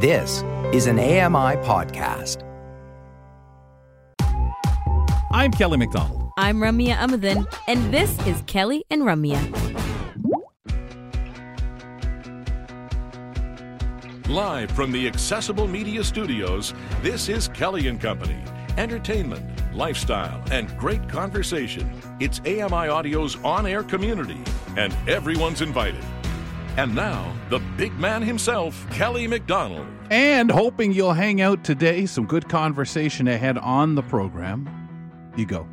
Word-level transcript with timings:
This 0.00 0.44
is 0.72 0.86
an 0.86 1.00
AMI 1.00 1.56
podcast. 1.66 2.44
I'm 5.32 5.50
Kelly 5.50 5.76
McDonald. 5.76 6.30
I'm 6.38 6.58
Ramya 6.58 6.94
Amadin, 6.94 7.52
and 7.66 7.92
this 7.92 8.16
is 8.24 8.40
Kelly 8.46 8.84
and 8.90 9.02
Ramya. 9.02 9.40
Live 14.28 14.70
from 14.70 14.92
the 14.92 15.08
Accessible 15.08 15.66
Media 15.66 16.04
Studios, 16.04 16.74
this 17.02 17.28
is 17.28 17.48
Kelly 17.48 17.88
and 17.88 18.00
Company. 18.00 18.40
Entertainment, 18.76 19.74
lifestyle, 19.74 20.40
and 20.52 20.78
great 20.78 21.08
conversation. 21.08 21.90
It's 22.20 22.38
AMI 22.46 22.88
Audio's 22.88 23.34
on 23.42 23.66
air 23.66 23.82
community, 23.82 24.40
and 24.76 24.94
everyone's 25.08 25.60
invited. 25.60 26.04
And 26.78 26.94
now, 26.94 27.34
the 27.50 27.58
big 27.76 27.98
man 27.98 28.22
himself, 28.22 28.88
Kelly 28.92 29.26
McDonald. 29.26 29.84
And 30.12 30.48
hoping 30.48 30.92
you'll 30.92 31.12
hang 31.12 31.40
out 31.40 31.64
today, 31.64 32.06
some 32.06 32.24
good 32.24 32.48
conversation 32.48 33.26
ahead 33.26 33.58
on 33.58 33.96
the 33.96 34.02
program. 34.02 34.70
You 35.36 35.44
go. 35.44 35.66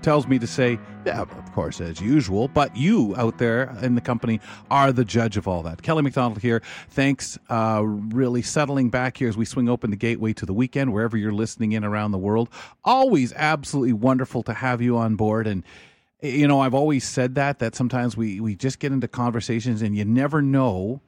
Tells 0.00 0.26
me 0.26 0.38
to 0.38 0.46
say, 0.46 0.78
yeah, 1.04 1.20
of 1.20 1.52
course, 1.52 1.82
as 1.82 2.00
usual, 2.00 2.48
but 2.48 2.74
you 2.74 3.14
out 3.18 3.36
there 3.36 3.76
in 3.82 3.96
the 3.96 4.00
company 4.00 4.40
are 4.70 4.92
the 4.92 5.04
judge 5.04 5.36
of 5.36 5.46
all 5.46 5.62
that. 5.64 5.82
Kelly 5.82 6.00
McDonald 6.00 6.40
here. 6.40 6.62
Thanks, 6.88 7.38
uh, 7.50 7.82
really 7.84 8.40
settling 8.40 8.88
back 8.88 9.18
here 9.18 9.28
as 9.28 9.36
we 9.36 9.44
swing 9.44 9.68
open 9.68 9.90
the 9.90 9.96
gateway 9.96 10.32
to 10.32 10.46
the 10.46 10.54
weekend, 10.54 10.90
wherever 10.90 11.18
you're 11.18 11.34
listening 11.34 11.72
in 11.72 11.84
around 11.84 12.12
the 12.12 12.18
world. 12.18 12.48
Always 12.82 13.34
absolutely 13.34 13.92
wonderful 13.92 14.42
to 14.44 14.54
have 14.54 14.80
you 14.80 14.96
on 14.96 15.16
board. 15.16 15.46
And 15.46 15.64
you 16.22 16.48
know, 16.48 16.60
I've 16.60 16.74
always 16.74 17.04
said 17.04 17.34
that 17.34 17.58
that 17.58 17.74
sometimes 17.74 18.16
we 18.16 18.40
we 18.40 18.56
just 18.56 18.78
get 18.78 18.92
into 18.92 19.08
conversations 19.08 19.82
and 19.82 19.96
you 19.96 20.04
never 20.04 20.42
know 20.42 21.00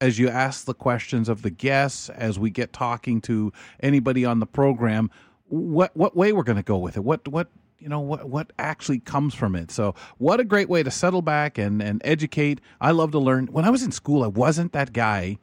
as 0.00 0.18
you 0.18 0.28
ask 0.28 0.64
the 0.64 0.74
questions 0.74 1.28
of 1.28 1.42
the 1.42 1.50
guests 1.50 2.08
as 2.10 2.38
we 2.38 2.50
get 2.50 2.72
talking 2.72 3.20
to 3.22 3.52
anybody 3.80 4.24
on 4.24 4.40
the 4.40 4.46
program 4.46 5.10
what 5.44 5.96
what 5.96 6.16
way 6.16 6.32
we're 6.32 6.42
going 6.42 6.56
to 6.56 6.62
go 6.62 6.76
with 6.78 6.96
it 6.96 7.04
what 7.04 7.28
what 7.28 7.48
you 7.82 7.88
know 7.88 8.00
what 8.00 8.28
what 8.28 8.52
actually 8.58 9.00
comes 9.00 9.34
from 9.34 9.56
it. 9.56 9.70
So 9.70 9.94
what 10.18 10.38
a 10.38 10.44
great 10.44 10.68
way 10.68 10.82
to 10.82 10.90
settle 10.90 11.22
back 11.22 11.58
and 11.58 11.82
and 11.82 12.00
educate. 12.04 12.60
I 12.80 12.92
love 12.92 13.10
to 13.12 13.18
learn. 13.18 13.48
When 13.48 13.64
i 13.64 13.70
was 13.70 13.82
in 13.82 13.92
school 13.92 14.22
i 14.22 14.28
wasn't 14.28 14.72
that 14.72 14.92
guy 14.92 15.38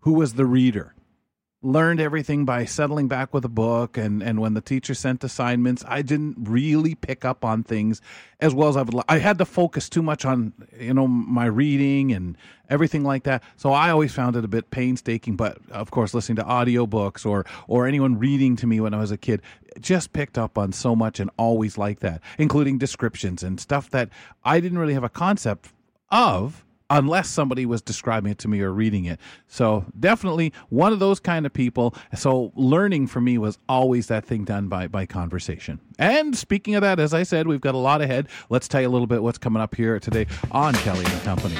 who 0.00 0.14
was 0.14 0.34
the 0.34 0.46
reader 0.46 0.94
learned 1.64 1.98
everything 1.98 2.44
by 2.44 2.64
settling 2.64 3.08
back 3.08 3.32
with 3.32 3.44
a 3.44 3.48
book 3.48 3.96
and 3.96 4.22
and 4.22 4.38
when 4.38 4.52
the 4.52 4.60
teacher 4.60 4.92
sent 4.92 5.24
assignments 5.24 5.82
i 5.88 6.02
didn't 6.02 6.36
really 6.38 6.94
pick 6.94 7.24
up 7.24 7.44
on 7.44 7.62
things 7.62 8.02
as 8.40 8.54
well 8.54 8.68
as 8.68 8.76
i 8.76 8.82
would 8.82 9.02
i 9.08 9.18
had 9.18 9.38
to 9.38 9.44
focus 9.46 9.88
too 9.88 10.02
much 10.02 10.24
on 10.26 10.52
you 10.78 10.92
know 10.92 11.06
my 11.08 11.46
reading 11.46 12.12
and 12.12 12.36
everything 12.70 13.04
like 13.04 13.24
that. 13.24 13.42
So 13.56 13.72
i 13.72 13.90
always 13.90 14.12
found 14.12 14.36
it 14.36 14.44
a 14.44 14.48
bit 14.48 14.70
painstaking 14.70 15.36
but 15.36 15.58
of 15.70 15.90
course 15.90 16.12
listening 16.12 16.36
to 16.36 16.44
audiobooks 16.44 17.24
or 17.24 17.46
or 17.66 17.86
anyone 17.86 18.18
reading 18.18 18.56
to 18.56 18.66
me 18.66 18.80
when 18.80 18.92
i 18.92 18.98
was 18.98 19.10
a 19.10 19.16
kid 19.16 19.40
just 19.80 20.12
picked 20.12 20.36
up 20.38 20.58
on 20.58 20.72
so 20.72 20.94
much 20.94 21.18
and 21.18 21.30
always 21.38 21.78
like 21.78 22.00
that 22.00 22.20
including 22.38 22.78
descriptions 22.78 23.42
and 23.42 23.58
stuff 23.58 23.90
that 23.90 24.10
i 24.44 24.60
didn't 24.60 24.78
really 24.78 24.94
have 24.94 25.04
a 25.04 25.08
concept 25.08 25.72
of 26.10 26.64
unless 26.90 27.28
somebody 27.28 27.66
was 27.66 27.82
describing 27.82 28.32
it 28.32 28.38
to 28.38 28.48
me 28.48 28.60
or 28.60 28.72
reading 28.72 29.04
it. 29.04 29.18
So 29.48 29.84
definitely 29.98 30.52
one 30.68 30.92
of 30.92 30.98
those 30.98 31.20
kind 31.20 31.46
of 31.46 31.52
people. 31.52 31.94
So 32.14 32.52
learning 32.54 33.06
for 33.06 33.20
me 33.20 33.38
was 33.38 33.58
always 33.68 34.08
that 34.08 34.24
thing 34.24 34.44
done 34.44 34.68
by 34.68 34.88
by 34.88 35.06
conversation. 35.06 35.80
And 35.98 36.36
speaking 36.36 36.74
of 36.74 36.82
that, 36.82 36.98
as 37.00 37.14
I 37.14 37.22
said, 37.22 37.46
we've 37.46 37.60
got 37.60 37.74
a 37.74 37.78
lot 37.78 38.00
ahead. 38.00 38.28
Let's 38.50 38.68
tell 38.68 38.80
you 38.80 38.88
a 38.88 38.90
little 38.90 39.06
bit 39.06 39.22
what's 39.22 39.38
coming 39.38 39.62
up 39.62 39.74
here 39.74 39.98
today 39.98 40.26
on 40.50 40.74
Kelly 40.74 41.04
and 41.04 41.22
Company. 41.22 41.56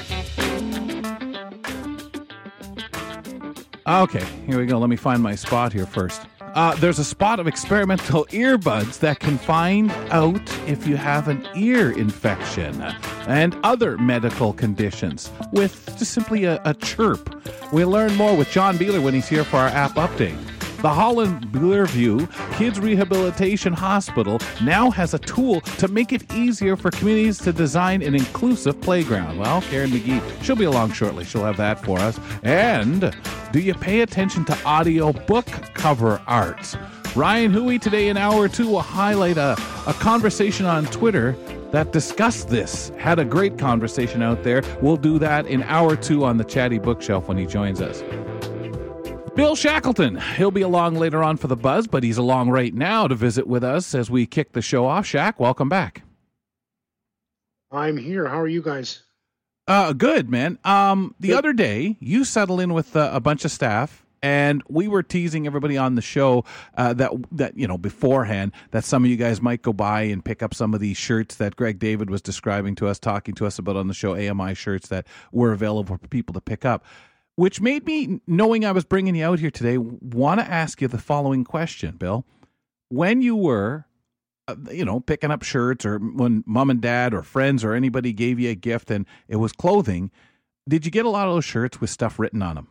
Okay, 3.87 4.25
here 4.47 4.59
we 4.59 4.67
go. 4.67 4.79
Let 4.79 4.89
me 4.89 4.97
find 4.97 5.23
my 5.23 5.35
spot 5.35 5.73
here 5.73 5.87
first. 5.87 6.27
Uh, 6.55 6.73
there's 6.77 7.01
a 7.01 7.05
spot 7.05 7.41
of 7.41 7.49
experimental 7.49 8.27
earbuds 8.27 9.01
that 9.01 9.19
can 9.19 9.37
find 9.39 9.91
out 10.11 10.41
if 10.69 10.87
you 10.87 10.97
have 10.97 11.27
an 11.27 11.45
ear 11.57 11.91
infection 11.99 12.81
and 13.27 13.57
other 13.65 13.99
medical 13.99 14.53
conditions 14.53 15.33
with 15.53 15.85
just 15.99 16.13
simply 16.13 16.45
a, 16.45 16.61
a 16.65 16.73
chirp. 16.75 17.43
We'll 17.73 17.91
learn 17.91 18.15
more 18.15 18.37
with 18.37 18.51
John 18.53 18.79
Beeler 18.79 19.03
when 19.03 19.15
he's 19.15 19.29
here 19.29 19.43
for 19.43 19.57
our 19.57 19.69
app 19.69 19.95
update. 19.95 20.39
The 20.85 20.93
Holland 20.93 21.47
Bloorview 21.47 22.31
Kids 22.59 22.79
Rehabilitation 22.79 23.73
Hospital 23.73 24.39
now 24.63 24.91
has 24.91 25.15
a 25.15 25.19
tool 25.19 25.63
to 25.63 25.89
make 25.89 26.13
it 26.13 26.31
easier 26.35 26.77
for 26.77 26.91
communities 26.91 27.39
to 27.39 27.55
design 27.55 28.03
an 28.03 28.15
inclusive 28.15 28.79
playground. 28.83 29.39
Well, 29.39 29.63
Karen 29.63 29.89
McGee, 29.89 30.21
she'll 30.43 30.57
be 30.57 30.65
along 30.65 30.93
shortly. 30.93 31.25
She'll 31.25 31.45
have 31.45 31.57
that 31.57 31.83
for 31.83 31.99
us. 32.01 32.21
And 32.43 33.17
do 33.51 33.61
you 33.61 33.73
pay 33.73 34.03
attention 34.03 34.45
to 34.45 34.65
audio 34.67 35.15
book 35.15 35.47
cover 35.73 36.21
art? 36.27 36.77
Ryan 37.17 37.51
Huey 37.55 37.79
today 37.79 38.09
in 38.09 38.19
hour 38.19 38.47
two 38.47 38.69
will 38.69 38.83
highlight 38.83 39.39
a, 39.39 39.53
a 39.87 39.95
conversation 39.95 40.67
on 40.67 40.85
Twitter 40.89 41.33
that 41.71 41.93
discussed 41.93 42.51
this. 42.51 42.91
Had 42.99 43.19
a 43.19 43.25
great 43.25 43.57
conversation 43.57 44.21
out 44.21 44.43
there. 44.43 44.63
We'll 44.83 44.99
do 44.99 45.19
that 45.19 45.47
in 45.47 45.63
hour 45.63 45.97
two 45.97 46.27
on 46.27 46.37
the 46.37 46.45
Chatty 46.45 46.79
Bookshelf 46.79 47.27
when 47.27 47.39
he 47.39 47.47
joins 47.47 47.81
us. 47.81 48.03
Bill 49.35 49.57
Shackleton. 49.57 50.21
He'll 50.37 50.53
be 50.53 50.63
along 50.63 50.95
later 50.95 51.23
on 51.25 51.37
for 51.37 51.49
the 51.49 51.57
buzz, 51.57 51.89
but 51.89 52.05
he's 52.05 52.19
along 52.19 52.51
right 52.51 52.73
now 52.73 53.09
to 53.09 53.17
visit 53.17 53.49
with 53.49 53.65
us 53.65 53.93
as 53.93 54.09
we 54.09 54.27
kick 54.27 54.53
the 54.53 54.63
show 54.63 54.87
off. 54.87 55.07
Shaq, 55.07 55.41
welcome 55.41 55.69
back. 55.69 56.03
I'm 57.73 57.97
here. 57.97 58.29
How 58.29 58.39
are 58.39 58.47
you 58.47 58.63
guys? 58.63 59.03
Uh, 59.67 59.93
good, 59.93 60.31
man. 60.31 60.61
Um, 60.63 61.17
the 61.19 61.29
good. 61.29 61.39
other 61.39 61.53
day, 61.53 61.97
you 61.99 62.25
settled 62.25 62.61
in 62.61 62.75
with 62.75 62.95
uh, 62.95 63.11
a 63.13 63.19
bunch 63.19 63.45
of 63.45 63.51
staff, 63.51 64.07
and 64.23 64.63
we 64.69 64.87
were 64.87 65.03
teasing 65.03 65.49
everybody 65.49 65.77
on 65.77 65.97
the 65.97 66.03
show 66.03 66.45
uh, 66.77 66.93
that 66.95 67.11
that 67.33 67.59
you 67.59 67.67
know 67.67 67.79
beforehand 67.79 68.53
that 68.71 68.85
some 68.85 69.03
of 69.05 69.11
you 69.11 69.17
guys 69.17 69.43
might 69.43 69.63
go 69.63 69.73
by 69.73 70.03
and 70.03 70.25
pick 70.25 70.45
up 70.45 70.55
some 70.55 70.75
of 70.75 70.81
these 70.81 70.97
shirts 70.97 71.37
that 71.37 71.57
Greg 71.57 71.81
David 71.81 72.09
was 72.09 72.23
describing 72.23 72.77
to 72.77 72.87
us, 72.87 73.01
talking 73.01 73.35
to 73.35 73.47
us 73.47 73.59
about 73.59 73.75
on 73.75 73.89
the 73.89 73.95
show, 73.95 74.15
AMI 74.15 74.55
shirts 74.55 74.89
that 74.89 75.09
were 75.33 75.53
available 75.53 75.97
for 75.97 76.09
people 76.09 76.35
to 76.35 76.41
pick 76.41 76.65
up 76.65 76.85
which 77.37 77.61
made 77.61 77.87
me, 77.87 78.21
knowing 78.27 78.65
I 78.65 78.73
was 78.73 78.85
bringing 78.85 79.15
you 79.15 79.25
out 79.25 79.41
here 79.41 79.51
today, 79.51 79.79
want 79.79 80.41
to 80.41 80.51
ask 80.51 80.81
you 80.81 80.89
the 80.89 80.99
following 80.99 81.45
question, 81.45 81.97
Bill. 81.97 82.25
When 82.89 83.23
you 83.23 83.35
were, 83.35 83.87
uh, 84.47 84.57
you 84.71 84.85
know, 84.85 85.01
picking 85.01 85.31
up 85.31 85.43
shirts 85.43 85.85
or 85.85 85.99
when 85.99 86.45
mom 86.47 86.71
and 86.71 86.81
dad 86.81 87.13
or 87.13 87.23
friends 87.23 87.65
or 87.65 87.75
anybody 87.75 88.13
gave 88.13 88.39
you 88.39 88.51
a 88.51 88.55
gift 88.55 88.91
and 88.91 89.07
it 89.27 89.37
was 89.37 89.53
clothing, 89.53 90.11
did 90.69 90.85
you 90.85 90.93
get 90.93 91.07
a 91.07 91.11
lot 91.11 91.27
of 91.27 91.35
those 91.35 91.45
shirts 91.45 91.81
with 91.81 91.91
stuff 91.91 92.19
written 92.19 92.43
on 92.43 92.55
them? 92.55 92.69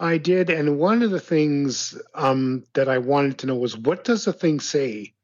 I 0.00 0.18
did. 0.18 0.50
And 0.50 0.78
one 0.78 1.02
of 1.02 1.12
the 1.12 1.20
things 1.20 1.96
um, 2.14 2.64
that 2.74 2.88
I 2.88 2.98
wanted 2.98 3.38
to 3.38 3.46
know 3.46 3.54
was 3.54 3.76
what 3.76 4.02
does 4.02 4.24
the 4.24 4.32
thing 4.32 4.58
say? 4.58 5.14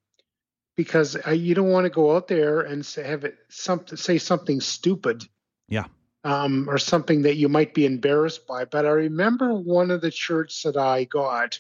Because 0.77 1.17
I, 1.27 1.33
you 1.33 1.57
don't 1.57 1.73
want 1.73 1.87
to 1.87 1.91
go 1.91 2.15
out 2.15 2.29
there 2.29 2.61
and 2.61 2.87
say, 2.87 3.03
have 3.03 3.25
it 3.25 3.37
something, 3.49 3.97
say 3.97 4.19
something 4.19 4.61
stupid. 4.61 5.25
Yeah 5.69 5.87
um, 6.25 6.69
or 6.69 6.79
something 6.79 7.23
that 7.23 7.37
you 7.37 7.49
might 7.49 7.75
be 7.75 7.87
embarrassed 7.87 8.47
by. 8.47 8.65
But 8.65 8.87
I 8.87 8.91
remember 8.91 9.55
one 9.55 9.91
of 9.91 10.01
the 10.01 10.11
shirts 10.11 10.63
that 10.63 10.77
I 10.77 11.05
got, 11.05 11.59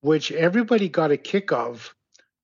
which 0.00 0.32
everybody 0.32 0.88
got 0.88 1.10
a 1.10 1.16
kick 1.16 1.52
of, 1.52 1.94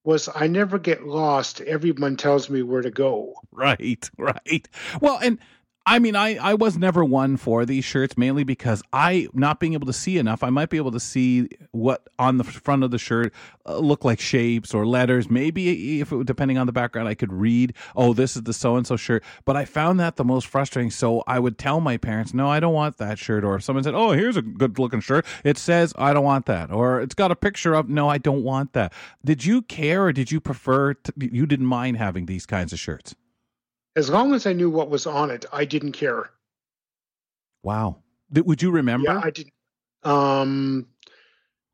was 0.03 0.29
I 0.33 0.47
never 0.47 0.79
get 0.79 1.07
lost. 1.07 1.61
Everyone 1.61 2.17
tells 2.17 2.49
me 2.49 2.61
where 2.61 2.81
to 2.81 2.91
go. 2.91 3.35
Right, 3.51 4.09
right. 4.17 4.67
Well, 5.01 5.19
and 5.21 5.39
I 5.85 5.99
mean, 5.99 6.15
I, 6.15 6.37
I 6.37 6.53
was 6.53 6.77
never 6.77 7.03
one 7.03 7.35
for 7.35 7.65
these 7.65 7.83
shirts 7.83 8.17
mainly 8.17 8.45
because 8.45 8.81
I, 8.93 9.27
not 9.33 9.59
being 9.59 9.73
able 9.73 9.87
to 9.87 9.93
see 9.93 10.17
enough, 10.17 10.41
I 10.41 10.49
might 10.49 10.69
be 10.69 10.77
able 10.77 10.91
to 10.91 10.99
see 10.99 11.49
what 11.71 12.07
on 12.17 12.37
the 12.37 12.45
front 12.45 12.85
of 12.85 12.91
the 12.91 12.97
shirt 12.97 13.33
uh, 13.65 13.79
look 13.79 14.05
like 14.05 14.21
shapes 14.21 14.73
or 14.73 14.85
letters. 14.85 15.29
Maybe 15.29 15.99
if 15.99 16.13
it, 16.13 16.25
depending 16.25 16.57
on 16.57 16.67
the 16.67 16.71
background, 16.71 17.09
I 17.09 17.15
could 17.15 17.33
read, 17.33 17.73
oh, 17.97 18.13
this 18.13 18.37
is 18.37 18.43
the 18.43 18.53
so 18.53 18.77
and 18.77 18.87
so 18.87 18.95
shirt. 18.95 19.25
But 19.43 19.57
I 19.57 19.65
found 19.65 19.99
that 19.99 20.15
the 20.15 20.23
most 20.23 20.47
frustrating. 20.47 20.89
So 20.89 21.21
I 21.27 21.37
would 21.39 21.57
tell 21.57 21.81
my 21.81 21.97
parents, 21.97 22.33
no, 22.33 22.47
I 22.47 22.61
don't 22.61 22.73
want 22.73 22.97
that 22.97 23.19
shirt. 23.19 23.43
Or 23.43 23.55
if 23.55 23.63
someone 23.63 23.83
said, 23.83 23.93
oh, 23.93 24.11
here's 24.11 24.37
a 24.37 24.41
good 24.41 24.79
looking 24.79 25.01
shirt, 25.01 25.25
it 25.43 25.57
says, 25.57 25.93
I 25.97 26.13
don't 26.13 26.23
want 26.23 26.45
that. 26.45 26.71
Or 26.71 27.01
it's 27.01 27.15
got 27.15 27.31
a 27.31 27.35
picture 27.35 27.73
of, 27.73 27.89
no, 27.89 28.07
I 28.07 28.19
don't 28.19 28.43
want 28.43 28.71
that. 28.71 28.93
Did 29.25 29.43
you 29.43 29.61
care 29.61 30.05
or 30.05 30.13
did 30.13 30.31
you 30.31 30.39
prefer, 30.39 30.93
to, 30.93 31.13
you 31.17 31.45
didn't 31.45 31.65
mind 31.65 31.97
having 31.97 32.25
these 32.25 32.45
kinds 32.45 32.71
of 32.71 32.79
shirts? 32.79 33.15
As 33.95 34.09
long 34.09 34.33
as 34.33 34.45
I 34.45 34.53
knew 34.53 34.69
what 34.69 34.89
was 34.89 35.05
on 35.05 35.31
it, 35.31 35.45
I 35.51 35.65
didn't 35.65 35.93
care. 35.93 36.31
Wow. 37.63 37.97
Would 38.31 38.61
you 38.61 38.71
remember? 38.71 39.11
Yeah, 39.11 39.21
I 39.23 39.29
didn't. 39.29 39.53
Um, 40.03 40.87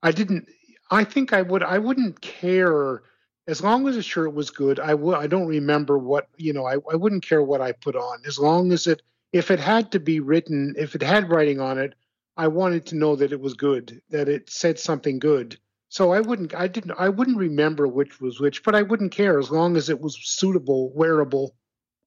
I 0.04 0.12
didn't. 0.12 0.48
I 0.92 1.04
think 1.04 1.34
I 1.34 1.42
would. 1.42 1.64
I 1.64 1.78
wouldn't 1.78 2.20
care 2.22 3.04
as 3.48 3.64
long 3.64 3.88
as 3.88 3.96
the 3.96 4.04
shirt 4.04 4.34
was 4.34 4.50
good. 4.50 4.80
I 4.80 4.94
would. 4.94 5.16
I 5.16 5.28
don't 5.28 5.48
remember 5.48 5.98
what 5.98 6.28
you 6.38 6.54
know. 6.54 6.66
I, 6.66 6.76
I 6.92 6.96
wouldn't 6.96 7.26
care 7.26 7.42
what 7.42 7.62
I 7.62 7.72
put 7.72 7.96
on 7.96 8.20
as 8.28 8.38
long 8.38 8.72
as 8.72 8.88
it. 8.88 9.02
If 9.32 9.52
it 9.52 9.60
had 9.60 9.92
to 9.92 10.00
be 10.00 10.20
written, 10.20 10.74
if 10.78 10.96
it 10.96 11.04
had 11.04 11.30
writing 11.30 11.60
on 11.62 11.78
it, 11.78 11.94
I 12.36 12.48
wanted 12.48 12.86
to 12.88 12.96
know 12.96 13.16
that 13.16 13.32
it 13.32 13.40
was 13.40 13.54
good, 13.54 14.02
that 14.10 14.28
it 14.28 14.50
said 14.50 14.80
something 14.80 15.20
good. 15.20 15.58
So 15.90 16.12
I 16.12 16.20
wouldn't. 16.20 16.54
I 16.54 16.68
didn't. 16.68 16.92
I 16.98 17.10
wouldn't 17.10 17.38
remember 17.38 17.88
which 17.88 18.20
was 18.20 18.40
which, 18.40 18.64
but 18.64 18.76
I 18.76 18.82
wouldn't 18.82 19.12
care 19.12 19.40
as 19.40 19.50
long 19.50 19.78
as 19.78 19.90
it 19.90 20.00
was 20.00 20.18
suitable, 20.22 20.92
wearable. 20.94 21.56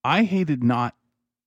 I 0.05 0.25
hated 0.25 0.63
not 0.63 0.95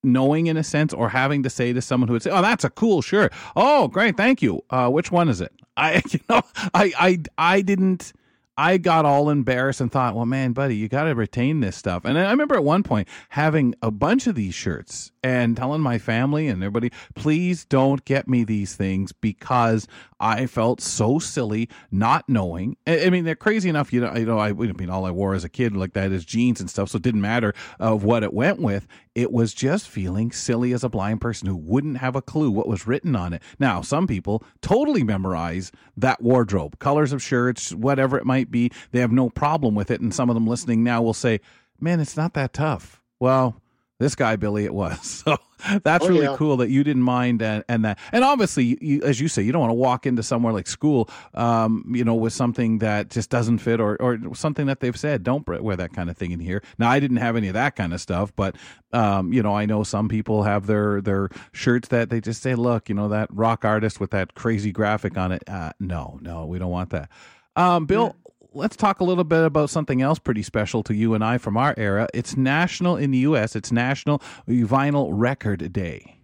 knowing 0.02 0.46
in 0.46 0.56
a 0.56 0.64
sense 0.64 0.92
or 0.92 1.08
having 1.08 1.42
to 1.42 1.50
say 1.50 1.72
to 1.72 1.82
someone 1.82 2.08
who 2.08 2.12
would 2.14 2.22
say, 2.22 2.30
"Oh, 2.30 2.42
that's 2.42 2.64
a 2.64 2.70
cool 2.70 3.02
shirt. 3.02 3.32
Oh, 3.54 3.88
great, 3.88 4.16
thank 4.16 4.40
you. 4.42 4.62
Uh, 4.70 4.88
which 4.88 5.10
one 5.10 5.28
is 5.28 5.40
it?" 5.40 5.52
I, 5.76 6.02
you 6.10 6.20
know, 6.28 6.42
I, 6.74 6.92
I, 6.98 7.18
I 7.38 7.60
didn't. 7.62 8.12
I 8.58 8.78
got 8.78 9.04
all 9.04 9.28
embarrassed 9.28 9.80
and 9.80 9.92
thought, 9.92 10.14
well, 10.14 10.24
man, 10.26 10.52
buddy, 10.52 10.76
you 10.76 10.88
got 10.88 11.04
to 11.04 11.14
retain 11.14 11.60
this 11.60 11.76
stuff. 11.76 12.04
And 12.04 12.18
I 12.18 12.30
remember 12.30 12.54
at 12.54 12.64
one 12.64 12.82
point 12.82 13.06
having 13.30 13.74
a 13.82 13.90
bunch 13.90 14.26
of 14.26 14.34
these 14.34 14.54
shirts 14.54 15.12
and 15.22 15.56
telling 15.56 15.82
my 15.82 15.98
family 15.98 16.48
and 16.48 16.62
everybody, 16.62 16.90
please 17.14 17.64
don't 17.66 18.04
get 18.04 18.28
me 18.28 18.44
these 18.44 18.74
things 18.74 19.12
because 19.12 19.86
I 20.20 20.46
felt 20.46 20.80
so 20.80 21.18
silly 21.18 21.68
not 21.90 22.28
knowing. 22.28 22.76
I 22.86 23.10
mean, 23.10 23.24
they're 23.24 23.34
crazy 23.34 23.68
enough. 23.68 23.92
You 23.92 24.00
know, 24.00 24.14
you 24.14 24.24
know, 24.24 24.38
I, 24.38 24.48
I 24.48 24.52
mean, 24.52 24.88
all 24.88 25.04
I 25.04 25.10
wore 25.10 25.34
as 25.34 25.44
a 25.44 25.48
kid 25.50 25.76
like 25.76 25.92
that 25.92 26.12
is 26.12 26.24
jeans 26.24 26.60
and 26.60 26.70
stuff, 26.70 26.88
so 26.88 26.96
it 26.96 27.02
didn't 27.02 27.20
matter 27.20 27.54
of 27.78 28.04
what 28.04 28.22
it 28.22 28.32
went 28.32 28.60
with. 28.60 28.86
It 29.16 29.32
was 29.32 29.54
just 29.54 29.88
feeling 29.88 30.30
silly 30.30 30.74
as 30.74 30.84
a 30.84 30.90
blind 30.90 31.22
person 31.22 31.48
who 31.48 31.56
wouldn't 31.56 31.96
have 31.96 32.14
a 32.14 32.20
clue 32.20 32.50
what 32.50 32.68
was 32.68 32.86
written 32.86 33.16
on 33.16 33.32
it. 33.32 33.40
Now, 33.58 33.80
some 33.80 34.06
people 34.06 34.44
totally 34.60 35.02
memorize 35.02 35.72
that 35.96 36.22
wardrobe, 36.22 36.78
colors 36.80 37.14
of 37.14 37.22
shirts, 37.22 37.72
whatever 37.72 38.18
it 38.18 38.26
might 38.26 38.50
be. 38.50 38.70
They 38.90 39.00
have 39.00 39.12
no 39.12 39.30
problem 39.30 39.74
with 39.74 39.90
it, 39.90 40.02
and 40.02 40.12
some 40.12 40.28
of 40.28 40.34
them 40.34 40.46
listening 40.46 40.84
now 40.84 41.00
will 41.00 41.14
say, 41.14 41.40
"Man, 41.80 41.98
it's 41.98 42.14
not 42.18 42.34
that 42.34 42.52
tough." 42.52 43.00
Well, 43.18 43.62
this 43.98 44.14
guy 44.14 44.36
Billy 44.36 44.64
it 44.64 44.74
was. 44.74 45.22
So 45.26 45.36
that's 45.82 46.04
Oh, 46.04 46.08
really 46.08 46.26
yeah. 46.26 46.36
cool 46.36 46.58
that 46.58 46.68
you 46.68 46.84
didn't 46.84 47.02
mind 47.02 47.40
and, 47.42 47.64
and 47.68 47.84
that. 47.86 47.98
And 48.12 48.22
obviously 48.22 48.76
you, 48.80 49.02
as 49.02 49.20
you 49.20 49.26
say 49.26 49.42
you 49.42 49.50
don't 49.52 49.62
want 49.62 49.70
to 49.70 49.74
walk 49.74 50.06
into 50.06 50.22
somewhere 50.22 50.52
like 50.52 50.66
school 50.66 51.08
um, 51.34 51.84
you 51.96 52.04
know 52.04 52.14
with 52.14 52.32
something 52.34 52.78
that 52.78 53.08
just 53.10 53.30
doesn't 53.30 53.58
fit 53.58 53.80
or 53.80 53.96
or 54.00 54.18
something 54.34 54.66
that 54.66 54.80
they've 54.80 54.96
said 54.98 55.22
don't 55.22 55.46
wear 55.48 55.74
that 55.76 55.92
kind 55.94 56.10
of 56.10 56.16
thing 56.16 56.30
in 56.30 56.40
here. 56.40 56.62
Now 56.78 56.90
i 56.90 57.00
didn't 57.00 57.16
have 57.16 57.36
any 57.36 57.48
of 57.48 57.54
that 57.54 57.74
kind 57.74 57.94
of 57.94 58.00
stuff 58.00 58.32
but 58.36 58.54
um, 58.92 59.32
you 59.32 59.42
know 59.42 59.54
i 59.56 59.64
know 59.66 59.82
some 59.82 60.08
people 60.08 60.42
have 60.42 60.66
their 60.66 61.00
their 61.00 61.30
shirts 61.52 61.88
that 61.88 62.10
they 62.10 62.20
just 62.20 62.42
say 62.42 62.54
look 62.54 62.88
you 62.88 62.94
know 62.94 63.08
that 63.08 63.28
rock 63.32 63.64
artist 63.64 63.98
with 63.98 64.10
that 64.10 64.34
crazy 64.34 64.72
graphic 64.72 65.16
on 65.16 65.32
it. 65.32 65.42
Uh, 65.48 65.72
no 65.80 66.18
no 66.20 66.44
we 66.44 66.58
don't 66.58 66.70
want 66.70 66.90
that. 66.90 67.08
Um, 67.56 67.86
bill 67.86 68.14
let's 68.56 68.74
talk 68.76 69.00
a 69.00 69.04
little 69.04 69.24
bit 69.24 69.44
about 69.44 69.68
something 69.70 70.00
else 70.00 70.18
pretty 70.18 70.42
special 70.42 70.82
to 70.84 70.94
you 70.94 71.14
and 71.14 71.22
I 71.22 71.38
from 71.38 71.56
our 71.56 71.74
era. 71.76 72.08
It's 72.14 72.36
national 72.36 72.96
in 72.96 73.10
the 73.10 73.18
U.S. 73.18 73.54
It's 73.54 73.70
National 73.70 74.20
Vinyl 74.48 75.10
Record 75.12 75.72
Day. 75.72 76.16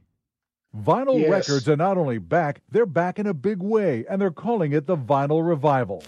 Vinyl 0.74 1.20
Yes. 1.20 1.30
records 1.30 1.68
are 1.68 1.76
not 1.76 1.98
only 1.98 2.16
back, 2.16 2.62
they're 2.70 2.86
back 2.86 3.18
in 3.18 3.26
a 3.26 3.34
big 3.34 3.62
way, 3.62 4.06
and 4.08 4.20
they're 4.20 4.30
calling 4.30 4.72
it 4.72 4.86
the 4.86 4.96
Vinyl 4.96 5.46
Revival. 5.46 6.02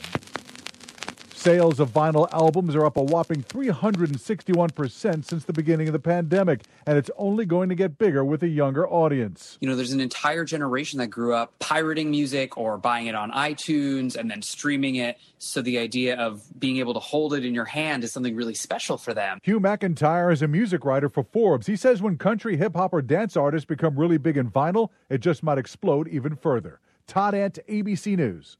Sales 1.45 1.79
of 1.79 1.91
vinyl 1.91 2.27
albums 2.33 2.75
are 2.75 2.87
up 2.87 2.97
a 2.97 3.03
whopping 3.03 3.43
361% 3.43 5.27
since 5.27 5.45
the 5.45 5.53
beginning 5.53 5.87
of 5.87 5.93
the 5.93 5.99
pandemic, 5.99 6.63
and 6.87 6.97
it's 6.97 7.11
only 7.19 7.45
going 7.45 7.69
to 7.69 7.75
get 7.75 7.99
bigger 7.99 8.25
with 8.25 8.43
a 8.43 8.49
younger 8.49 8.89
audience. 8.89 9.59
you 9.61 9.69
know, 9.69 9.77
there's 9.77 9.93
an 9.93 10.01
entire 10.01 10.47
generation 10.47 11.01
that 11.01 11.09
grew 11.09 11.35
up 11.35 11.53
pirating 11.59 12.11
music 12.11 12.57
or 12.57 12.79
buying 12.79 13.09
it 13.09 13.15
on 13.15 13.31
iTunes 13.31 14.17
and 14.17 14.31
then 14.31 14.41
streaming 14.41 14.95
it. 14.95 15.19
So 15.37 15.61
the 15.61 15.77
idea 15.77 16.17
of 16.17 16.41
being 16.59 16.79
able 16.79 16.95
to 16.95 17.01
hold 17.01 17.35
it 17.35 17.45
in 17.45 17.53
your 17.53 17.67
hand 17.67 18.05
is 18.05 18.13
something 18.13 18.35
really 18.35 18.55
special 18.55 18.97
for 18.97 19.13
them. 19.13 19.39
Hugh 19.43 19.61
McIntyre 19.61 20.33
is 20.33 20.41
a 20.41 20.49
music 20.49 20.83
writer 20.83 21.11
for 21.11 21.25
Forbes. 21.25 21.67
He 21.67 21.77
says 21.77 22.01
when 22.01 22.17
country, 22.17 22.57
hip 22.57 22.75
hop, 22.75 22.95
or 22.95 23.03
dance 23.03 23.37
artists 23.37 23.67
become 23.67 23.99
really 23.99 24.17
big 24.17 24.39
in 24.39 24.51
vinyl, 24.51 24.89
it 25.11 25.19
just 25.19 25.43
might 25.43 25.59
explode 25.59 26.09
even 26.09 26.37
further. 26.37 26.81
Todd 27.07 27.35
Ant, 27.35 27.59
ABC 27.69 28.17
News. 28.17 28.57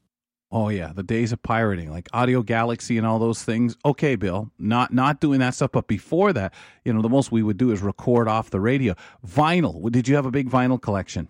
Oh 0.57 0.69
yeah, 0.69 0.93
the 0.93 1.03
days 1.03 1.33
of 1.33 1.43
pirating, 1.43 1.91
like 1.91 2.07
Audiogalaxy 2.11 2.97
and 2.97 3.05
all 3.05 3.19
those 3.19 3.43
things. 3.43 3.75
Okay, 3.83 4.15
Bill, 4.15 4.49
not 4.57 4.93
not 4.93 5.19
doing 5.19 5.41
that 5.41 5.53
stuff, 5.53 5.73
but 5.73 5.87
before 5.87 6.31
that, 6.31 6.53
you 6.85 6.93
know, 6.93 7.01
the 7.01 7.09
most 7.09 7.29
we 7.29 7.43
would 7.43 7.57
do 7.57 7.71
is 7.71 7.81
record 7.81 8.29
off 8.29 8.51
the 8.51 8.61
radio. 8.61 8.95
Vinyl. 9.27 9.91
Did 9.91 10.07
you 10.07 10.15
have 10.15 10.25
a 10.25 10.31
big 10.31 10.49
vinyl 10.49 10.81
collection? 10.81 11.27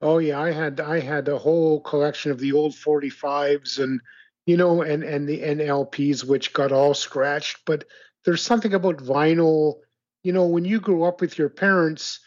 Oh 0.00 0.18
yeah, 0.18 0.40
I 0.40 0.50
had 0.50 0.80
I 0.80 0.98
had 0.98 1.28
a 1.28 1.38
whole 1.38 1.82
collection 1.82 2.32
of 2.32 2.40
the 2.40 2.50
old 2.50 2.72
45s 2.72 3.78
and 3.78 4.00
you 4.44 4.56
know 4.56 4.82
and 4.82 5.04
and 5.04 5.28
the 5.28 5.40
NLPs 5.40 6.24
which 6.24 6.52
got 6.52 6.72
all 6.72 6.94
scratched. 6.94 7.58
But 7.64 7.84
there's 8.24 8.42
something 8.42 8.74
about 8.74 8.96
vinyl, 8.96 9.74
you 10.24 10.32
know, 10.32 10.48
when 10.48 10.64
you 10.64 10.80
grew 10.80 11.04
up 11.04 11.20
with 11.20 11.38
your 11.38 11.48
parents 11.48 12.18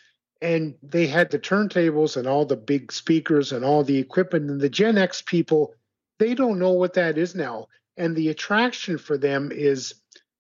and 0.41 0.75
they 0.81 1.07
had 1.07 1.29
the 1.29 1.39
turntables 1.39 2.15
and 2.15 2.25
all 2.25 2.45
the 2.45 2.55
big 2.55 2.93
speakers 2.93 3.51
and 3.51 3.65
all 3.65 3.83
the 3.83 3.97
equipment 3.97 4.49
and 4.49 4.61
the 4.61 4.69
Gen 4.69 4.97
X 4.97 5.21
people, 5.21 5.73
they 6.19 6.33
don't 6.33 6.59
know 6.59 6.71
what 6.71 6.93
that 6.93 7.17
is 7.17 7.35
now. 7.35 7.67
And 7.97 8.15
the 8.15 8.29
attraction 8.29 8.97
for 8.97 9.17
them 9.17 9.51
is 9.51 9.95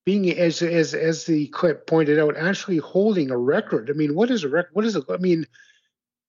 being 0.05 0.29
as 0.37 0.61
as 0.61 0.93
as 0.93 1.25
the 1.25 1.47
clip 1.47 1.87
pointed 1.87 2.19
out, 2.19 2.37
actually 2.37 2.77
holding 2.77 3.31
a 3.31 3.37
record. 3.37 3.89
I 3.89 3.93
mean, 3.93 4.13
what 4.13 4.29
is 4.29 4.43
a 4.43 4.49
record? 4.49 4.71
What 4.73 4.85
is 4.85 4.95
it? 4.95 5.03
I 5.09 5.17
mean, 5.17 5.45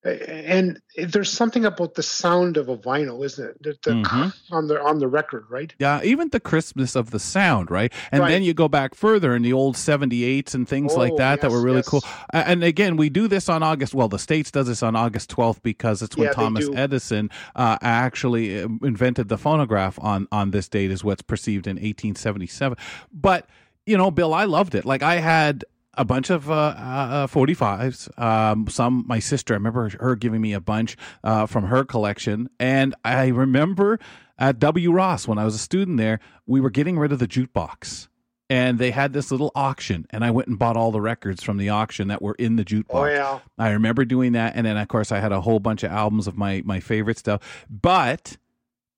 and 0.07 0.81
there's 0.97 1.31
something 1.33 1.65
about 1.65 1.95
the 1.95 2.03
sound 2.03 2.57
of 2.57 2.69
a 2.69 2.77
vinyl, 2.77 3.25
isn't 3.25 3.45
it? 3.51 3.63
The, 3.63 3.77
the 3.83 3.91
Mhm. 3.97 4.33
on 4.53 4.69
the 4.69 4.81
on 4.81 4.99
the 4.99 5.09
record, 5.09 5.45
right? 5.51 5.75
Yeah, 5.79 6.01
even 6.05 6.29
the 6.31 6.41
crispness 6.41 6.95
of 6.95 7.11
the 7.11 7.19
sound, 7.19 7.71
right? 7.71 7.93
And 8.13 8.23
Right. 8.23 8.31
then 8.31 8.43
you 8.43 8.55
go 8.55 8.69
back 8.69 8.95
further 8.95 9.35
in 9.35 9.43
the 9.43 9.53
old 9.53 9.77
78s 9.77 10.55
and 10.55 10.69
things 10.69 10.97
like 10.97 11.13
Oh, 11.15 11.19
that 11.19 11.41
that 11.41 11.49
yes, 11.49 11.53
were 11.53 11.63
really 11.63 11.79
yes. 11.79 11.89
cool. 11.89 12.05
And 12.33 12.63
again, 12.65 12.97
we 12.97 13.09
do 13.11 13.29
this 13.29 13.49
on 13.49 13.63
August, 13.63 13.95
well, 13.95 14.09
the 14.09 14.19
States 14.19 14.51
does 14.51 14.67
this 14.69 14.83
on 14.83 14.95
August 14.97 15.29
12th 15.31 15.63
because 15.63 16.03
it's 16.03 16.17
when 16.17 16.27
Yeah, 16.27 16.33
Thomas. 16.33 16.69
Edison 16.75 17.31
uh, 17.55 17.79
actually 17.83 18.63
uh, 18.63 18.69
invented 18.83 19.29
the 19.29 19.39
phonograph 19.39 19.99
on, 20.01 20.29
on 20.31 20.51
this 20.51 20.69
date, 20.69 20.91
is 20.91 21.03
what's 21.05 21.23
perceived 21.23 21.67
in 21.67 21.77
1877. 21.77 22.77
But, 23.13 23.49
you 23.87 23.97
know, 23.97 24.11
Bill, 24.11 24.33
I 24.35 24.45
loved 24.45 24.75
it. 24.75 24.85
Like, 24.85 25.03
I 25.03 25.17
had 25.17 25.65
a 25.97 26.05
bunch 26.05 26.31
of 26.31 26.51
uh, 26.51 26.75
uh, 26.77 27.27
45s. 27.27 28.19
Um, 28.21 28.69
some, 28.69 29.05
my 29.07 29.19
sister, 29.19 29.55
I 29.55 29.57
remember 29.57 29.91
her 30.01 30.17
giving 30.17 30.41
me 30.41 30.53
a 30.53 30.61
bunch 30.61 30.97
uh, 31.25 31.47
from 31.47 31.65
her 31.65 31.85
collection. 31.85 32.49
And 32.59 32.95
I 33.05 33.29
remember 33.29 33.99
at 34.39 34.59
W. 34.59 34.93
Ross, 34.93 35.27
when 35.27 35.39
I 35.39 35.45
was 35.45 35.55
a 35.55 35.59
student 35.59 35.97
there, 35.97 36.21
we 36.47 36.61
were 36.61 36.71
getting 36.71 36.99
rid 36.99 37.13
of 37.13 37.19
the 37.19 37.29
jukebox. 37.29 38.09
And 38.49 38.79
they 38.79 38.93
had 38.93 39.13
this 39.13 39.33
little 39.33 39.51
auction, 39.57 40.07
and 40.11 40.25
I 40.25 40.31
went 40.31 40.47
and 40.47 40.57
bought 40.57 40.77
all 40.77 40.93
the 40.93 41.01
records 41.01 41.43
from 41.43 41.57
the 41.57 41.69
auction 41.71 42.07
that 42.09 42.23
were 42.23 42.37
in 42.39 42.55
the 42.55 42.65
jukebox. 42.65 42.85
Oh 42.91 43.05
yeah. 43.07 43.41
I 43.59 43.71
remember 43.71 44.05
doing 44.05 44.35
that, 44.35 44.55
and 44.55 44.65
then 44.65 44.77
of 44.77 44.87
course 44.87 45.11
I 45.11 45.19
had 45.19 45.33
a 45.33 45.41
whole 45.41 45.59
bunch 45.59 45.83
of 45.83 45.91
albums 45.91 46.29
of 46.29 46.37
my 46.37 46.63
my 46.65 46.79
favorite 46.79 47.19
stuff. 47.19 47.67
But 47.69 48.37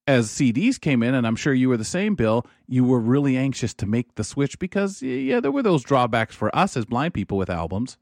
as 0.09 0.31
CDs 0.31 0.81
came 0.81 1.03
in, 1.03 1.15
and 1.15 1.27
I'm 1.27 1.37
sure 1.37 1.53
you 1.53 1.69
were 1.69 1.77
the 1.77 1.85
same, 1.85 2.15
Bill, 2.15 2.47
you 2.67 2.83
were 2.83 2.99
really 2.99 3.37
anxious 3.37 3.75
to 3.75 3.87
make 3.87 4.15
the 4.15 4.25
switch 4.25 4.59
because 4.59 5.03
yeah, 5.03 5.39
there 5.39 5.53
were 5.53 5.63
those 5.63 5.85
drawbacks 5.85 6.35
for 6.35 6.55
us 6.57 6.79
as 6.79 6.87
blind 6.87 7.13
people 7.13 7.37
with 7.37 7.51
albums. 7.51 7.99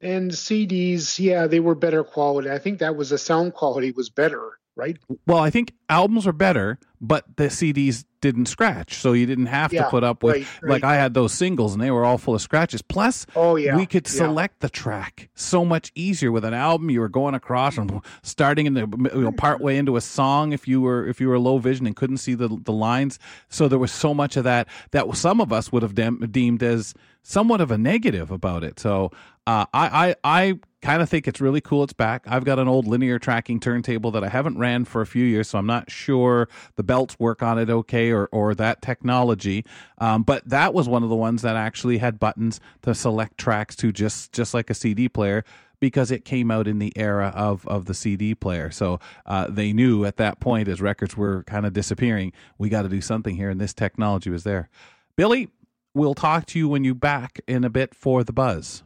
And 0.00 0.30
CDs, 0.30 1.18
yeah, 1.18 1.48
they 1.48 1.58
were 1.58 1.74
better 1.74 2.04
quality. 2.04 2.48
I 2.48 2.58
think 2.58 2.78
that 2.78 2.96
was 2.96 3.10
the 3.10 3.18
sound 3.18 3.54
quality 3.54 3.90
was 3.90 4.08
better, 4.08 4.60
right? 4.76 4.96
Well, 5.26 5.38
I 5.38 5.50
think 5.50 5.72
albums 5.88 6.26
were 6.26 6.32
better, 6.32 6.78
but 7.00 7.24
the 7.36 7.44
CDs 7.44 8.04
didn't 8.20 8.46
scratch, 8.46 8.94
so 8.94 9.12
you 9.12 9.24
didn't 9.26 9.46
have 9.46 9.70
to 9.70 9.84
put 9.90 10.02
up 10.02 10.22
with 10.22 10.34
right, 10.36 10.46
like 10.70 10.82
right. 10.82 10.92
I 10.92 10.96
had 10.96 11.14
those 11.14 11.32
singles, 11.32 11.72
and 11.74 11.82
they 11.82 11.90
were 11.90 12.04
all 12.04 12.18
full 12.18 12.34
of 12.34 12.42
scratches. 12.42 12.82
Plus, 12.82 13.26
Oh 13.36 13.56
yeah. 13.56 13.76
we 13.76 13.86
could 13.86 14.06
yeah. 14.06 14.12
select 14.12 14.60
the 14.60 14.68
track 14.68 15.28
so 15.34 15.64
much 15.64 15.92
easier 15.94 16.32
with 16.32 16.44
an 16.44 16.54
album. 16.54 16.90
You 16.90 17.00
were 17.00 17.08
going 17.08 17.34
across 17.34 17.78
and 17.78 18.00
starting 18.22 18.66
in 18.66 18.74
the 18.74 18.80
you 19.14 19.20
know, 19.22 19.32
part 19.32 19.60
way 19.60 19.76
into 19.76 19.96
a 19.96 20.00
song 20.00 20.52
if 20.52 20.66
you 20.66 20.80
were 20.80 21.06
if 21.06 21.20
you 21.20 21.28
were 21.28 21.38
low 21.38 21.58
vision 21.58 21.86
and 21.86 21.94
couldn't 21.94 22.18
see 22.18 22.34
the 22.34 22.48
the 22.48 22.72
lines. 22.72 23.18
So 23.48 23.68
there 23.68 23.78
was 23.78 23.92
so 23.92 24.12
much 24.14 24.36
of 24.36 24.44
that 24.44 24.68
that 24.92 25.14
some 25.16 25.40
of 25.40 25.52
us 25.52 25.70
would 25.72 25.82
have 25.82 25.94
dem- 25.94 26.26
deemed 26.30 26.62
as 26.62 26.94
somewhat 27.26 27.60
of 27.60 27.72
a 27.72 27.78
negative 27.78 28.30
about 28.30 28.62
it. 28.62 28.78
So 28.78 29.10
uh, 29.46 29.66
I 29.74 30.10
I 30.10 30.14
I 30.24 30.58
kind 30.80 31.02
of 31.02 31.08
think 31.08 31.26
it's 31.26 31.40
really 31.40 31.60
cool. 31.60 31.82
It's 31.82 31.92
back. 31.92 32.24
I've 32.28 32.44
got 32.44 32.60
an 32.60 32.68
old 32.68 32.86
linear 32.86 33.18
tracking 33.18 33.58
turntable 33.58 34.12
that 34.12 34.22
I 34.22 34.28
haven't 34.28 34.58
ran 34.58 34.84
for 34.84 35.02
a 35.02 35.06
few 35.06 35.24
years, 35.24 35.48
so 35.48 35.58
I'm 35.58 35.66
not 35.66 35.90
sure 35.90 36.48
the 36.76 36.84
belts 36.84 37.18
work 37.18 37.42
on 37.42 37.58
it 37.58 37.68
okay 37.68 38.12
or 38.12 38.28
or 38.30 38.54
that 38.54 38.80
technology. 38.80 39.64
Um, 39.98 40.22
but 40.22 40.48
that 40.48 40.72
was 40.72 40.88
one 40.88 41.02
of 41.02 41.08
the 41.08 41.16
ones 41.16 41.42
that 41.42 41.56
actually 41.56 41.98
had 41.98 42.20
buttons 42.20 42.60
to 42.82 42.94
select 42.94 43.38
tracks 43.38 43.74
to 43.76 43.90
just 43.90 44.32
just 44.32 44.54
like 44.54 44.70
a 44.70 44.74
CD 44.74 45.08
player 45.08 45.44
because 45.80 46.10
it 46.10 46.24
came 46.24 46.50
out 46.50 46.68
in 46.68 46.78
the 46.78 46.92
era 46.96 47.32
of 47.34 47.66
of 47.66 47.86
the 47.86 47.94
CD 47.94 48.36
player. 48.36 48.70
So 48.70 49.00
uh, 49.26 49.48
they 49.50 49.72
knew 49.72 50.04
at 50.04 50.16
that 50.18 50.38
point, 50.38 50.68
as 50.68 50.80
records 50.80 51.16
were 51.16 51.42
kind 51.42 51.66
of 51.66 51.72
disappearing, 51.72 52.32
we 52.56 52.68
got 52.68 52.82
to 52.82 52.88
do 52.88 53.00
something 53.00 53.34
here, 53.34 53.50
and 53.50 53.60
this 53.60 53.74
technology 53.74 54.30
was 54.30 54.44
there. 54.44 54.68
Billy, 55.16 55.48
we'll 55.96 56.14
talk 56.14 56.44
to 56.46 56.58
you 56.58 56.68
when 56.68 56.84
you 56.84 56.94
back 56.94 57.40
in 57.48 57.64
a 57.64 57.70
bit 57.70 57.94
for 57.94 58.22
the 58.22 58.32
buzz. 58.32 58.82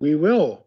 We 0.00 0.14
will. 0.14 0.66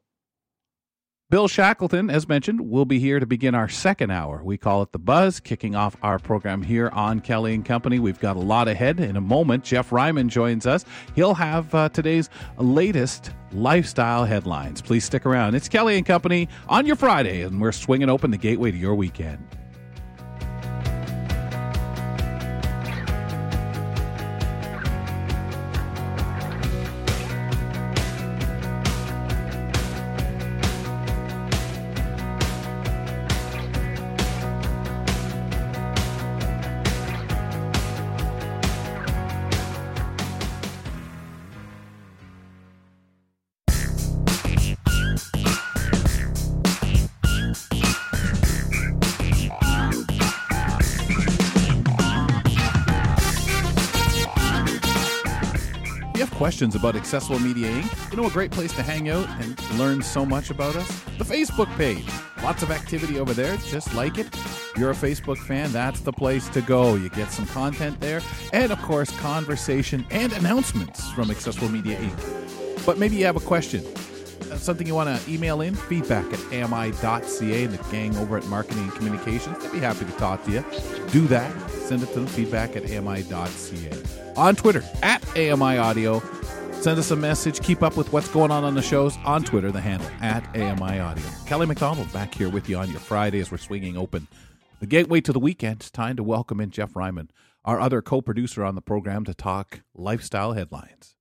Bill 1.29 1.49
Shackleton, 1.49 2.09
as 2.09 2.29
mentioned, 2.29 2.69
will 2.69 2.85
be 2.85 2.99
here 2.99 3.19
to 3.19 3.25
begin 3.25 3.53
our 3.53 3.67
second 3.67 4.11
hour. 4.11 4.41
We 4.41 4.57
call 4.57 4.81
it 4.83 4.93
the 4.93 4.99
Buzz, 4.99 5.41
kicking 5.41 5.75
off 5.75 5.97
our 6.01 6.19
program 6.19 6.61
here 6.61 6.87
on 6.93 7.19
Kelly 7.19 7.53
and 7.53 7.65
Company. 7.65 7.99
We've 7.99 8.19
got 8.19 8.37
a 8.37 8.39
lot 8.39 8.69
ahead. 8.69 9.01
In 9.01 9.17
a 9.17 9.21
moment, 9.21 9.65
Jeff 9.65 9.91
Ryman 9.91 10.29
joins 10.29 10.65
us. 10.65 10.85
He'll 11.15 11.33
have 11.33 11.75
uh, 11.75 11.89
today's 11.89 12.29
latest 12.57 13.31
lifestyle 13.51 14.23
headlines. 14.23 14.81
Please 14.81 15.03
stick 15.03 15.25
around. 15.25 15.55
It's 15.55 15.67
Kelly 15.67 15.97
and 15.97 16.05
Company 16.05 16.47
on 16.69 16.85
your 16.85 16.95
Friday, 16.95 17.41
and 17.41 17.59
we're 17.59 17.73
swinging 17.73 18.09
open 18.09 18.31
the 18.31 18.37
gateway 18.37 18.71
to 18.71 18.77
your 18.77 18.95
weekend. 18.95 19.56
Questions 56.47 56.75
about 56.75 56.95
Accessible 56.95 57.39
Media 57.39 57.67
Inc., 57.69 58.09
you 58.09 58.15
know 58.15 58.25
a 58.25 58.31
great 58.31 58.51
place 58.51 58.71
to 58.71 58.81
hang 58.81 59.09
out 59.09 59.27
and 59.41 59.61
learn 59.77 60.01
so 60.01 60.25
much 60.25 60.49
about 60.49 60.77
us? 60.77 60.87
The 61.17 61.25
Facebook 61.25 61.67
page. 61.75 62.07
Lots 62.41 62.63
of 62.63 62.71
activity 62.71 63.19
over 63.19 63.33
there. 63.33 63.57
Just 63.67 63.93
like 63.95 64.17
it. 64.17 64.27
If 64.27 64.73
you're 64.77 64.91
a 64.91 64.95
Facebook 64.95 65.37
fan, 65.39 65.73
that's 65.73 65.99
the 65.99 66.13
place 66.13 66.47
to 66.51 66.61
go. 66.61 66.95
You 66.95 67.09
get 67.09 67.33
some 67.33 67.47
content 67.47 67.99
there, 67.99 68.21
and 68.53 68.71
of 68.71 68.81
course, 68.81 69.11
conversation 69.19 70.07
and 70.09 70.31
announcements 70.31 71.11
from 71.11 71.31
Accessible 71.31 71.67
Media 71.67 71.99
Inc. 71.99 72.85
But 72.85 72.97
maybe 72.97 73.17
you 73.17 73.25
have 73.25 73.35
a 73.35 73.41
question 73.41 73.83
uh, 74.49 74.57
something 74.57 74.87
you 74.87 74.95
want 74.95 75.09
to 75.09 75.29
email 75.31 75.59
in, 75.59 75.75
feedback 75.75 76.25
at 76.31 76.39
ami.ca 76.63 77.63
and 77.63 77.73
the 77.73 77.91
gang 77.91 78.15
over 78.15 78.37
at 78.37 78.45
Marketing 78.45 78.83
and 78.83 78.93
Communications. 78.93 79.57
They'd 79.59 79.73
be 79.73 79.79
happy 79.79 80.05
to 80.05 80.11
talk 80.13 80.45
to 80.45 80.51
you. 80.51 80.63
Do 81.11 81.27
that. 81.27 81.51
Send 81.71 82.03
it 82.03 82.07
to 82.13 82.21
them, 82.21 82.27
feedback 82.27 82.77
at 82.77 82.83
ami.ca. 82.89 83.91
On 84.37 84.55
Twitter, 84.55 84.83
at 85.03 85.21
AMI 85.37 85.77
Audio. 85.77 86.21
Send 86.79 86.99
us 86.99 87.09
a 87.09 87.15
message. 87.15 87.59
Keep 87.61 87.81
up 87.81 87.97
with 87.97 88.13
what's 88.13 88.29
going 88.29 88.51
on 88.51 88.63
on 88.63 88.75
the 88.75 88.83
shows 88.83 89.17
on 89.25 89.43
Twitter, 89.43 89.71
the 89.71 89.81
handle 89.81 90.07
at 90.21 90.47
AMI 90.55 90.99
Audio. 90.99 91.23
Kelly 91.47 91.65
McDonald 91.65 92.11
back 92.13 92.33
here 92.33 92.49
with 92.49 92.69
you 92.69 92.77
on 92.77 92.91
your 92.91 92.99
Friday 92.99 93.39
as 93.39 93.51
we're 93.51 93.57
swinging 93.57 93.97
open. 93.97 94.27
The 94.79 94.85
gateway 94.85 95.21
to 95.21 95.33
the 95.33 95.39
weekend. 95.39 95.77
It's 95.77 95.89
time 95.89 96.15
to 96.17 96.23
welcome 96.23 96.61
in 96.61 96.69
Jeff 96.69 96.95
Ryman, 96.95 97.31
our 97.65 97.79
other 97.79 98.03
co 98.03 98.21
producer 98.21 98.63
on 98.63 98.75
the 98.75 98.81
program, 98.81 99.25
to 99.25 99.33
talk 99.33 99.81
lifestyle 99.95 100.53
headlines. 100.53 101.15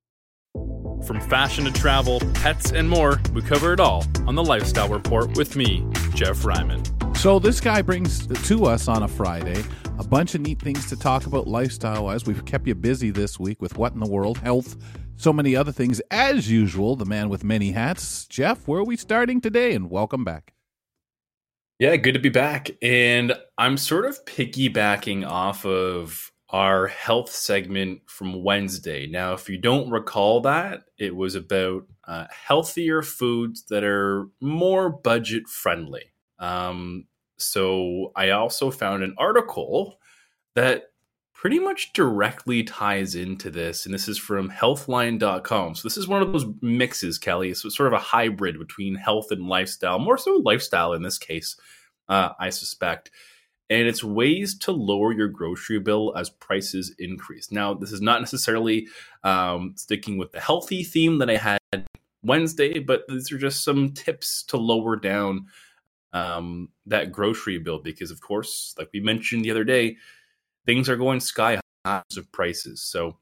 From 1.07 1.21
fashion 1.23 1.65
to 1.65 1.73
travel, 1.73 2.21
pets, 2.35 2.73
and 2.73 2.89
more, 2.89 3.21
we 3.33 3.41
cover 3.41 3.73
it 3.73 3.81
all 3.81 4.05
on 4.27 4.35
the 4.35 4.45
Lifestyle 4.45 4.91
Report 4.91 5.37
with 5.37 5.57
me, 5.57 5.87
Jeff 6.15 6.45
Ryman. 6.45 6.83
So, 7.15 7.39
this 7.39 7.61
guy 7.61 7.81
brings 7.81 8.27
to 8.49 8.67
us 8.67 8.89
on 8.89 9.03
a 9.03 9.09
Friday 9.09 9.65
a 9.99 10.05
bunch 10.05 10.35
of 10.35 10.43
neat 10.43 10.61
things 10.61 10.87
to 10.87 10.97
talk 10.97 11.27
about 11.27 11.47
lifestyle 11.47 12.05
wise. 12.05 12.27
We've 12.27 12.45
kept 12.45 12.67
you 12.67 12.75
busy 12.75 13.11
this 13.11 13.41
week 13.41 13.63
with 13.63 13.79
what 13.79 13.95
in 13.95 14.01
the 14.01 14.09
world, 14.09 14.39
health, 14.39 14.77
so 15.17 15.33
many 15.33 15.57
other 15.57 15.73
things. 15.73 16.01
As 16.11 16.51
usual, 16.51 16.97
the 16.97 17.05
man 17.05 17.29
with 17.29 17.45
many 17.45 17.73
hats. 17.73 18.27
Jeff, 18.27 18.67
where 18.69 18.81
are 18.81 18.85
we 18.85 18.97
starting 18.97 19.41
today? 19.41 19.75
And 19.75 19.91
welcome 19.91 20.25
back. 20.25 20.53
Yeah, 21.79 21.97
good 21.97 22.15
to 22.15 22.21
be 22.21 22.31
back. 22.31 22.71
And 22.81 23.35
I'm 23.59 23.77
sort 23.77 24.07
of 24.07 24.25
piggybacking 24.25 25.29
off 25.29 25.67
of 25.67 26.33
our 26.51 26.87
health 26.87 27.31
segment 27.31 28.01
from 28.07 28.43
Wednesday. 28.43 29.07
Now, 29.07 29.35
if 29.35 29.49
you 29.49 29.59
don't 29.59 29.91
recall 29.91 30.41
that, 30.43 30.85
it 30.97 31.15
was 31.15 31.35
about 31.35 31.87
uh, 32.07 32.27
healthier 32.31 33.03
foods 33.03 33.65
that 33.69 33.85
are 33.85 34.29
more 34.41 34.89
budget 34.89 35.49
friendly. 35.49 36.13
Um, 36.39 37.07
so 37.37 38.13
I 38.15 38.31
also 38.31 38.71
found 38.71 39.03
an 39.03 39.15
article 39.19 39.99
that 40.55 40.93
pretty 41.47 41.61
much 41.61 41.93
directly 41.93 42.65
ties 42.65 43.15
into 43.15 43.53
this. 43.53 43.87
And 43.87 43.95
this 43.95 44.09
is 44.09 44.19
from 44.19 44.51
healthline.com. 44.51 45.77
So 45.77 45.87
this 45.87 45.97
is 45.97 46.09
one 46.09 46.21
of 46.21 46.33
those 46.33 46.45
mixes, 46.61 47.21
Kelly. 47.21 47.55
So 47.55 47.69
it's 47.69 47.77
sort 47.77 47.87
of 47.87 47.93
a 47.93 48.03
hybrid 48.03 48.59
between 48.59 48.97
health 48.97 49.31
and 49.31 49.47
lifestyle, 49.47 50.01
more 50.01 50.19
so 50.19 50.43
lifestyle 50.45 50.93
in 50.93 51.03
this 51.03 51.19
case, 51.19 51.57
uh, 52.09 52.31
I 52.41 52.51
suspect 52.51 53.13
and 53.71 53.87
it's 53.87 54.03
ways 54.03 54.59
to 54.59 54.73
lower 54.73 55.13
your 55.13 55.29
grocery 55.29 55.79
bill 55.79 56.13
as 56.17 56.31
prices 56.31 56.93
increase. 56.99 57.53
Now, 57.53 57.75
this 57.75 57.93
is 57.93 58.01
not 58.01 58.21
necessarily 58.21 58.89
um, 59.23 59.75
sticking 59.77 60.19
with 60.19 60.33
the 60.33 60.41
healthy 60.41 60.83
theme 60.83 61.19
that 61.19 61.31
I 61.31 61.37
had 61.37 61.87
Wednesday, 62.25 62.81
but 62.81 63.03
these 63.09 63.31
are 63.31 63.39
just 63.39 63.63
some 63.63 63.93
tips 63.93 64.43
to 64.49 64.57
lower 64.57 64.97
down 64.97 65.47
um, 66.13 66.71
that 66.87 67.13
grocery 67.13 67.59
bill 67.59 67.79
because, 67.79 68.11
of 68.11 68.21
course, 68.21 68.75
like 68.81 68.89
we 68.93 68.99
mentioned 68.99 69.45
the 69.45 69.53
other 69.53 69.65
day, 69.65 69.97
things 70.67 70.89
are 70.89 70.97
going 70.97 71.21
sky 71.21 71.61
high 71.87 72.03
of 72.17 72.31
prices. 72.33 72.83
So 72.83 73.17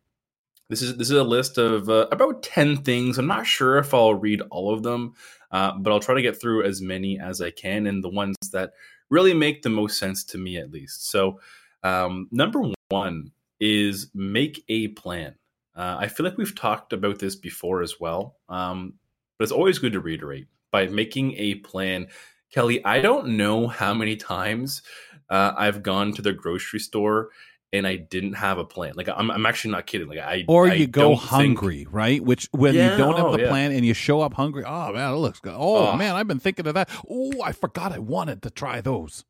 this 0.69 0.83
is 0.83 0.97
this 0.97 1.11
is 1.11 1.17
a 1.17 1.25
list 1.25 1.59
of 1.59 1.89
uh, 1.89 2.09
about 2.11 2.43
ten 2.43 2.79
things. 2.79 3.19
I'm 3.19 3.27
not 3.27 3.47
sure 3.47 3.79
if 3.79 3.93
I'll 3.93 4.15
read 4.15 4.41
all 4.51 4.73
of 4.73 4.83
them, 4.83 5.15
uh, 5.51 5.73
but 5.79 5.93
I'll 5.93 6.01
try 6.01 6.15
to 6.15 6.23
get 6.23 6.41
through 6.41 6.65
as 6.65 6.81
many 6.81 7.21
as 7.21 7.41
I 7.41 7.51
can, 7.51 7.87
and 7.87 8.03
the 8.03 8.09
ones 8.09 8.37
that 8.53 8.73
really 9.11 9.35
make 9.35 9.63
the 9.63 9.69
most 9.69 9.99
sense 9.99 10.25
to 10.25 10.39
me, 10.39 10.57
at 10.57 10.71
least. 10.71 11.11
So, 11.11 11.39
um, 11.83 12.29
number 12.33 12.63
one 12.89 13.31
is 13.61 14.11
make 14.15 14.65
a 14.69 14.89
plan. 14.89 15.35
Uh, 15.77 15.97
I 16.01 16.09
feel 16.09 16.25
like 16.25 16.39
we've 16.39 16.55
talked 16.55 16.93
about 16.93 17.19
this 17.19 17.37
before 17.37 17.83
as 17.83 18.01
well, 18.01 18.37
um, 18.49 18.95
but 19.39 19.45
it's 19.45 19.53
always 19.53 19.79
good 19.79 19.93
to 19.93 20.01
reiterate 20.01 20.47
by 20.71 20.87
making 20.87 21.35
a 21.37 21.57
plan. 21.57 22.09
Kelly, 22.51 22.85
I 22.85 23.01
don't 23.01 23.37
know 23.37 23.67
how 23.67 23.93
many 23.93 24.17
times 24.17 24.83
uh, 25.31 25.53
I've 25.57 25.83
gone 25.83 26.13
to 26.15 26.23
the 26.23 26.33
grocery 26.33 26.81
store 26.81 27.31
and 27.75 27.89
I 27.89 27.97
didn't 27.97 28.35
have 28.35 28.59
a 28.59 28.65
plan. 28.65 28.95
Like 28.97 29.09
I'm, 29.09 29.31
I'm 29.31 29.45
actually 29.47 29.73
not 29.73 29.87
kidding. 29.87 30.09
Like 30.09 30.21
I 30.21 30.45
or 30.47 30.69
you 30.69 30.85
I 30.85 30.87
go 30.87 31.17
hungry, 31.17 31.79
think... 31.79 31.93
right? 31.93 32.25
Which 32.25 32.49
when 32.53 32.75
yeah, 32.75 32.93
you 32.93 32.99
don't 32.99 33.17
have 33.17 33.27
oh, 33.27 33.37
the 33.37 33.43
yeah. 33.43 33.49
plan 33.49 33.73
and 33.73 33.85
you 33.85 33.95
show 33.95 34.21
up 34.21 34.35
hungry, 34.35 34.65
oh 34.65 34.93
man, 34.93 35.13
it 35.13 35.17
looks 35.17 35.41
good. 35.41 35.55
Oh, 35.57 35.89
oh, 35.89 35.97
man, 35.97 36.15
I've 36.15 36.29
been 36.29 36.39
thinking 36.39 36.67
of 36.67 36.75
that. 36.75 36.89
Oh, 37.11 37.43
I 37.43 37.53
forgot 37.53 37.93
I 37.93 37.99
wanted 37.99 38.43
to 38.43 38.51
try 38.51 38.81
those. 38.81 39.25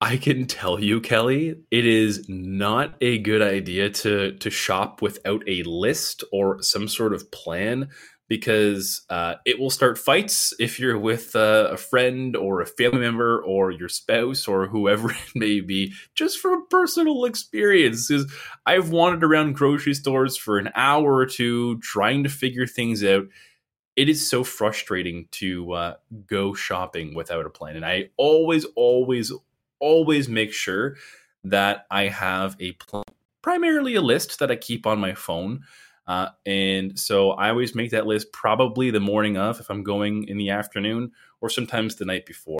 I 0.00 0.18
can 0.18 0.46
tell 0.46 0.78
you, 0.78 1.00
Kelly, 1.00 1.56
it 1.70 1.86
is 1.86 2.28
not 2.28 2.94
a 3.00 3.18
good 3.18 3.42
idea 3.42 3.90
to 3.90 4.32
to 4.32 4.50
shop 4.50 5.02
without 5.02 5.42
a 5.48 5.64
list 5.64 6.22
or 6.32 6.62
some 6.62 6.86
sort 6.86 7.14
of 7.14 7.30
plan 7.32 7.88
because 8.28 9.02
uh, 9.08 9.34
it 9.44 9.58
will 9.58 9.70
start 9.70 9.98
fights 9.98 10.52
if 10.58 10.80
you're 10.80 10.98
with 10.98 11.36
uh, 11.36 11.68
a 11.70 11.76
friend 11.76 12.34
or 12.36 12.60
a 12.60 12.66
family 12.66 12.98
member 12.98 13.40
or 13.42 13.70
your 13.70 13.88
spouse 13.88 14.48
or 14.48 14.66
whoever 14.66 15.10
it 15.10 15.18
may 15.34 15.60
be, 15.60 15.92
just 16.14 16.38
from 16.38 16.66
personal 16.68 17.24
experience. 17.24 18.08
Because 18.08 18.32
I've 18.64 18.90
wandered 18.90 19.24
around 19.24 19.54
grocery 19.54 19.94
stores 19.94 20.36
for 20.36 20.58
an 20.58 20.70
hour 20.74 21.14
or 21.14 21.26
two 21.26 21.78
trying 21.80 22.24
to 22.24 22.28
figure 22.28 22.66
things 22.66 23.04
out. 23.04 23.26
It 23.94 24.08
is 24.08 24.28
so 24.28 24.44
frustrating 24.44 25.28
to 25.32 25.72
uh, 25.72 25.94
go 26.26 26.52
shopping 26.52 27.14
without 27.14 27.46
a 27.46 27.50
plan. 27.50 27.76
And 27.76 27.86
I 27.86 28.10
always, 28.16 28.66
always, 28.74 29.32
always 29.78 30.28
make 30.28 30.52
sure 30.52 30.96
that 31.44 31.86
I 31.90 32.08
have 32.08 32.56
a 32.58 32.72
plan, 32.72 33.04
primarily 33.40 33.94
a 33.94 34.02
list 34.02 34.40
that 34.40 34.50
I 34.50 34.56
keep 34.56 34.86
on 34.86 34.98
my 34.98 35.14
phone. 35.14 35.62
Uh, 36.06 36.28
and 36.44 36.98
so 36.98 37.32
I 37.32 37.50
always 37.50 37.74
make 37.74 37.90
that 37.90 38.06
list 38.06 38.32
probably 38.32 38.90
the 38.90 39.00
morning 39.00 39.36
of 39.36 39.60
if 39.60 39.70
I'm 39.70 39.82
going 39.82 40.28
in 40.28 40.38
the 40.38 40.50
afternoon 40.50 41.12
or 41.40 41.50
sometimes 41.50 41.96
the 41.96 42.04
night 42.04 42.26
before. 42.26 42.58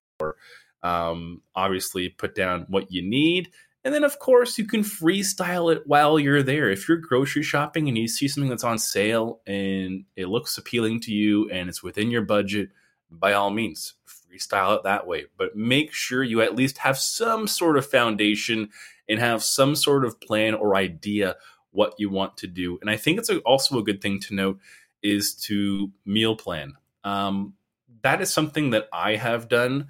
Um, 0.82 1.42
obviously, 1.54 2.08
put 2.08 2.34
down 2.34 2.66
what 2.68 2.92
you 2.92 3.02
need. 3.02 3.50
And 3.84 3.94
then, 3.94 4.02
of 4.02 4.18
course, 4.18 4.58
you 4.58 4.64
can 4.64 4.82
freestyle 4.82 5.72
it 5.72 5.86
while 5.86 6.18
you're 6.18 6.42
there. 6.42 6.70
If 6.70 6.88
you're 6.88 6.98
grocery 6.98 7.44
shopping 7.44 7.86
and 7.86 7.96
you 7.96 8.08
see 8.08 8.26
something 8.26 8.50
that's 8.50 8.64
on 8.64 8.78
sale 8.78 9.40
and 9.46 10.04
it 10.16 10.26
looks 10.26 10.58
appealing 10.58 11.00
to 11.02 11.12
you 11.12 11.48
and 11.50 11.68
it's 11.68 11.84
within 11.84 12.10
your 12.10 12.22
budget, 12.22 12.70
by 13.10 13.32
all 13.32 13.50
means, 13.50 13.94
freestyle 14.08 14.76
it 14.76 14.82
that 14.82 15.06
way. 15.06 15.26
But 15.38 15.56
make 15.56 15.92
sure 15.92 16.24
you 16.24 16.40
at 16.40 16.56
least 16.56 16.78
have 16.78 16.98
some 16.98 17.46
sort 17.46 17.78
of 17.78 17.86
foundation 17.86 18.70
and 19.08 19.20
have 19.20 19.42
some 19.42 19.76
sort 19.76 20.04
of 20.04 20.20
plan 20.20 20.54
or 20.54 20.74
idea 20.74 21.36
what 21.70 21.94
you 21.98 22.10
want 22.10 22.36
to 22.38 22.46
do. 22.46 22.78
And 22.80 22.90
I 22.90 22.96
think 22.96 23.18
it's 23.18 23.30
a, 23.30 23.38
also 23.40 23.78
a 23.78 23.84
good 23.84 24.00
thing 24.00 24.20
to 24.20 24.34
note 24.34 24.58
is 25.02 25.34
to 25.34 25.90
meal 26.04 26.36
plan. 26.36 26.74
Um, 27.04 27.54
that 28.02 28.20
is 28.20 28.32
something 28.32 28.70
that 28.70 28.88
I 28.92 29.16
have 29.16 29.48
done. 29.48 29.88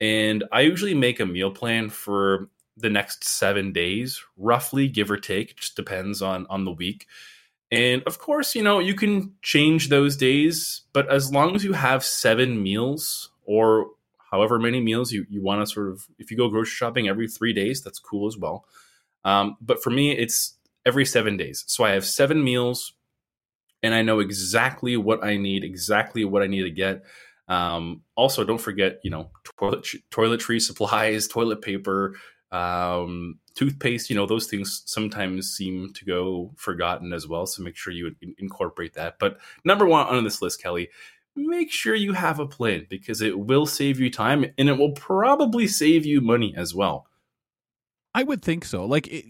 And 0.00 0.44
I 0.52 0.62
usually 0.62 0.94
make 0.94 1.20
a 1.20 1.26
meal 1.26 1.50
plan 1.50 1.90
for 1.90 2.48
the 2.76 2.90
next 2.90 3.24
seven 3.24 3.72
days, 3.72 4.22
roughly, 4.36 4.88
give 4.88 5.10
or 5.10 5.18
take. 5.18 5.50
It 5.50 5.56
just 5.58 5.76
depends 5.76 6.22
on 6.22 6.46
on 6.48 6.64
the 6.64 6.72
week. 6.72 7.06
And 7.70 8.02
of 8.04 8.18
course, 8.18 8.54
you 8.54 8.62
know, 8.62 8.78
you 8.78 8.94
can 8.94 9.34
change 9.42 9.88
those 9.90 10.16
days, 10.16 10.82
but 10.92 11.08
as 11.08 11.32
long 11.32 11.54
as 11.54 11.62
you 11.62 11.74
have 11.74 12.04
seven 12.04 12.62
meals 12.62 13.30
or 13.44 13.90
however 14.30 14.58
many 14.58 14.80
meals 14.80 15.12
you, 15.12 15.26
you 15.28 15.42
want 15.42 15.60
to 15.60 15.72
sort 15.72 15.88
of, 15.88 16.06
if 16.18 16.30
you 16.30 16.36
go 16.36 16.48
grocery 16.48 16.70
shopping 16.70 17.08
every 17.08 17.28
three 17.28 17.52
days, 17.52 17.82
that's 17.82 17.98
cool 17.98 18.26
as 18.26 18.36
well. 18.36 18.64
Um, 19.24 19.56
but 19.60 19.82
for 19.82 19.90
me, 19.90 20.12
it's 20.12 20.54
every 20.86 21.04
seven 21.04 21.36
days. 21.36 21.64
So 21.66 21.84
I 21.84 21.90
have 21.90 22.04
seven 22.04 22.42
meals 22.42 22.92
and 23.82 23.94
I 23.94 24.02
know 24.02 24.20
exactly 24.20 24.96
what 24.96 25.24
I 25.24 25.36
need, 25.36 25.64
exactly 25.64 26.24
what 26.24 26.42
I 26.42 26.46
need 26.46 26.62
to 26.62 26.70
get. 26.70 27.02
Um, 27.48 28.02
also, 28.14 28.44
don't 28.44 28.60
forget, 28.60 29.00
you 29.02 29.10
know, 29.10 29.30
toilet 29.58 29.86
toiletry 30.10 30.60
supplies, 30.60 31.26
toilet 31.28 31.62
paper, 31.62 32.14
um, 32.52 33.38
toothpaste. 33.54 34.08
You 34.10 34.16
know, 34.16 34.26
those 34.26 34.46
things 34.46 34.82
sometimes 34.86 35.50
seem 35.50 35.92
to 35.94 36.04
go 36.04 36.52
forgotten 36.56 37.12
as 37.12 37.26
well. 37.26 37.46
So 37.46 37.62
make 37.62 37.76
sure 37.76 37.92
you 37.92 38.14
incorporate 38.38 38.94
that. 38.94 39.18
But 39.18 39.38
number 39.64 39.86
one 39.86 40.06
on 40.06 40.24
this 40.24 40.40
list, 40.40 40.62
Kelly, 40.62 40.90
make 41.34 41.72
sure 41.72 41.94
you 41.94 42.12
have 42.12 42.38
a 42.38 42.46
plan 42.46 42.86
because 42.88 43.20
it 43.20 43.38
will 43.38 43.66
save 43.66 43.98
you 43.98 44.10
time 44.10 44.44
and 44.58 44.68
it 44.68 44.78
will 44.78 44.92
probably 44.92 45.66
save 45.66 46.06
you 46.06 46.20
money 46.20 46.54
as 46.56 46.74
well. 46.74 47.06
I 48.14 48.24
would 48.24 48.42
think 48.42 48.64
so. 48.64 48.84
Like 48.84 49.06
it, 49.08 49.24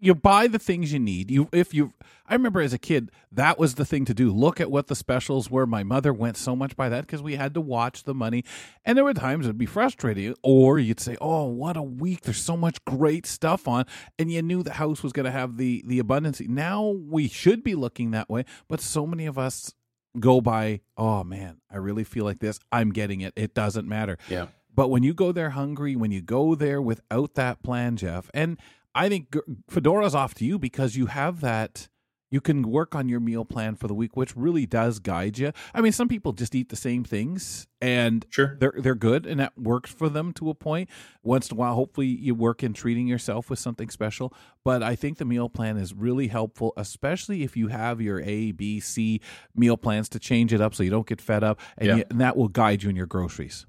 you 0.00 0.14
buy 0.14 0.46
the 0.46 0.58
things 0.58 0.92
you 0.92 0.98
need. 0.98 1.30
You 1.30 1.48
if 1.52 1.74
you 1.74 1.92
I 2.26 2.34
remember 2.34 2.60
as 2.60 2.72
a 2.72 2.78
kid 2.78 3.10
that 3.32 3.58
was 3.58 3.74
the 3.74 3.84
thing 3.84 4.04
to 4.06 4.14
do. 4.14 4.30
Look 4.30 4.60
at 4.60 4.70
what 4.70 4.86
the 4.86 4.94
specials 4.94 5.50
were. 5.50 5.66
My 5.66 5.82
mother 5.82 6.12
went 6.12 6.36
so 6.36 6.54
much 6.54 6.76
by 6.76 6.88
that 6.88 7.02
because 7.02 7.22
we 7.22 7.36
had 7.36 7.54
to 7.54 7.60
watch 7.60 8.04
the 8.04 8.14
money. 8.14 8.44
And 8.84 8.96
there 8.96 9.04
were 9.04 9.14
times 9.14 9.46
it'd 9.46 9.58
be 9.58 9.66
frustrating 9.66 10.34
or 10.42 10.78
you'd 10.78 11.00
say, 11.00 11.16
"Oh, 11.20 11.46
what 11.46 11.76
a 11.76 11.82
week. 11.82 12.22
There's 12.22 12.42
so 12.42 12.56
much 12.56 12.84
great 12.84 13.26
stuff 13.26 13.66
on." 13.66 13.84
And 14.18 14.30
you 14.30 14.42
knew 14.42 14.62
the 14.62 14.74
house 14.74 15.02
was 15.02 15.12
going 15.12 15.26
to 15.26 15.32
have 15.32 15.56
the 15.56 15.82
the 15.86 15.98
abundance. 15.98 16.40
Now 16.40 16.86
we 16.86 17.28
should 17.28 17.62
be 17.64 17.74
looking 17.74 18.12
that 18.12 18.30
way, 18.30 18.44
but 18.68 18.80
so 18.80 19.06
many 19.06 19.26
of 19.26 19.38
us 19.38 19.74
go 20.18 20.40
by, 20.40 20.80
"Oh 20.96 21.24
man, 21.24 21.60
I 21.70 21.76
really 21.78 22.04
feel 22.04 22.24
like 22.24 22.38
this. 22.38 22.60
I'm 22.70 22.90
getting 22.92 23.20
it. 23.20 23.32
It 23.36 23.54
doesn't 23.54 23.88
matter." 23.88 24.18
Yeah. 24.28 24.46
But 24.74 24.90
when 24.90 25.02
you 25.02 25.12
go 25.12 25.32
there 25.32 25.50
hungry, 25.50 25.96
when 25.96 26.12
you 26.12 26.20
go 26.20 26.54
there 26.54 26.80
without 26.80 27.34
that 27.34 27.64
plan, 27.64 27.96
Jeff, 27.96 28.30
and 28.32 28.58
I 28.98 29.08
think 29.08 29.36
Fedora's 29.70 30.14
off 30.14 30.34
to 30.34 30.44
you 30.44 30.58
because 30.58 30.96
you 30.96 31.06
have 31.06 31.40
that. 31.40 31.88
You 32.30 32.42
can 32.42 32.70
work 32.70 32.94
on 32.94 33.08
your 33.08 33.20
meal 33.20 33.46
plan 33.46 33.74
for 33.74 33.88
the 33.88 33.94
week, 33.94 34.14
which 34.14 34.36
really 34.36 34.66
does 34.66 34.98
guide 34.98 35.38
you. 35.38 35.52
I 35.72 35.80
mean, 35.80 35.92
some 35.92 36.08
people 36.08 36.34
just 36.34 36.54
eat 36.54 36.68
the 36.68 36.76
same 36.76 37.02
things, 37.02 37.66
and 37.80 38.26
sure. 38.28 38.58
they're 38.60 38.74
they're 38.76 38.94
good, 38.94 39.24
and 39.24 39.40
that 39.40 39.56
works 39.56 39.90
for 39.90 40.10
them 40.10 40.34
to 40.34 40.50
a 40.50 40.54
point. 40.54 40.90
Once 41.22 41.48
in 41.48 41.56
a 41.56 41.58
while, 41.58 41.74
hopefully, 41.74 42.08
you 42.08 42.34
work 42.34 42.62
in 42.62 42.74
treating 42.74 43.06
yourself 43.06 43.48
with 43.48 43.58
something 43.58 43.88
special. 43.88 44.34
But 44.62 44.82
I 44.82 44.94
think 44.94 45.16
the 45.16 45.24
meal 45.24 45.48
plan 45.48 45.78
is 45.78 45.94
really 45.94 46.26
helpful, 46.26 46.74
especially 46.76 47.44
if 47.44 47.56
you 47.56 47.68
have 47.68 48.02
your 48.02 48.20
A, 48.20 48.52
B, 48.52 48.78
C 48.78 49.22
meal 49.54 49.78
plans 49.78 50.10
to 50.10 50.18
change 50.18 50.52
it 50.52 50.60
up 50.60 50.74
so 50.74 50.82
you 50.82 50.90
don't 50.90 51.06
get 51.06 51.22
fed 51.22 51.42
up, 51.42 51.60
and, 51.78 51.88
yeah. 51.88 51.96
you, 51.96 52.04
and 52.10 52.20
that 52.20 52.36
will 52.36 52.48
guide 52.48 52.82
you 52.82 52.90
in 52.90 52.96
your 52.96 53.06
groceries. 53.06 53.64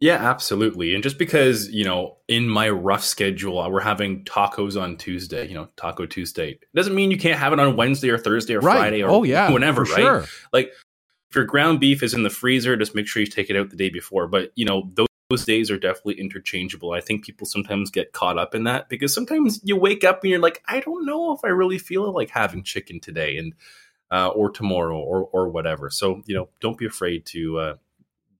Yeah, 0.00 0.14
absolutely. 0.14 0.94
And 0.94 1.02
just 1.02 1.18
because, 1.18 1.70
you 1.70 1.84
know, 1.84 2.18
in 2.28 2.48
my 2.48 2.68
rough 2.68 3.02
schedule, 3.04 3.58
uh, 3.58 3.68
we're 3.68 3.80
having 3.80 4.24
tacos 4.24 4.80
on 4.80 4.96
Tuesday, 4.96 5.48
you 5.48 5.54
know, 5.54 5.68
Taco 5.76 6.06
Tuesday, 6.06 6.58
doesn't 6.74 6.94
mean 6.94 7.10
you 7.10 7.18
can't 7.18 7.38
have 7.38 7.52
it 7.52 7.58
on 7.58 7.74
Wednesday 7.74 8.10
or 8.10 8.18
Thursday 8.18 8.54
or 8.54 8.60
Right. 8.60 8.76
Friday 8.76 9.02
or 9.02 9.10
Oh, 9.10 9.22
yeah, 9.24 9.50
whenever, 9.50 9.82
right? 9.82 9.96
sure. 9.96 10.24
Like 10.52 10.68
if 11.30 11.34
your 11.34 11.44
ground 11.44 11.80
beef 11.80 12.04
is 12.04 12.14
in 12.14 12.22
the 12.22 12.30
freezer, 12.30 12.76
just 12.76 12.94
make 12.94 13.08
sure 13.08 13.20
you 13.20 13.26
take 13.26 13.50
it 13.50 13.56
out 13.56 13.70
the 13.70 13.76
day 13.76 13.90
before. 13.90 14.28
But, 14.28 14.52
you 14.54 14.64
know, 14.64 14.88
those, 14.94 15.08
those 15.30 15.44
days 15.44 15.68
are 15.68 15.78
definitely 15.78 16.20
interchangeable. 16.20 16.92
I 16.92 17.00
think 17.00 17.24
people 17.24 17.46
sometimes 17.46 17.90
get 17.90 18.12
caught 18.12 18.38
up 18.38 18.54
in 18.54 18.64
that 18.64 18.88
because 18.88 19.12
sometimes 19.12 19.60
you 19.64 19.76
wake 19.76 20.04
up 20.04 20.22
and 20.22 20.30
you're 20.30 20.38
like, 20.38 20.62
I 20.68 20.78
don't 20.78 21.06
know 21.06 21.32
if 21.32 21.40
I 21.44 21.48
really 21.48 21.78
feel 21.78 22.12
like 22.12 22.30
having 22.30 22.62
chicken 22.62 23.00
today 23.00 23.36
and 23.36 23.52
uh, 24.10 24.28
or 24.28 24.48
tomorrow 24.48 24.98
or 24.98 25.28
or 25.32 25.50
whatever. 25.50 25.90
So, 25.90 26.22
you 26.24 26.34
know, 26.34 26.48
don't 26.60 26.78
be 26.78 26.86
afraid 26.86 27.26
to 27.26 27.58
uh, 27.58 27.74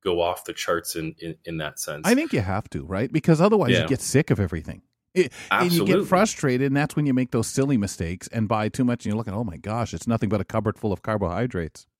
go 0.09 0.21
off 0.21 0.45
the 0.45 0.53
charts 0.53 0.97
in, 0.97 1.15
in 1.21 1.35
in 1.45 1.57
that 1.59 1.79
sense. 1.79 2.03
I 2.07 2.15
think 2.15 2.33
you 2.33 2.41
have 2.41 2.69
to, 2.71 2.85
right? 2.85 3.13
Because 3.13 3.41
otherwise, 3.41 3.73
Yeah. 3.73 3.83
you 3.83 3.89
get 3.89 4.01
sick 4.01 4.31
of 4.31 4.41
everything. 4.41 4.83
It- 5.15 5.33
and 5.51 5.73
you 5.73 5.85
get 5.85 6.07
frustrated, 6.07 6.67
and 6.69 6.77
that's 6.77 6.95
when 6.95 7.07
you 7.07 7.15
make 7.15 7.31
those 7.33 7.47
silly 7.49 7.77
mistakes 7.77 8.29
and 8.29 8.47
buy 8.49 8.69
too 8.69 8.85
much, 8.85 9.05
and 9.05 9.11
you're 9.13 9.17
looking, 9.19 9.35
oh 9.35 9.45
my 9.45 9.57
gosh, 9.57 9.93
it's 9.95 10.07
nothing 10.07 10.29
but 10.29 10.41
a 10.41 10.45
cupboard 10.45 10.79
full 10.79 10.93
of 10.93 11.03
carbohydrates. 11.03 11.87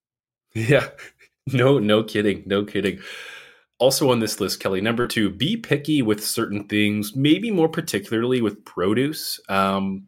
Yeah. 0.55 0.89
No, 1.53 1.79
no 1.79 2.03
kidding. 2.03 2.43
No 2.47 2.65
kidding. 2.65 2.99
Also 3.79 4.11
on 4.11 4.19
this 4.21 4.41
list, 4.41 4.61
Kelly, 4.61 4.81
number 4.81 5.07
two, 5.07 5.31
be 5.31 5.57
picky 5.57 6.03
with 6.03 6.25
certain 6.25 6.65
things, 6.65 7.15
maybe 7.15 7.51
more 7.51 7.69
particularly 7.69 8.41
with 8.43 8.65
produce. 8.65 9.39
Um, 9.49 10.07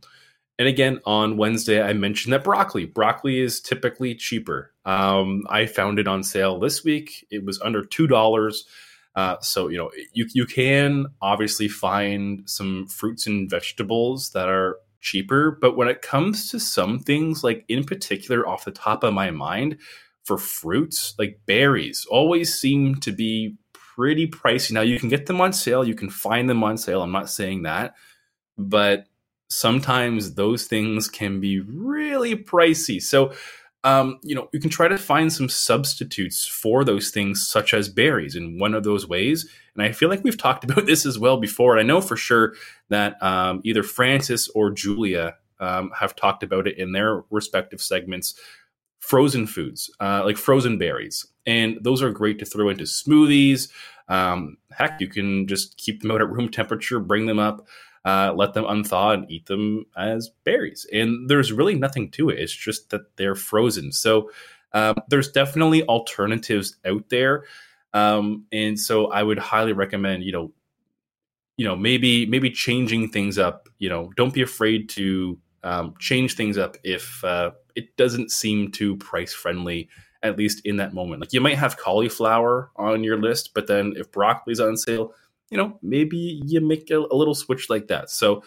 and 0.60 0.68
again, 0.68 1.00
on 1.06 1.38
Wednesday, 1.38 1.80
I 1.80 1.94
mentioned 1.94 2.34
that 2.34 2.44
broccoli. 2.44 2.84
Broccoli 2.84 3.40
is 3.40 3.62
typically 3.62 4.14
cheaper. 4.14 4.74
Um, 4.84 5.46
I 5.48 5.64
found 5.64 5.98
it 5.98 6.06
on 6.06 6.22
sale 6.22 6.58
this 6.58 6.84
week. 6.84 7.26
It 7.30 7.46
was 7.46 7.58
under 7.62 7.82
two 7.82 8.06
dollars. 8.06 8.66
Uh, 9.14 9.36
so 9.40 9.68
you 9.68 9.78
know, 9.78 9.90
you 10.12 10.26
you 10.34 10.44
can 10.44 11.06
obviously 11.22 11.66
find 11.66 12.42
some 12.44 12.86
fruits 12.88 13.26
and 13.26 13.48
vegetables 13.48 14.32
that 14.32 14.50
are 14.50 14.76
cheaper, 15.00 15.56
but 15.62 15.78
when 15.78 15.88
it 15.88 16.02
comes 16.02 16.50
to 16.50 16.60
some 16.60 16.98
things, 16.98 17.42
like 17.42 17.64
in 17.68 17.82
particular, 17.82 18.46
off 18.46 18.66
the 18.66 18.70
top 18.70 19.02
of 19.02 19.14
my 19.14 19.30
mind, 19.30 19.78
for 20.24 20.36
fruits, 20.36 21.14
like 21.18 21.40
berries, 21.46 22.06
always 22.10 22.52
seem 22.52 22.96
to 22.96 23.12
be 23.12 23.56
pretty 23.72 24.26
pricey. 24.26 24.72
Now 24.72 24.82
you 24.82 25.00
can 25.00 25.08
get 25.08 25.24
them 25.24 25.40
on 25.40 25.54
sale, 25.54 25.88
you 25.88 25.94
can 25.94 26.10
find 26.10 26.50
them 26.50 26.62
on 26.62 26.76
sale. 26.76 27.00
I'm 27.00 27.12
not 27.12 27.30
saying 27.30 27.62
that, 27.62 27.94
but 28.58 29.06
sometimes 29.50 30.34
those 30.34 30.64
things 30.64 31.08
can 31.08 31.40
be 31.40 31.60
really 31.60 32.36
pricey. 32.36 33.02
So, 33.02 33.32
um, 33.82 34.18
you 34.22 34.34
know, 34.34 34.48
you 34.52 34.60
can 34.60 34.70
try 34.70 34.88
to 34.88 34.96
find 34.96 35.32
some 35.32 35.48
substitutes 35.48 36.46
for 36.46 36.84
those 36.84 37.10
things, 37.10 37.46
such 37.46 37.74
as 37.74 37.88
berries, 37.88 38.36
in 38.36 38.58
one 38.58 38.74
of 38.74 38.84
those 38.84 39.08
ways. 39.08 39.48
And 39.74 39.82
I 39.82 39.92
feel 39.92 40.08
like 40.08 40.22
we've 40.22 40.38
talked 40.38 40.64
about 40.70 40.86
this 40.86 41.04
as 41.04 41.18
well 41.18 41.38
before. 41.38 41.76
And 41.76 41.80
I 41.80 41.86
know 41.86 42.00
for 42.00 42.16
sure 42.16 42.54
that 42.88 43.22
um, 43.22 43.60
either 43.64 43.82
Francis 43.82 44.48
or 44.50 44.70
Julia 44.70 45.36
um, 45.58 45.90
have 45.98 46.16
talked 46.16 46.42
about 46.42 46.66
it 46.66 46.78
in 46.78 46.92
their 46.92 47.22
respective 47.30 47.80
segments. 47.80 48.34
Frozen 48.98 49.46
foods, 49.46 49.90
uh, 49.98 50.22
like 50.26 50.36
frozen 50.36 50.76
berries, 50.76 51.26
and 51.46 51.78
those 51.80 52.02
are 52.02 52.10
great 52.10 52.38
to 52.38 52.44
throw 52.44 52.68
into 52.68 52.84
smoothies. 52.84 53.70
Um, 54.08 54.58
heck, 54.70 55.00
you 55.00 55.08
can 55.08 55.46
just 55.46 55.78
keep 55.78 56.02
them 56.02 56.10
out 56.10 56.20
at 56.20 56.28
room 56.28 56.50
temperature, 56.50 57.00
bring 57.00 57.24
them 57.24 57.38
up, 57.38 57.66
uh, 58.04 58.32
let 58.34 58.54
them 58.54 58.64
unthaw, 58.64 59.14
and 59.14 59.30
eat 59.30 59.46
them 59.46 59.86
as 59.96 60.30
berries. 60.44 60.86
And 60.92 61.28
there's 61.28 61.52
really 61.52 61.74
nothing 61.74 62.10
to 62.12 62.30
it. 62.30 62.38
It's 62.38 62.54
just 62.54 62.90
that 62.90 63.16
they're 63.16 63.34
frozen. 63.34 63.92
So 63.92 64.30
um, 64.72 64.96
there's 65.08 65.30
definitely 65.30 65.82
alternatives 65.84 66.76
out 66.84 67.08
there. 67.08 67.44
Um, 67.92 68.46
and 68.52 68.78
so 68.78 69.08
I 69.08 69.22
would 69.22 69.38
highly 69.38 69.72
recommend, 69.72 70.22
you 70.22 70.32
know, 70.32 70.52
you 71.56 71.66
know, 71.66 71.76
maybe 71.76 72.24
maybe 72.26 72.50
changing 72.50 73.10
things 73.10 73.38
up. 73.38 73.68
You 73.78 73.90
know, 73.90 74.12
don't 74.16 74.32
be 74.32 74.42
afraid 74.42 74.88
to 74.90 75.38
um, 75.62 75.94
change 75.98 76.34
things 76.34 76.56
up 76.56 76.76
if 76.84 77.22
uh, 77.22 77.50
it 77.74 77.96
doesn't 77.96 78.30
seem 78.30 78.70
too 78.70 78.96
price 78.96 79.34
friendly, 79.34 79.88
at 80.22 80.38
least 80.38 80.64
in 80.64 80.76
that 80.78 80.94
moment. 80.94 81.20
Like 81.20 81.32
you 81.32 81.40
might 81.40 81.58
have 81.58 81.76
cauliflower 81.76 82.70
on 82.76 83.04
your 83.04 83.20
list, 83.20 83.50
but 83.54 83.66
then 83.66 83.92
if 83.96 84.10
broccoli's 84.10 84.60
on 84.60 84.76
sale, 84.76 85.12
you 85.50 85.58
know, 85.58 85.78
maybe 85.82 86.40
you 86.46 86.60
make 86.60 86.90
a, 86.90 86.98
a 86.98 87.14
little 87.14 87.34
switch 87.34 87.68
like 87.68 87.88
that. 87.88 88.10
So, 88.10 88.42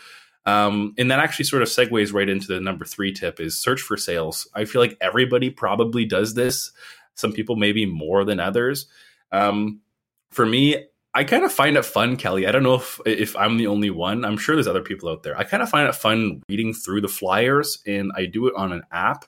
um, 0.45 0.93
and 0.97 1.11
that 1.11 1.19
actually 1.19 1.45
sort 1.45 1.61
of 1.61 1.69
segues 1.69 2.13
right 2.13 2.29
into 2.29 2.47
the 2.47 2.59
number 2.59 2.85
three 2.85 3.13
tip 3.13 3.39
is 3.39 3.57
search 3.57 3.81
for 3.81 3.97
sales. 3.97 4.47
I 4.53 4.65
feel 4.65 4.81
like 4.81 4.97
everybody 4.99 5.49
probably 5.49 6.05
does 6.05 6.33
this. 6.33 6.71
Some 7.15 7.31
people 7.31 7.55
maybe 7.55 7.85
more 7.85 8.25
than 8.25 8.39
others. 8.39 8.87
Um, 9.31 9.81
for 10.31 10.45
me, 10.45 10.85
I 11.13 11.23
kind 11.23 11.43
of 11.43 11.53
find 11.53 11.77
it 11.77 11.85
fun, 11.85 12.17
Kelly. 12.17 12.47
I 12.47 12.51
don't 12.51 12.63
know 12.63 12.75
if 12.75 12.99
if 13.05 13.35
I'm 13.35 13.57
the 13.57 13.67
only 13.67 13.91
one. 13.91 14.25
I'm 14.25 14.37
sure 14.37 14.55
there's 14.55 14.67
other 14.67 14.81
people 14.81 15.09
out 15.09 15.23
there. 15.23 15.37
I 15.37 15.43
kind 15.43 15.61
of 15.61 15.69
find 15.69 15.87
it 15.87 15.93
fun 15.93 16.41
reading 16.49 16.73
through 16.73 17.01
the 17.01 17.07
flyers, 17.07 17.79
and 17.85 18.11
I 18.15 18.25
do 18.25 18.47
it 18.47 18.53
on 18.57 18.71
an 18.71 18.83
app, 18.91 19.25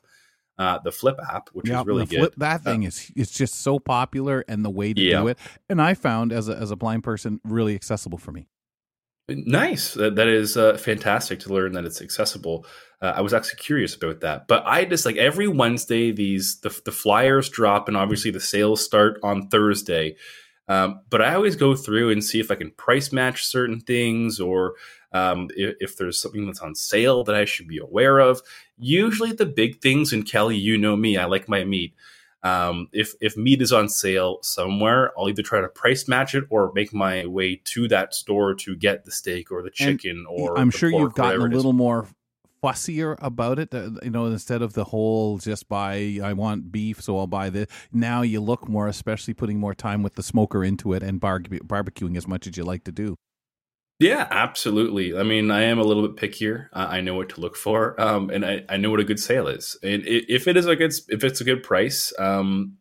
uh, 0.57 0.79
the 0.83 0.89
Flipp 0.89 1.17
app, 1.33 1.49
which 1.53 1.69
Yeah, 1.69 1.81
is 1.81 1.85
really 1.85 2.05
the 2.05 2.15
good. 2.15 2.31
Flipp, 2.31 2.35
that 2.37 2.63
thing 2.63 2.83
is 2.83 3.11
it's 3.15 3.31
just 3.31 3.55
so 3.55 3.79
popular, 3.79 4.43
and 4.47 4.63
the 4.63 4.69
way 4.69 4.93
to 4.93 5.01
Yeah. 5.01 5.21
do 5.21 5.27
it, 5.27 5.37
and 5.69 5.81
I 5.81 5.93
found 5.93 6.31
as 6.31 6.49
a 6.49 6.55
as 6.55 6.71
a 6.71 6.75
blind 6.75 7.03
person 7.03 7.39
really 7.43 7.75
accessible 7.75 8.17
for 8.17 8.31
me. 8.31 8.47
Nice. 9.27 9.95
That, 9.95 10.15
that 10.17 10.27
is 10.27 10.55
uh, 10.55 10.77
fantastic 10.77 11.39
to 11.41 11.53
learn 11.53 11.73
that 11.73 11.83
it's 11.85 11.99
accessible. 12.01 12.65
Uh, 13.01 13.13
I 13.15 13.21
was 13.21 13.33
actually 13.33 13.57
curious 13.57 13.95
about 13.95 14.21
that, 14.21 14.47
but 14.47 14.63
I 14.67 14.85
just 14.85 15.05
like 15.05 15.17
every 15.17 15.47
Wednesday 15.47 16.11
these 16.11 16.59
the, 16.61 16.69
the 16.85 16.91
flyers 16.91 17.49
drop, 17.49 17.87
and 17.87 17.97
obviously 17.97 18.31
the 18.31 18.39
sales 18.39 18.85
start 18.85 19.19
on 19.23 19.49
Thursday. 19.49 20.15
Um, 20.67 21.01
but 21.09 21.21
I 21.21 21.35
always 21.35 21.55
go 21.55 21.75
through 21.75 22.11
and 22.11 22.23
see 22.23 22.39
if 22.39 22.49
I 22.49 22.55
can 22.55 22.71
price 22.71 23.11
match 23.11 23.45
certain 23.45 23.79
things, 23.79 24.39
or 24.39 24.75
um, 25.15 25.47
if, 25.55 25.75
if 25.79 25.97
there's 25.97 26.19
something 26.19 26.45
that's 26.45 26.59
on 26.59 26.75
sale 26.75 27.23
that 27.23 27.35
I 27.35 27.45
should 27.45 27.67
be 27.67 27.79
aware 27.79 28.19
of. 28.19 28.41
Usually 28.77 29.31
the 29.31 29.45
big 29.45 29.79
things, 29.81 30.11
and 30.13 30.29
Kelly, 30.29 30.57
you 30.57 30.77
know 30.77 30.95
me, 30.95 31.17
I 31.17 31.25
like 31.25 31.47
my 31.47 31.63
meat. 31.63 31.93
Um, 32.43 32.89
if 32.91 33.13
if 33.21 33.35
meat 33.37 33.61
is 33.61 33.71
on 33.71 33.89
sale 33.89 34.37
somewhere, 34.43 35.11
I'll 35.17 35.29
either 35.29 35.41
try 35.41 35.61
to 35.61 35.67
price 35.67 36.07
match 36.07 36.35
it 36.35 36.43
or 36.49 36.71
make 36.75 36.93
my 36.93 37.25
way 37.25 37.61
to 37.73 37.87
that 37.87 38.13
store 38.13 38.53
to 38.55 38.75
get 38.75 39.05
the 39.05 39.11
steak 39.11 39.51
or 39.51 39.63
the 39.63 39.71
And 39.79 39.99
chicken 39.99 40.25
or. 40.29 40.57
I'm 40.59 40.69
sure 40.69 40.91
pork, 40.91 41.01
you've 41.01 41.13
gotten 41.15 41.41
a 41.41 41.43
whatever 41.43 41.47
it 41.47 41.53
is. 41.53 41.57
little 41.59 41.73
more 41.73 42.07
fussier 42.63 43.15
about 43.19 43.57
it. 43.59 43.73
uh, 43.73 43.91
You 44.03 44.11
know, 44.11 44.25
instead 44.25 44.61
of 44.61 44.73
the 44.73 44.83
whole 44.85 45.37
just 45.39 45.67
buy, 45.69 46.19
I 46.23 46.33
want 46.33 46.71
beef, 46.71 47.01
so 47.01 47.17
I'll 47.17 47.25
buy 47.27 47.49
this. 47.49 47.67
Now 47.91 48.21
you 48.21 48.41
look 48.41 48.67
more, 48.67 48.87
especially 48.87 49.33
putting 49.33 49.59
more 49.59 49.73
time 49.73 50.03
with 50.03 50.15
the 50.15 50.23
smoker 50.23 50.63
into 50.63 50.93
it 50.93 51.03
and 51.03 51.19
barbe- 51.19 51.65
barbecuing 51.65 52.17
as 52.17 52.27
much 52.27 52.47
as 52.47 52.57
you 52.57 52.63
like 52.63 52.83
to 52.83 52.91
do. 52.91 53.15
Yeah, 53.99 54.27
absolutely. 54.29 55.17
I 55.17 55.23
mean, 55.23 55.51
I 55.51 55.63
am 55.63 55.79
a 55.79 55.83
little 55.83 56.05
bit 56.07 56.17
pickier. 56.17 56.67
Uh, 56.73 56.87
I 56.89 56.99
know 56.99 57.15
what 57.15 57.29
to 57.29 57.39
look 57.41 57.55
for, 57.55 57.99
um, 57.99 58.29
and 58.29 58.45
I, 58.45 58.63
I 58.67 58.75
know 58.75 58.89
what 58.91 58.99
a 58.99 59.05
good 59.05 59.19
sale 59.19 59.47
is. 59.47 59.77
And 59.83 60.03
if 60.05 60.47
it 60.49 60.57
is 60.57 60.65
a 60.65 60.75
good, 60.75 60.91
if 61.07 61.23
it's 61.23 61.39
a 61.39 61.45
good 61.45 61.63
price, 61.63 62.11
um, 62.19 62.77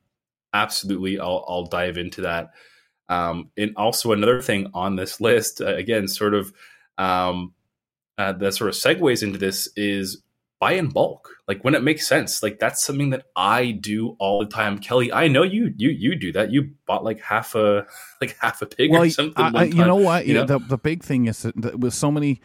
absolutely, 0.53 1.21
I'll 1.21 1.45
I'll 1.47 1.67
dive 1.67 1.99
into 1.99 2.23
that. 2.23 2.51
Um, 3.09 3.51
and 3.57 3.73
also 3.77 4.13
another 4.13 4.43
thing 4.43 4.71
on 4.75 4.97
this 4.97 5.21
list, 5.21 5.61
uh, 5.61 5.75
again, 5.77 6.09
sort 6.09 6.35
of 6.35 6.53
um, 6.99 7.55
uh, 8.19 8.33
that 8.33 8.55
sort 8.55 8.71
of 8.71 8.77
segues 8.77 9.23
into 9.23 9.39
this 9.39 9.69
is 9.77 10.23
buy 10.61 10.73
in 10.73 10.89
bulk. 10.89 11.29
Like 11.49 11.63
when 11.65 11.75
it 11.75 11.83
makes 11.83 12.07
sense. 12.07 12.43
Like 12.43 12.59
that's 12.59 12.85
something 12.85 13.11
that 13.11 13.25
I 13.37 13.73
do 13.73 14.17
all 14.19 14.41
the 14.41 14.47
time. 14.51 14.79
Kelly, 14.79 15.13
I 15.13 15.29
know 15.29 15.43
you 15.43 15.73
you 15.77 15.91
you 15.91 16.17
do 16.17 16.33
that. 16.33 16.51
You 16.53 16.71
bought 16.87 17.05
like 17.05 17.21
half 17.21 17.55
a 17.55 17.87
like 18.21 18.37
half 18.41 18.63
a 18.63 18.67
pig 18.67 18.91
or 18.91 19.09
something. 19.11 19.45
I, 19.45 19.61
I- 19.61 19.65
you 19.65 19.85
know 19.85 19.97
what? 19.97 20.27
you 20.27 20.35
know? 20.35 20.45
The 20.47 20.59
the 20.59 20.79
big 20.79 21.03
thing 21.03 21.27
is 21.27 21.43
that 21.43 21.79
with 21.79 21.95
so 21.95 22.11
many 22.11 22.41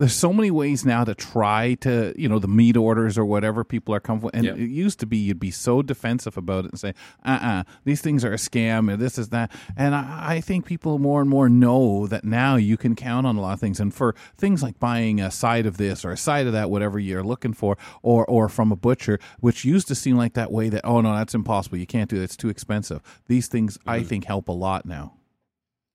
there's 0.00 0.12
so 0.12 0.32
many 0.32 0.50
ways 0.50 0.84
now 0.84 1.04
to 1.04 1.14
try 1.14 1.74
to 1.74 2.12
you 2.16 2.28
know 2.28 2.38
the 2.40 2.48
meat 2.48 2.76
orders 2.76 3.16
or 3.16 3.24
whatever 3.24 3.62
people 3.62 3.94
are 3.94 4.00
comfortable 4.00 4.30
and 4.34 4.44
Yep. 4.44 4.56
it 4.56 4.68
used 4.68 4.98
to 5.00 5.06
be 5.06 5.16
you'd 5.18 5.38
be 5.38 5.52
so 5.52 5.82
defensive 5.82 6.36
about 6.36 6.64
it 6.64 6.72
and 6.72 6.80
say 6.80 6.94
uh-uh 7.24 7.62
these 7.84 8.00
things 8.00 8.24
are 8.24 8.32
a 8.32 8.36
scam 8.36 8.92
or 8.92 8.96
this 8.96 9.18
is 9.18 9.28
that. 9.28 9.52
And 9.76 9.94
I, 9.94 10.34
I 10.36 10.40
think 10.40 10.66
people 10.66 10.98
more 10.98 11.20
and 11.20 11.30
more 11.30 11.48
know 11.48 12.06
that 12.08 12.24
now 12.24 12.56
you 12.56 12.76
can 12.76 12.96
count 12.96 13.26
on 13.26 13.36
a 13.36 13.40
lot 13.40 13.52
of 13.52 13.60
things. 13.60 13.78
And 13.78 13.94
for 13.94 14.14
things 14.36 14.62
like 14.62 14.80
buying 14.80 15.20
a 15.20 15.30
side 15.30 15.64
of 15.66 15.76
this 15.76 16.04
or 16.04 16.10
a 16.10 16.16
side 16.16 16.46
of 16.48 16.52
that 16.54 16.70
whatever 16.70 16.98
you're 16.98 17.22
looking 17.22 17.52
for 17.54 17.78
or 18.02 18.26
or 18.26 18.48
from 18.48 18.72
a 18.72 18.76
butcher 18.76 19.18
which 19.40 19.64
used 19.64 19.86
to 19.88 19.94
seem 19.94 20.16
like 20.16 20.34
that 20.34 20.50
way 20.50 20.68
that 20.70 20.80
oh 20.84 21.00
no 21.02 21.14
that's 21.14 21.34
impossible. 21.34 21.78
You 21.78 21.86
can't 21.86 22.10
do 22.10 22.16
that. 22.18 22.24
It's 22.24 22.36
too 22.36 22.48
expensive. 22.48 23.00
These 23.26 23.46
things 23.48 23.78
i 23.86 23.98
Mm-hmm. 23.98 24.08
think 24.08 24.24
help 24.24 24.48
a 24.48 24.52
lot 24.52 24.84
now 24.86 25.14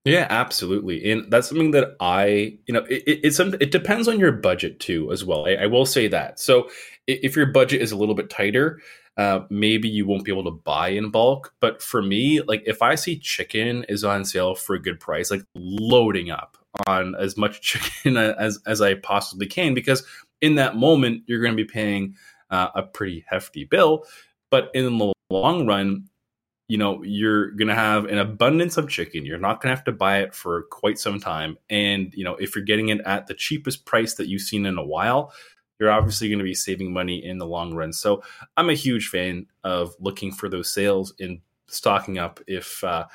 Yeah, 0.09 0.27
absolutely, 0.29 1.11
and 1.11 1.31
that's 1.31 1.49
something 1.49 1.71
that 1.71 1.95
I, 1.99 2.57
you 2.65 2.73
know, 2.73 2.83
it, 2.89 3.03
it, 3.05 3.19
it's 3.23 3.37
some, 3.37 3.53
it 3.55 3.71
depends 3.71 4.07
on 4.07 4.19
your 4.19 4.31
budget 4.31 4.79
too, 4.79 5.11
as 5.11 5.23
well. 5.23 5.47
I, 5.47 5.55
I 5.55 5.65
will 5.67 5.85
say 5.85 6.07
that. 6.07 6.39
So, 6.39 6.69
if 7.07 7.35
your 7.35 7.47
budget 7.47 7.81
is 7.81 7.91
a 7.91 7.97
little 7.97 8.15
bit 8.15 8.29
tighter, 8.29 8.79
uh, 9.19 9.45
maybe 9.49 9.89
you 9.89 10.05
won't 10.05 10.23
be 10.23 10.31
able 10.31 10.45
to 10.45 10.51
buy 10.51 10.87
in 10.87 11.09
bulk. 11.09 11.53
But 11.59 11.81
for 11.81 12.01
me, 12.01 12.41
like 12.41 12.63
if 12.65 12.81
I 12.81 12.95
see 12.95 13.19
chicken 13.19 13.83
is 13.89 14.05
on 14.05 14.23
sale 14.23 14.55
for 14.55 14.75
a 14.75 14.81
good 14.81 14.99
price, 14.99 15.29
like 15.29 15.43
loading 15.55 16.31
up 16.31 16.57
on 16.87 17.15
as 17.15 17.35
much 17.35 17.61
chicken 17.93 18.15
as 18.15 18.59
as 18.65 18.81
I 18.81 18.93
possibly 18.93 19.45
can, 19.45 19.73
because 19.73 20.05
in 20.39 20.55
that 20.55 20.77
moment 20.77 21.23
you're 21.27 21.41
going 21.41 21.51
to 21.51 21.61
be 21.63 21.69
paying 21.69 22.15
uh, 22.49 22.69
a 22.75 22.83
pretty 22.83 23.25
hefty 23.27 23.65
bill. 23.65 24.05
But 24.51 24.71
in 24.73 24.85
the 24.85 25.13
long 25.29 25.67
run, 25.67 26.05
you 26.69 26.77
know 26.77 27.03
you're 27.03 27.51
going 27.51 27.67
to 27.67 27.75
have 27.75 28.05
an 28.05 28.17
abundance 28.17 28.77
of 28.77 28.87
chicken. 28.87 29.25
You're 29.25 29.37
not 29.37 29.61
going 29.61 29.71
to 29.71 29.75
have 29.75 29.85
to 29.85 29.91
buy 29.91 30.19
it 30.19 30.33
for 30.33 30.63
quite 30.71 30.97
some 30.97 31.19
time. 31.19 31.57
And 31.69 32.13
you 32.13 32.23
know 32.23 32.35
if 32.35 32.55
you're 32.55 32.63
getting 32.63 32.87
it 32.87 33.01
at 33.05 33.27
the 33.27 33.33
cheapest 33.33 33.85
price 33.85 34.13
that 34.13 34.29
you've 34.29 34.43
seen 34.43 34.65
in 34.65 34.77
a 34.77 34.85
while 34.85 35.33
you're 35.79 35.91
obviously 35.91 36.27
going 36.27 36.39
to 36.39 36.43
be 36.43 36.53
saving 36.53 36.91
money 36.91 37.23
in 37.23 37.37
the 37.37 37.45
long 37.45 37.73
run. 37.73 37.93
So 37.93 38.21
i'm 38.57 38.69
a 38.69 38.73
huge 38.73 39.07
fan 39.07 39.47
of 39.63 39.95
looking 39.99 40.31
for 40.31 40.49
those 40.49 40.69
sales 40.69 41.13
and 41.19 41.39
stocking 41.67 42.17
up 42.17 42.39
if 42.47 42.83
uh, 42.83 43.05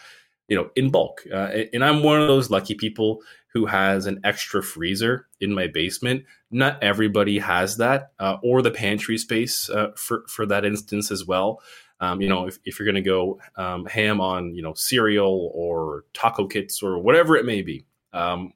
you 0.49 0.57
know 0.57 0.71
in 0.75 0.91
bulk. 0.91 1.23
Uh, 1.33 1.65
and 1.73 1.85
i'm 1.85 2.03
one 2.03 2.21
of 2.21 2.29
those 2.29 2.51
lucky 2.51 2.75
people 2.75 3.21
who 3.53 3.67
has 3.67 4.07
an 4.07 4.21
extra 4.25 4.61
freezer 4.63 5.29
in 5.41 5.55
my 5.55 5.69
basement. 5.69 6.25
Not 6.51 6.83
everybody 6.83 7.39
has 7.39 7.77
that 7.77 8.11
uh, 8.19 8.39
or 8.43 8.63
the 8.63 8.73
pantry 8.73 9.17
space 9.19 9.71
uh, 9.71 9.93
for 9.97 10.25
for 10.29 10.45
that 10.47 10.65
instance 10.65 11.11
as 11.11 11.25
well 11.25 11.61
um, 12.05 12.21
you 12.21 12.29
know, 12.29 12.47
if, 12.47 12.59
if 12.65 12.79
you're 12.79 12.91
going 12.93 13.05
to 13.05 13.11
go 13.17 13.39
um, 13.57 13.87
ham 13.87 14.21
on, 14.21 14.55
you 14.55 14.63
know, 14.63 14.75
cereal 14.75 15.51
or 15.55 16.05
taco 16.13 16.47
kits 16.47 16.83
or 16.83 16.99
whatever 16.99 17.37
it 17.37 17.45
may 17.45 17.63
be. 17.63 17.87
Um, 18.13 18.53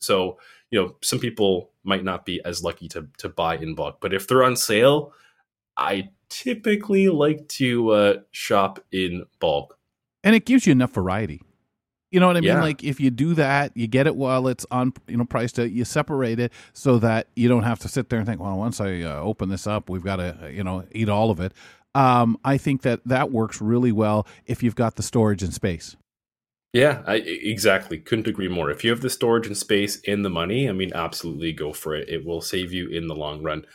so, 0.00 0.38
you 0.70 0.80
know, 0.80 0.96
some 1.02 1.18
people 1.18 1.70
might 1.82 2.04
not 2.04 2.24
be 2.24 2.40
as 2.44 2.62
lucky 2.62 2.88
to, 2.88 3.06
to 3.18 3.28
buy 3.28 3.56
in 3.56 3.74
bulk, 3.74 3.98
but 4.00 4.12
if 4.12 4.26
they're 4.26 4.44
on 4.44 4.56
sale, 4.56 5.12
I 5.76 6.10
typically 6.28 7.08
like 7.08 7.48
to 7.48 7.90
uh, 7.90 8.14
shop 8.30 8.78
in 8.92 9.24
bulk. 9.38 9.78
and 10.22 10.34
it 10.34 10.44
gives 10.44 10.66
you 10.66 10.72
enough 10.72 10.92
variety. 10.92 11.42
You 12.10 12.18
know 12.18 12.26
what 12.26 12.36
I 12.36 12.40
mean? 12.40 12.48
Yeah. 12.48 12.60
Like 12.60 12.82
if 12.82 12.98
you 12.98 13.10
do 13.10 13.34
that, 13.34 13.70
you 13.76 13.86
get 13.86 14.08
it 14.08 14.16
while 14.16 14.48
it's 14.48 14.66
on, 14.72 14.92
you 15.06 15.16
know, 15.16 15.24
priced 15.24 15.60
out. 15.60 15.70
You 15.70 15.84
separate 15.84 16.40
it 16.40 16.52
so 16.72 16.98
that 16.98 17.28
you 17.36 17.48
don't 17.48 17.62
have 17.62 17.78
to 17.80 17.88
sit 17.88 18.08
there 18.08 18.18
and 18.18 18.26
think, 18.26 18.40
well, 18.40 18.58
once 18.58 18.80
I 18.80 19.02
uh, 19.02 19.20
open 19.20 19.48
this 19.48 19.66
up, 19.66 19.88
we've 19.88 20.02
got 20.02 20.16
to, 20.16 20.36
uh, 20.42 20.48
you 20.48 20.64
know, 20.64 20.84
eat 20.90 21.08
all 21.08 21.30
of 21.30 21.38
it. 21.38 21.52
Um, 21.94 22.38
I 22.44 22.56
think 22.56 22.82
that 22.82 23.00
that 23.06 23.32
works 23.32 23.60
really 23.60 23.92
well 23.92 24.26
if 24.46 24.62
you've 24.62 24.76
got 24.76 24.96
the 24.96 25.02
storage 25.02 25.42
and 25.42 25.52
space. 25.52 25.96
Yeah, 26.72 27.02
I, 27.04 27.16
exactly. 27.16 27.98
Couldn't 27.98 28.28
agree 28.28 28.48
more. 28.48 28.70
If 28.70 28.84
you 28.84 28.90
have 28.90 29.00
the 29.00 29.10
storage 29.10 29.46
and 29.46 29.56
space 29.56 30.00
and 30.06 30.24
the 30.24 30.30
money, 30.30 30.68
I 30.68 30.72
mean, 30.72 30.92
absolutely 30.94 31.52
go 31.52 31.72
for 31.72 31.96
it. 31.96 32.08
It 32.08 32.24
will 32.24 32.40
save 32.40 32.72
you 32.72 32.88
in 32.88 33.08
the 33.08 33.14
long 33.14 33.42
run. 33.42 33.66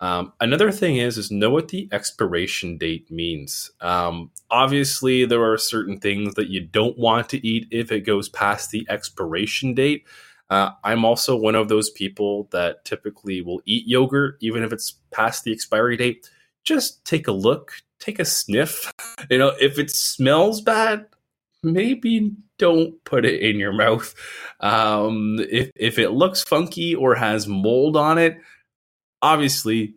Um, 0.00 0.32
another 0.40 0.70
thing 0.70 0.96
is 0.96 1.18
is 1.18 1.30
know 1.30 1.50
what 1.50 1.68
the 1.68 1.88
expiration 1.92 2.78
date 2.78 3.10
means. 3.10 3.70
Um, 3.80 4.30
obviously, 4.50 5.26
there 5.26 5.42
are 5.42 5.58
certain 5.58 5.98
things 5.98 6.34
that 6.34 6.48
you 6.48 6.60
don't 6.60 6.96
want 6.96 7.28
to 7.30 7.46
eat 7.46 7.66
if 7.70 7.90
it 7.90 8.00
goes 8.02 8.28
past 8.28 8.70
the 8.70 8.86
expiration 8.88 9.74
date. 9.74 10.06
Uh, 10.48 10.70
I'm 10.82 11.04
also 11.04 11.36
one 11.36 11.56
of 11.56 11.68
those 11.68 11.90
people 11.90 12.48
that 12.52 12.84
typically 12.84 13.42
will 13.42 13.60
eat 13.66 13.86
yogurt 13.86 14.36
even 14.40 14.62
if 14.62 14.72
it's 14.72 14.94
past 15.10 15.44
the 15.44 15.52
expiry 15.52 15.96
date. 15.96 16.30
Just 16.68 17.02
take 17.06 17.26
a 17.26 17.32
look, 17.32 17.72
take 17.98 18.18
a 18.18 18.26
sniff. 18.26 18.92
You 19.30 19.36
know, 19.36 19.52
if 19.60 19.78
it 19.78 19.90
smells 19.90 20.62
bad, 20.62 21.06
maybe 21.62 22.32
don't 22.56 23.02
put 23.04 23.24
it 23.24 23.42
in 23.42 23.58
your 23.58 23.72
mouth. 23.72 24.14
Um, 24.60 25.38
if 25.50 25.70
if 25.76 25.98
it 25.98 26.10
looks 26.10 26.42
funky 26.42 26.94
or 26.94 27.14
has 27.14 27.48
mold 27.48 27.96
on 27.96 28.16
it, 28.16 28.38
obviously, 29.20 29.94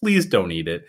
please 0.00 0.26
don't 0.26 0.50
eat 0.50 0.68
it. 0.68 0.86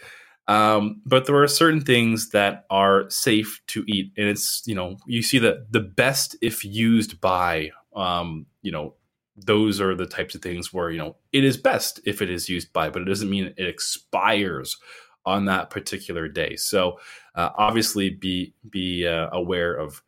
Um, 0.48 1.02
but 1.06 1.26
there 1.26 1.42
are 1.42 1.48
certain 1.48 1.82
things 1.82 2.30
that 2.32 2.66
are 2.70 3.10
safe 3.10 3.62
to 3.68 3.84
eat, 3.88 4.12
and 4.18 4.28
it's 4.28 4.64
you 4.66 4.76
know 4.76 4.98
you 5.06 5.22
see 5.22 5.40
that 5.40 5.72
the 5.72 5.80
best 5.80 6.36
if 6.42 6.66
used 6.66 7.22
by 7.22 7.72
um, 7.96 8.46
you 8.62 8.72
know 8.72 8.96
those 9.38 9.80
are 9.80 9.96
the 9.96 10.06
types 10.06 10.34
of 10.34 10.42
things 10.42 10.74
where 10.74 10.90
you 10.90 10.98
know 10.98 11.16
it 11.32 11.44
is 11.44 11.56
best 11.56 12.00
if 12.06 12.22
it 12.22 12.30
is 12.30 12.50
used 12.50 12.74
by, 12.74 12.90
but 12.90 13.04
it 13.04 13.06
doesn't 13.06 13.30
mean 13.30 13.54
it 13.58 13.68
expires 13.68 14.78
on 15.26 15.46
that 15.46 15.70
particular 15.70 16.28
day. 16.28 16.56
So 16.56 17.00
uh, 17.34 17.50
obviously, 17.58 18.10
be 18.10 18.54
be 18.70 19.08
uh, 19.08 19.30
aware 19.32 19.74
of 19.74 20.02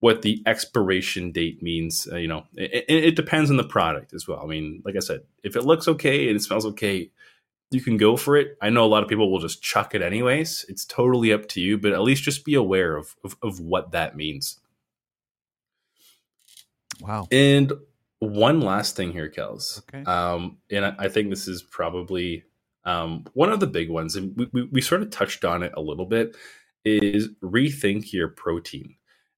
what 0.00 0.22
the 0.22 0.42
expiration 0.46 1.32
date 1.32 1.62
means. 1.62 2.08
Uh, 2.10 2.16
you 2.16 2.28
know, 2.28 2.44
it, 2.54 2.84
it, 2.88 3.16
depends 3.16 3.50
on 3.50 3.58
the 3.58 3.64
product 3.64 4.14
as 4.14 4.26
well. 4.26 4.40
I 4.42 4.46
mean, 4.46 4.82
like 4.84 4.96
I 4.96 5.00
said, 5.00 5.20
if 5.42 5.56
it 5.56 5.64
looks 5.64 5.86
okay 5.88 6.28
and 6.28 6.36
it 6.36 6.42
smells 6.42 6.64
okay, 6.64 7.10
you 7.70 7.82
can 7.82 7.98
go 7.98 8.16
for 8.16 8.36
it. 8.36 8.56
I 8.62 8.70
know 8.70 8.84
a 8.84 8.88
lot 8.88 9.02
of 9.02 9.08
people 9.08 9.30
will 9.30 9.40
just 9.40 9.62
chuck 9.62 9.94
it 9.94 10.02
anyways. 10.02 10.64
It's 10.68 10.86
totally 10.86 11.32
up 11.32 11.48
to 11.48 11.60
you, 11.60 11.76
but 11.76 11.92
at 11.92 12.00
least 12.00 12.22
just 12.22 12.44
be 12.44 12.54
aware 12.54 12.96
of 12.96 13.14
of, 13.22 13.36
of 13.42 13.60
what 13.60 13.92
that 13.92 14.16
means. 14.16 14.58
Wow. 17.00 17.28
And 17.30 17.72
one 18.18 18.60
last 18.60 18.96
thing 18.96 19.12
here, 19.12 19.30
Kels. 19.30 19.82
Okay. 19.88 20.04
Um, 20.04 20.58
and 20.70 20.84
I, 20.84 20.94
I 20.98 21.08
think 21.08 21.30
this 21.30 21.48
is 21.48 21.62
probably 21.62 22.44
um, 22.84 23.24
one 23.34 23.50
of 23.50 23.60
the 23.60 23.66
big 23.66 23.90
ones, 23.90 24.16
and 24.16 24.36
we, 24.36 24.48
we, 24.52 24.62
we 24.72 24.80
sort 24.80 25.02
of 25.02 25.10
touched 25.10 25.44
on 25.44 25.62
it 25.62 25.72
a 25.76 25.80
little 25.80 26.06
bit, 26.06 26.36
is 26.84 27.28
rethink 27.42 28.12
your 28.12 28.28
protein. 28.28 28.94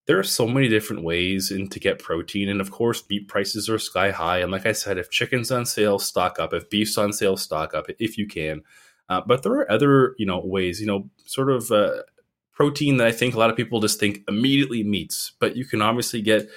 There 0.07 0.19
are 0.19 0.25
so 0.25 0.49
many 0.49 0.69
different 0.69 1.05
ways 1.05 1.51
in 1.51 1.69
to 1.69 1.79
get 1.79 1.99
protein, 2.01 2.49
and 2.49 2.61
of 2.61 2.71
course, 2.71 3.05
meat 3.09 3.29
prices 3.29 3.69
are 3.69 3.79
sky 3.79 4.11
high. 4.11 4.39
And 4.39 4.51
like 4.51 4.67
I 4.67 4.73
said, 4.73 4.99
if 4.99 5.11
chicken's 5.11 5.53
on 5.53 5.65
sale, 5.65 5.99
stock 5.99 6.39
up. 6.41 6.53
If 6.53 6.69
beef's 6.71 6.99
on 6.99 7.13
sale, 7.13 7.37
stock 7.37 7.73
up 7.75 7.87
if 7.99 8.19
you 8.19 8.27
can. 8.27 8.63
Uh, 9.09 9.21
but 9.27 9.43
there 9.43 9.53
are 9.53 9.71
other, 9.71 10.15
you 10.19 10.27
know, 10.27 10.41
ways. 10.41 10.81
You 10.81 10.87
know, 10.87 11.11
sort 11.25 11.51
of 11.51 11.71
uh, 11.71 12.03
protein 12.53 12.97
that 12.97 13.07
I 13.07 13.13
think 13.13 13.35
a 13.35 13.39
lot 13.39 13.51
of 13.51 13.57
people 13.57 13.81
just 13.81 14.01
think 14.01 14.23
immediately 14.29 14.83
meats, 14.83 15.33
but 15.39 15.57
you 15.57 15.65
can 15.65 15.83
obviously 15.83 16.21
get 16.21 16.49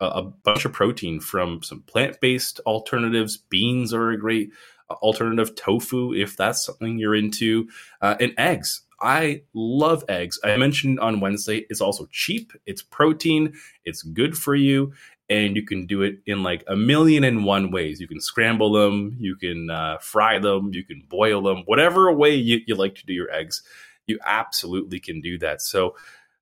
a, 0.00 0.06
a 0.06 0.22
bunch 0.22 0.64
of 0.64 0.72
protein 0.72 1.20
from 1.20 1.62
some 1.62 1.82
plant-based 1.82 2.60
alternatives. 2.60 3.36
Beans 3.36 3.92
are 3.92 4.10
a 4.10 4.18
great 4.18 4.50
alternative. 4.90 5.54
Tofu, 5.54 6.14
if 6.14 6.36
that's 6.36 6.64
something 6.64 6.98
you're 6.98 7.14
into, 7.14 7.68
uh, 8.00 8.16
and 8.20 8.32
eggs. 8.38 8.82
I 9.02 9.42
love 9.54 10.04
eggs. 10.08 10.38
I 10.44 10.56
mentioned 10.56 11.00
on 11.00 11.20
Wednesday, 11.20 11.64
it's 11.70 11.80
also 11.80 12.06
cheap, 12.10 12.52
it's 12.66 12.82
protein, 12.82 13.54
it's 13.84 14.02
good 14.02 14.36
for 14.36 14.54
you, 14.54 14.92
and 15.30 15.56
you 15.56 15.64
can 15.64 15.86
do 15.86 16.02
it 16.02 16.18
in 16.26 16.42
like 16.42 16.64
a 16.66 16.76
million 16.76 17.24
and 17.24 17.44
one 17.44 17.70
ways. 17.70 18.00
You 18.00 18.08
can 18.08 18.20
scramble 18.20 18.72
them, 18.72 19.16
you 19.18 19.36
can 19.36 19.70
uh, 19.70 19.98
fry 20.02 20.38
them, 20.38 20.72
you 20.74 20.84
can 20.84 21.02
boil 21.08 21.40
them, 21.40 21.62
whatever 21.64 22.12
way 22.12 22.34
you, 22.34 22.60
you 22.66 22.74
like 22.74 22.94
to 22.96 23.06
do 23.06 23.14
your 23.14 23.30
eggs, 23.30 23.62
you 24.06 24.18
absolutely 24.24 25.00
can 25.00 25.22
do 25.22 25.38
that. 25.38 25.62
So, 25.62 25.96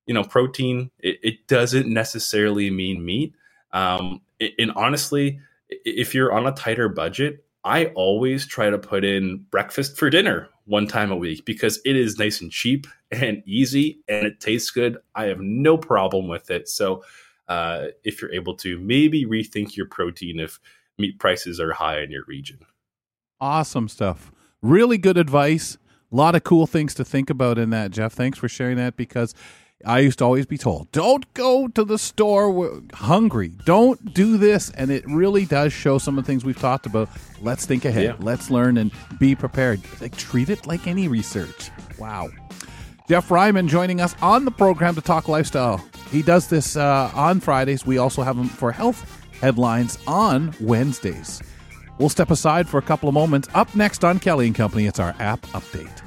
you 0.06 0.14
know, 0.14 0.24
protein, 0.24 0.90
it, 0.98 1.20
it 1.22 1.46
doesn't 1.46 1.86
necessarily 1.86 2.70
mean 2.70 3.04
meat. 3.04 3.34
Um, 3.72 4.22
and 4.40 4.72
honestly, 4.74 5.40
if 5.68 6.14
you're 6.14 6.32
on 6.32 6.46
a 6.46 6.52
tighter 6.52 6.88
budget, 6.88 7.44
I 7.64 7.86
always 7.86 8.46
try 8.46 8.70
to 8.70 8.78
put 8.78 9.04
in 9.04 9.44
breakfast 9.50 9.96
for 9.96 10.10
dinner 10.10 10.48
one 10.64 10.86
time 10.86 11.10
a 11.10 11.16
week 11.16 11.44
because 11.44 11.80
it 11.84 11.96
is 11.96 12.18
nice 12.18 12.40
and 12.40 12.50
cheap 12.50 12.86
and 13.10 13.42
easy 13.46 14.00
and 14.08 14.26
it 14.26 14.40
tastes 14.40 14.70
good. 14.70 14.98
I 15.14 15.24
have 15.24 15.40
no 15.40 15.76
problem 15.76 16.28
with 16.28 16.50
it. 16.50 16.68
So, 16.68 17.02
uh, 17.48 17.86
if 18.04 18.20
you're 18.20 18.32
able 18.32 18.54
to, 18.56 18.78
maybe 18.78 19.24
rethink 19.24 19.74
your 19.74 19.86
protein 19.86 20.38
if 20.38 20.60
meat 20.98 21.18
prices 21.18 21.58
are 21.60 21.72
high 21.72 22.00
in 22.00 22.10
your 22.10 22.24
region. 22.26 22.58
Awesome 23.40 23.88
stuff. 23.88 24.30
Really 24.60 24.98
good 24.98 25.16
advice. 25.16 25.78
A 26.12 26.16
lot 26.16 26.34
of 26.34 26.44
cool 26.44 26.66
things 26.66 26.94
to 26.94 27.04
think 27.04 27.30
about 27.30 27.58
in 27.58 27.70
that, 27.70 27.90
Jeff. 27.90 28.12
Thanks 28.12 28.38
for 28.38 28.48
sharing 28.48 28.76
that 28.76 28.96
because 28.96 29.34
I 29.86 30.00
used 30.00 30.18
to 30.18 30.24
always 30.24 30.44
be 30.44 30.58
told, 30.58 30.90
don't 30.90 31.32
go 31.34 31.68
to 31.68 31.84
the 31.84 31.98
store 31.98 32.82
hungry. 32.94 33.52
Don't 33.64 34.12
do 34.12 34.36
this. 34.36 34.70
And 34.70 34.90
it 34.90 35.04
really 35.06 35.44
does 35.44 35.72
show 35.72 35.98
some 35.98 36.18
of 36.18 36.24
the 36.24 36.26
things 36.26 36.44
we've 36.44 36.58
talked 36.58 36.84
about. 36.86 37.08
Let's 37.40 37.64
think 37.64 37.84
ahead. 37.84 38.04
Yeah. 38.04 38.16
Let's 38.18 38.50
learn 38.50 38.76
and 38.76 38.90
be 39.18 39.36
prepared. 39.36 39.80
Like, 40.00 40.16
treat 40.16 40.48
it 40.48 40.66
like 40.66 40.88
any 40.88 41.06
research. 41.06 41.70
Wow. 41.98 42.28
Jeff 43.08 43.30
Ryman 43.30 43.68
joining 43.68 44.00
us 44.00 44.16
on 44.20 44.44
the 44.44 44.50
program 44.50 44.94
to 44.96 45.00
talk 45.00 45.28
lifestyle. 45.28 45.82
He 46.10 46.22
does 46.22 46.48
this 46.48 46.76
uh, 46.76 47.10
on 47.14 47.40
Fridays. 47.40 47.86
We 47.86 47.98
also 47.98 48.22
have 48.22 48.36
him 48.36 48.48
for 48.48 48.72
health 48.72 49.26
headlines 49.40 49.98
on 50.06 50.54
Wednesdays. 50.60 51.40
We'll 51.98 52.08
step 52.08 52.30
aside 52.30 52.68
for 52.68 52.78
a 52.78 52.82
couple 52.82 53.08
of 53.08 53.14
moments. 53.14 53.48
Up 53.54 53.74
next 53.74 54.04
on 54.04 54.18
Kelly 54.18 54.46
and 54.46 54.54
Company, 54.54 54.86
it's 54.86 54.98
our 54.98 55.14
app 55.20 55.40
update. 55.48 56.02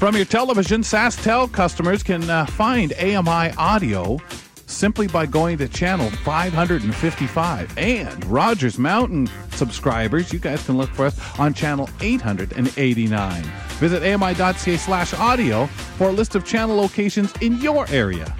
From 0.00 0.16
your 0.16 0.24
television, 0.24 0.80
SaskTel 0.80 1.52
customers 1.52 2.02
can 2.02 2.22
uh, 2.30 2.46
find 2.46 2.94
AMI 2.94 3.54
audio 3.58 4.18
simply 4.64 5.06
by 5.06 5.26
going 5.26 5.58
to 5.58 5.68
channel 5.68 6.08
555. 6.08 7.76
And 7.76 8.24
Rogers 8.24 8.78
Mountain 8.78 9.28
subscribers, 9.50 10.32
you 10.32 10.38
guys 10.38 10.64
can 10.64 10.78
look 10.78 10.88
for 10.88 11.04
us 11.04 11.38
on 11.38 11.52
channel 11.52 11.86
889. 12.00 13.42
Visit 13.72 14.02
ami.ca 14.02 14.76
slash 14.78 15.12
audio 15.12 15.66
for 15.66 16.08
a 16.08 16.12
list 16.12 16.34
of 16.34 16.46
channel 16.46 16.76
locations 16.76 17.34
in 17.42 17.60
your 17.60 17.86
area. 17.90 18.34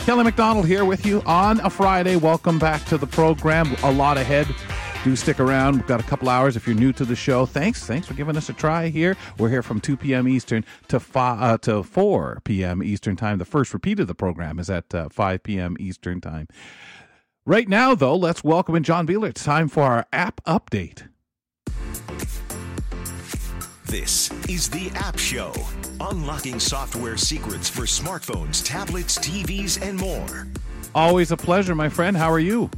Kelly 0.00 0.24
McDonald 0.24 0.66
here 0.66 0.84
with 0.84 1.06
you 1.06 1.22
on 1.24 1.58
a 1.60 1.70
Friday. 1.70 2.16
Welcome 2.16 2.58
back 2.58 2.84
to 2.84 2.98
the 2.98 3.06
program. 3.06 3.74
A 3.82 3.90
lot 3.90 4.18
ahead 4.18 4.46
do 5.04 5.16
stick 5.16 5.40
around. 5.40 5.76
We've 5.76 5.86
got 5.86 6.00
a 6.00 6.04
couple 6.04 6.28
hours 6.28 6.56
if 6.56 6.66
you're 6.66 6.76
new 6.76 6.92
to 6.94 7.04
the 7.04 7.16
show. 7.16 7.46
Thanks, 7.46 7.86
thanks 7.86 8.06
for 8.06 8.14
giving 8.14 8.36
us 8.36 8.48
a 8.48 8.52
try 8.52 8.88
here. 8.88 9.16
We're 9.38 9.48
here 9.48 9.62
from 9.62 9.80
2 9.80 9.96
p.m. 9.96 10.28
Eastern 10.28 10.64
to 10.88 11.00
five, 11.00 11.42
uh, 11.42 11.58
to 11.58 11.82
4 11.82 12.40
p.m. 12.44 12.82
Eastern 12.82 13.16
time. 13.16 13.38
The 13.38 13.44
first 13.44 13.72
repeat 13.72 14.00
of 14.00 14.06
the 14.06 14.14
program 14.14 14.58
is 14.58 14.68
at 14.70 14.94
uh, 14.94 15.08
5 15.08 15.42
p.m. 15.42 15.76
Eastern 15.78 16.20
time. 16.20 16.48
Right 17.46 17.68
now, 17.68 17.94
though, 17.94 18.16
let's 18.16 18.44
welcome 18.44 18.74
in 18.74 18.82
John 18.82 19.06
Beeler. 19.06 19.30
It's 19.30 19.44
time 19.44 19.68
for 19.68 19.82
our 19.84 20.06
app 20.12 20.42
update. 20.44 21.08
This 23.86 24.30
is 24.50 24.68
the 24.68 24.90
App 24.94 25.18
Show, 25.18 25.54
unlocking 25.98 26.60
software 26.60 27.16
secrets 27.16 27.70
for 27.70 27.82
smartphones, 27.82 28.62
tablets, 28.62 29.18
TVs, 29.18 29.80
and 29.80 29.98
more. 29.98 30.46
Always 30.94 31.32
a 31.32 31.38
pleasure, 31.38 31.74
my 31.74 31.88
friend. 31.88 32.14
How 32.14 32.30
are 32.30 32.38
you? 32.38 32.70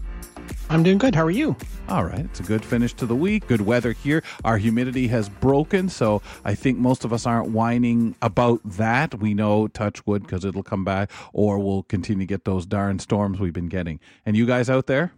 I'm 0.70 0.84
doing 0.84 0.98
good. 0.98 1.16
How 1.16 1.24
are 1.24 1.32
you? 1.32 1.56
All 1.88 2.04
right. 2.04 2.20
It's 2.20 2.38
a 2.38 2.44
good 2.44 2.64
finish 2.64 2.94
to 2.94 3.04
the 3.04 3.16
week. 3.16 3.48
Good 3.48 3.62
weather 3.62 3.90
here. 3.90 4.22
Our 4.44 4.56
humidity 4.56 5.08
has 5.08 5.28
broken, 5.28 5.88
so 5.88 6.22
I 6.44 6.54
think 6.54 6.78
most 6.78 7.04
of 7.04 7.12
us 7.12 7.26
aren't 7.26 7.50
whining 7.50 8.14
about 8.22 8.60
that. 8.64 9.18
We 9.18 9.34
know, 9.34 9.66
touch 9.66 10.06
wood, 10.06 10.22
because 10.22 10.44
it'll 10.44 10.62
come 10.62 10.84
back, 10.84 11.10
or 11.32 11.58
we'll 11.58 11.82
continue 11.82 12.24
to 12.24 12.28
get 12.28 12.44
those 12.44 12.66
darn 12.66 13.00
storms 13.00 13.40
we've 13.40 13.52
been 13.52 13.68
getting. 13.68 13.98
And 14.24 14.36
you 14.36 14.46
guys 14.46 14.70
out 14.70 14.86
there? 14.86 15.12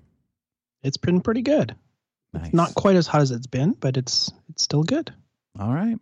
It's 0.82 0.96
been 0.96 1.20
pretty 1.20 1.42
good. 1.42 1.76
Nice. 2.32 2.46
It's 2.46 2.54
not 2.54 2.74
quite 2.74 2.96
as 2.96 3.06
hot 3.06 3.20
as 3.20 3.30
it's 3.30 3.46
been, 3.46 3.72
but 3.72 3.98
it's 3.98 4.32
it's 4.48 4.62
still 4.62 4.84
good. 4.84 5.12
All 5.60 5.74
right. 5.74 5.98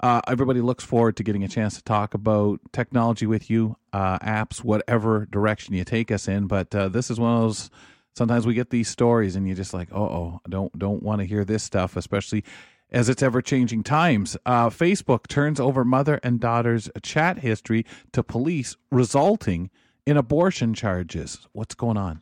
Uh, 0.00 0.20
everybody 0.28 0.60
looks 0.60 0.84
forward 0.84 1.16
to 1.16 1.22
getting 1.22 1.42
a 1.42 1.48
chance 1.48 1.76
to 1.76 1.82
talk 1.84 2.12
about 2.12 2.60
technology 2.72 3.24
with 3.26 3.48
you, 3.48 3.76
uh, 3.94 4.18
apps, 4.18 4.62
whatever 4.62 5.24
direction 5.24 5.74
you 5.74 5.84
take 5.84 6.10
us 6.12 6.28
in. 6.28 6.46
But 6.46 6.74
uh, 6.74 6.90
this 6.90 7.10
is 7.10 7.18
one 7.18 7.34
of 7.34 7.42
those 7.44 7.70
sometimes 8.18 8.46
we 8.46 8.52
get 8.52 8.68
these 8.68 8.88
stories 8.88 9.36
and 9.36 9.46
you're 9.46 9.56
just 9.56 9.72
like, 9.72 9.88
oh, 9.92 10.02
oh, 10.02 10.40
don't 10.48 10.76
don't 10.78 11.02
want 11.02 11.20
to 11.20 11.24
hear 11.24 11.44
this 11.44 11.62
stuff, 11.62 11.96
especially 11.96 12.44
as 12.90 13.08
it's 13.08 13.22
ever 13.22 13.40
changing 13.40 13.82
times. 13.82 14.36
Uh, 14.44 14.68
Facebook 14.68 15.26
turns 15.28 15.60
over 15.60 15.84
mother 15.84 16.20
and 16.22 16.40
daughter's 16.40 16.90
chat 17.02 17.38
history 17.38 17.86
to 18.12 18.22
police, 18.22 18.76
resulting 18.90 19.70
in 20.06 20.16
abortion 20.16 20.74
charges. 20.74 21.46
What's 21.52 21.74
going 21.74 21.96
on? 21.96 22.20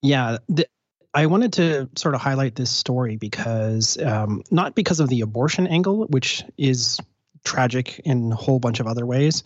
Yeah, 0.00 0.38
the, 0.48 0.68
I 1.12 1.26
wanted 1.26 1.54
to 1.54 1.90
sort 1.96 2.14
of 2.14 2.20
highlight 2.20 2.54
this 2.54 2.70
story 2.70 3.16
because 3.16 3.98
um, 3.98 4.42
not 4.50 4.74
because 4.74 5.00
of 5.00 5.08
the 5.08 5.22
abortion 5.22 5.66
angle, 5.66 6.06
which 6.06 6.44
is 6.56 7.00
tragic 7.44 7.98
in 8.04 8.32
a 8.32 8.36
whole 8.36 8.60
bunch 8.60 8.78
of 8.78 8.86
other 8.86 9.04
ways, 9.06 9.42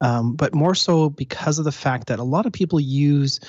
um, 0.00 0.34
but 0.34 0.54
more 0.54 0.74
so 0.74 1.08
because 1.08 1.58
of 1.58 1.64
the 1.64 1.72
fact 1.72 2.08
that 2.08 2.18
a 2.18 2.24
lot 2.24 2.46
of 2.46 2.52
people 2.52 2.80
use 2.80 3.40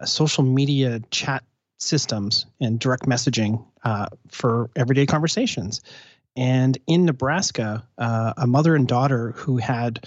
uh, 0.00 0.06
social 0.06 0.44
media 0.44 1.00
chat 1.10 1.44
systems 1.78 2.46
and 2.60 2.78
direct 2.78 3.04
messaging 3.06 3.64
uh, 3.84 4.06
for 4.30 4.70
everyday 4.76 5.06
conversations. 5.06 5.80
And 6.36 6.78
in 6.86 7.04
Nebraska, 7.04 7.86
uh, 7.98 8.34
a 8.36 8.46
mother 8.46 8.74
and 8.74 8.86
daughter 8.86 9.32
who 9.32 9.56
had 9.56 10.06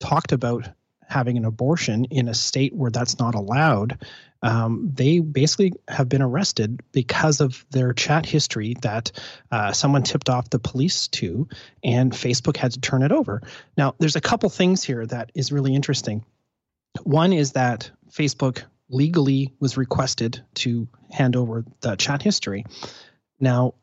talked 0.00 0.32
about 0.32 0.68
having 1.08 1.36
an 1.36 1.44
abortion 1.44 2.06
in 2.06 2.28
a 2.28 2.34
state 2.34 2.74
where 2.74 2.90
that's 2.90 3.18
not 3.18 3.34
allowed, 3.34 4.04
um, 4.42 4.90
they 4.94 5.20
basically 5.20 5.72
have 5.88 6.08
been 6.08 6.22
arrested 6.22 6.82
because 6.92 7.40
of 7.40 7.64
their 7.70 7.92
chat 7.92 8.26
history 8.26 8.74
that 8.82 9.12
uh, 9.50 9.72
someone 9.72 10.02
tipped 10.02 10.28
off 10.28 10.50
the 10.50 10.58
police 10.58 11.08
to, 11.08 11.48
and 11.82 12.12
Facebook 12.12 12.56
had 12.56 12.72
to 12.72 12.80
turn 12.80 13.02
it 13.02 13.12
over. 13.12 13.42
Now, 13.76 13.94
there's 13.98 14.16
a 14.16 14.20
couple 14.20 14.50
things 14.50 14.84
here 14.84 15.04
that 15.06 15.32
is 15.34 15.50
really 15.50 15.74
interesting. 15.74 16.24
One 17.02 17.32
is 17.32 17.52
that 17.52 17.90
Facebook 18.10 18.64
legally 18.88 19.52
was 19.60 19.76
requested 19.76 20.42
to 20.54 20.88
hand 21.10 21.36
over 21.36 21.64
the 21.80 21.96
chat 21.96 22.22
history. 22.22 22.64
Now, 23.40 23.74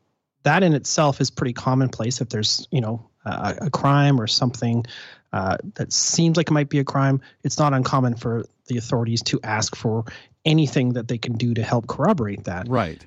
that 0.44 0.62
in 0.62 0.74
itself 0.74 1.20
is 1.20 1.30
pretty 1.30 1.52
commonplace 1.52 2.20
if 2.20 2.28
there's, 2.28 2.66
you 2.70 2.80
know, 2.80 3.08
a, 3.24 3.56
a 3.62 3.70
crime 3.70 4.20
or 4.20 4.26
something 4.26 4.84
uh, 5.32 5.56
that 5.74 5.92
seems 5.92 6.36
like 6.36 6.48
it 6.48 6.52
might 6.52 6.68
be 6.68 6.78
a 6.78 6.84
crime. 6.84 7.20
It's 7.44 7.58
not 7.58 7.72
uncommon 7.72 8.16
for 8.16 8.44
the 8.66 8.76
authorities 8.78 9.22
to 9.24 9.40
ask 9.42 9.76
for 9.76 10.04
anything 10.44 10.94
that 10.94 11.08
they 11.08 11.18
can 11.18 11.34
do 11.34 11.54
to 11.54 11.62
help 11.62 11.86
corroborate 11.86 12.44
that. 12.44 12.68
Right 12.68 13.04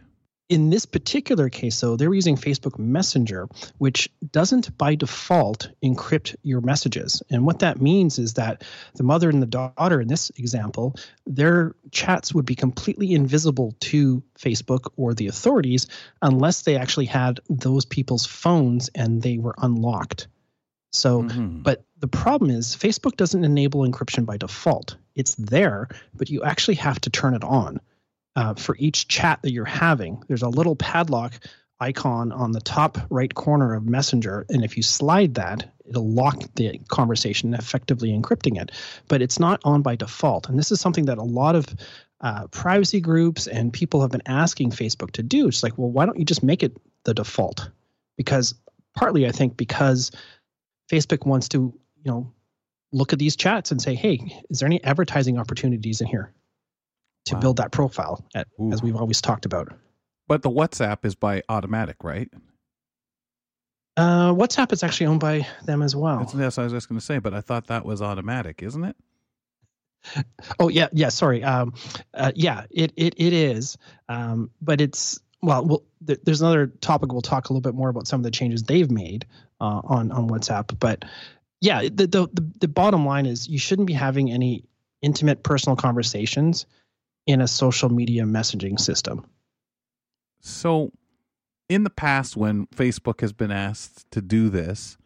in 0.47 0.69
this 0.69 0.85
particular 0.85 1.49
case, 1.49 1.79
though, 1.79 1.95
they're 1.95 2.13
using 2.13 2.35
Facebook 2.35 2.77
Messenger, 2.77 3.47
which 3.79 4.09
doesn't 4.31 4.77
by 4.77 4.93
default 4.93 5.69
encrypt 5.83 6.35
your 6.43 6.61
messages. 6.61 7.23
And 7.31 7.45
what 7.45 7.59
that 7.59 7.81
means 7.81 8.19
is 8.19 8.35
that 8.35 8.63
the 8.93 9.03
mother 9.03 9.29
and 9.29 9.41
the 9.41 9.47
daughter 9.47 9.99
in 9.99 10.07
this 10.07 10.31
example, 10.37 10.95
their 11.25 11.73
chats 11.91 12.33
would 12.33 12.45
be 12.45 12.55
completely 12.55 13.13
invisible 13.13 13.75
to 13.81 14.21
Facebook 14.37 14.91
or 14.97 15.15
the 15.15 15.27
authorities 15.27 15.87
unless 16.21 16.61
they 16.61 16.77
actually 16.77 17.07
had 17.07 17.39
those 17.49 17.85
people's 17.85 18.27
phones 18.27 18.89
and 18.93 19.21
they 19.23 19.39
were 19.39 19.55
unlocked. 19.57 20.27
So, 20.91 21.23
mm-hmm. 21.23 21.63
but 21.63 21.83
the 21.97 22.07
problem 22.07 22.51
is 22.51 22.75
Facebook 22.75 23.17
doesn't 23.17 23.43
enable 23.43 23.81
encryption 23.81 24.25
by 24.25 24.37
default. 24.37 24.95
It's 25.15 25.35
there, 25.35 25.87
but 26.13 26.29
you 26.29 26.43
actually 26.43 26.75
have 26.75 27.01
to 27.01 27.09
turn 27.09 27.33
it 27.33 27.43
on 27.43 27.79
uh, 28.35 28.53
for 28.53 28.75
each 28.79 29.07
chat 29.07 29.41
that 29.41 29.51
you're 29.51 29.65
having, 29.65 30.23
there's 30.27 30.41
a 30.41 30.49
little 30.49 30.75
padlock 30.75 31.33
icon 31.79 32.31
on 32.31 32.51
the 32.51 32.61
top 32.61 32.97
right 33.09 33.33
corner 33.33 33.73
of 33.73 33.85
Messenger. 33.85 34.45
And 34.49 34.63
if 34.63 34.77
you 34.77 34.83
slide 34.83 35.35
that, 35.35 35.69
it'll 35.85 36.09
lock 36.09 36.41
the 36.55 36.79
conversation, 36.87 37.53
effectively 37.53 38.09
encrypting 38.09 38.61
it. 38.61 38.71
But 39.07 39.21
it's 39.21 39.39
not 39.39 39.61
on 39.63 39.81
by 39.81 39.95
default. 39.95 40.49
And 40.49 40.57
this 40.57 40.71
is 40.71 40.79
something 40.79 41.05
that 41.05 41.17
a 41.17 41.23
lot 41.23 41.55
of 41.55 41.67
uh, 42.21 42.47
privacy 42.47 43.01
groups 43.01 43.47
and 43.47 43.73
people 43.73 44.01
have 44.01 44.11
been 44.11 44.23
asking 44.25 44.71
Facebook 44.71 45.11
to 45.11 45.23
do. 45.23 45.47
It's 45.47 45.63
like, 45.63 45.77
well, 45.77 45.91
why 45.91 46.05
don't 46.05 46.17
you 46.17 46.25
just 46.25 46.43
make 46.43 46.63
it 46.63 46.77
the 47.03 47.13
default? 47.13 47.69
Because 48.17 48.55
partly, 48.95 49.27
I 49.27 49.31
think, 49.31 49.57
because 49.57 50.11
Facebook 50.89 51.25
wants 51.25 51.49
to, 51.49 51.57
you 52.03 52.11
know, 52.11 52.31
look 52.91 53.11
at 53.11 53.19
these 53.19 53.35
chats 53.35 53.71
and 53.71 53.81
say, 53.81 53.95
hey, 53.95 54.41
is 54.49 54.59
there 54.59 54.67
any 54.67 54.81
advertising 54.83 55.37
opportunities 55.37 55.99
in 55.99 56.07
here? 56.07 56.31
To 57.25 57.35
wow. 57.35 57.39
build 57.39 57.57
that 57.57 57.71
profile, 57.71 58.23
at, 58.33 58.47
as 58.71 58.81
we've 58.81 58.95
always 58.95 59.21
talked 59.21 59.45
about. 59.45 59.73
But 60.27 60.41
the 60.41 60.49
WhatsApp 60.49 61.05
is 61.05 61.15
by 61.15 61.43
Automatic, 61.49 61.97
right? 62.03 62.29
Uh, 63.97 64.33
WhatsApp 64.33 64.73
is 64.73 64.83
actually 64.83 65.07
owned 65.07 65.19
by 65.21 65.47
them 65.65 65.81
as 65.81 65.95
well. 65.95 66.19
That's, 66.19 66.33
that's 66.33 66.57
what 66.57 66.63
I 66.63 66.65
was 66.65 66.73
just 66.73 66.89
going 66.89 66.99
to 66.99 67.05
say, 67.05 67.19
but 67.19 67.33
I 67.33 67.41
thought 67.41 67.67
that 67.67 67.85
was 67.85 68.01
Automatic, 68.01 68.61
isn't 68.61 68.83
it? 68.83 68.95
Oh 70.59 70.67
yeah, 70.67 70.87
yeah. 70.91 71.09
Sorry. 71.09 71.43
Um, 71.43 71.73
uh, 72.13 72.31
yeah, 72.35 72.65
it 72.69 72.93
it 72.95 73.15
it 73.17 73.33
is. 73.33 73.77
Um, 74.07 74.51
but 74.61 74.79
it's 74.79 75.19
well, 75.41 75.65
well 75.65 75.83
th- 76.05 76.19
there's 76.23 76.41
another 76.41 76.67
topic 76.67 77.11
we'll 77.11 77.21
talk 77.21 77.49
a 77.49 77.53
little 77.53 77.61
bit 77.61 77.73
more 77.73 77.89
about 77.89 78.07
some 78.07 78.19
of 78.19 78.23
the 78.23 78.31
changes 78.31 78.61
they've 78.63 78.91
made 78.91 79.25
uh, 79.59 79.81
on 79.83 80.11
on 80.11 80.29
WhatsApp. 80.29 80.77
But 80.79 81.05
yeah, 81.61 81.81
the, 81.81 82.07
the 82.07 82.27
the 82.33 82.51
the 82.61 82.67
bottom 82.67 83.05
line 83.05 83.25
is 83.25 83.47
you 83.47 83.57
shouldn't 83.57 83.87
be 83.87 83.93
having 83.93 84.31
any 84.31 84.65
intimate 85.01 85.43
personal 85.43 85.75
conversations 85.75 86.65
in 87.25 87.41
a 87.41 87.47
social 87.47 87.89
media 87.89 88.23
messaging 88.23 88.79
system. 88.79 89.25
So, 90.41 90.91
in 91.69 91.83
the 91.83 91.89
past, 91.89 92.37
when 92.37 92.67
Facebook 92.67 93.21
has 93.21 93.33
been 93.33 93.51
asked 93.51 94.09
to 94.11 94.21
do 94.21 94.49
this, 94.49 94.97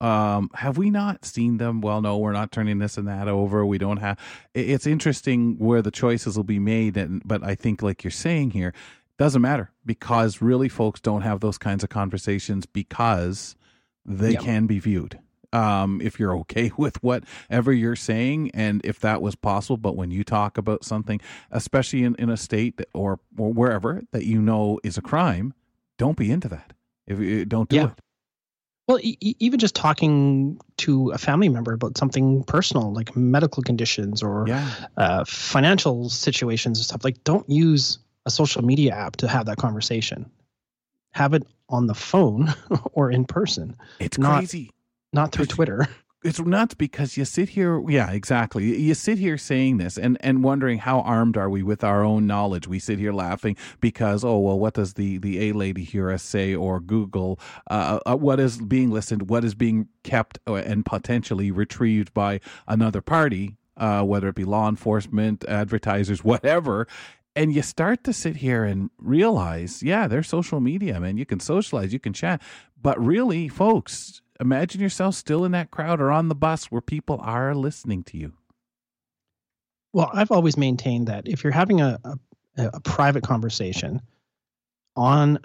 um, 0.00 0.50
have 0.54 0.76
we 0.78 0.90
not 0.90 1.24
seen 1.24 1.56
them? 1.56 1.80
Well, 1.80 2.00
no, 2.02 2.18
we're 2.18 2.32
not 2.32 2.52
turning 2.52 2.78
this 2.78 2.98
and 2.98 3.08
that 3.08 3.28
over. 3.28 3.64
We 3.64 3.78
don't 3.78 3.96
have. 3.96 4.18
It's 4.54 4.86
interesting 4.86 5.56
where 5.58 5.82
the 5.82 5.90
choices 5.90 6.36
will 6.36 6.44
be 6.44 6.58
made, 6.58 6.96
and 6.96 7.22
but 7.24 7.42
I 7.42 7.54
think, 7.54 7.82
like 7.82 8.04
you're 8.04 8.10
saying 8.10 8.50
here, 8.50 8.74
doesn't 9.18 9.42
matter 9.42 9.70
because 9.84 10.42
really, 10.42 10.68
folks 10.68 11.00
don't 11.00 11.22
have 11.22 11.40
those 11.40 11.58
kinds 11.58 11.82
of 11.82 11.90
conversations 11.90 12.66
because 12.66 13.56
they 14.04 14.32
yep. 14.32 14.42
can 14.42 14.66
be 14.66 14.78
viewed. 14.78 15.18
Um, 15.56 16.00
if 16.02 16.18
you're 16.20 16.36
okay 16.38 16.70
with 16.76 17.02
whatever 17.02 17.72
you're 17.72 17.96
saying 17.96 18.50
and 18.52 18.80
if 18.84 19.00
that 19.00 19.22
was 19.22 19.34
possible. 19.34 19.76
But 19.78 19.96
when 19.96 20.10
you 20.10 20.22
talk 20.24 20.58
about 20.58 20.84
something, 20.84 21.20
especially 21.50 22.04
in, 22.04 22.14
in 22.16 22.30
a 22.30 22.36
state 22.36 22.76
that, 22.76 22.88
or, 22.94 23.18
or 23.38 23.52
wherever 23.52 24.02
that 24.12 24.24
you 24.24 24.40
know 24.40 24.78
is 24.84 24.98
a 24.98 25.02
crime, 25.02 25.54
don't 25.98 26.16
be 26.16 26.30
into 26.30 26.48
that. 26.48 26.72
If 27.06 27.18
you 27.20 27.44
don't 27.44 27.68
do 27.68 27.76
Yeah. 27.76 27.86
it. 27.86 28.00
Well, 28.88 28.98
e- 29.02 29.16
even 29.40 29.58
just 29.58 29.74
talking 29.74 30.60
to 30.78 31.10
a 31.10 31.18
family 31.18 31.48
member 31.48 31.72
about 31.72 31.98
something 31.98 32.44
personal, 32.44 32.92
like 32.92 33.16
medical 33.16 33.62
conditions 33.62 34.22
or 34.22 34.44
Yeah. 34.46 34.70
uh, 34.96 35.24
financial 35.24 36.08
situations 36.08 36.78
and 36.78 36.84
stuff, 36.84 37.02
like 37.02 37.24
don't 37.24 37.48
use 37.50 37.98
a 38.26 38.30
social 38.30 38.62
media 38.64 38.92
app 38.94 39.16
to 39.16 39.28
have 39.28 39.46
that 39.46 39.56
conversation. 39.56 40.30
Have 41.12 41.34
it 41.34 41.44
on 41.68 41.86
the 41.88 41.94
phone 41.94 42.54
or 42.92 43.10
in 43.10 43.24
person, 43.24 43.74
It's 43.98 44.18
not 44.18 44.38
crazy. 44.38 44.70
Not 45.16 45.32
through 45.32 45.46
Twitter. 45.46 45.88
it's 46.24 46.40
nuts 46.40 46.74
because 46.74 47.16
you 47.16 47.24
sit 47.24 47.50
here 47.50 47.80
yeah 47.88 48.10
exactly 48.10 48.64
you 48.80 48.94
sit 48.94 49.18
here 49.18 49.38
saying 49.38 49.76
this 49.76 49.96
and 49.96 50.16
and 50.20 50.42
wondering 50.42 50.78
how 50.78 51.00
armed 51.02 51.36
are 51.36 51.48
we 51.48 51.62
with 51.62 51.84
our 51.84 52.02
own 52.02 52.26
knowledge 52.26 52.66
we 52.66 52.78
sit 52.78 52.98
here 52.98 53.12
laughing 53.12 53.54
because 53.80 54.24
oh 54.24 54.38
well 54.38 54.58
what 54.58 54.74
does 54.74 54.94
the 54.94 55.18
the 55.18 55.48
a 55.48 55.52
lady 55.52 55.84
hear 55.84 56.10
us 56.10 56.22
say 56.22 56.54
or 56.54 56.80
google 56.80 57.38
uh, 57.70 58.00
uh, 58.06 58.16
what 58.16 58.40
is 58.40 58.58
being 58.58 58.90
listened 58.90 59.28
what 59.28 59.44
is 59.44 59.54
being 59.54 59.86
kept 60.02 60.38
uh, 60.48 60.54
and 60.54 60.86
potentially 60.86 61.50
retrieved 61.50 62.12
by 62.14 62.40
another 62.66 63.02
party 63.02 63.54
uh, 63.76 64.02
whether 64.02 64.28
it 64.28 64.34
be 64.34 64.44
law 64.44 64.68
enforcement 64.68 65.44
advertisers 65.46 66.24
whatever 66.24 66.88
and 67.36 67.54
you 67.54 67.60
start 67.60 68.02
to 68.04 68.14
sit 68.14 68.36
here 68.36 68.64
and 68.64 68.88
realize, 68.96 69.82
yeah, 69.82 70.08
there's 70.08 70.26
social 70.26 70.58
media, 70.58 70.98
man. 70.98 71.18
You 71.18 71.26
can 71.26 71.38
socialize, 71.38 71.92
you 71.92 71.98
can 71.98 72.14
chat. 72.14 72.40
But 72.80 72.98
really, 72.98 73.46
folks, 73.46 74.22
imagine 74.40 74.80
yourself 74.80 75.14
still 75.14 75.44
in 75.44 75.52
that 75.52 75.70
crowd 75.70 76.00
or 76.00 76.10
on 76.10 76.28
the 76.28 76.34
bus 76.34 76.66
where 76.66 76.80
people 76.80 77.18
are 77.22 77.54
listening 77.54 78.02
to 78.04 78.16
you. 78.16 78.32
Well, 79.92 80.10
I've 80.12 80.30
always 80.30 80.56
maintained 80.56 81.08
that 81.08 81.26
if 81.26 81.42
you're 81.42 81.52
having 81.52 81.80
a, 81.80 81.98
a, 82.04 82.18
a 82.74 82.80
private 82.80 83.22
conversation 83.22 84.02
on 84.94 85.38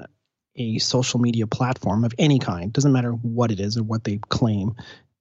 a 0.55 0.77
social 0.79 1.19
media 1.19 1.47
platform 1.47 2.03
of 2.03 2.13
any 2.17 2.39
kind, 2.39 2.73
doesn't 2.73 2.91
matter 2.91 3.11
what 3.11 3.51
it 3.51 3.59
is 3.59 3.77
or 3.77 3.83
what 3.83 4.03
they 4.03 4.17
claim, 4.29 4.75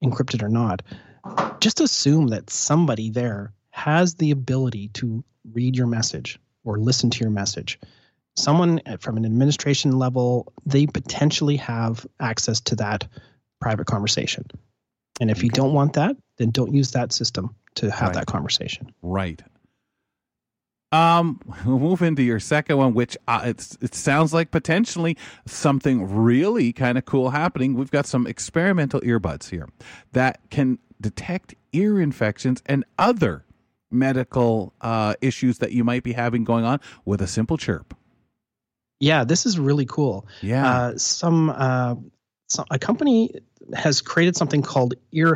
encrypted 0.04 0.42
or 0.42 0.48
not, 0.48 0.82
just 1.60 1.80
assume 1.80 2.28
that 2.28 2.50
somebody 2.50 3.10
there 3.10 3.52
has 3.70 4.16
the 4.16 4.30
ability 4.30 4.88
to 4.88 5.22
read 5.52 5.76
your 5.76 5.86
message 5.86 6.38
or 6.64 6.78
listen 6.78 7.10
to 7.10 7.20
your 7.20 7.30
message. 7.30 7.78
Someone 8.36 8.80
from 9.00 9.16
an 9.16 9.24
administration 9.24 9.98
level, 9.98 10.52
they 10.66 10.86
potentially 10.86 11.56
have 11.56 12.06
access 12.18 12.60
to 12.62 12.76
that 12.76 13.06
private 13.60 13.86
conversation. 13.86 14.46
And 15.20 15.30
if 15.30 15.42
you 15.42 15.50
don't 15.50 15.72
want 15.74 15.92
that, 15.94 16.16
then 16.38 16.50
don't 16.50 16.72
use 16.74 16.92
that 16.92 17.12
system 17.12 17.54
to 17.76 17.90
have 17.90 18.08
Right. 18.08 18.14
that 18.14 18.26
conversation. 18.26 18.92
Right. 19.02 19.42
Um, 20.92 21.40
we'll 21.66 21.78
move 21.78 22.02
into 22.02 22.22
your 22.22 22.40
second 22.40 22.76
one, 22.78 22.94
which 22.94 23.16
uh, 23.28 23.42
it's 23.44 23.76
it 23.80 23.94
sounds 23.94 24.34
like 24.34 24.50
potentially 24.50 25.16
something 25.46 26.12
really 26.16 26.72
kind 26.72 26.98
of 26.98 27.04
cool 27.04 27.30
happening. 27.30 27.74
We've 27.74 27.90
got 27.90 28.06
some 28.06 28.26
experimental 28.26 29.00
earbuds 29.02 29.50
here 29.50 29.68
that 30.12 30.40
can 30.50 30.78
detect 31.00 31.54
ear 31.72 32.00
infections 32.00 32.62
and 32.66 32.84
other 32.98 33.44
medical 33.92 34.72
uh, 34.80 35.14
issues 35.20 35.58
that 35.58 35.72
you 35.72 35.84
might 35.84 36.02
be 36.02 36.12
having 36.12 36.44
going 36.44 36.64
on 36.64 36.80
with 37.04 37.20
a 37.20 37.26
simple 37.26 37.56
chirp. 37.56 37.94
Yeah, 39.00 39.24
this 39.24 39.46
is 39.46 39.58
really 39.58 39.86
cool. 39.86 40.26
Yeah. 40.42 40.70
Uh, 40.70 40.98
some, 40.98 41.50
uh, 41.50 41.94
a 42.70 42.78
company 42.78 43.34
has 43.74 44.00
created 44.00 44.36
something 44.36 44.62
called 44.62 44.94
Ear 45.12 45.34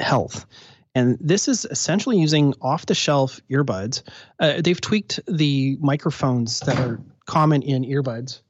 Health, 0.00 0.46
and 0.94 1.18
this 1.20 1.46
is 1.48 1.66
essentially 1.66 2.18
using 2.18 2.54
off-the-shelf 2.60 3.40
earbuds. 3.50 4.02
Uh, 4.40 4.62
they've 4.62 4.80
tweaked 4.80 5.20
the 5.28 5.76
microphones 5.80 6.60
that 6.60 6.78
are 6.78 7.00
common 7.26 7.62
in 7.62 7.84
earbuds 7.84 8.40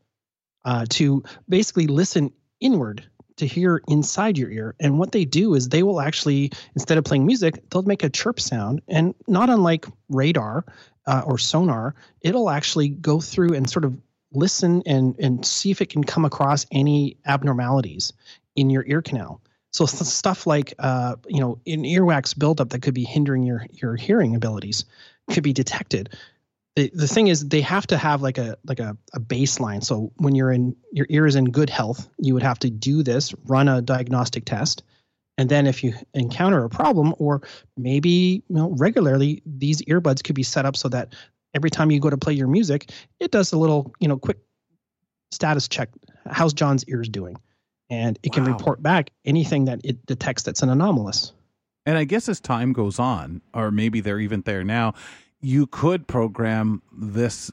uh, 0.65 0.87
to 0.91 1.25
basically 1.49 1.87
listen 1.89 2.33
inward 2.61 3.05
to 3.37 3.47
hear 3.47 3.83
inside 3.89 4.39
your 4.39 4.51
ear. 4.51 4.75
And 4.81 4.99
what 4.99 5.13
they 5.13 5.25
do 5.25 5.55
is 5.55 5.69
they 5.69 5.83
will 5.83 6.01
actually, 6.01 6.53
instead 6.75 6.99
of 6.99 7.05
playing 7.05 7.27
music, 7.27 7.69
they'll 7.69 7.83
make 7.83 8.03
a 8.03 8.09
chirp 8.09 8.41
sound, 8.41 8.81
and 8.89 9.15
not 9.27 9.51
unlike 9.51 9.87
radar 10.09 10.65
uh, 11.07 11.23
or 11.27 11.39
sonar, 11.39 11.95
it'll 12.21 12.49
actually 12.49 12.89
go 12.89 13.21
through 13.21 13.55
and 13.55 13.69
sort 13.69 13.85
of 13.85 13.99
listen 14.37 14.83
and 14.87 15.17
and 15.19 15.45
see 15.45 15.71
if 15.71 15.81
it 15.81 15.89
can 15.89 16.05
come 16.05 16.25
across 16.25 16.67
any 16.71 17.17
abnormalities 17.25 18.13
in 18.55 18.71
your 18.71 18.85
ear 18.87 19.03
canal. 19.03 19.41
So 19.73 19.85
stuff 19.85 20.47
like 20.47 20.75
uh, 20.79 21.17
you 21.29 21.41
know 21.41 21.59
an 21.67 21.83
earwax 21.83 22.39
buildup 22.39 22.71
that 22.71 22.83
could 22.83 22.95
be 22.95 23.05
hindering 23.05 23.43
your 23.43 23.67
your 23.73 23.97
hearing 23.97 24.35
abilities 24.35 24.85
could 25.31 25.43
be 25.43 25.53
detected. 25.53 26.11
The, 26.77 26.91
the 26.95 27.09
thing 27.09 27.29
is 27.29 27.49
they 27.49 27.63
have 27.63 27.87
to 27.89 27.99
have 27.99 28.23
like 28.23 28.39
a 28.39 28.57
like 28.65 28.81
a, 28.81 28.97
a 29.13 29.21
baseline. 29.21 29.85
So 29.85 30.13
when 30.17 30.35
you're 30.35 30.53
in 30.53 30.77
your 30.93 31.07
ear 31.11 31.27
is 31.27 31.37
in 31.37 31.47
good 31.47 31.71
health, 31.71 32.09
you 32.19 32.35
would 32.35 32.43
have 32.43 32.59
to 32.61 32.71
do 32.71 33.03
this, 33.03 33.35
run 33.47 33.69
a 33.69 33.83
diagnostic 33.83 34.45
test, 34.45 34.83
and 35.39 35.49
then 35.49 35.67
if 35.67 35.85
you 35.85 35.95
encounter 36.15 36.65
a 36.65 36.71
problem 36.71 37.15
or 37.19 37.43
maybe 37.77 38.43
you 38.49 38.57
know 38.57 38.71
regularly, 38.71 39.43
these 39.45 39.83
earbuds 39.83 40.25
could 40.25 40.37
be 40.37 40.43
set 40.43 40.65
up 40.65 40.77
so 40.77 40.89
that 40.89 41.15
every 41.57 41.71
time 41.71 41.91
you 41.91 41.99
go 41.99 42.11
to 42.11 42.19
play 42.19 42.35
your 42.35 42.47
music, 42.47 42.91
it 43.19 43.33
does 43.33 43.53
a 43.53 43.59
little, 43.59 43.93
you 43.99 44.07
know, 44.07 44.19
quick 44.19 44.39
status 45.33 45.67
check. 45.67 45.89
How's 46.31 46.53
John's 46.53 46.85
ears 46.85 47.09
doing? 47.09 47.37
And 47.89 48.19
it 48.23 48.33
can 48.33 48.45
report 48.45 48.83
back 48.83 49.11
anything 49.25 49.65
that 49.65 49.81
it 49.85 50.05
detects 50.07 50.43
that's 50.43 50.63
an 50.63 50.69
anomalous. 50.69 51.33
And 51.87 51.97
I 51.97 52.05
guess 52.05 52.29
as 52.29 52.41
time 52.41 52.73
goes 52.73 52.99
on, 52.99 53.41
or 53.55 53.71
maybe 53.71 54.01
they're 54.01 54.21
even 54.21 54.43
there 54.43 54.65
now, 54.65 54.95
you 55.41 55.67
could 55.67 56.07
program 56.07 56.83
this 56.93 57.51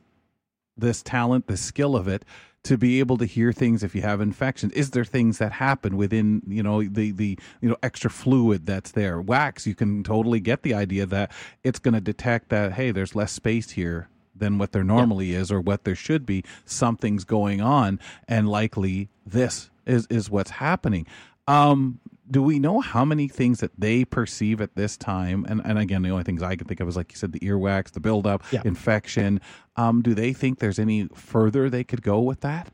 this 0.76 1.04
talent, 1.04 1.46
the 1.46 1.56
skill 1.56 1.96
of 1.96 2.08
it, 2.08 2.26
to 2.64 2.78
be 2.78 3.00
able 3.00 3.18
to 3.18 3.26
hear 3.26 3.52
things 3.52 3.84
if 3.84 3.94
you 3.94 4.02
have 4.02 4.22
infections. 4.22 4.72
Is 4.74 4.92
there 4.92 5.04
things 5.04 5.38
that 5.38 5.52
happen 5.54 5.98
within, 5.98 6.42
you 6.48 6.64
know, 6.64 6.82
the 6.84 7.12
the 7.12 7.38
you 7.62 7.70
know 7.70 7.78
extra 7.84 8.10
fluid 8.10 8.66
that's 8.66 8.92
there? 8.92 9.22
Wax, 9.22 9.68
you 9.68 9.76
can 9.76 10.04
totally 10.04 10.40
get 10.40 10.64
the 10.64 10.74
idea 10.74 11.06
that 11.06 11.32
it's 11.64 11.80
going 11.80 11.94
to 11.94 12.02
detect 12.02 12.50
that 12.50 12.74
hey, 12.74 12.92
there's 12.92 13.16
less 13.16 13.32
space 13.32 13.72
here 13.72 14.08
than 14.36 14.58
what 14.58 14.72
there 14.72 14.84
normally 14.84 15.34
is 15.34 15.52
or 15.52 15.62
what 15.62 15.84
there 15.84 15.96
should 15.96 16.26
be. 16.26 16.44
Something's 16.66 17.24
going 17.24 17.62
on, 17.62 18.00
and 18.28 18.50
likely 18.50 19.10
this 19.26 19.70
is 19.86 20.08
is 20.08 20.30
what's 20.30 20.52
happening. 20.52 21.06
Um, 21.48 22.00
do 22.30 22.42
we 22.42 22.58
know 22.60 22.80
how 22.80 23.04
many 23.06 23.28
things 23.28 23.60
that 23.60 23.72
they 23.78 24.06
perceive 24.06 24.62
at 24.62 24.76
this 24.76 24.96
time? 24.98 25.46
And 25.50 25.62
and 25.66 25.78
again, 25.78 26.02
the 26.04 26.10
only 26.10 26.24
things 26.24 26.42
I 26.42 26.56
can 26.56 26.68
think 26.68 26.80
of 26.80 26.88
is 26.88 26.96
like 26.96 27.12
you 27.12 27.18
said, 27.18 27.32
the 27.34 27.40
earwax, 27.40 27.92
the 27.92 28.00
buildup, 28.00 28.44
Yeah. 28.52 28.62
infection. 28.66 29.42
Um, 29.76 30.02
do 30.02 30.14
they 30.14 30.34
think 30.34 30.60
there's 30.60 30.80
any 30.80 31.08
further 31.14 31.70
they 31.70 31.84
could 31.84 32.02
go 32.02 32.22
with 32.22 32.42
that? 32.42 32.72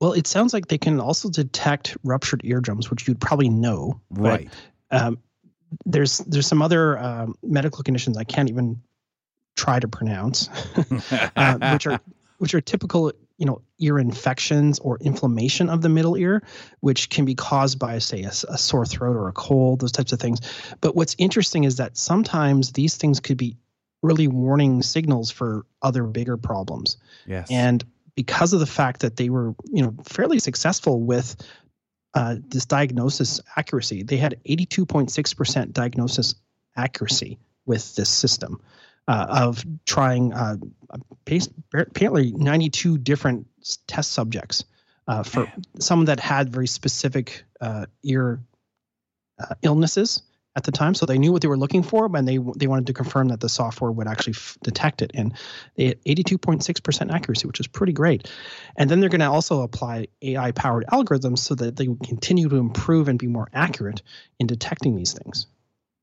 Well, 0.00 0.12
it 0.12 0.26
sounds 0.26 0.52
like 0.52 0.68
they 0.68 0.78
can 0.78 1.00
also 1.00 1.30
detect 1.30 1.96
ruptured 2.04 2.42
eardrums, 2.44 2.90
which 2.90 3.08
you'd 3.08 3.20
probably 3.20 3.48
know. 3.48 3.98
but, 4.10 4.22
Right. 4.22 4.50
um, 4.90 5.18
there's 5.84 6.18
there's 6.18 6.46
some 6.46 6.62
other 6.62 6.98
um, 6.98 7.34
medical 7.42 7.82
conditions 7.82 8.16
I 8.16 8.24
can't 8.24 8.48
even 8.48 8.80
try 9.56 9.80
to 9.80 9.88
pronounce, 9.88 10.48
uh, 11.36 11.58
which 11.72 11.86
are 11.86 11.98
which 12.38 12.54
are 12.54 12.60
typical, 12.60 13.10
you 13.38 13.46
know, 13.46 13.60
ear 13.78 13.98
infections 13.98 14.78
or 14.78 14.98
inflammation 14.98 15.68
of 15.68 15.82
the 15.82 15.88
middle 15.88 16.16
ear, 16.16 16.42
which 16.80 17.10
can 17.10 17.24
be 17.24 17.34
caused 17.34 17.78
by, 17.78 17.98
say, 17.98 18.22
a 18.22 18.32
sore 18.32 18.86
throat 18.86 19.16
or 19.16 19.28
a 19.28 19.32
cold, 19.32 19.80
those 19.80 19.92
types 19.92 20.12
of 20.12 20.20
things. 20.20 20.40
But 20.80 20.96
what's 20.96 21.14
interesting 21.18 21.64
is 21.64 21.76
that 21.76 21.96
sometimes 21.96 22.72
these 22.72 22.96
things 22.96 23.20
could 23.20 23.36
be 23.36 23.56
early 24.02 24.28
warning 24.28 24.82
signals 24.82 25.30
for 25.30 25.66
other 25.82 26.04
bigger 26.04 26.36
problems. 26.36 26.96
yes. 27.26 27.50
And 27.50 27.84
because 28.14 28.54
of 28.54 28.60
the 28.60 28.66
fact 28.66 29.02
that 29.02 29.16
they 29.16 29.28
were, 29.28 29.54
you 29.66 29.82
know, 29.82 29.94
fairly 30.04 30.38
successful 30.38 31.00
with 31.00 31.36
uh, 32.14 32.36
this 32.48 32.64
diagnosis 32.64 33.40
accuracy, 33.56 34.02
they 34.02 34.16
had 34.16 34.40
82.6% 34.48 35.72
diagnosis 35.72 36.34
accuracy 36.74 37.38
with 37.66 37.94
this 37.94 38.08
system 38.08 38.62
uh, 39.08 39.26
of 39.28 39.64
trying 39.84 40.32
uh, 40.32 40.56
apparently 41.74 42.32
92 42.32 42.98
different 42.98 43.46
test 43.86 44.12
subjects 44.12 44.64
uh, 45.08 45.22
for 45.22 45.52
some 45.78 46.06
that 46.06 46.20
had 46.20 46.50
very 46.50 46.66
specific 46.66 47.44
uh, 47.60 47.86
ear 48.02 48.40
uh, 49.38 49.54
illnesses 49.62 50.22
at 50.56 50.64
the 50.64 50.72
time, 50.72 50.94
so 50.94 51.04
they 51.04 51.18
knew 51.18 51.32
what 51.32 51.42
they 51.42 51.48
were 51.48 51.58
looking 51.58 51.82
for, 51.82 52.06
and 52.16 52.26
they 52.26 52.38
they 52.56 52.66
wanted 52.66 52.86
to 52.86 52.94
confirm 52.94 53.28
that 53.28 53.40
the 53.40 53.48
software 53.48 53.92
would 53.92 54.08
actually 54.08 54.32
f- 54.32 54.56
detect 54.62 55.02
it. 55.02 55.10
And 55.12 55.34
they 55.76 55.88
had 55.88 56.02
82.6% 56.04 57.12
accuracy, 57.12 57.46
which 57.46 57.60
is 57.60 57.66
pretty 57.66 57.92
great. 57.92 58.32
And 58.74 58.88
then 58.88 59.00
they're 59.00 59.10
going 59.10 59.20
to 59.20 59.30
also 59.30 59.60
apply 59.60 60.06
AI 60.22 60.52
powered 60.52 60.86
algorithms 60.86 61.40
so 61.40 61.54
that 61.56 61.76
they 61.76 61.84
continue 62.02 62.48
to 62.48 62.56
improve 62.56 63.08
and 63.08 63.18
be 63.18 63.26
more 63.26 63.48
accurate 63.52 64.00
in 64.40 64.46
detecting 64.46 64.96
these 64.96 65.12
things. 65.12 65.46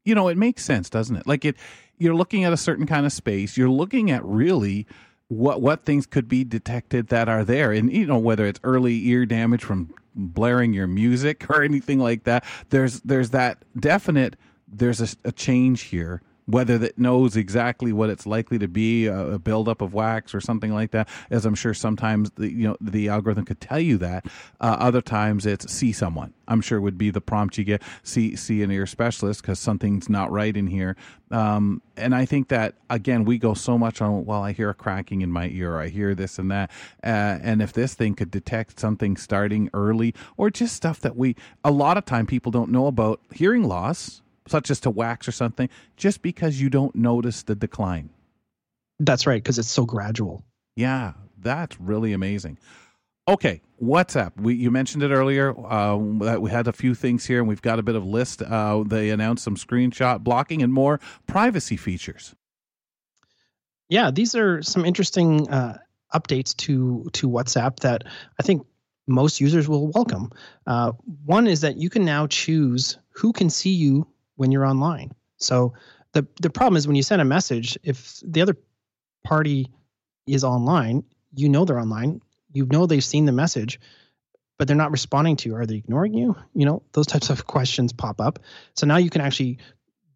you 0.06 0.14
know, 0.14 0.28
it 0.28 0.38
makes 0.38 0.64
sense, 0.64 0.89
doesn't 0.89 1.16
it? 1.16 1.26
Like 1.26 1.45
it, 1.45 1.56
you're 1.97 2.15
looking 2.15 2.43
at 2.43 2.53
a 2.53 2.57
certain 2.57 2.85
kind 2.85 3.05
of 3.05 3.13
space. 3.13 3.57
You're 3.57 3.69
looking 3.69 4.11
at 4.11 4.23
really 4.25 4.85
what 5.27 5.61
what 5.61 5.85
things 5.85 6.05
could 6.05 6.27
be 6.27 6.43
detected 6.43 7.07
that 7.07 7.29
are 7.29 7.43
there, 7.43 7.71
and 7.71 7.91
you 7.91 8.05
know 8.05 8.17
whether 8.17 8.45
it's 8.45 8.59
early 8.63 9.07
ear 9.07 9.25
damage 9.25 9.63
from 9.63 9.93
blaring 10.15 10.73
your 10.73 10.87
music 10.87 11.45
or 11.49 11.63
anything 11.63 11.99
like 11.99 12.23
that. 12.25 12.43
There's 12.69 13.01
there's 13.01 13.31
that 13.31 13.63
definite 13.79 14.35
there's 14.67 15.01
a, 15.01 15.15
a 15.27 15.31
change 15.31 15.83
here 15.83 16.21
whether 16.45 16.77
that 16.77 16.97
knows 16.97 17.35
exactly 17.35 17.93
what 17.93 18.09
it's 18.09 18.25
likely 18.25 18.57
to 18.59 18.67
be 18.67 19.07
a, 19.07 19.39
buildup 19.39 19.81
of 19.81 19.93
wax 19.93 20.33
or 20.33 20.39
something 20.39 20.73
like 20.73 20.91
that 20.91 21.07
as 21.29 21.45
i'm 21.45 21.55
sure 21.55 21.73
sometimes 21.73 22.31
the 22.31 22.51
you 22.51 22.67
know 22.67 22.77
the 22.79 23.09
algorithm 23.09 23.45
could 23.45 23.59
tell 23.59 23.79
you 23.79 23.97
that 23.97 24.25
uh, 24.61 24.77
other 24.79 25.01
times 25.01 25.45
it's 25.45 25.71
see 25.71 25.91
someone. 25.91 26.33
I'm 26.47 26.61
sure 26.61 26.79
would 26.81 26.97
be 26.97 27.09
the 27.09 27.21
prompt 27.21 27.57
you 27.57 27.63
get 27.63 27.81
see 28.03 28.35
see 28.35 28.63
an 28.63 28.71
ear 28.71 28.85
specialist 28.85 29.41
because 29.41 29.59
something's 29.59 30.09
not 30.09 30.31
right 30.31 30.55
in 30.55 30.67
here. 30.67 30.95
Um, 31.31 31.81
and 31.95 32.15
i 32.15 32.25
think 32.25 32.47
that 32.47 32.75
again 32.89 33.23
we 33.23 33.37
go 33.37 33.53
so 33.53 33.77
much 33.77 34.01
on 34.01 34.25
well 34.25 34.41
i 34.41 34.51
hear 34.51 34.69
a 34.69 34.73
cracking 34.73 35.21
in 35.21 35.31
my 35.31 35.47
ear 35.49 35.77
i 35.79 35.89
hear 35.89 36.15
this 36.15 36.39
and 36.39 36.49
that 36.51 36.71
uh, 37.03 37.37
and 37.41 37.61
if 37.61 37.73
this 37.73 37.93
thing 37.93 38.15
could 38.15 38.31
detect 38.31 38.79
something 38.79 39.15
starting 39.15 39.69
early 39.73 40.13
or 40.37 40.49
just 40.49 40.75
stuff 40.75 40.99
that 40.99 41.15
we 41.15 41.35
a 41.63 41.71
lot 41.71 41.97
of 41.97 42.05
time 42.05 42.25
people 42.25 42.51
don't 42.51 42.71
know 42.71 42.87
about 42.87 43.19
hearing 43.31 43.63
loss 43.63 44.22
such 44.47 44.69
as 44.69 44.79
to 44.81 44.89
wax 44.89 45.27
or 45.27 45.31
something, 45.31 45.69
just 45.97 46.21
because 46.21 46.59
you 46.59 46.69
don't 46.69 46.95
notice 46.95 47.43
the 47.43 47.55
decline. 47.55 48.09
That's 48.99 49.25
right, 49.27 49.41
because 49.41 49.59
it's 49.59 49.69
so 49.69 49.85
gradual. 49.85 50.43
Yeah, 50.75 51.13
that's 51.37 51.79
really 51.79 52.13
amazing. 52.13 52.57
Okay, 53.27 53.61
WhatsApp. 53.81 54.33
We 54.35 54.55
you 54.55 54.69
mentioned 54.69 55.03
it 55.03 55.11
earlier. 55.11 55.53
Uh, 55.57 55.97
that 56.25 56.41
we 56.41 56.49
had 56.49 56.67
a 56.67 56.73
few 56.73 56.93
things 56.93 57.25
here, 57.25 57.39
and 57.39 57.47
we've 57.47 57.61
got 57.61 57.79
a 57.79 57.83
bit 57.83 57.95
of 57.95 58.05
list. 58.05 58.41
Uh, 58.41 58.83
they 58.85 59.11
announced 59.11 59.43
some 59.43 59.55
screenshot 59.55 60.23
blocking 60.23 60.61
and 60.61 60.73
more 60.73 60.99
privacy 61.25 61.77
features. 61.77 62.35
Yeah, 63.87 64.11
these 64.11 64.35
are 64.35 64.61
some 64.61 64.85
interesting 64.85 65.49
uh, 65.49 65.77
updates 66.13 66.55
to 66.57 67.09
to 67.13 67.29
WhatsApp 67.29 67.79
that 67.79 68.03
I 68.39 68.43
think 68.43 68.65
most 69.07 69.39
users 69.39 69.67
will 69.67 69.87
welcome. 69.87 70.31
Uh, 70.65 70.93
one 71.25 71.47
is 71.47 71.61
that 71.61 71.77
you 71.77 71.89
can 71.89 72.05
now 72.05 72.27
choose 72.27 72.97
who 73.11 73.33
can 73.33 73.49
see 73.49 73.71
you 73.71 74.07
when 74.36 74.51
you're 74.51 74.65
online. 74.65 75.11
So 75.38 75.73
the 76.13 76.27
the 76.41 76.49
problem 76.49 76.77
is 76.77 76.88
when 76.88 76.95
you 76.95 77.03
send 77.03 77.21
a 77.21 77.25
message, 77.25 77.77
if 77.84 78.21
the 78.25 78.41
other 78.41 78.57
party 79.23 79.71
is 80.27 80.43
online, 80.43 81.03
you 81.36 81.49
know 81.49 81.65
they're 81.65 81.79
online, 81.79 82.21
you 82.51 82.65
know 82.65 82.86
they've 82.86 83.03
seen 83.03 83.25
the 83.25 83.31
message, 83.31 83.79
but 84.57 84.67
they're 84.67 84.77
not 84.77 84.91
responding 84.91 85.36
to 85.38 85.49
you. 85.49 85.55
Are 85.55 85.65
they 85.65 85.75
ignoring 85.75 86.13
you? 86.13 86.36
You 86.53 86.65
know, 86.65 86.84
those 86.93 87.07
types 87.07 87.29
of 87.29 87.47
questions 87.47 87.93
pop 87.93 88.21
up. 88.21 88.39
So 88.75 88.86
now 88.88 88.97
you 88.97 89.09
can 89.09 89.21
actually 89.21 89.59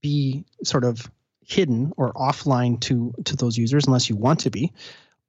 be 0.01 0.45
sort 0.63 0.83
of 0.83 1.09
hidden 1.41 1.93
or 1.97 2.13
offline 2.13 2.79
to 2.81 3.13
to 3.25 3.35
those 3.35 3.57
users 3.57 3.87
unless 3.87 4.09
you 4.09 4.15
want 4.15 4.41
to 4.41 4.49
be. 4.49 4.73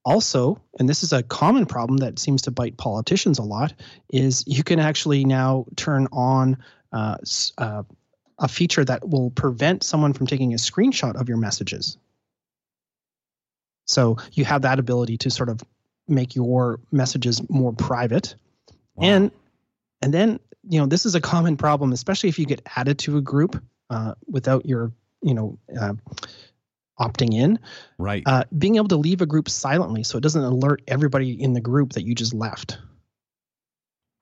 Also, 0.04 0.60
and 0.78 0.88
this 0.88 1.02
is 1.02 1.12
a 1.12 1.22
common 1.22 1.66
problem 1.66 1.98
that 1.98 2.18
seems 2.18 2.42
to 2.42 2.50
bite 2.50 2.76
politicians 2.76 3.38
a 3.38 3.42
lot, 3.42 3.74
is 4.08 4.44
you 4.46 4.64
can 4.64 4.78
actually 4.78 5.24
now 5.24 5.66
turn 5.76 6.08
on 6.12 6.58
uh, 6.92 7.16
uh, 7.58 7.82
a 8.38 8.48
feature 8.48 8.84
that 8.84 9.08
will 9.08 9.30
prevent 9.30 9.82
someone 9.82 10.12
from 10.12 10.26
taking 10.26 10.52
a 10.54 10.56
screenshot 10.56 11.16
of 11.20 11.28
your 11.28 11.38
messages. 11.38 11.98
So 13.86 14.18
you 14.32 14.44
have 14.44 14.62
that 14.62 14.78
ability 14.78 15.18
to 15.18 15.30
sort 15.30 15.48
of 15.48 15.62
make 16.06 16.36
your 16.36 16.80
messages 16.92 17.42
more 17.48 17.72
private. 17.72 18.34
Wow. 18.94 19.08
And 19.08 19.30
and 20.00 20.14
then, 20.14 20.38
you 20.68 20.78
know, 20.78 20.86
this 20.86 21.06
is 21.06 21.14
a 21.14 21.20
common 21.20 21.56
problem, 21.56 21.92
especially 21.92 22.28
if 22.28 22.38
you 22.38 22.46
get 22.46 22.62
added 22.76 22.98
to 23.00 23.16
a 23.16 23.20
group 23.20 23.60
uh, 23.90 24.14
without 24.28 24.64
your, 24.64 24.92
you 25.22 25.34
know, 25.34 25.58
uh, 25.80 25.94
opting 27.00 27.34
in. 27.34 27.58
Right. 27.98 28.22
Uh, 28.26 28.44
being 28.56 28.76
able 28.76 28.88
to 28.88 28.96
leave 28.96 29.20
a 29.20 29.26
group 29.26 29.48
silently 29.48 30.04
so 30.04 30.18
it 30.18 30.20
doesn't 30.20 30.42
alert 30.42 30.82
everybody 30.86 31.30
in 31.32 31.52
the 31.52 31.60
group 31.60 31.94
that 31.94 32.04
you 32.04 32.14
just 32.14 32.34
left 32.34 32.78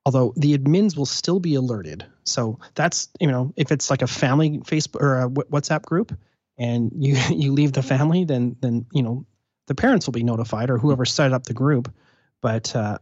although 0.06 0.32
the 0.36 0.56
admins 0.56 0.96
will 0.96 1.04
still 1.04 1.40
be 1.40 1.56
alerted. 1.56 2.06
So 2.24 2.58
that's 2.76 3.08
you 3.20 3.26
know 3.26 3.52
if 3.56 3.70
it's 3.70 3.90
like 3.90 4.00
a 4.00 4.06
family 4.06 4.58
Facebook 4.60 5.02
or 5.02 5.20
a 5.20 5.28
WhatsApp 5.28 5.82
group, 5.82 6.16
and 6.56 6.90
you 6.96 7.16
you 7.30 7.52
leave 7.52 7.72
the 7.72 7.82
family, 7.82 8.24
then 8.24 8.56
then 8.62 8.86
you 8.92 9.02
know 9.02 9.26
the 9.66 9.74
parents 9.74 10.06
will 10.06 10.12
be 10.12 10.22
notified 10.22 10.70
or 10.70 10.78
whoever 10.78 11.04
set 11.04 11.32
up 11.32 11.42
the 11.42 11.52
group. 11.52 11.92
But 12.40 12.74
uh, 12.74 12.98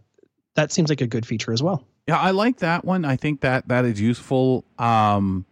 that 0.57 0.73
seems 0.73 0.89
like 0.89 1.03
a 1.03 1.07
good 1.07 1.27
feature 1.27 1.53
as 1.53 1.63
well. 1.63 1.87
Yeah, 2.09 2.19
I 2.19 2.31
like 2.33 2.59
that 2.59 2.85
one. 2.85 3.05
I 3.05 3.17
think 3.17 3.43
that 3.43 3.69
that 3.69 3.85
is 3.85 4.01
useful. 4.01 4.65
Um, 4.79 5.45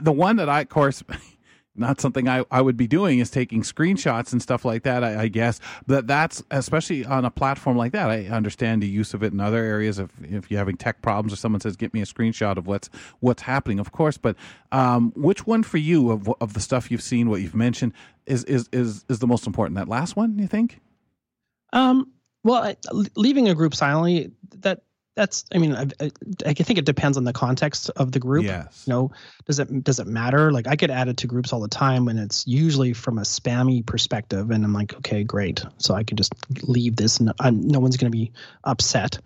the 0.00 0.12
one 0.12 0.36
that 0.36 0.48
I, 0.48 0.62
of 0.62 0.68
course, 0.70 1.02
not 1.76 2.00
something 2.00 2.28
I, 2.28 2.44
I 2.50 2.60
would 2.60 2.76
be 2.76 2.86
doing 2.86 3.18
is 3.18 3.30
taking 3.30 3.62
screenshots 3.62 4.32
and 4.32 4.40
stuff 4.40 4.64
like 4.64 4.84
that 4.84 5.02
I, 5.02 5.22
I, 5.22 5.28
guess. 5.28 5.60
But 5.86 6.06
that's 6.06 6.42
especially 6.50 7.04
on 7.04 7.24
a 7.24 7.30
platform 7.30 7.76
like 7.76 7.92
that 7.92 8.10
I 8.10 8.26
understand 8.26 8.82
the 8.82 8.86
use 8.86 9.14
of 9.14 9.22
it 9.22 9.32
in 9.32 9.40
other 9.40 9.62
areas 9.62 9.98
if, 9.98 10.10
if 10.22 10.50
you're 10.50 10.58
having 10.58 10.76
tech 10.76 11.02
problems 11.02 11.32
or 11.32 11.36
someone 11.36 11.60
says 11.60 11.76
get 11.76 11.92
me 11.92 12.00
a 12.00 12.06
screenshot 12.06 12.56
of 12.56 12.66
what's 12.66 12.90
what's 13.20 13.42
happening 13.42 13.78
of 13.78 13.92
course. 13.92 14.16
But 14.16 14.36
um, 14.72 15.12
which 15.16 15.46
one 15.46 15.62
for 15.62 15.78
you 15.78 16.10
of, 16.10 16.32
of 16.40 16.54
the 16.54 16.60
stuff 16.60 16.90
you've 16.90 17.02
seen 17.02 17.28
what 17.28 17.40
you've 17.40 17.54
mentioned 17.54 17.92
is 18.26 18.44
is 18.44 18.68
is, 18.72 19.04
is 19.08 19.18
the 19.18 19.26
most 19.26 19.46
important? 19.46 19.76
That 19.76 19.88
last 19.88 20.16
one 20.16 20.38
you 20.38 20.46
think? 20.46 20.80
Um 21.72 22.12
well 22.44 22.74
leaving 23.16 23.48
a 23.48 23.54
group 23.54 23.74
silently 23.74 24.30
that 24.58 24.82
that's 25.14 25.44
i 25.54 25.58
mean 25.58 25.74
I, 25.74 26.10
I, 26.44 26.54
think 26.54 26.78
it 26.78 26.84
depends 26.84 27.16
on 27.16 27.24
the 27.24 27.32
context 27.32 27.90
of 27.90 28.10
the 28.10 28.18
group. 28.18 28.44
Yes. 28.44 28.84
You 28.86 28.92
know 28.92 29.10
does 29.46 29.58
it 29.58 29.84
does 29.84 30.00
it 30.00 30.06
matter? 30.06 30.52
Like 30.52 30.66
i 30.66 30.76
get 30.76 30.90
added 30.90 31.18
to 31.18 31.26
groups 31.26 31.52
all 31.52 31.60
the 31.60 31.68
time 31.68 32.08
and 32.08 32.18
it's 32.18 32.46
usually 32.46 32.92
from 32.92 33.18
a 33.18 33.22
spammy 33.22 33.84
perspective 33.84 34.50
and 34.50 34.64
i'm 34.64 34.72
like 34.72 34.94
okay 34.96 35.24
great. 35.24 35.64
So 35.78 35.94
i 35.94 36.02
can 36.04 36.16
just 36.16 36.34
leave 36.62 36.96
this. 36.96 37.20
And 37.20 37.32
I'm, 37.38 37.66
no 37.66 37.80
one's 37.80 37.96
going 37.96 38.10
to 38.10 38.16
be 38.16 38.32
upset. 38.62 39.18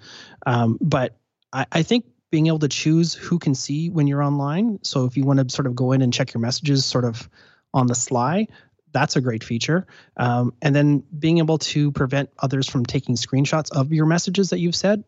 Um, 0.46 0.78
but 0.80 1.16
I, 1.52 1.66
I 1.72 1.82
think 1.82 2.06
being 2.30 2.48
able 2.48 2.58
to 2.60 2.68
choose 2.68 3.14
who 3.14 3.38
can 3.38 3.54
see 3.54 3.88
when 3.88 4.06
you're 4.06 4.22
online. 4.22 4.80
So 4.82 5.06
if 5.06 5.16
you 5.16 5.24
want 5.24 5.40
to 5.40 5.54
sort 5.54 5.66
of 5.66 5.74
go 5.74 5.92
in 5.92 6.02
and 6.02 6.12
check 6.12 6.34
your 6.34 6.42
messages 6.42 6.84
sort 6.84 7.04
of 7.06 7.28
on 7.72 7.86
the 7.86 7.94
sly 7.94 8.46
that's 8.90 9.16
a 9.16 9.20
great 9.20 9.44
feature. 9.44 9.86
Um, 10.16 10.54
and 10.62 10.74
then 10.74 11.02
being 11.16 11.38
able 11.38 11.58
to 11.58 11.92
prevent 11.92 12.30
others 12.38 12.66
from 12.68 12.86
taking 12.86 13.16
screenshots 13.16 13.70
of 13.70 13.92
your 13.92 14.06
messages 14.06 14.50
that 14.50 14.60
you've 14.60 14.74
said 14.74 15.04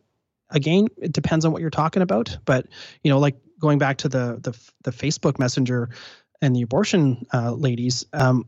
again, 0.50 0.86
it 0.98 1.12
depends 1.12 1.44
on 1.44 1.52
what 1.52 1.60
you're 1.60 1.70
talking 1.70 2.02
about. 2.02 2.36
But 2.44 2.66
you 3.02 3.10
know, 3.10 3.18
like 3.18 3.36
going 3.58 3.78
back 3.78 3.98
to 3.98 4.08
the 4.08 4.38
the, 4.40 4.58
the 4.82 4.90
Facebook 4.90 5.38
Messenger 5.38 5.90
and 6.42 6.54
the 6.54 6.62
abortion 6.62 7.26
uh, 7.32 7.52
ladies, 7.52 8.06
um, 8.12 8.46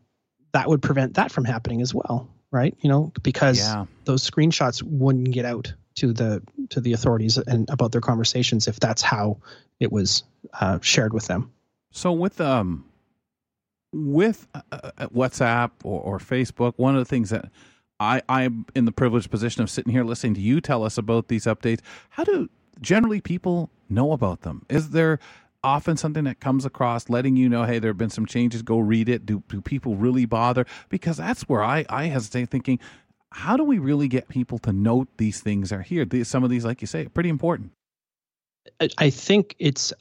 that 0.53 0.69
would 0.69 0.83
prevent 0.83 1.15
that 1.15 1.33
from 1.33 1.45
happening 1.45 1.83
as 1.83 1.95
well, 1.95 2.29
right? 2.51 2.77
You 2.81 2.89
know, 2.89 3.13
because 3.23 3.59
yeah. 3.59 3.87
those 4.05 4.29
screenshots 4.29 4.83
wouldn't 4.83 5.31
get 5.31 5.45
out 5.45 5.73
to 5.97 6.13
the 6.13 6.43
to 6.71 6.81
the 6.81 6.93
authorities 6.93 7.39
and 7.39 7.69
about 7.71 7.93
their 7.93 8.01
conversations 8.01 8.67
if 8.67 8.81
that's 8.81 9.03
how 9.03 9.39
it 9.79 9.93
was 9.93 10.25
uh, 10.55 10.79
shared 10.81 11.13
with 11.13 11.27
them. 11.27 11.53
So 11.91 12.13
with 12.13 12.41
um 12.41 12.87
with 13.93 14.47
uh, 14.55 14.63
uh 14.73 15.09
WhatsApp 15.09 15.71
or, 15.85 16.01
or 16.01 16.19
Facebook, 16.19 16.75
one 16.77 16.95
of 16.97 17.01
the 17.01 17.05
things 17.05 17.31
that 17.31 17.51
I, 18.03 18.23
I'm 18.29 18.67
in 18.75 18.85
the 18.85 18.93
privileged 18.93 19.31
position 19.31 19.63
of 19.63 19.71
sitting 19.71 19.93
here 19.93 20.05
listening 20.05 20.35
to 20.35 20.41
you 20.41 20.61
tell 20.61 20.85
us 20.85 20.99
about 20.99 21.29
these 21.29 21.45
updates. 21.45 21.81
How 22.11 22.25
do 22.25 22.51
generally 22.81 23.21
people 23.21 23.71
know 23.89 24.13
about 24.13 24.43
them? 24.43 24.67
Is 24.69 24.91
there 24.91 25.19
often 25.65 25.97
something 25.97 26.25
that 26.25 26.41
comes 26.41 26.65
across 26.65 27.09
letting 27.09 27.37
you 27.37 27.49
know, 27.49 27.65
hey, 27.65 27.79
there 27.79 27.91
have 27.91 27.99
been 27.99 28.11
some 28.11 28.27
changes, 28.27 28.63
go 28.63 28.79
read 28.79 29.09
it? 29.09 29.25
Do, 29.25 29.43
do 29.49 29.61
people 29.61 29.95
really 29.97 30.27
bother? 30.27 30.67
Because 30.89 31.17
that's 31.19 31.43
where 31.43 31.63
I, 31.63 31.85
I 31.89 32.07
hesitate 32.07 32.51
thinking, 32.51 32.81
how 33.31 33.57
do 33.57 33.65
we 33.65 33.79
really 33.79 34.09
get 34.09 34.29
people 34.29 34.59
to 34.59 34.73
note 34.73 35.09
these 35.17 35.41
things 35.41 35.73
are 35.73 35.83
here? 35.83 36.05
These, 36.05 36.29
some 36.29 36.45
of 36.45 36.51
these, 36.51 36.65
like 36.65 36.81
you 36.81 36.87
say, 36.87 37.07
are 37.07 37.09
pretty 37.09 37.29
important. 37.29 37.71
I 38.99 39.11
think 39.11 39.55
it's 39.59 39.93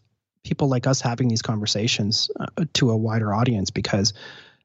people 0.43 0.67
like 0.67 0.87
us 0.87 1.01
having 1.01 1.27
these 1.27 1.41
conversations 1.41 2.29
uh, 2.39 2.65
to 2.73 2.89
a 2.89 2.97
wider 2.97 3.33
audience 3.33 3.69
because 3.69 4.13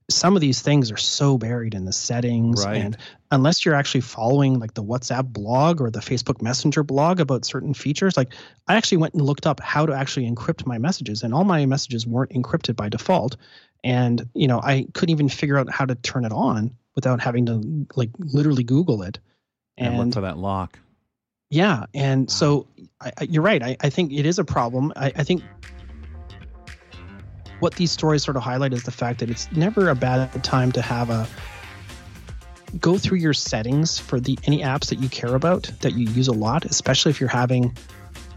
some 0.08 0.36
of 0.36 0.40
these 0.40 0.62
things 0.62 0.92
are 0.92 0.96
so 0.96 1.36
buried 1.36 1.74
in 1.74 1.84
the 1.84 1.92
settings 1.92 2.64
right. 2.64 2.76
and 2.76 2.96
unless 3.32 3.64
you're 3.64 3.74
actually 3.74 4.00
following 4.00 4.60
like 4.60 4.72
the 4.74 4.82
whatsapp 4.82 5.24
blog 5.24 5.80
or 5.80 5.90
the 5.90 5.98
facebook 5.98 6.40
messenger 6.40 6.84
blog 6.84 7.18
about 7.18 7.44
certain 7.44 7.74
features 7.74 8.16
like 8.16 8.32
i 8.68 8.76
actually 8.76 8.98
went 8.98 9.14
and 9.14 9.22
looked 9.22 9.46
up 9.46 9.58
how 9.58 9.84
to 9.84 9.92
actually 9.92 10.30
encrypt 10.30 10.64
my 10.64 10.78
messages 10.78 11.22
and 11.22 11.34
all 11.34 11.44
my 11.44 11.66
messages 11.66 12.06
weren't 12.06 12.30
encrypted 12.30 12.76
by 12.76 12.88
default. 12.88 13.36
And 13.84 14.28
you 14.34 14.48
know 14.48 14.60
i 14.62 14.86
couldn't 14.94 15.10
even 15.10 15.28
figure 15.28 15.58
out 15.58 15.70
how 15.70 15.84
to 15.84 15.94
turn 15.94 16.24
it 16.24 16.32
on 16.32 16.76
without 16.96 17.20
having 17.20 17.46
to 17.46 17.86
like 17.94 18.10
literally 18.18 18.64
google 18.64 19.02
it. 19.02 19.20
And, 19.78 19.94
and 19.94 20.04
look 20.06 20.14
for 20.14 20.22
that 20.22 20.38
lock. 20.38 20.78
Yeah. 21.50 21.84
And 21.94 22.28
so 22.28 22.66
I, 23.00 23.12
I, 23.18 23.22
you're 23.24 23.42
right. 23.42 23.62
I, 23.62 23.76
I 23.80 23.90
think 23.90 24.12
it 24.12 24.26
is 24.26 24.40
a 24.40 24.44
problem. 24.44 24.92
I, 24.96 25.12
I 25.14 25.22
think 25.22 25.44
what 27.60 27.74
these 27.74 27.90
stories 27.90 28.22
sort 28.22 28.36
of 28.36 28.42
highlight 28.42 28.72
is 28.72 28.82
the 28.84 28.90
fact 28.90 29.20
that 29.20 29.30
it's 29.30 29.50
never 29.52 29.88
a 29.88 29.94
bad 29.94 30.42
time 30.44 30.72
to 30.72 30.82
have 30.82 31.10
a 31.10 31.26
go 32.80 32.98
through 32.98 33.18
your 33.18 33.32
settings 33.32 33.98
for 33.98 34.20
the 34.20 34.38
any 34.44 34.60
apps 34.62 34.88
that 34.88 34.98
you 35.00 35.08
care 35.08 35.34
about 35.34 35.70
that 35.80 35.92
you 35.94 36.08
use 36.10 36.28
a 36.28 36.32
lot, 36.32 36.64
especially 36.64 37.10
if 37.10 37.20
you're 37.20 37.28
having 37.28 37.74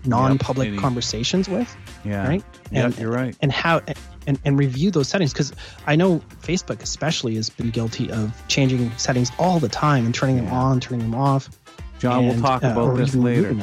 non-public 0.05 0.70
Any- 0.70 0.78
conversations 0.78 1.49
with, 1.49 1.76
Yeah. 2.05 2.26
right? 2.28 2.43
Yeah, 2.72 2.86
And- 2.86 2.97
you're 2.97 3.11
right. 3.11 3.36
and 3.41 3.51
how 3.51 3.82
and, 4.28 4.39
and 4.45 4.59
review 4.59 4.91
those 4.91 5.07
settings 5.09 5.34
because 5.34 5.51
I 5.88 5.95
know 5.95 6.22
Facebook 6.43 6.82
especially 6.84 7.36
has 7.36 7.49
been 7.49 7.70
guilty 7.72 8.11
of 8.11 8.32
changing 8.47 8.91
settings 8.97 9.32
all 9.39 9.59
the 9.59 9.70
time 9.70 10.05
and 10.05 10.13
turning 10.13 10.36
them 10.38 10.45
Yeah. 10.45 10.53
on, 10.59 10.80
turning 10.80 11.01
them 11.09 11.15
off. 11.20 11.49
John, 11.99 12.28
we'll 12.28 12.39
talk 12.39 12.63
uh, 12.63 12.67
about 12.67 12.95
this 12.95 13.15
later. 13.15 13.55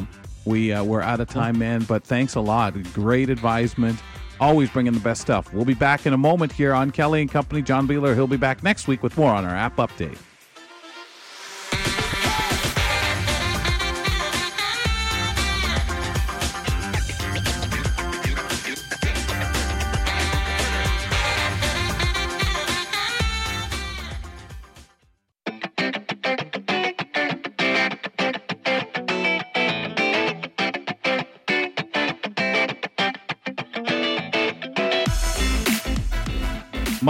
We 0.45 0.73
uh, 0.73 0.83
we're 0.85 1.01
out 1.01 1.21
of 1.21 1.29
time, 1.29 1.59
man. 1.59 1.85
But 1.85 2.05
thanks 2.05 2.35
a 2.35 2.41
lot. 2.41 2.75
Great 2.93 3.31
advisement. 3.31 3.99
Always 4.41 4.71
bringing 4.71 4.93
the 4.93 5.01
best 5.01 5.21
stuff. 5.23 5.53
We'll 5.53 5.65
be 5.65 5.75
back 5.75 6.07
in 6.07 6.13
a 6.13 6.19
moment 6.19 6.53
here 6.53 6.75
on 6.75 6.91
Kelly 6.91 7.21
and 7.23 7.31
Company. 7.31 7.63
John 7.63 7.89
Beeler. 7.89 8.15
He'll 8.15 8.27
be 8.27 8.37
back 8.37 8.63
next 8.63 8.87
week 8.87 9.03
with 9.03 9.17
more 9.17 9.33
on 9.33 9.45
our 9.45 9.55
app 9.55 9.77
update. 9.77 10.19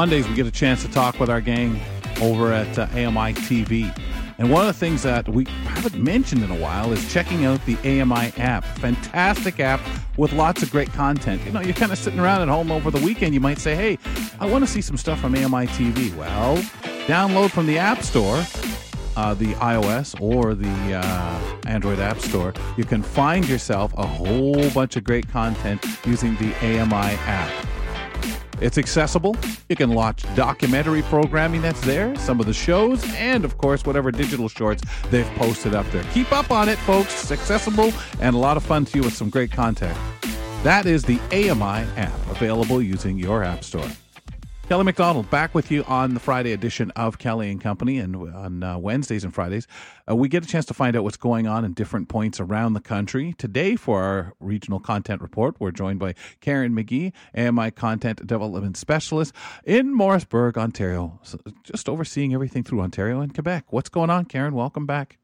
Mondays, 0.06 0.28
we 0.28 0.36
get 0.36 0.46
a 0.46 0.52
chance 0.52 0.82
to 0.82 0.88
talk 0.92 1.18
with 1.18 1.28
our 1.28 1.40
gang 1.40 1.80
over 2.20 2.52
at 2.52 2.78
uh, 2.78 2.86
AMI 2.92 3.34
TV. 3.34 3.92
And 4.38 4.52
one 4.52 4.60
of 4.60 4.68
the 4.68 4.78
things 4.78 5.02
that 5.02 5.28
we 5.28 5.46
haven't 5.64 6.00
mentioned 6.00 6.44
in 6.44 6.50
a 6.52 6.54
while 6.54 6.92
is 6.92 7.12
checking 7.12 7.44
out 7.44 7.58
the 7.66 7.74
AMI 7.78 8.32
app. 8.36 8.64
Fantastic 8.78 9.58
app 9.58 9.80
with 10.16 10.32
lots 10.32 10.62
of 10.62 10.70
great 10.70 10.92
content. 10.92 11.42
You 11.44 11.50
know, 11.50 11.60
you're 11.60 11.74
kind 11.74 11.90
of 11.90 11.98
sitting 11.98 12.20
around 12.20 12.42
at 12.42 12.46
home 12.46 12.70
over 12.70 12.92
the 12.92 13.04
weekend. 13.04 13.34
You 13.34 13.40
might 13.40 13.58
say, 13.58 13.74
hey, 13.74 13.98
I 14.38 14.46
want 14.46 14.64
to 14.64 14.70
see 14.70 14.80
some 14.80 14.96
stuff 14.96 15.18
from 15.18 15.34
AMI 15.34 15.66
TV. 15.66 16.14
Well, 16.14 16.58
download 17.08 17.50
from 17.50 17.66
the 17.66 17.78
App 17.78 18.04
Store, 18.04 18.44
uh, 19.16 19.34
the 19.34 19.54
iOS 19.54 20.14
or 20.20 20.54
the 20.54 20.94
uh, 20.94 21.40
Android 21.66 21.98
App 21.98 22.20
Store. 22.20 22.54
You 22.76 22.84
can 22.84 23.02
find 23.02 23.48
yourself 23.48 23.92
a 23.96 24.06
whole 24.06 24.70
bunch 24.70 24.94
of 24.94 25.02
great 25.02 25.28
content 25.28 25.84
using 26.06 26.36
the 26.36 26.54
AMI 26.62 27.16
app. 27.26 27.65
It's 28.60 28.78
accessible. 28.78 29.36
You 29.68 29.76
can 29.76 29.92
watch 29.92 30.24
documentary 30.34 31.02
programming 31.02 31.62
that's 31.62 31.80
there, 31.82 32.16
some 32.16 32.40
of 32.40 32.46
the 32.46 32.54
shows, 32.54 33.04
and 33.14 33.44
of 33.44 33.58
course, 33.58 33.84
whatever 33.84 34.10
digital 34.10 34.48
shorts 34.48 34.82
they've 35.10 35.26
posted 35.36 35.74
up 35.74 35.86
there. 35.90 36.04
Keep 36.12 36.32
up 36.32 36.50
on 36.50 36.68
it, 36.68 36.78
folks. 36.80 37.22
It's 37.22 37.32
accessible 37.32 37.92
and 38.20 38.34
a 38.34 38.38
lot 38.38 38.56
of 38.56 38.62
fun 38.62 38.84
to 38.86 38.98
you 38.98 39.04
with 39.04 39.14
some 39.14 39.30
great 39.30 39.50
content. 39.52 39.96
That 40.62 40.86
is 40.86 41.04
the 41.04 41.20
AMI 41.30 41.86
app, 41.96 42.30
available 42.30 42.82
using 42.82 43.18
your 43.18 43.44
App 43.44 43.62
Store. 43.62 43.88
Kelly 44.68 44.82
McDonald 44.82 45.30
back 45.30 45.54
with 45.54 45.70
you 45.70 45.84
on 45.84 46.14
the 46.14 46.18
Friday 46.18 46.50
edition 46.50 46.90
of 46.96 47.18
Kelly 47.18 47.52
and 47.52 47.60
Company, 47.60 47.98
and 47.98 48.16
on 48.16 48.64
uh, 48.64 48.76
Wednesdays 48.76 49.22
and 49.22 49.32
Fridays, 49.32 49.68
uh, 50.10 50.16
we 50.16 50.28
get 50.28 50.42
a 50.42 50.48
chance 50.48 50.66
to 50.66 50.74
find 50.74 50.96
out 50.96 51.04
what's 51.04 51.16
going 51.16 51.46
on 51.46 51.64
in 51.64 51.72
different 51.72 52.08
points 52.08 52.40
around 52.40 52.72
the 52.72 52.80
country. 52.80 53.32
Today, 53.38 53.76
for 53.76 54.02
our 54.02 54.34
regional 54.40 54.80
content 54.80 55.22
report, 55.22 55.54
we're 55.60 55.70
joined 55.70 56.00
by 56.00 56.16
Karen 56.40 56.74
McGee, 56.74 57.12
AMI 57.36 57.70
Content 57.70 58.26
Development 58.26 58.76
Specialist 58.76 59.32
in 59.64 59.94
Morrisburg, 59.94 60.58
Ontario, 60.58 61.20
so 61.22 61.38
just 61.62 61.88
overseeing 61.88 62.34
everything 62.34 62.64
through 62.64 62.80
Ontario 62.80 63.20
and 63.20 63.32
Quebec. 63.32 63.66
What's 63.72 63.88
going 63.88 64.10
on, 64.10 64.24
Karen? 64.24 64.52
Welcome 64.52 64.84
back. 64.84 65.18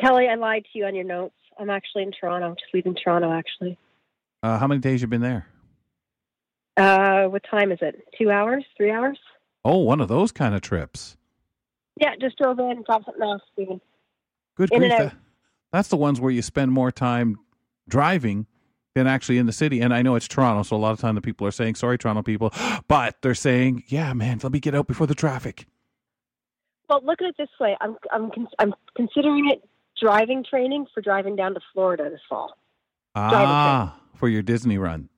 Kelly, 0.00 0.28
I 0.28 0.36
lied 0.36 0.62
to 0.72 0.78
you 0.78 0.84
on 0.84 0.94
your 0.94 1.04
notes. 1.04 1.34
I'm 1.58 1.70
actually 1.70 2.04
in 2.04 2.12
Toronto, 2.12 2.50
just 2.50 2.72
leaving 2.72 2.94
Toronto, 2.94 3.32
actually. 3.32 3.76
Uh, 4.44 4.58
how 4.58 4.68
many 4.68 4.80
days 4.80 5.02
you 5.02 5.08
been 5.08 5.22
there? 5.22 5.48
Uh, 6.76 7.24
what 7.24 7.42
time 7.50 7.72
is 7.72 7.78
it? 7.82 8.02
Two 8.18 8.30
hours? 8.30 8.64
Three 8.76 8.90
hours? 8.90 9.18
Oh, 9.64 9.78
one 9.78 10.00
of 10.00 10.08
those 10.08 10.32
kind 10.32 10.54
of 10.54 10.60
trips. 10.62 11.16
Yeah, 12.00 12.14
just 12.20 12.38
drove 12.38 12.58
in, 12.58 12.70
and 12.70 12.84
dropped 12.84 13.04
something 13.06 13.22
else, 13.22 13.42
leaving. 13.56 13.80
Good 14.56 14.72
In 14.72 14.80
grief. 14.80 14.92
That, 14.96 15.14
that's 15.72 15.88
the 15.88 15.96
ones 15.96 16.20
where 16.20 16.30
you 16.30 16.42
spend 16.42 16.72
more 16.72 16.90
time 16.90 17.38
driving 17.88 18.46
than 18.94 19.06
actually 19.06 19.38
in 19.38 19.46
the 19.46 19.52
city. 19.52 19.80
And 19.80 19.94
I 19.94 20.02
know 20.02 20.14
it's 20.14 20.28
Toronto, 20.28 20.62
so 20.62 20.76
a 20.76 20.78
lot 20.78 20.92
of 20.92 21.00
time 21.00 21.14
the 21.14 21.20
people 21.20 21.46
are 21.46 21.52
saying, 21.52 21.76
sorry, 21.76 21.98
Toronto 21.98 22.22
people, 22.22 22.52
but 22.88 23.16
they're 23.22 23.34
saying, 23.34 23.84
yeah, 23.86 24.12
man, 24.12 24.40
let 24.42 24.52
me 24.52 24.60
get 24.60 24.74
out 24.74 24.86
before 24.86 25.06
the 25.06 25.14
traffic. 25.14 25.66
Well, 26.88 27.00
look 27.04 27.22
at 27.22 27.28
it 27.28 27.36
this 27.38 27.48
way. 27.58 27.76
I'm 27.80 27.96
I'm 28.10 28.30
con- 28.30 28.48
I'm 28.58 28.74
considering 28.94 29.48
it 29.50 29.66
driving 29.98 30.44
training 30.44 30.86
for 30.92 31.00
driving 31.00 31.36
down 31.36 31.54
to 31.54 31.60
Florida 31.72 32.10
this 32.10 32.20
fall. 32.28 32.54
Ah, 33.14 33.98
for 34.14 34.28
your 34.28 34.42
Disney 34.42 34.76
run. 34.76 35.08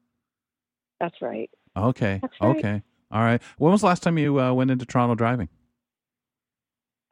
That's 1.04 1.20
right. 1.20 1.50
Okay. 1.76 2.18
That's 2.22 2.34
right. 2.40 2.56
Okay. 2.56 2.82
All 3.10 3.20
right. 3.20 3.42
When 3.58 3.72
was 3.72 3.82
the 3.82 3.88
last 3.88 4.02
time 4.02 4.16
you 4.16 4.40
uh, 4.40 4.54
went 4.54 4.70
into 4.70 4.86
Toronto 4.86 5.14
driving? 5.14 5.50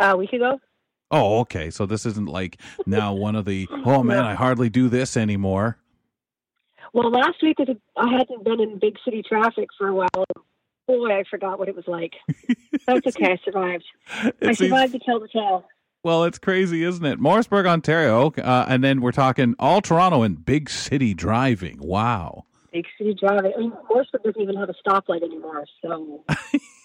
Uh, 0.01 0.13
a 0.15 0.17
week 0.17 0.33
ago. 0.33 0.59
Oh, 1.11 1.41
okay. 1.41 1.69
So 1.69 1.85
this 1.85 2.07
isn't 2.07 2.27
like 2.27 2.59
now 2.87 3.13
one 3.13 3.37
of 3.37 3.45
the, 3.45 3.69
oh 3.85 4.03
man, 4.03 4.25
I 4.25 4.33
hardly 4.33 4.71
do 4.71 4.89
this 4.89 5.15
anymore. 5.15 5.77
Well, 6.95 7.11
last 7.11 7.43
week 7.43 7.59
was 7.59 7.69
a, 7.69 7.77
I 8.01 8.13
hadn't 8.13 8.45
been 8.45 8.61
in 8.61 8.79
big 8.79 8.97
city 9.05 9.23
traffic 9.23 9.69
for 9.77 9.89
a 9.89 9.95
while. 9.95 10.25
Boy, 10.87 11.11
I 11.11 11.25
forgot 11.31 11.59
what 11.59 11.69
it 11.69 11.77
was 11.77 11.85
like. 11.87 12.15
That's 12.87 13.07
okay. 13.09 13.33
I 13.33 13.39
survived. 13.45 13.85
I 14.41 14.53
survived 14.55 14.93
to 14.95 15.01
tell 15.01 15.21
the 15.21 15.29
tale. 15.29 15.67
Well, 16.03 16.25
it's 16.25 16.39
crazy, 16.39 16.83
isn't 16.83 17.05
it? 17.05 17.21
Morrisburg, 17.21 17.67
Ontario, 17.67 18.33
uh, 18.39 18.67
and 18.69 18.83
then 18.83 19.03
we're 19.03 19.13
talking 19.13 19.55
all 19.59 19.83
Toronto 19.83 20.23
and 20.23 20.43
big 20.45 20.71
city 20.71 21.13
driving. 21.13 21.79
Wow. 21.79 22.47
Big 22.73 22.87
city 22.97 23.15
driving. 23.15 23.53
I 23.55 23.61
mean, 23.61 23.73
Morrisburg 23.89 24.23
doesn't 24.23 24.41
even 24.41 24.57
have 24.57 24.71
a 24.71 24.75
stoplight 24.87 25.23
anymore, 25.23 25.65
so 25.83 26.25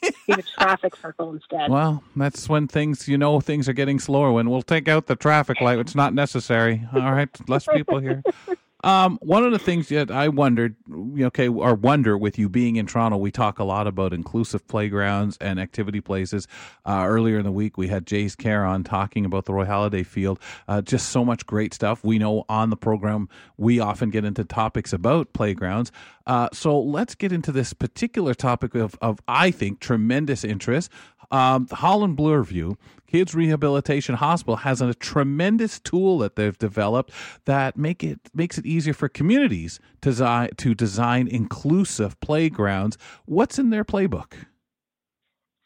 we 0.03 0.15
have 0.27 0.39
a 0.39 0.43
traffic 0.43 0.95
circle 0.97 1.33
instead. 1.33 1.69
Well, 1.69 2.03
that's 2.15 2.49
when 2.49 2.67
things, 2.67 3.07
you 3.07 3.17
know, 3.17 3.39
things 3.39 3.69
are 3.69 3.73
getting 3.73 3.99
slower. 3.99 4.31
When 4.33 4.49
we'll 4.49 4.61
take 4.63 4.87
out 4.89 5.05
the 5.05 5.15
traffic 5.15 5.61
light, 5.61 5.79
it's 5.79 5.95
not 5.95 6.13
necessary. 6.13 6.85
All 6.93 7.13
right, 7.13 7.29
less 7.49 7.67
people 7.67 7.99
here. 7.99 8.21
Um, 8.83 9.17
one 9.21 9.43
of 9.43 9.51
the 9.51 9.59
things 9.59 9.89
that 9.89 10.11
I 10.11 10.27
wondered, 10.27 10.75
okay, 11.19 11.47
or 11.47 11.73
wonder 11.73 12.17
with 12.17 12.37
you 12.37 12.47
being 12.47 12.75
in 12.75 12.85
Toronto, 12.85 13.17
we 13.17 13.31
talk 13.31 13.57
a 13.57 13.63
lot 13.63 13.87
about 13.87 14.13
inclusive 14.13 14.67
playgrounds 14.67 15.37
and 15.41 15.59
activity 15.59 15.99
places. 15.99 16.47
Uh, 16.85 17.05
earlier 17.07 17.39
in 17.39 17.43
the 17.43 17.51
week, 17.51 17.77
we 17.77 17.87
had 17.87 18.05
Jays 18.05 18.35
Care 18.35 18.63
on 18.65 18.83
talking 18.83 19.25
about 19.25 19.45
the 19.45 19.53
Roy 19.53 19.65
Halladay 19.65 20.05
Field. 20.05 20.39
Uh, 20.67 20.81
just 20.81 21.09
so 21.09 21.25
much 21.25 21.45
great 21.45 21.73
stuff. 21.73 22.03
We 22.03 22.19
know 22.19 22.45
on 22.49 22.69
the 22.69 22.77
program 22.77 23.29
we 23.57 23.79
often 23.79 24.11
get 24.11 24.23
into 24.25 24.43
topics 24.43 24.93
about 24.93 25.33
playgrounds. 25.33 25.91
Uh, 26.27 26.49
so 26.51 26.77
let's 26.77 27.15
get 27.15 27.31
into 27.31 27.53
this 27.53 27.73
particular 27.73 28.33
topic 28.33 28.75
of, 28.75 28.95
of 29.01 29.19
I 29.27 29.49
think, 29.49 29.79
tremendous 29.79 30.43
interest. 30.43 30.91
Um, 31.29 31.67
Holland 31.71 32.17
Bloorview 32.17 32.77
Kids 33.07 33.33
Rehabilitation 33.33 34.15
Hospital 34.15 34.57
has 34.57 34.81
a 34.81 34.93
tremendous 34.93 35.79
tool 35.79 36.17
that 36.19 36.35
they've 36.35 36.57
developed 36.57 37.11
that 37.45 37.77
make 37.77 38.03
it 38.03 38.19
makes 38.33 38.57
it 38.57 38.65
easier 38.65 38.93
for 38.93 39.07
communities 39.09 39.79
to 40.01 40.09
design 40.09 40.49
to 40.57 40.75
design 40.75 41.27
inclusive 41.27 42.19
playgrounds. 42.19 42.97
What's 43.25 43.57
in 43.57 43.69
their 43.69 43.85
playbook? 43.85 44.33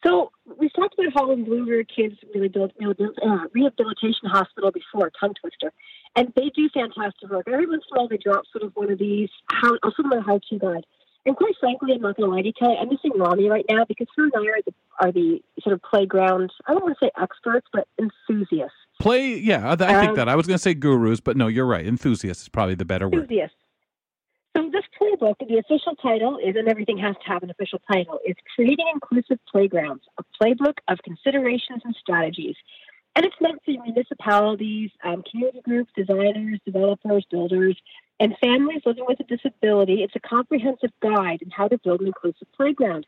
So 0.05 0.31
we've 0.57 0.73
talked 0.73 0.95
about 0.97 1.13
Holland 1.13 1.47
Bloorview 1.47 1.85
Kids 1.87 2.15
uh, 2.33 3.37
Rehabilitation 3.53 4.29
Hospital 4.29 4.71
before, 4.71 5.11
tongue 5.19 5.35
twister, 5.39 5.71
and 6.15 6.31
they 6.35 6.49
do 6.55 6.69
fantastic 6.73 7.29
work. 7.29 7.47
Every 7.47 7.67
once 7.67 7.83
in 7.89 7.97
a 7.97 7.99
while, 7.99 8.07
they 8.07 8.17
drop 8.17 8.43
sort 8.51 8.63
of 8.63 8.75
one 8.75 8.91
of 8.91 8.97
these, 8.97 9.29
how, 9.51 9.77
also 9.83 10.03
my 10.03 10.19
how-to 10.25 10.57
guide. 10.57 10.85
And 11.25 11.35
quite 11.35 11.53
frankly, 11.59 11.93
I'm 11.93 12.01
not 12.01 12.17
going 12.17 12.29
to 12.29 12.35
lie 12.35 12.41
to 12.41 12.47
you, 12.47 12.53
Kelly, 12.53 12.77
I'm 12.81 12.89
missing 12.89 13.11
Rami 13.15 13.47
right 13.47 13.65
now 13.69 13.85
because 13.87 14.07
her 14.15 14.23
and 14.23 14.33
I 14.35 14.39
are 14.39 14.61
the, 14.65 14.73
are 14.99 15.11
the 15.11 15.41
sort 15.61 15.73
of 15.73 15.81
playground, 15.83 16.51
I 16.65 16.73
don't 16.73 16.83
want 16.83 16.97
to 16.99 17.05
say 17.05 17.11
experts, 17.21 17.67
but 17.71 17.87
enthusiasts. 17.99 18.75
Play, 18.99 19.35
yeah, 19.37 19.71
I 19.71 19.75
think 19.75 20.09
Um, 20.09 20.15
that. 20.15 20.29
I 20.29 20.35
was 20.35 20.47
going 20.47 20.55
to 20.57 20.61
say 20.61 20.73
gurus, 20.73 21.19
but 21.19 21.37
no, 21.37 21.47
you're 21.47 21.65
right. 21.65 21.85
Enthusiasts 21.85 22.43
is 22.43 22.49
probably 22.49 22.75
the 22.75 22.85
better 22.85 23.07
word. 23.07 23.21
Enthusiasts. 23.21 23.55
So 24.57 24.69
this 24.69 24.83
playbook, 24.99 25.35
the 25.47 25.57
official 25.59 25.95
title 25.95 26.37
is, 26.37 26.55
and 26.57 26.67
everything 26.67 26.97
has 26.97 27.15
to 27.23 27.31
have 27.31 27.43
an 27.43 27.49
official 27.49 27.79
title, 27.91 28.19
is 28.25 28.35
Creating 28.55 28.85
Inclusive 28.93 29.39
Playgrounds, 29.49 30.03
a 30.19 30.23
playbook 30.41 30.77
of 30.87 30.97
considerations 31.03 31.81
and 31.85 31.95
strategies. 31.99 32.55
And 33.15 33.25
it's 33.25 33.35
meant 33.39 33.61
for 33.63 33.71
municipalities, 33.71 34.89
um, 35.03 35.23
community 35.29 35.61
groups, 35.63 35.91
designers, 35.95 36.59
developers, 36.65 37.25
builders, 37.29 37.77
and 38.21 38.37
families 38.39 38.83
living 38.85 39.05
with 39.07 39.19
a 39.19 39.23
disability. 39.23 40.03
It's 40.03 40.15
a 40.15 40.19
comprehensive 40.19 40.91
guide 41.01 41.39
on 41.43 41.49
how 41.51 41.67
to 41.67 41.77
build 41.79 42.01
an 42.01 42.07
inclusive 42.07 42.47
playground. 42.55 43.05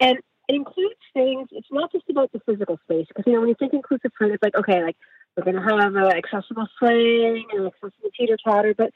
And 0.00 0.18
it 0.48 0.54
includes 0.54 1.00
things, 1.14 1.48
it's 1.52 1.68
not 1.70 1.92
just 1.92 2.10
about 2.10 2.32
the 2.32 2.40
physical 2.40 2.78
space, 2.84 3.06
because, 3.08 3.24
you 3.26 3.34
know, 3.34 3.40
when 3.40 3.50
you 3.50 3.54
think 3.58 3.72
inclusive 3.72 4.10
play, 4.18 4.28
it's 4.30 4.42
like, 4.42 4.56
okay, 4.56 4.82
like, 4.82 4.96
we're 5.36 5.44
going 5.44 5.56
to 5.56 5.62
have 5.62 5.94
an 5.94 5.96
accessible 5.96 6.66
swing 6.78 7.44
and 7.52 7.66
accessible 7.66 8.10
teeter-totter, 8.18 8.74
but 8.76 8.92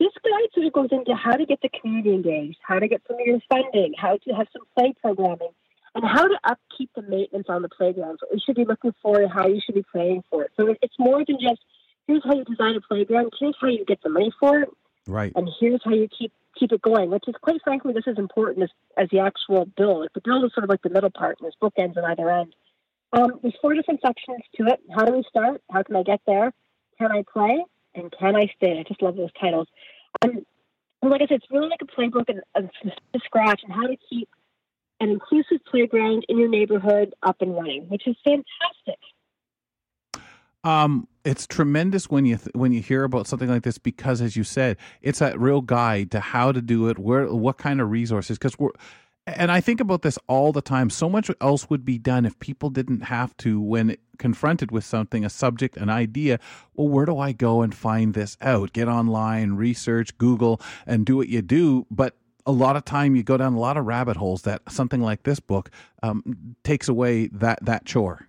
this 0.00 0.12
guide 0.24 0.48
sort 0.54 0.66
of 0.66 0.72
goes 0.72 0.88
into 0.90 1.14
how 1.14 1.32
to 1.32 1.44
get 1.44 1.60
the 1.60 1.68
community 1.68 2.14
engaged, 2.14 2.58
how 2.62 2.78
to 2.78 2.88
get 2.88 3.02
some 3.06 3.20
of 3.20 3.26
your 3.26 3.40
funding, 3.50 3.92
how 3.98 4.16
to 4.16 4.30
have 4.32 4.46
some 4.52 4.62
play 4.74 4.94
programming, 5.02 5.50
and 5.94 6.04
how 6.04 6.26
to 6.26 6.38
upkeep 6.44 6.88
the 6.94 7.02
maintenance 7.02 7.48
on 7.48 7.60
the 7.60 7.68
playgrounds. 7.68 8.22
What 8.22 8.32
we 8.32 8.40
should 8.40 8.56
be 8.56 8.64
looking 8.64 8.94
for 9.02 9.20
and 9.20 9.30
how 9.30 9.48
you 9.48 9.60
should 9.60 9.74
be 9.74 9.84
playing 9.92 10.22
for 10.30 10.44
it. 10.44 10.52
So 10.56 10.74
it's 10.80 10.94
more 10.98 11.24
than 11.26 11.38
just 11.40 11.60
here's 12.08 12.24
how 12.24 12.34
you 12.34 12.44
design 12.44 12.74
a 12.74 12.80
playground, 12.80 13.32
here's 13.38 13.54
how 13.60 13.68
you 13.68 13.84
get 13.84 14.02
the 14.02 14.08
money 14.08 14.32
for 14.40 14.60
it, 14.60 14.68
Right. 15.06 15.32
and 15.36 15.48
here's 15.60 15.80
how 15.84 15.92
you 15.92 16.08
keep 16.08 16.32
keep 16.58 16.72
it 16.72 16.82
going. 16.82 17.10
Which 17.10 17.24
is 17.28 17.36
quite 17.40 17.62
frankly, 17.62 17.92
this 17.92 18.08
is 18.08 18.18
important 18.18 18.64
as, 18.64 18.70
as 18.96 19.08
the 19.10 19.20
actual 19.20 19.66
bill. 19.76 20.00
Like 20.00 20.12
the 20.14 20.20
bill 20.20 20.44
is 20.44 20.52
sort 20.52 20.64
of 20.64 20.70
like 20.70 20.82
the 20.82 20.90
middle 20.90 21.10
part, 21.10 21.38
and 21.38 21.44
there's 21.46 21.56
bookends 21.62 21.96
on 21.96 22.04
either 22.10 22.28
end. 22.28 22.54
Um, 23.12 23.38
there's 23.42 23.54
four 23.62 23.74
different 23.74 24.00
sections 24.04 24.40
to 24.56 24.66
it. 24.66 24.80
How 24.94 25.04
do 25.04 25.12
we 25.12 25.22
start? 25.28 25.62
How 25.70 25.82
can 25.82 25.94
I 25.96 26.02
get 26.02 26.20
there? 26.26 26.52
Can 26.98 27.12
I 27.12 27.22
play? 27.32 27.64
And 27.94 28.12
can 28.18 28.36
I 28.36 28.50
stay? 28.56 28.78
I 28.78 28.82
just 28.86 29.00
love 29.00 29.16
those 29.16 29.32
titles. 29.40 29.68
Um, 30.22 30.44
and 31.00 31.10
like 31.10 31.22
I 31.22 31.26
said, 31.26 31.36
it's 31.36 31.50
really 31.50 31.68
like 31.68 31.80
a 31.80 31.86
playbook 31.86 32.28
and, 32.28 32.42
and 32.54 32.70
from 32.82 32.92
scratch 33.24 33.60
and 33.62 33.72
how 33.72 33.86
to 33.86 33.96
keep 34.10 34.28
an 35.00 35.10
inclusive 35.10 35.64
playground 35.70 36.26
in 36.28 36.38
your 36.38 36.48
neighborhood 36.48 37.14
up 37.22 37.36
and 37.40 37.54
running, 37.54 37.88
which 37.88 38.06
is 38.06 38.16
fantastic. 38.24 38.98
Um, 40.64 41.06
it's 41.28 41.46
tremendous 41.46 42.08
when 42.08 42.24
you 42.24 42.38
th- 42.38 42.54
when 42.54 42.72
you 42.72 42.80
hear 42.80 43.04
about 43.04 43.26
something 43.26 43.50
like 43.50 43.62
this 43.62 43.76
because, 43.76 44.22
as 44.22 44.34
you 44.34 44.44
said, 44.44 44.78
it's 45.02 45.20
a 45.20 45.38
real 45.38 45.60
guide 45.60 46.10
to 46.12 46.20
how 46.20 46.52
to 46.52 46.62
do 46.62 46.88
it, 46.88 46.98
where 46.98 47.30
what 47.30 47.58
kind 47.58 47.82
of 47.82 47.90
resources. 47.90 48.38
Because 48.38 48.58
we're, 48.58 48.70
and 49.26 49.52
I 49.52 49.60
think 49.60 49.78
about 49.78 50.00
this 50.00 50.18
all 50.26 50.52
the 50.52 50.62
time. 50.62 50.88
So 50.88 51.10
much 51.10 51.30
else 51.42 51.68
would 51.68 51.84
be 51.84 51.98
done 51.98 52.24
if 52.24 52.38
people 52.38 52.70
didn't 52.70 53.02
have 53.02 53.36
to, 53.38 53.60
when 53.60 53.98
confronted 54.18 54.70
with 54.72 54.84
something, 54.84 55.22
a 55.22 55.28
subject, 55.28 55.76
an 55.76 55.90
idea. 55.90 56.40
Well, 56.74 56.88
where 56.88 57.04
do 57.04 57.18
I 57.18 57.32
go 57.32 57.60
and 57.60 57.74
find 57.74 58.14
this 58.14 58.38
out? 58.40 58.72
Get 58.72 58.88
online, 58.88 59.52
research, 59.52 60.16
Google, 60.16 60.62
and 60.86 61.04
do 61.04 61.18
what 61.18 61.28
you 61.28 61.42
do. 61.42 61.86
But 61.90 62.16
a 62.46 62.52
lot 62.52 62.76
of 62.76 62.86
time 62.86 63.14
you 63.14 63.22
go 63.22 63.36
down 63.36 63.52
a 63.52 63.60
lot 63.60 63.76
of 63.76 63.84
rabbit 63.84 64.16
holes 64.16 64.42
that 64.42 64.62
something 64.70 65.02
like 65.02 65.24
this 65.24 65.40
book 65.40 65.70
um, 66.02 66.56
takes 66.64 66.88
away 66.88 67.26
that 67.26 67.58
that 67.66 67.84
chore. 67.84 68.27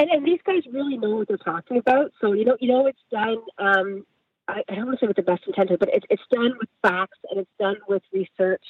And, 0.00 0.10
and 0.10 0.26
these 0.26 0.40
guys 0.46 0.62
really 0.72 0.96
know 0.96 1.10
what 1.10 1.28
they're 1.28 1.36
talking 1.36 1.76
about. 1.76 2.12
So 2.22 2.32
you 2.32 2.46
know, 2.46 2.56
you 2.58 2.68
know, 2.68 2.86
it's 2.86 2.98
done. 3.10 3.36
Um, 3.58 4.06
I, 4.48 4.62
I 4.66 4.74
don't 4.74 4.86
want 4.86 4.98
to 4.98 5.04
say 5.04 5.08
with 5.08 5.16
the 5.16 5.22
best 5.22 5.42
intention, 5.46 5.76
but 5.78 5.90
it's 5.92 6.06
it's 6.08 6.22
done 6.30 6.54
with 6.58 6.70
facts 6.80 7.18
and 7.30 7.40
it's 7.40 7.50
done 7.58 7.76
with 7.86 8.02
research, 8.10 8.64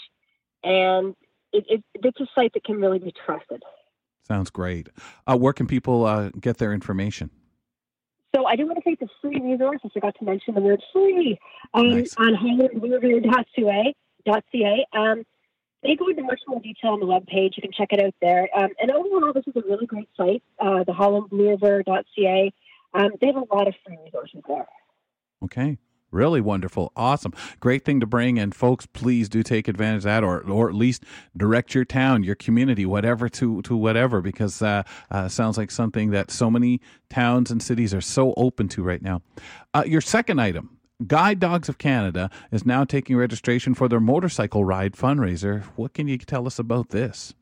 and 0.64 1.14
it, 1.52 1.64
it, 1.68 1.84
it's 1.94 2.20
a 2.20 2.26
site 2.34 2.52
that 2.54 2.64
can 2.64 2.80
really 2.80 2.98
be 2.98 3.14
trusted. 3.24 3.62
Sounds 4.26 4.50
great. 4.50 4.88
Uh, 5.24 5.36
where 5.36 5.52
can 5.52 5.68
people 5.68 6.04
uh, 6.04 6.30
get 6.30 6.58
their 6.58 6.72
information? 6.72 7.30
So 8.34 8.46
I 8.46 8.56
do 8.56 8.66
want 8.66 8.78
to 8.78 8.84
take 8.84 8.98
the 8.98 9.08
free 9.20 9.40
resource. 9.40 9.78
I 9.84 9.88
forgot 9.88 10.16
to 10.18 10.24
mention 10.24 10.54
the 10.54 10.60
word 10.60 10.82
free 10.92 11.38
um, 11.74 11.90
Nice. 11.90 12.12
on 12.16 12.34
hollandbloorview.ca. 12.34 14.86
Um, 14.92 15.24
they 15.82 15.96
go 15.96 16.08
into 16.08 16.22
much 16.22 16.40
more 16.46 16.60
detail 16.60 16.92
on 16.92 17.00
the 17.00 17.06
webpage. 17.06 17.56
You 17.56 17.62
can 17.62 17.72
check 17.72 17.88
it 17.92 18.00
out 18.00 18.14
there. 18.20 18.48
Um, 18.56 18.70
and 18.80 18.90
overall, 18.90 19.32
this 19.32 19.44
is 19.46 19.56
a 19.56 19.66
really 19.66 19.86
great 19.86 20.08
site, 20.16 20.42
uh, 20.58 20.84
the 20.84 20.92
hollandbloorview.ca. 20.92 22.52
Um, 22.92 23.10
they 23.20 23.26
have 23.28 23.36
a 23.36 23.54
lot 23.54 23.68
of 23.68 23.74
free 23.84 23.96
resources 24.04 24.42
there. 24.46 24.66
Okay. 25.44 25.78
Really 26.10 26.40
wonderful. 26.40 26.92
Awesome. 26.96 27.32
Great 27.60 27.84
thing 27.84 28.00
to 28.00 28.06
bring. 28.06 28.38
And 28.38 28.52
folks, 28.52 28.84
please 28.86 29.28
do 29.28 29.44
take 29.44 29.68
advantage 29.68 29.98
of 29.98 30.04
that 30.04 30.24
or, 30.24 30.40
or 30.40 30.68
at 30.68 30.74
least 30.74 31.04
direct 31.36 31.72
your 31.72 31.84
town, 31.84 32.24
your 32.24 32.34
community, 32.34 32.84
whatever 32.84 33.28
to, 33.28 33.62
to 33.62 33.76
whatever, 33.76 34.20
because 34.20 34.60
uh, 34.60 34.82
uh, 35.10 35.28
sounds 35.28 35.56
like 35.56 35.70
something 35.70 36.10
that 36.10 36.32
so 36.32 36.50
many 36.50 36.80
towns 37.10 37.50
and 37.52 37.62
cities 37.62 37.94
are 37.94 38.00
so 38.00 38.34
open 38.36 38.66
to 38.68 38.82
right 38.82 39.02
now. 39.02 39.22
Uh, 39.72 39.84
your 39.86 40.00
second 40.00 40.40
item. 40.40 40.79
Guide 41.06 41.40
Dogs 41.40 41.68
of 41.68 41.78
Canada 41.78 42.30
is 42.50 42.66
now 42.66 42.84
taking 42.84 43.16
registration 43.16 43.74
for 43.74 43.88
their 43.88 44.00
motorcycle 44.00 44.64
ride 44.64 44.92
fundraiser. 44.92 45.62
What 45.76 45.94
can 45.94 46.08
you 46.08 46.18
tell 46.18 46.46
us 46.46 46.58
about 46.58 46.90
this? 46.90 47.34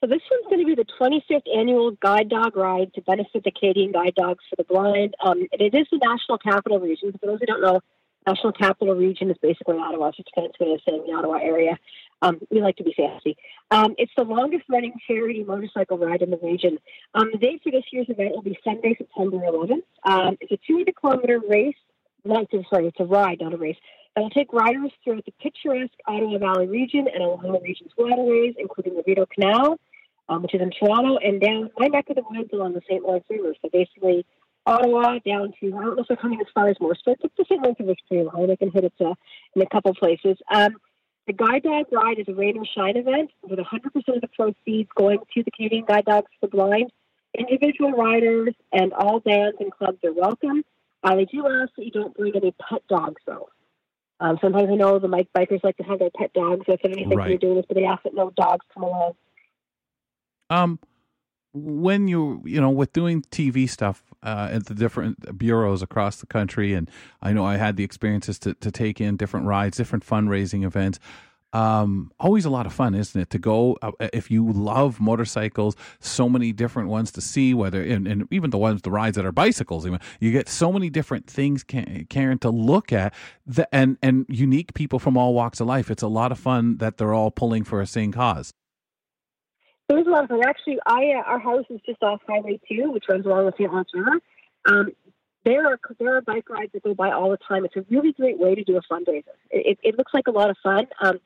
So 0.00 0.08
this 0.08 0.20
one's 0.30 0.46
going 0.48 0.60
to 0.60 0.66
be 0.66 0.74
the 0.74 0.86
25th 1.00 1.56
annual 1.56 1.92
Guide 1.92 2.28
Dog 2.28 2.56
Ride 2.56 2.92
to 2.94 3.02
benefit 3.02 3.44
the 3.44 3.52
Canadian 3.52 3.92
Guide 3.92 4.14
Dogs 4.16 4.44
for 4.50 4.56
the 4.56 4.64
Blind. 4.64 5.14
Um, 5.24 5.46
and 5.52 5.60
it 5.60 5.74
is 5.74 5.86
the 5.90 5.98
National 6.02 6.38
Capital 6.38 6.80
Region. 6.80 7.12
For 7.20 7.26
those 7.26 7.40
who 7.40 7.46
don't 7.46 7.62
know, 7.62 7.80
National 8.26 8.52
Capital 8.52 8.94
Region 8.94 9.30
is 9.30 9.36
basically 9.42 9.76
Ottawa. 9.78 10.08
It's 10.08 10.18
just 10.18 10.30
kind 10.34 10.46
of 10.48 10.54
of 10.68 10.80
saying 10.88 11.04
the 11.06 11.12
Ottawa 11.12 11.38
area. 11.42 11.78
Um, 12.20 12.40
we 12.50 12.60
like 12.60 12.76
to 12.76 12.84
be 12.84 12.94
fancy. 12.96 13.36
Um, 13.72 13.94
it's 13.98 14.12
the 14.16 14.22
longest 14.22 14.64
running 14.68 14.92
charity 15.08 15.42
motorcycle 15.42 15.98
ride 15.98 16.22
in 16.22 16.30
the 16.30 16.38
region. 16.38 16.78
Um, 17.14 17.30
the 17.32 17.38
date 17.38 17.60
for 17.64 17.72
this 17.72 17.84
year's 17.92 18.08
event 18.08 18.32
will 18.32 18.42
be 18.42 18.56
Sunday, 18.62 18.94
September 18.96 19.38
11th. 19.38 19.82
Um, 20.04 20.36
it's 20.40 20.52
a 20.52 20.58
200 20.66 20.94
kilometer 20.94 21.40
race. 21.48 21.74
Not 22.24 22.46
sorry, 22.70 22.86
it's 22.86 23.00
a 23.00 23.04
ride, 23.04 23.38
not 23.40 23.54
a 23.54 23.56
race. 23.56 23.76
That 24.14 24.22
will 24.22 24.30
take 24.30 24.52
riders 24.52 24.92
throughout 25.02 25.24
the 25.24 25.32
picturesque 25.40 25.92
Ottawa 26.06 26.38
Valley 26.38 26.66
region 26.66 27.08
and 27.12 27.22
along 27.22 27.52
the 27.52 27.60
region's 27.60 27.92
waterways, 27.96 28.54
including 28.58 28.94
the 28.94 29.02
Rideau 29.06 29.26
Canal, 29.26 29.78
um, 30.28 30.42
which 30.42 30.54
is 30.54 30.60
in 30.60 30.70
Toronto, 30.70 31.16
and 31.16 31.40
down 31.40 31.70
my 31.78 31.86
neck 31.86 32.10
of 32.10 32.16
the 32.16 32.22
woods 32.30 32.50
along 32.52 32.74
the 32.74 32.82
St. 32.88 33.02
Lawrence 33.02 33.24
River. 33.28 33.54
So 33.62 33.70
basically, 33.72 34.24
Ottawa 34.66 35.18
down 35.26 35.52
to, 35.60 35.66
I 35.66 35.82
don't 35.82 35.96
know 35.96 36.02
if 36.02 36.08
they're 36.08 36.16
coming 36.16 36.40
as 36.40 36.46
far 36.54 36.68
as 36.68 36.76
Morse, 36.78 37.02
but 37.04 37.18
the 37.20 37.44
St. 37.44 37.60
Lawrence 37.60 37.80
River 37.80 37.92
is 37.92 37.96
pretty 38.06 38.24
long. 38.24 38.46
They 38.46 38.56
can 38.56 38.70
hit 38.70 38.84
it 38.84 38.92
uh, 39.00 39.14
in 39.56 39.62
a 39.62 39.66
couple 39.66 39.94
places. 39.94 40.36
Um, 40.52 40.76
the 41.26 41.32
Guide 41.32 41.62
Dog 41.62 41.86
Ride 41.90 42.18
is 42.18 42.28
a 42.28 42.34
rain 42.34 42.58
or 42.58 42.66
shine 42.66 42.96
event 42.96 43.30
with 43.42 43.58
100% 43.58 43.64
of 43.94 44.20
the 44.20 44.28
proceeds 44.36 44.90
going 44.96 45.18
to 45.34 45.42
the 45.42 45.50
Canadian 45.50 45.84
Guide 45.86 46.04
Dogs 46.04 46.30
for 46.40 46.46
the 46.46 46.56
Blind. 46.56 46.92
Individual 47.36 47.92
riders 47.92 48.54
and 48.72 48.92
all 48.92 49.20
bands 49.20 49.56
and 49.58 49.72
clubs 49.72 49.98
are 50.04 50.12
welcome. 50.12 50.64
Uh, 51.02 51.16
they 51.16 51.24
do 51.24 51.46
ask 51.46 51.72
that 51.76 51.84
you 51.84 51.90
don't 51.90 52.14
bring 52.16 52.34
any 52.36 52.54
pet 52.68 52.82
dogs, 52.88 53.20
though. 53.26 53.48
Um, 54.20 54.38
sometimes 54.40 54.68
I 54.70 54.76
know 54.76 54.98
the 55.00 55.08
bike 55.08 55.28
bikers 55.36 55.64
like 55.64 55.76
to 55.78 55.82
have 55.82 55.98
their 55.98 56.10
pet 56.16 56.32
dogs. 56.32 56.64
So 56.66 56.74
if 56.74 56.84
anything 56.84 57.10
Right. 57.10 57.28
you're 57.30 57.38
doing 57.38 57.56
this, 57.56 57.64
but 57.66 57.76
they 57.76 57.84
ask 57.84 58.04
that 58.04 58.14
no 58.14 58.30
dogs 58.30 58.64
come 58.72 58.84
along. 58.84 59.14
Um, 60.48 60.78
when 61.54 62.08
you 62.08 62.40
you 62.44 62.60
know 62.60 62.70
with 62.70 62.92
doing 62.92 63.22
TV 63.22 63.68
stuff 63.68 64.02
uh, 64.22 64.48
at 64.52 64.66
the 64.66 64.74
different 64.74 65.36
bureaus 65.38 65.82
across 65.82 66.16
the 66.16 66.26
country, 66.26 66.72
and 66.72 66.90
I 67.20 67.32
know 67.32 67.44
I 67.44 67.56
had 67.56 67.76
the 67.76 67.84
experiences 67.84 68.38
to 68.40 68.54
to 68.54 68.70
take 68.70 69.00
in 69.00 69.16
different 69.16 69.46
rides, 69.46 69.76
different 69.76 70.06
fundraising 70.06 70.64
events. 70.64 70.98
Um, 71.52 72.10
always 72.18 72.44
a 72.46 72.50
lot 72.50 72.64
of 72.64 72.72
fun, 72.72 72.94
isn't 72.94 73.20
it? 73.20 73.30
To 73.30 73.38
go 73.38 73.76
uh, 73.82 73.92
if 74.12 74.30
you 74.30 74.50
love 74.50 75.00
motorcycles, 75.00 75.76
so 76.00 76.28
many 76.28 76.52
different 76.52 76.88
ones 76.88 77.12
to 77.12 77.20
see. 77.20 77.52
Whether 77.52 77.82
and, 77.82 78.08
and 78.08 78.26
even 78.30 78.50
the 78.50 78.58
ones 78.58 78.82
the 78.82 78.90
rides 78.90 79.16
that 79.16 79.26
are 79.26 79.32
bicycles, 79.32 79.86
even 79.86 80.00
you 80.18 80.32
get 80.32 80.48
so 80.48 80.72
many 80.72 80.88
different 80.88 81.26
things, 81.26 81.62
Karen, 81.62 82.38
to 82.38 82.50
look 82.50 82.92
at. 82.92 83.14
The, 83.46 83.68
and 83.74 83.98
and 84.02 84.24
unique 84.28 84.72
people 84.74 84.98
from 84.98 85.16
all 85.16 85.34
walks 85.34 85.60
of 85.60 85.66
life. 85.66 85.90
It's 85.90 86.02
a 86.02 86.08
lot 86.08 86.32
of 86.32 86.38
fun 86.38 86.78
that 86.78 86.96
they're 86.96 87.12
all 87.12 87.30
pulling 87.30 87.64
for 87.64 87.80
a 87.80 87.86
same 87.86 88.12
cause. 88.12 88.52
There 89.88 89.98
was 89.98 90.06
a 90.06 90.10
lot 90.10 90.24
of 90.24 90.30
fun. 90.30 90.40
Actually, 90.46 90.78
I 90.86 91.12
uh, 91.18 91.22
our 91.26 91.38
house 91.38 91.66
is 91.68 91.80
just 91.84 92.02
off 92.02 92.22
Highway 92.26 92.60
Two, 92.66 92.90
which 92.92 93.04
runs 93.10 93.26
along 93.26 93.44
with 93.44 93.56
the 93.56 93.64
St. 93.64 93.70
Lawrence 93.70 93.90
River. 93.92 94.20
Um, 94.64 94.88
there 95.44 95.66
are 95.66 95.78
there 95.98 96.16
are 96.16 96.22
bike 96.22 96.48
rides 96.48 96.72
that 96.72 96.82
go 96.82 96.94
by 96.94 97.10
all 97.10 97.30
the 97.30 97.38
time. 97.48 97.64
It's 97.64 97.76
a 97.76 97.84
really 97.90 98.12
great 98.12 98.38
way 98.38 98.54
to 98.54 98.64
do 98.64 98.78
a 98.78 98.80
fundraiser. 98.92 99.24
It, 99.50 99.66
it, 99.66 99.78
it 99.82 99.98
looks 99.98 100.12
like 100.14 100.28
a 100.28 100.30
lot 100.30 100.50
of 100.50 100.56
fun. 100.62 100.86
Um, 101.02 101.18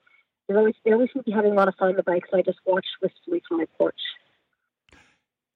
they 0.48 0.54
always 0.54 0.74
they 0.84 0.92
always 0.92 1.10
seem 1.12 1.22
to 1.22 1.30
be 1.30 1.34
having 1.34 1.52
a 1.52 1.54
lot 1.54 1.68
of 1.68 1.74
fun 1.74 1.90
on 1.90 1.96
the 1.96 2.02
bike, 2.02 2.24
so 2.30 2.38
I 2.38 2.42
just 2.42 2.58
watch 2.66 2.86
wistfully 3.02 3.42
from 3.48 3.58
my 3.58 3.66
porch. 3.78 4.00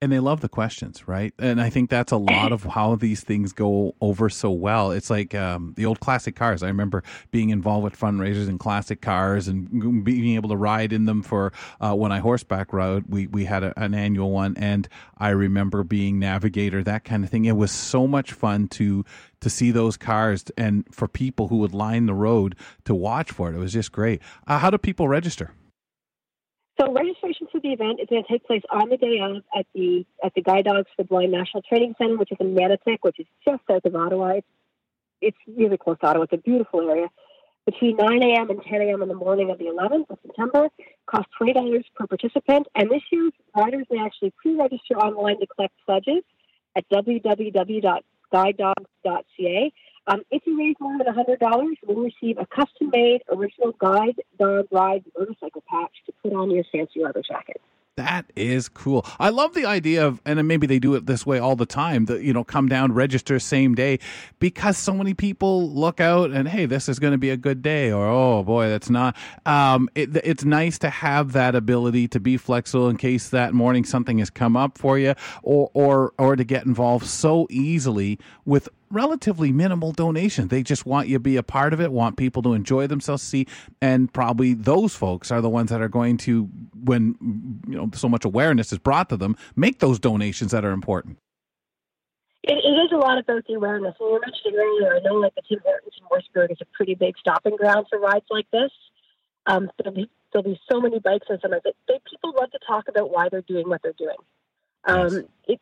And 0.01 0.11
they 0.11 0.19
love 0.19 0.41
the 0.41 0.49
questions, 0.49 1.07
right? 1.07 1.31
And 1.37 1.61
I 1.61 1.69
think 1.69 1.91
that's 1.91 2.11
a 2.11 2.17
lot 2.17 2.51
of 2.51 2.63
how 2.63 2.95
these 2.95 3.21
things 3.21 3.53
go 3.53 3.93
over 4.01 4.29
so 4.29 4.49
well. 4.49 4.89
It's 4.89 5.11
like 5.11 5.35
um, 5.35 5.75
the 5.77 5.85
old 5.85 5.99
classic 5.99 6.35
cars. 6.35 6.63
I 6.63 6.67
remember 6.67 7.03
being 7.29 7.51
involved 7.51 7.83
with 7.83 7.99
fundraisers 7.99 8.49
in 8.49 8.57
classic 8.57 9.01
cars 9.01 9.47
and 9.47 10.03
being 10.03 10.35
able 10.35 10.49
to 10.49 10.57
ride 10.57 10.91
in 10.91 11.05
them 11.05 11.21
for 11.21 11.53
uh, 11.79 11.93
when 11.93 12.11
I 12.11 12.17
horseback 12.17 12.73
rode. 12.73 13.05
We 13.09 13.27
we 13.27 13.45
had 13.45 13.63
a, 13.63 13.79
an 13.79 13.93
annual 13.93 14.31
one, 14.31 14.55
and 14.57 14.89
I 15.19 15.29
remember 15.29 15.83
being 15.83 16.17
navigator, 16.17 16.83
that 16.83 17.03
kind 17.03 17.23
of 17.23 17.29
thing. 17.29 17.45
It 17.45 17.55
was 17.55 17.71
so 17.71 18.07
much 18.07 18.33
fun 18.33 18.69
to 18.69 19.05
to 19.41 19.49
see 19.51 19.69
those 19.69 19.97
cars 19.97 20.45
and 20.57 20.83
for 20.91 21.07
people 21.07 21.47
who 21.47 21.57
would 21.57 21.75
line 21.75 22.07
the 22.07 22.13
road 22.15 22.55
to 22.85 22.95
watch 22.95 23.31
for 23.31 23.49
it. 23.49 23.55
It 23.55 23.59
was 23.59 23.73
just 23.73 23.91
great. 23.91 24.21
Uh, 24.47 24.57
how 24.57 24.71
do 24.71 24.79
people 24.79 25.07
register? 25.07 25.51
So 26.79 26.91
registration 26.91 27.20
for 27.61 27.67
the 27.67 27.73
event 27.73 27.99
is 27.99 28.07
going 28.09 28.23
to 28.23 28.29
take 28.29 28.45
place 28.45 28.61
on 28.69 28.89
the 28.89 28.97
day 28.97 29.19
of 29.21 29.43
at 29.57 29.65
the 29.73 30.05
at 30.23 30.33
the 30.35 30.41
Guide 30.41 30.65
Dogs 30.65 30.89
for 30.95 31.03
Blind 31.03 31.31
National 31.31 31.63
Training 31.63 31.95
Center, 31.97 32.17
which 32.17 32.31
is 32.31 32.37
in 32.39 32.53
Manotick, 32.55 32.99
which 33.01 33.19
is 33.19 33.25
just 33.45 33.61
south 33.69 33.85
of 33.85 33.95
Ottawa. 33.95 34.37
It's, 34.37 34.47
it's 35.21 35.37
really 35.47 35.77
close 35.77 35.99
to 35.99 36.07
Ottawa. 36.07 36.23
It's 36.23 36.33
a 36.33 36.37
beautiful 36.37 36.89
area. 36.89 37.09
Between 37.65 37.95
9 37.95 38.23
a.m. 38.23 38.49
and 38.49 38.59
10 38.63 38.81
a.m. 38.81 39.03
in 39.03 39.07
the 39.07 39.13
morning 39.13 39.51
of 39.51 39.59
the 39.59 39.65
11th 39.65 40.09
of 40.09 40.17
September, 40.25 40.69
costs 41.05 41.31
$20 41.39 41.83
per 41.95 42.07
participant. 42.07 42.65
And 42.73 42.89
this 42.89 43.03
year's 43.11 43.33
riders 43.55 43.85
may 43.91 44.03
actually 44.03 44.33
pre-register 44.41 44.95
online 44.95 45.39
to 45.41 45.45
collect 45.45 45.75
pledges 45.85 46.23
at 46.75 46.89
www.guidedogs.ca. 46.89 49.73
Um, 50.07 50.21
if 50.31 50.41
you 50.45 50.57
raise 50.57 50.75
more 50.79 50.97
than 50.97 51.07
$100, 51.13 51.65
you'll 51.87 52.01
receive 52.01 52.37
a 52.37 52.45
custom-made 52.47 53.21
original 53.31 53.73
Guide 53.79 54.19
Dog 54.39 54.67
Ride 54.71 55.03
motorcycle 55.17 55.63
patch 55.69 55.93
to 56.07 56.13
put 56.23 56.33
on 56.33 56.49
your 56.49 56.63
fancy 56.71 57.01
leather 57.01 57.21
jacket. 57.21 57.61
That 57.97 58.31
is 58.37 58.69
cool. 58.69 59.05
I 59.19 59.29
love 59.29 59.53
the 59.53 59.65
idea 59.65 60.07
of, 60.07 60.21
and 60.25 60.47
maybe 60.47 60.65
they 60.65 60.79
do 60.79 60.95
it 60.95 61.07
this 61.07 61.25
way 61.25 61.39
all 61.39 61.57
the 61.57 61.65
time. 61.65 62.05
That 62.05 62.23
you 62.23 62.31
know, 62.31 62.43
come 62.43 62.69
down, 62.69 62.93
register 62.93 63.37
same 63.37 63.75
day, 63.75 63.99
because 64.39 64.77
so 64.77 64.93
many 64.93 65.13
people 65.13 65.69
look 65.69 65.99
out 65.99 66.31
and 66.31 66.47
hey, 66.47 66.65
this 66.65 66.87
is 66.87 66.99
going 66.99 67.11
to 67.11 67.17
be 67.17 67.29
a 67.29 67.37
good 67.37 67.61
day, 67.61 67.91
or 67.91 68.07
oh 68.07 68.43
boy, 68.43 68.69
that's 68.69 68.89
not. 68.89 69.17
Um, 69.45 69.89
it, 69.93 70.15
it's 70.23 70.45
nice 70.45 70.79
to 70.79 70.89
have 70.89 71.33
that 71.33 71.53
ability 71.53 72.07
to 72.09 72.19
be 72.21 72.37
flexible 72.37 72.89
in 72.89 72.95
case 72.95 73.27
that 73.29 73.53
morning 73.53 73.83
something 73.83 74.19
has 74.19 74.29
come 74.29 74.55
up 74.55 74.77
for 74.77 74.97
you, 74.97 75.13
or 75.43 75.69
or 75.73 76.13
or 76.17 76.37
to 76.37 76.45
get 76.45 76.65
involved 76.65 77.05
so 77.05 77.45
easily 77.49 78.17
with 78.45 78.69
relatively 78.91 79.51
minimal 79.51 79.91
donation. 79.91 80.47
They 80.47 80.63
just 80.63 80.85
want 80.85 81.07
you 81.07 81.15
to 81.15 81.19
be 81.19 81.37
a 81.37 81.43
part 81.43 81.73
of 81.73 81.81
it, 81.81 81.91
want 81.91 82.17
people 82.17 82.41
to 82.43 82.53
enjoy 82.53 82.87
themselves, 82.87 83.23
see, 83.23 83.47
and 83.81 84.11
probably 84.11 84.53
those 84.53 84.95
folks 84.95 85.31
are 85.31 85.41
the 85.41 85.49
ones 85.49 85.69
that 85.69 85.81
are 85.81 85.89
going 85.89 86.17
to, 86.17 86.49
when 86.83 87.15
you 87.67 87.75
know 87.75 87.89
so 87.93 88.09
much 88.09 88.25
awareness 88.25 88.71
is 88.71 88.79
brought 88.79 89.09
to 89.09 89.17
them, 89.17 89.35
make 89.55 89.79
those 89.79 89.99
donations 89.99 90.51
that 90.51 90.65
are 90.65 90.71
important. 90.71 91.17
It, 92.43 92.53
it 92.53 92.75
is 92.85 92.91
a 92.91 92.97
lot 92.97 93.19
about 93.19 93.45
the 93.47 93.53
awareness. 93.53 93.95
And 93.99 94.07
you 94.07 94.13
were 94.13 94.19
mentioning 94.19 94.59
earlier, 94.59 94.95
I 94.95 94.99
know 94.99 95.15
like 95.15 95.35
the 95.35 95.43
Tim 95.47 95.59
Hortons 95.63 95.93
in 95.97 96.05
Morrisburg 96.09 96.51
is 96.51 96.57
a 96.61 96.65
pretty 96.75 96.95
big 96.95 97.15
stopping 97.19 97.55
ground 97.55 97.85
for 97.89 97.99
rides 97.99 98.25
like 98.29 98.49
this. 98.51 98.71
Um, 99.45 99.69
there'll 99.77 99.95
be 99.95 100.09
there'll 100.31 100.47
be 100.47 100.59
so 100.71 100.79
many 100.79 100.99
bikes 100.99 101.27
and 101.29 101.39
some 101.41 101.53
of 101.53 101.61
it. 101.65 101.75
They, 101.87 101.99
people 102.09 102.33
love 102.39 102.51
to 102.51 102.59
talk 102.65 102.87
about 102.87 103.11
why 103.11 103.29
they're 103.29 103.41
doing 103.41 103.67
what 103.69 103.81
they're 103.81 103.93
doing. 103.93 104.17
Um, 104.85 105.25
it, 105.47 105.59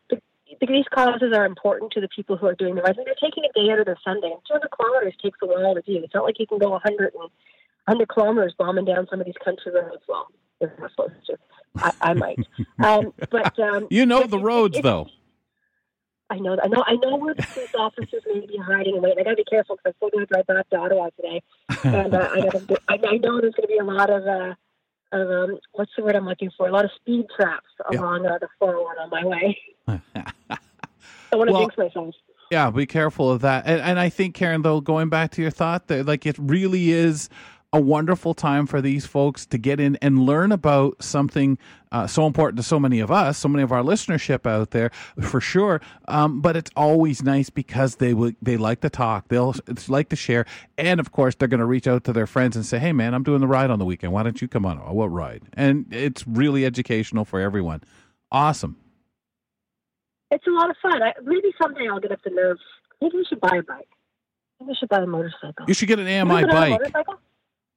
these 0.60 0.84
causes 0.92 1.32
are 1.34 1.44
important 1.44 1.92
to 1.92 2.00
the 2.00 2.08
people 2.08 2.36
who 2.36 2.46
are 2.46 2.54
doing 2.54 2.74
the 2.74 2.82
rides. 2.82 2.98
And 2.98 3.06
they're 3.06 3.14
taking 3.20 3.44
a 3.44 3.52
day 3.52 3.70
out 3.72 3.80
of 3.80 3.86
their 3.86 3.98
Sunday. 4.04 4.32
200 4.46 4.68
kilometers 4.70 5.14
takes 5.22 5.38
a 5.42 5.46
while 5.46 5.74
to 5.74 5.82
do. 5.82 6.02
It's 6.02 6.14
not 6.14 6.24
like 6.24 6.38
you 6.38 6.46
can 6.46 6.58
go 6.58 6.70
100 6.70 7.14
and 7.14 7.30
100 7.86 8.08
kilometers 8.08 8.54
bombing 8.58 8.84
down 8.84 9.06
some 9.10 9.20
of 9.20 9.26
these 9.26 9.38
country 9.44 9.72
roads. 9.72 10.02
Well, 10.08 10.28
they're 10.60 10.72
not 10.78 10.90
supposed 10.90 11.14
to. 11.26 11.36
I, 11.76 11.92
I 12.00 12.14
might. 12.14 12.38
Um, 12.82 13.12
but 13.30 13.58
um, 13.58 13.88
you 13.90 14.06
know 14.06 14.26
the 14.26 14.38
roads, 14.38 14.78
it, 14.78 14.82
though. 14.82 15.06
I 16.30 16.38
know. 16.38 16.56
I 16.62 16.68
know. 16.68 16.82
I 16.86 16.94
know 16.94 17.16
where 17.16 17.34
the 17.34 17.42
police 17.42 17.74
officers 17.78 18.22
may 18.26 18.46
be 18.46 18.56
hiding 18.56 18.94
and 18.94 19.02
waiting. 19.02 19.18
I 19.20 19.24
got 19.24 19.30
to 19.30 19.36
be 19.36 19.44
careful 19.44 19.76
because 19.76 19.92
I'm 19.92 20.08
still 20.08 20.10
going 20.10 20.26
to 20.26 20.32
drive 20.32 20.46
back 20.46 20.70
to 20.70 20.76
Ottawa 20.76 21.10
today, 21.16 21.42
and 21.84 22.14
uh, 22.14 22.30
I, 22.32 22.40
gotta, 22.40 22.80
I, 22.88 22.94
I 22.94 23.16
know 23.18 23.38
there's 23.38 23.54
going 23.54 23.62
to 23.62 23.66
be 23.68 23.78
a 23.78 23.84
lot 23.84 24.08
of. 24.08 24.26
Uh, 24.26 24.54
of 25.12 25.28
um, 25.30 25.58
what's 25.72 25.90
the 25.96 26.04
word 26.04 26.16
I'm 26.16 26.26
looking 26.26 26.50
for? 26.56 26.68
A 26.68 26.72
lot 26.72 26.84
of 26.84 26.90
speed 26.96 27.26
traps 27.34 27.66
along 27.92 28.26
uh, 28.26 28.38
the 28.38 28.48
401 28.58 28.96
on 28.98 29.10
my 29.10 29.24
way. 29.24 29.58
I 31.32 31.36
want 31.36 31.48
to 31.48 31.52
well, 31.52 31.62
jinx 31.62 31.76
myself. 31.76 32.14
Yeah, 32.50 32.70
be 32.70 32.86
careful 32.86 33.30
of 33.30 33.42
that. 33.42 33.66
And, 33.66 33.80
and 33.80 33.98
I 33.98 34.08
think, 34.08 34.34
Karen, 34.34 34.62
though, 34.62 34.80
going 34.80 35.08
back 35.08 35.30
to 35.32 35.42
your 35.42 35.52
thought, 35.52 35.86
that 35.86 36.06
like 36.06 36.26
it 36.26 36.36
really 36.38 36.90
is 36.90 37.28
a 37.72 37.80
wonderful 37.80 38.34
time 38.34 38.66
for 38.66 38.80
these 38.80 39.06
folks 39.06 39.46
to 39.46 39.58
get 39.58 39.78
in 39.78 39.96
and 40.02 40.18
learn 40.20 40.50
about 40.50 41.02
something 41.02 41.56
uh, 41.92 42.06
so 42.06 42.26
important 42.26 42.56
to 42.56 42.62
so 42.62 42.80
many 42.80 43.00
of 43.00 43.10
us, 43.10 43.38
so 43.38 43.48
many 43.48 43.62
of 43.62 43.70
our 43.72 43.82
listenership 43.82 44.46
out 44.46 44.70
there, 44.70 44.90
for 45.20 45.40
sure. 45.40 45.80
Um, 46.08 46.40
but 46.40 46.56
it's 46.56 46.70
always 46.76 47.22
nice 47.22 47.50
because 47.50 47.96
they 47.96 48.14
will, 48.14 48.32
they 48.42 48.56
like 48.56 48.80
to 48.80 48.90
talk, 48.90 49.28
they'll 49.28 49.54
like 49.88 50.08
to 50.08 50.16
share, 50.16 50.46
and 50.78 51.00
of 51.00 51.12
course 51.12 51.34
they're 51.34 51.48
going 51.48 51.60
to 51.60 51.66
reach 51.66 51.86
out 51.86 52.04
to 52.04 52.12
their 52.12 52.26
friends 52.26 52.56
and 52.56 52.66
say, 52.66 52.78
"Hey, 52.78 52.92
man, 52.92 53.14
I'm 53.14 53.22
doing 53.22 53.40
the 53.40 53.48
ride 53.48 53.70
on 53.70 53.78
the 53.78 53.84
weekend. 53.84 54.12
Why 54.12 54.22
don't 54.22 54.40
you 54.42 54.48
come 54.48 54.66
on? 54.66 54.80
Oh, 54.84 54.92
what 54.92 55.06
ride?" 55.06 55.42
And 55.52 55.86
it's 55.92 56.26
really 56.26 56.64
educational 56.64 57.24
for 57.24 57.40
everyone. 57.40 57.82
Awesome 58.32 58.76
it's 60.30 60.46
a 60.46 60.50
lot 60.50 60.70
of 60.70 60.76
fun. 60.82 61.02
I, 61.02 61.12
maybe 61.22 61.52
someday 61.60 61.88
I'll 61.90 62.00
get 62.00 62.12
up 62.12 62.22
the 62.24 62.30
nerve. 62.30 62.58
Maybe 63.00 63.16
we 63.16 63.24
should 63.28 63.40
buy 63.40 63.56
a 63.58 63.62
bike. 63.62 63.88
Maybe 64.58 64.70
we 64.70 64.74
should 64.74 64.88
buy 64.88 64.98
a 64.98 65.06
motorcycle. 65.06 65.66
You 65.66 65.74
should 65.74 65.88
get 65.88 65.98
an 65.98 66.06
AMI 66.06 66.44
bike. 66.44 66.80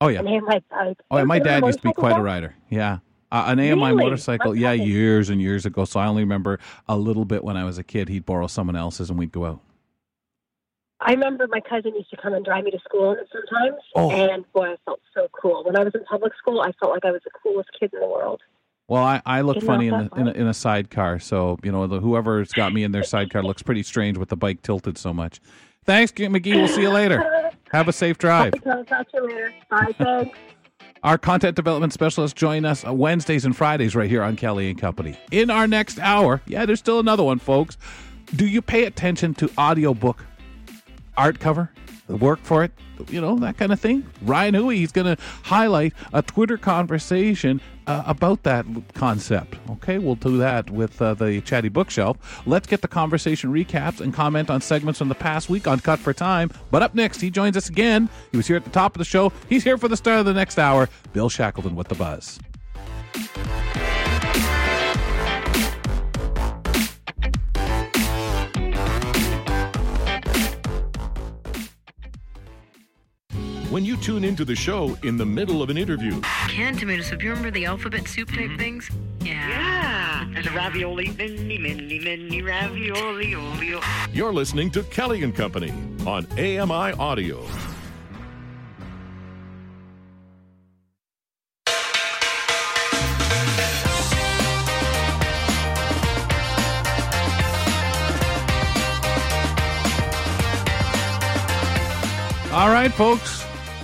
Oh 0.03 0.09
yeah. 0.09 0.19
An 0.19 0.27
AMI 0.27 0.59
bike. 0.69 0.97
Oh, 1.09 1.17
yeah, 1.17 1.23
my 1.23 1.39
dad 1.39 1.63
used 1.65 1.79
to 1.79 1.87
be 1.87 1.93
quite 1.93 2.17
a 2.17 2.21
rider. 2.21 2.53
Yeah. 2.69 2.99
Uh, 3.31 3.45
an 3.47 3.59
AMI 3.59 3.73
really? 3.73 3.95
motorcycle, 3.95 4.53
yeah, 4.53 4.73
years 4.73 5.29
and 5.29 5.41
years 5.41 5.65
ago. 5.65 5.85
So 5.85 5.99
I 5.99 6.07
only 6.07 6.23
remember 6.23 6.59
a 6.89 6.97
little 6.97 7.23
bit 7.23 7.43
when 7.43 7.55
I 7.55 7.63
was 7.63 7.77
a 7.77 7.83
kid. 7.83 8.09
He'd 8.09 8.25
borrow 8.25 8.47
someone 8.47 8.75
else's, 8.75 9.09
and 9.09 9.17
we'd 9.17 9.31
go 9.31 9.45
out. 9.45 9.61
I 10.99 11.11
remember 11.11 11.47
my 11.49 11.61
cousin 11.61 11.95
used 11.95 12.09
to 12.09 12.17
come 12.17 12.33
and 12.33 12.43
drive 12.43 12.65
me 12.65 12.71
to 12.71 12.79
school 12.79 13.15
sometimes, 13.31 13.81
oh. 13.95 14.11
and 14.11 14.45
boy, 14.53 14.73
I 14.73 14.75
felt 14.85 14.99
so 15.13 15.29
cool. 15.31 15.63
When 15.63 15.75
I 15.77 15.83
was 15.83 15.93
in 15.95 16.03
public 16.03 16.33
school, 16.37 16.61
I 16.61 16.73
felt 16.79 16.91
like 16.91 17.05
I 17.05 17.11
was 17.11 17.21
the 17.23 17.31
coolest 17.41 17.69
kid 17.79 17.91
in 17.93 18.01
the 18.01 18.07
world. 18.07 18.41
Well, 18.87 19.03
I, 19.03 19.21
I 19.25 19.41
look 19.41 19.63
funny 19.63 19.87
in, 19.87 19.97
the, 19.97 20.09
in, 20.19 20.27
a, 20.27 20.31
in 20.31 20.47
a 20.47 20.53
sidecar, 20.53 21.17
so 21.17 21.57
you 21.63 21.71
know 21.71 21.87
the, 21.87 22.01
whoever's 22.01 22.51
got 22.51 22.73
me 22.73 22.83
in 22.83 22.91
their 22.91 23.03
sidecar 23.03 23.41
looks 23.41 23.63
pretty 23.63 23.83
strange 23.83 24.17
with 24.17 24.29
the 24.29 24.37
bike 24.37 24.61
tilted 24.61 24.97
so 24.97 25.13
much. 25.13 25.39
Thanks, 25.85 26.11
McGee. 26.11 26.55
We'll 26.55 26.67
see 26.67 26.81
you 26.81 26.89
later. 26.89 27.41
Have 27.73 27.87
a 27.87 27.93
safe 27.93 28.17
drive. 28.17 28.53
Talk 28.63 28.87
to 28.87 29.05
you 29.15 29.27
later. 29.27 29.53
Bye. 29.69 29.95
Thanks. 29.97 30.37
Our 31.03 31.17
content 31.17 31.57
development 31.57 31.91
specialists 31.91 32.39
join 32.39 32.63
us 32.63 32.85
Wednesdays 32.85 33.43
and 33.43 33.53
Fridays 33.53 33.93
right 33.93 34.09
here 34.09 34.23
on 34.23 34.37
Kelly 34.37 34.69
and 34.69 34.79
Company. 34.79 35.17
In 35.31 35.49
our 35.49 35.67
next 35.67 35.99
hour, 35.99 36.41
yeah, 36.45 36.65
there's 36.65 36.79
still 36.79 36.99
another 36.99 37.23
one, 37.23 37.39
folks. 37.39 37.77
Do 38.33 38.47
you 38.47 38.61
pay 38.61 38.85
attention 38.85 39.33
to 39.33 39.51
audiobook 39.57 40.23
art 41.17 41.41
cover? 41.41 41.71
The 42.07 42.15
work 42.15 42.39
for 42.43 42.63
it? 42.63 42.71
you 43.09 43.21
know, 43.21 43.37
that 43.39 43.57
kind 43.57 43.71
of 43.71 43.79
thing. 43.79 44.05
Ryan 44.21 44.55
Huey, 44.55 44.77
he's 44.77 44.91
going 44.91 45.15
to 45.15 45.21
highlight 45.43 45.93
a 46.13 46.21
Twitter 46.21 46.57
conversation 46.57 47.61
uh, 47.87 48.03
about 48.05 48.43
that 48.43 48.65
concept. 48.93 49.55
Okay, 49.71 49.97
we'll 49.97 50.15
do 50.15 50.37
that 50.37 50.69
with 50.69 51.01
uh, 51.01 51.13
the 51.13 51.41
Chatty 51.41 51.69
Bookshelf. 51.69 52.43
Let's 52.45 52.67
get 52.67 52.81
the 52.81 52.87
conversation 52.87 53.51
recaps 53.51 54.01
and 54.01 54.13
comment 54.13 54.49
on 54.49 54.61
segments 54.61 54.99
from 54.99 55.09
the 55.09 55.15
past 55.15 55.49
week 55.49 55.67
on 55.67 55.79
Cut 55.79 55.99
for 55.99 56.13
Time. 56.13 56.51
But 56.71 56.81
up 56.83 56.95
next, 56.95 57.21
he 57.21 57.29
joins 57.29 57.57
us 57.57 57.69
again. 57.69 58.09
He 58.31 58.37
was 58.37 58.47
here 58.47 58.57
at 58.57 58.63
the 58.63 58.69
top 58.69 58.95
of 58.95 58.99
the 58.99 59.05
show. 59.05 59.31
He's 59.49 59.63
here 59.63 59.77
for 59.77 59.87
the 59.87 59.97
start 59.97 60.19
of 60.19 60.25
the 60.25 60.33
next 60.33 60.57
hour. 60.59 60.89
Bill 61.13 61.29
Shackleton 61.29 61.75
with 61.75 61.87
the 61.87 61.95
buzz. 61.95 62.39
When 73.73 73.83
you 73.83 73.97
tune 73.97 74.23
into 74.23 74.45
the 74.45 74.55
show 74.55 74.95
in 75.01 75.17
the 75.17 75.25
middle 75.25 75.63
of 75.63 75.71
an 75.71 75.77
interview. 75.79 76.21
Canned 76.47 76.77
tomato 76.77 77.01
soup. 77.01 77.23
You 77.23 77.31
remember 77.31 77.49
the 77.49 77.65
alphabet 77.65 78.07
soup 78.07 78.29
type 78.29 78.41
mm-hmm. 78.41 78.57
things? 78.57 78.87
Yeah. 79.19 79.49
Yeah. 79.49 80.21
And 80.35 80.45
the 80.45 80.51
ravioli. 80.51 81.09
Many, 81.17 81.57
many, 81.57 81.97
many 81.97 82.43
ravioli. 82.43 83.33
Olio. 83.33 83.81
You're 84.13 84.31
listening 84.31 84.69
to 84.71 84.83
Kelly 84.83 85.23
and 85.23 85.35
Company 85.35 85.73
on 86.05 86.27
AMI 86.33 86.93
Audio. 86.99 87.43
All 102.53 102.69
right, 102.69 102.93
folks. 102.93 103.42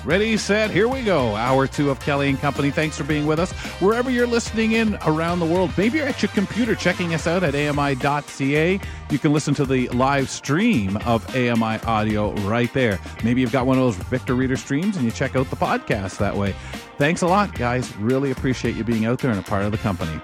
Ready, 0.09 0.37
set, 0.37 0.71
here 0.71 0.87
we 0.87 1.03
go. 1.03 1.35
Hour 1.35 1.67
two 1.67 1.91
of 1.91 1.99
Kelly 1.99 2.29
and 2.29 2.39
Company. 2.39 2.71
Thanks 2.71 2.97
for 2.97 3.03
being 3.03 3.27
with 3.27 3.37
us. 3.37 3.51
Wherever 3.79 4.09
you're 4.09 4.25
listening 4.25 4.71
in 4.71 4.97
around 5.05 5.37
the 5.37 5.45
world, 5.45 5.71
maybe 5.77 5.99
you're 5.99 6.07
at 6.07 6.23
your 6.23 6.31
computer 6.31 6.73
checking 6.73 7.13
us 7.13 7.27
out 7.27 7.43
at 7.43 7.53
AMI.ca. 7.53 8.79
You 9.11 9.19
can 9.19 9.31
listen 9.31 9.53
to 9.53 9.65
the 9.67 9.87
live 9.89 10.27
stream 10.27 10.97
of 11.05 11.23
AMI 11.35 11.77
audio 11.85 12.33
right 12.37 12.73
there. 12.73 12.97
Maybe 13.23 13.41
you've 13.41 13.51
got 13.51 13.67
one 13.67 13.77
of 13.77 13.83
those 13.83 13.97
Victor 14.07 14.33
Reader 14.33 14.57
streams 14.57 14.95
and 14.95 15.05
you 15.05 15.11
check 15.11 15.35
out 15.35 15.47
the 15.51 15.55
podcast 15.55 16.17
that 16.17 16.35
way. 16.35 16.55
Thanks 16.97 17.21
a 17.21 17.27
lot, 17.27 17.53
guys. 17.53 17.95
Really 17.97 18.31
appreciate 18.31 18.75
you 18.75 18.83
being 18.83 19.05
out 19.05 19.19
there 19.19 19.29
and 19.29 19.39
a 19.39 19.43
part 19.43 19.63
of 19.63 19.71
the 19.71 19.77
company. 19.77 20.19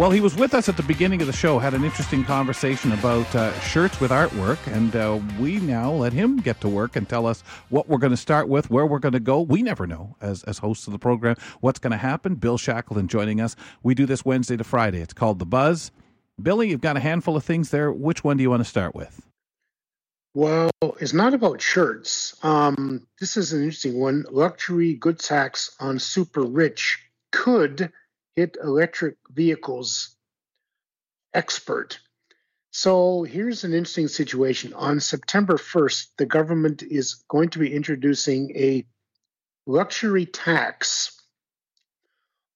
Well, 0.00 0.10
he 0.10 0.22
was 0.22 0.34
with 0.34 0.54
us 0.54 0.70
at 0.70 0.78
the 0.78 0.82
beginning 0.82 1.20
of 1.20 1.26
the 1.26 1.32
show, 1.34 1.58
had 1.58 1.74
an 1.74 1.84
interesting 1.84 2.24
conversation 2.24 2.92
about 2.92 3.34
uh, 3.36 3.52
shirts 3.60 4.00
with 4.00 4.10
artwork, 4.10 4.56
and 4.74 4.96
uh, 4.96 5.20
we 5.38 5.58
now 5.58 5.92
let 5.92 6.14
him 6.14 6.38
get 6.38 6.58
to 6.62 6.70
work 6.70 6.96
and 6.96 7.06
tell 7.06 7.26
us 7.26 7.42
what 7.68 7.86
we're 7.86 7.98
going 7.98 8.10
to 8.10 8.16
start 8.16 8.48
with, 8.48 8.70
where 8.70 8.86
we're 8.86 8.98
going 8.98 9.12
to 9.12 9.20
go. 9.20 9.42
We 9.42 9.60
never 9.62 9.86
know, 9.86 10.16
as, 10.22 10.42
as 10.44 10.56
hosts 10.56 10.86
of 10.86 10.94
the 10.94 10.98
program, 10.98 11.36
what's 11.60 11.78
going 11.78 11.90
to 11.90 11.98
happen. 11.98 12.36
Bill 12.36 12.56
Shackleton 12.56 13.08
joining 13.08 13.42
us. 13.42 13.56
We 13.82 13.94
do 13.94 14.06
this 14.06 14.24
Wednesday 14.24 14.56
to 14.56 14.64
Friday. 14.64 15.02
It's 15.02 15.12
called 15.12 15.38
The 15.38 15.44
Buzz. 15.44 15.90
Billy, 16.42 16.70
you've 16.70 16.80
got 16.80 16.96
a 16.96 17.00
handful 17.00 17.36
of 17.36 17.44
things 17.44 17.68
there. 17.68 17.92
Which 17.92 18.24
one 18.24 18.38
do 18.38 18.42
you 18.42 18.48
want 18.48 18.62
to 18.62 18.70
start 18.70 18.94
with? 18.94 19.20
Well, 20.32 20.70
it's 20.98 21.12
not 21.12 21.34
about 21.34 21.60
shirts. 21.60 22.38
Um, 22.42 23.06
this 23.20 23.36
is 23.36 23.52
an 23.52 23.64
interesting 23.64 24.00
one. 24.00 24.24
Luxury 24.30 24.94
goods 24.94 25.28
tax 25.28 25.76
on 25.78 25.98
super 25.98 26.40
rich 26.40 27.00
could 27.32 27.92
electric 28.62 29.16
vehicles 29.30 30.16
expert. 31.34 31.98
So 32.72 33.24
here's 33.24 33.64
an 33.64 33.72
interesting 33.72 34.08
situation. 34.08 34.74
On 34.74 35.00
September 35.00 35.54
1st, 35.54 36.06
the 36.18 36.26
government 36.26 36.82
is 36.82 37.24
going 37.28 37.48
to 37.50 37.58
be 37.58 37.74
introducing 37.74 38.56
a 38.56 38.86
luxury 39.66 40.26
tax 40.26 41.20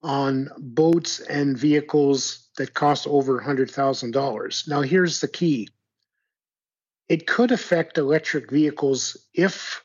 on 0.03 0.51
boats 0.59 1.19
and 1.21 1.59
vehicles 1.59 2.49
that 2.57 2.75
cost 2.75 3.07
over 3.07 3.41
$100,000. 3.41 4.69
Now, 4.69 4.83
here's 4.83 5.21
the 5.21 5.29
key 5.29 5.69
it 7.09 7.27
could 7.27 7.53
affect 7.53 7.99
electric 7.99 8.51
vehicles 8.51 9.17
if 9.35 9.85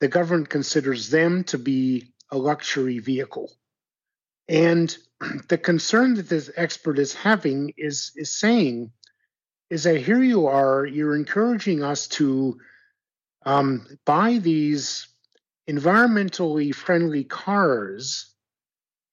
the 0.00 0.08
government 0.08 0.48
considers 0.48 1.10
them 1.10 1.44
to 1.44 1.58
be 1.58 2.14
a 2.30 2.38
luxury 2.38 2.98
vehicle. 2.98 3.50
And 4.48 4.96
the 5.48 5.58
concern 5.58 6.14
that 6.14 6.28
this 6.28 6.50
expert 6.56 6.98
is 6.98 7.14
having 7.14 7.72
is 7.76 8.12
is 8.16 8.32
saying 8.32 8.92
is 9.68 9.84
that 9.84 10.00
here 10.00 10.22
you 10.22 10.46
are, 10.46 10.86
you're 10.86 11.16
encouraging 11.16 11.82
us 11.82 12.06
to 12.06 12.58
um, 13.44 13.86
buy 14.04 14.38
these 14.38 15.08
environmentally 15.68 16.72
friendly 16.72 17.24
cars, 17.24 18.32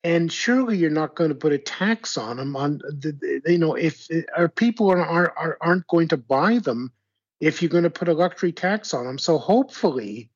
and 0.04 0.32
surely 0.32 0.78
you're 0.78 0.92
not 0.92 1.16
going 1.16 1.30
to 1.30 1.36
put 1.36 1.54
a 1.54 1.58
tax 1.58 2.18
on 2.18 2.38
them. 2.38 2.56
On 2.56 2.78
the, 2.78 3.42
you 3.48 3.58
know, 3.58 3.74
if 3.74 4.08
our 4.38 4.50
people 4.50 4.92
are, 4.92 5.02
are, 5.02 5.58
aren't 5.62 5.88
going 5.88 6.10
to 6.10 6.18
buy 6.18 6.60
them, 6.60 6.92
if 7.40 7.62
you're 7.62 7.70
going 7.70 7.84
to 7.84 7.90
put 7.90 8.10
a 8.10 8.14
luxury 8.14 8.52
tax 8.52 8.94
on 8.94 9.06
them, 9.06 9.18
so 9.18 9.38
hopefully 9.38 10.30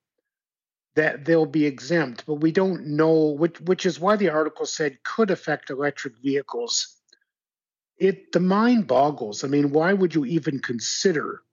that 0.98 1.26
they'll 1.26 1.46
be 1.46 1.66
exempt. 1.66 2.26
But 2.26 2.36
we 2.36 2.52
don't 2.52 2.88
know, 2.88 3.30
which 3.30 3.62
which 3.62 3.86
is 3.86 4.00
why 4.00 4.16
the 4.16 4.30
article 4.30 4.66
said 4.66 5.02
could 5.04 5.32
affect 5.32 5.70
electric 5.70 6.18
vehicles. 6.18 6.98
It 7.98 8.32
the 8.32 8.40
mind 8.40 8.88
boggles. 8.88 9.44
I 9.44 9.48
mean, 9.48 9.72
why 9.72 9.94
would 9.94 10.14
you 10.14 10.26
even 10.26 10.60
consider 10.60 11.44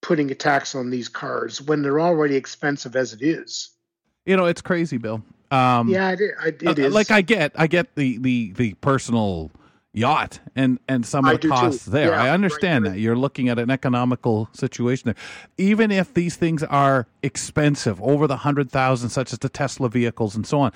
putting 0.00 0.30
a 0.32 0.34
tax 0.34 0.74
on 0.74 0.90
these 0.90 1.08
cars 1.08 1.62
when 1.62 1.82
they're 1.82 2.00
already 2.00 2.34
expensive 2.34 2.96
as 2.96 3.12
it 3.12 3.22
is? 3.22 3.70
You 4.26 4.36
know, 4.36 4.46
it's 4.46 4.60
crazy, 4.60 4.98
Bill. 4.98 5.22
Um, 5.52 5.88
yeah, 5.88 6.10
it, 6.10 6.20
it, 6.20 6.62
it 6.62 6.78
uh, 6.78 6.82
is. 6.82 6.94
Like 6.94 7.10
I 7.12 7.20
get, 7.20 7.52
I 7.54 7.68
get 7.68 7.94
the 7.94 8.18
the 8.18 8.52
the 8.52 8.74
personal 8.74 9.52
yacht 9.92 10.40
and 10.56 10.78
and 10.88 11.04
some 11.04 11.26
of 11.26 11.40
the 11.40 11.48
costs 11.48 11.84
too. 11.84 11.90
there. 11.90 12.10
Yeah, 12.10 12.22
I 12.22 12.30
understand 12.30 12.86
that 12.86 12.98
you're 12.98 13.16
looking 13.16 13.48
at 13.48 13.58
an 13.58 13.70
economical 13.70 14.48
situation 14.52 15.06
there. 15.06 15.24
Even 15.58 15.90
if 15.90 16.14
these 16.14 16.36
things 16.36 16.62
are 16.62 17.06
expensive, 17.22 18.00
over 18.02 18.26
the 18.26 18.38
hundred 18.38 18.70
thousand, 18.70 19.10
such 19.10 19.32
as 19.32 19.38
the 19.38 19.48
Tesla 19.48 19.88
vehicles 19.88 20.34
and 20.34 20.46
so 20.46 20.60
on, 20.60 20.72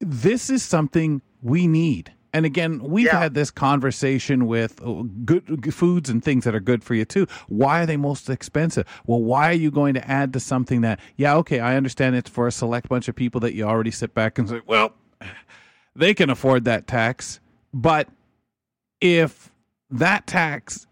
this 0.00 0.50
is 0.50 0.62
something 0.62 1.22
we 1.42 1.66
need. 1.66 2.12
And 2.32 2.46
again, 2.46 2.78
we've 2.78 3.10
had 3.10 3.34
this 3.34 3.50
conversation 3.50 4.46
with 4.46 4.80
uh, 4.86 5.02
good 5.24 5.74
foods 5.74 6.08
and 6.08 6.22
things 6.22 6.44
that 6.44 6.54
are 6.54 6.60
good 6.60 6.84
for 6.84 6.94
you 6.94 7.04
too. 7.04 7.26
Why 7.48 7.82
are 7.82 7.86
they 7.86 7.96
most 7.96 8.30
expensive? 8.30 8.86
Well, 9.04 9.20
why 9.20 9.48
are 9.48 9.54
you 9.54 9.72
going 9.72 9.94
to 9.94 10.08
add 10.08 10.32
to 10.34 10.40
something 10.40 10.82
that, 10.82 11.00
yeah, 11.16 11.34
okay, 11.38 11.58
I 11.58 11.76
understand 11.76 12.14
it's 12.14 12.30
for 12.30 12.46
a 12.46 12.52
select 12.52 12.88
bunch 12.88 13.08
of 13.08 13.16
people 13.16 13.40
that 13.40 13.54
you 13.54 13.64
already 13.64 13.90
sit 13.90 14.14
back 14.14 14.38
and 14.38 14.48
say, 14.48 14.60
well, 14.64 14.94
they 15.96 16.14
can 16.14 16.30
afford 16.30 16.66
that 16.66 16.86
tax. 16.86 17.40
But 17.74 18.08
if 19.00 19.50
that 19.90 20.26
tax 20.26 20.86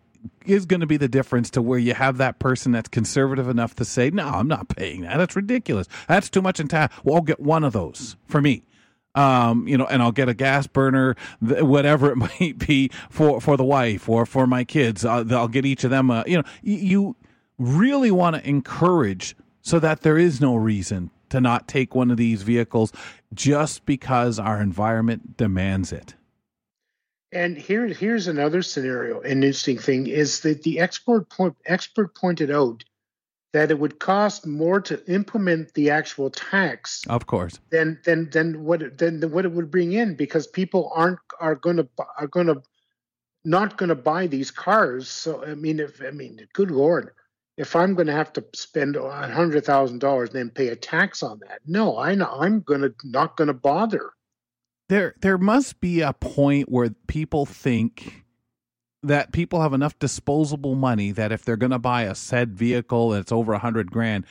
is 0.46 0.66
going 0.66 0.80
to 0.80 0.86
be 0.86 0.96
the 0.96 1.09
difference 1.09 1.50
to 1.50 1.62
where 1.62 1.78
you 1.78 1.94
have 1.94 2.16
that 2.18 2.38
person 2.38 2.72
that's 2.72 2.88
conservative 2.88 3.48
enough 3.48 3.74
to 3.76 3.84
say, 3.84 4.11
no, 4.11 4.26
I'm 4.26 4.48
not 4.48 4.68
paying 4.68 5.02
that. 5.02 5.18
That's 5.18 5.36
ridiculous. 5.36 5.86
That's 6.09 6.30
too 6.30 6.42
much 6.42 6.59
in 6.59 6.68
tax. 6.68 6.94
Well, 7.04 7.16
I'll 7.16 7.22
get 7.22 7.40
one 7.40 7.64
of 7.64 7.72
those 7.72 8.16
for 8.26 8.40
me. 8.40 8.64
Um, 9.14 9.66
you 9.66 9.76
know, 9.76 9.86
and 9.86 10.00
I'll 10.02 10.12
get 10.12 10.28
a 10.28 10.34
gas 10.34 10.66
burner, 10.66 11.16
whatever 11.40 12.11
it 12.11 12.16
might 12.40 12.59
be 12.59 12.90
for, 13.11 13.40
for 13.40 13.56
the 13.56 13.64
wife 13.64 14.09
or 14.09 14.26
for 14.26 14.46
my 14.46 14.64
kids. 14.64 15.04
I'll, 15.04 15.34
I'll 15.34 15.48
get 15.48 15.66
each 15.66 15.84
of 15.84 15.90
them. 15.90 16.11
A, 16.11 16.24
you 16.26 16.38
know, 16.38 16.44
you 16.62 17.16
really 17.59 18.11
want 18.11 18.36
to 18.36 18.48
encourage 18.48 19.36
so 19.61 19.78
that 19.80 20.02
there 20.02 20.18
is 20.18 20.40
no 20.40 20.56
reason 20.56 21.11
to 21.30 21.40
not 21.40 21.68
take 21.68 21.94
one 21.94 22.11
of 22.11 22.16
these 22.16 22.42
vehicles 22.42 22.92
just 23.34 23.84
because 23.84 24.38
our 24.38 24.62
environment 24.62 25.36
demands 25.36 25.92
it. 25.92 26.14
And 27.33 27.59
here, 27.59 27.87
here's 27.87 28.26
another 28.26 28.62
scenario. 28.62 29.20
An 29.20 29.43
interesting 29.43 29.79
thing 29.79 30.07
is 30.07 30.41
that 30.41 30.62
the 30.62 30.81
expert 30.81 31.29
point, 31.29 31.57
expert 31.66 32.14
pointed 32.14 32.51
out 32.51 32.85
that 33.53 33.70
it 33.70 33.79
would 33.79 33.99
cost 33.99 34.47
more 34.47 34.81
to 34.83 35.05
implement 35.11 35.72
the 35.74 35.91
actual 35.91 36.31
tax 36.31 37.03
Of 37.09 37.26
course. 37.26 37.59
than 37.70 37.99
than 38.05 38.31
than 38.31 38.64
what 38.64 38.83
it- 38.83 38.99
than 38.99 39.31
what 39.31 39.45
it 39.45 39.53
would 39.53 39.70
bring 39.70 39.93
in 39.93 40.14
because 40.16 40.47
people 40.47 40.91
aren't 40.95 41.18
are 41.41 41.55
going 41.55 41.76
to 41.79 41.89
are 42.18 42.26
going 42.26 42.47
to 42.47 42.62
not 43.45 43.79
going 43.79 43.89
to 43.89 43.95
buy 43.95 44.26
these 44.26 44.51
cars. 44.51 45.09
So 45.09 45.45
I 45.45 45.55
mean, 45.55 45.81
if 45.81 46.03
I 46.03 46.11
mean, 46.11 46.47
good 46.53 46.70
lord, 46.70 47.12
if 47.57 47.74
I'm 47.76 47.95
going 47.95 48.07
to 48.07 48.12
have 48.12 48.33
to 48.35 48.45
spend 48.55 48.97
a 48.97 49.11
hundred 49.29 49.64
thousand 49.64 49.99
dollars 50.01 50.31
and 50.31 50.39
then 50.39 50.51
pay 50.51 50.68
a 50.68 50.76
tax 50.76 51.22
on 51.22 51.41
that, 51.41 51.61
no, 51.66 51.99
I 51.99 52.14
know 52.14 52.31
I'm 52.41 52.61
going 52.61 52.83
to 52.83 52.95
not 53.05 53.37
going 53.37 53.49
to 53.49 53.55
bother. 53.55 54.12
There 54.89 55.14
there 55.20 55.39
must 55.39 55.80
be 55.80 56.01
a 56.01 56.12
point 56.12 56.68
where 56.68 56.91
people 57.07 57.47
think 57.47 58.24
that 59.03 59.32
people 59.32 59.61
have 59.61 59.72
enough 59.72 59.99
disposable 59.99 60.74
money 60.74 61.12
that 61.12 61.30
if 61.30 61.45
they're 61.45 61.57
going 61.57 61.70
to 61.70 61.78
buy 61.78 62.03
a 62.03 62.14
said 62.14 62.53
vehicle 62.53 63.11
that's 63.11 63.30
over 63.30 63.53
a 63.53 63.59
hundred 63.59 63.91
grand 63.93 64.24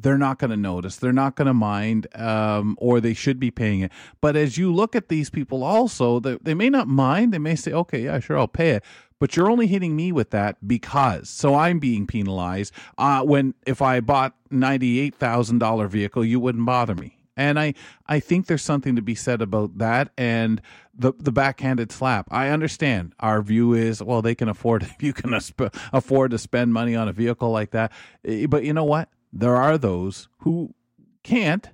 they're 0.00 0.18
not 0.18 0.38
going 0.38 0.50
to 0.50 0.56
notice 0.56 0.96
they're 0.96 1.12
not 1.12 1.36
going 1.36 1.46
to 1.46 1.54
mind 1.54 2.06
um, 2.14 2.76
or 2.80 3.00
they 3.00 3.14
should 3.14 3.40
be 3.40 3.50
paying 3.50 3.80
it. 3.80 3.90
But 4.20 4.36
as 4.36 4.56
you 4.56 4.72
look 4.72 4.94
at 4.96 5.08
these 5.08 5.30
people 5.30 5.62
also 5.62 6.20
they, 6.20 6.38
they 6.42 6.54
may 6.54 6.70
not 6.70 6.88
mind 6.88 7.32
they 7.32 7.38
may 7.38 7.54
say 7.54 7.72
okay 7.72 8.04
yeah 8.04 8.18
sure 8.18 8.38
i'll 8.38 8.48
pay 8.48 8.70
it 8.70 8.84
but 9.20 9.36
you're 9.36 9.50
only 9.50 9.66
hitting 9.66 9.96
me 9.96 10.12
with 10.12 10.30
that 10.30 10.56
because 10.66 11.28
so 11.28 11.54
i'm 11.54 11.78
being 11.78 12.06
penalized 12.06 12.72
uh, 12.96 13.22
when 13.22 13.54
if 13.66 13.82
i 13.82 14.00
bought 14.00 14.34
$98000 14.50 15.88
vehicle 15.88 16.24
you 16.24 16.40
wouldn't 16.40 16.64
bother 16.64 16.94
me 16.94 17.17
and 17.38 17.58
I, 17.58 17.74
I 18.06 18.20
think 18.20 18.46
there's 18.46 18.62
something 18.62 18.96
to 18.96 19.02
be 19.02 19.14
said 19.14 19.40
about 19.40 19.78
that 19.78 20.10
and 20.18 20.60
the 20.92 21.12
the 21.18 21.32
backhanded 21.32 21.92
slap. 21.92 22.26
I 22.30 22.48
understand 22.48 23.14
our 23.20 23.40
view 23.40 23.72
is 23.72 24.02
well 24.02 24.20
they 24.20 24.34
can 24.34 24.48
afford 24.48 24.82
if 24.98 25.02
you 25.02 25.12
can 25.14 25.32
afford 25.92 26.32
to 26.32 26.38
spend 26.38 26.74
money 26.74 26.94
on 26.94 27.08
a 27.08 27.12
vehicle 27.12 27.50
like 27.50 27.70
that, 27.70 27.92
Eh, 28.24 28.46
but 28.46 28.64
you 28.64 28.72
know 28.72 28.84
what? 28.84 29.08
There 29.32 29.56
are 29.56 29.78
those 29.78 30.28
who 30.38 30.74
can't, 31.22 31.68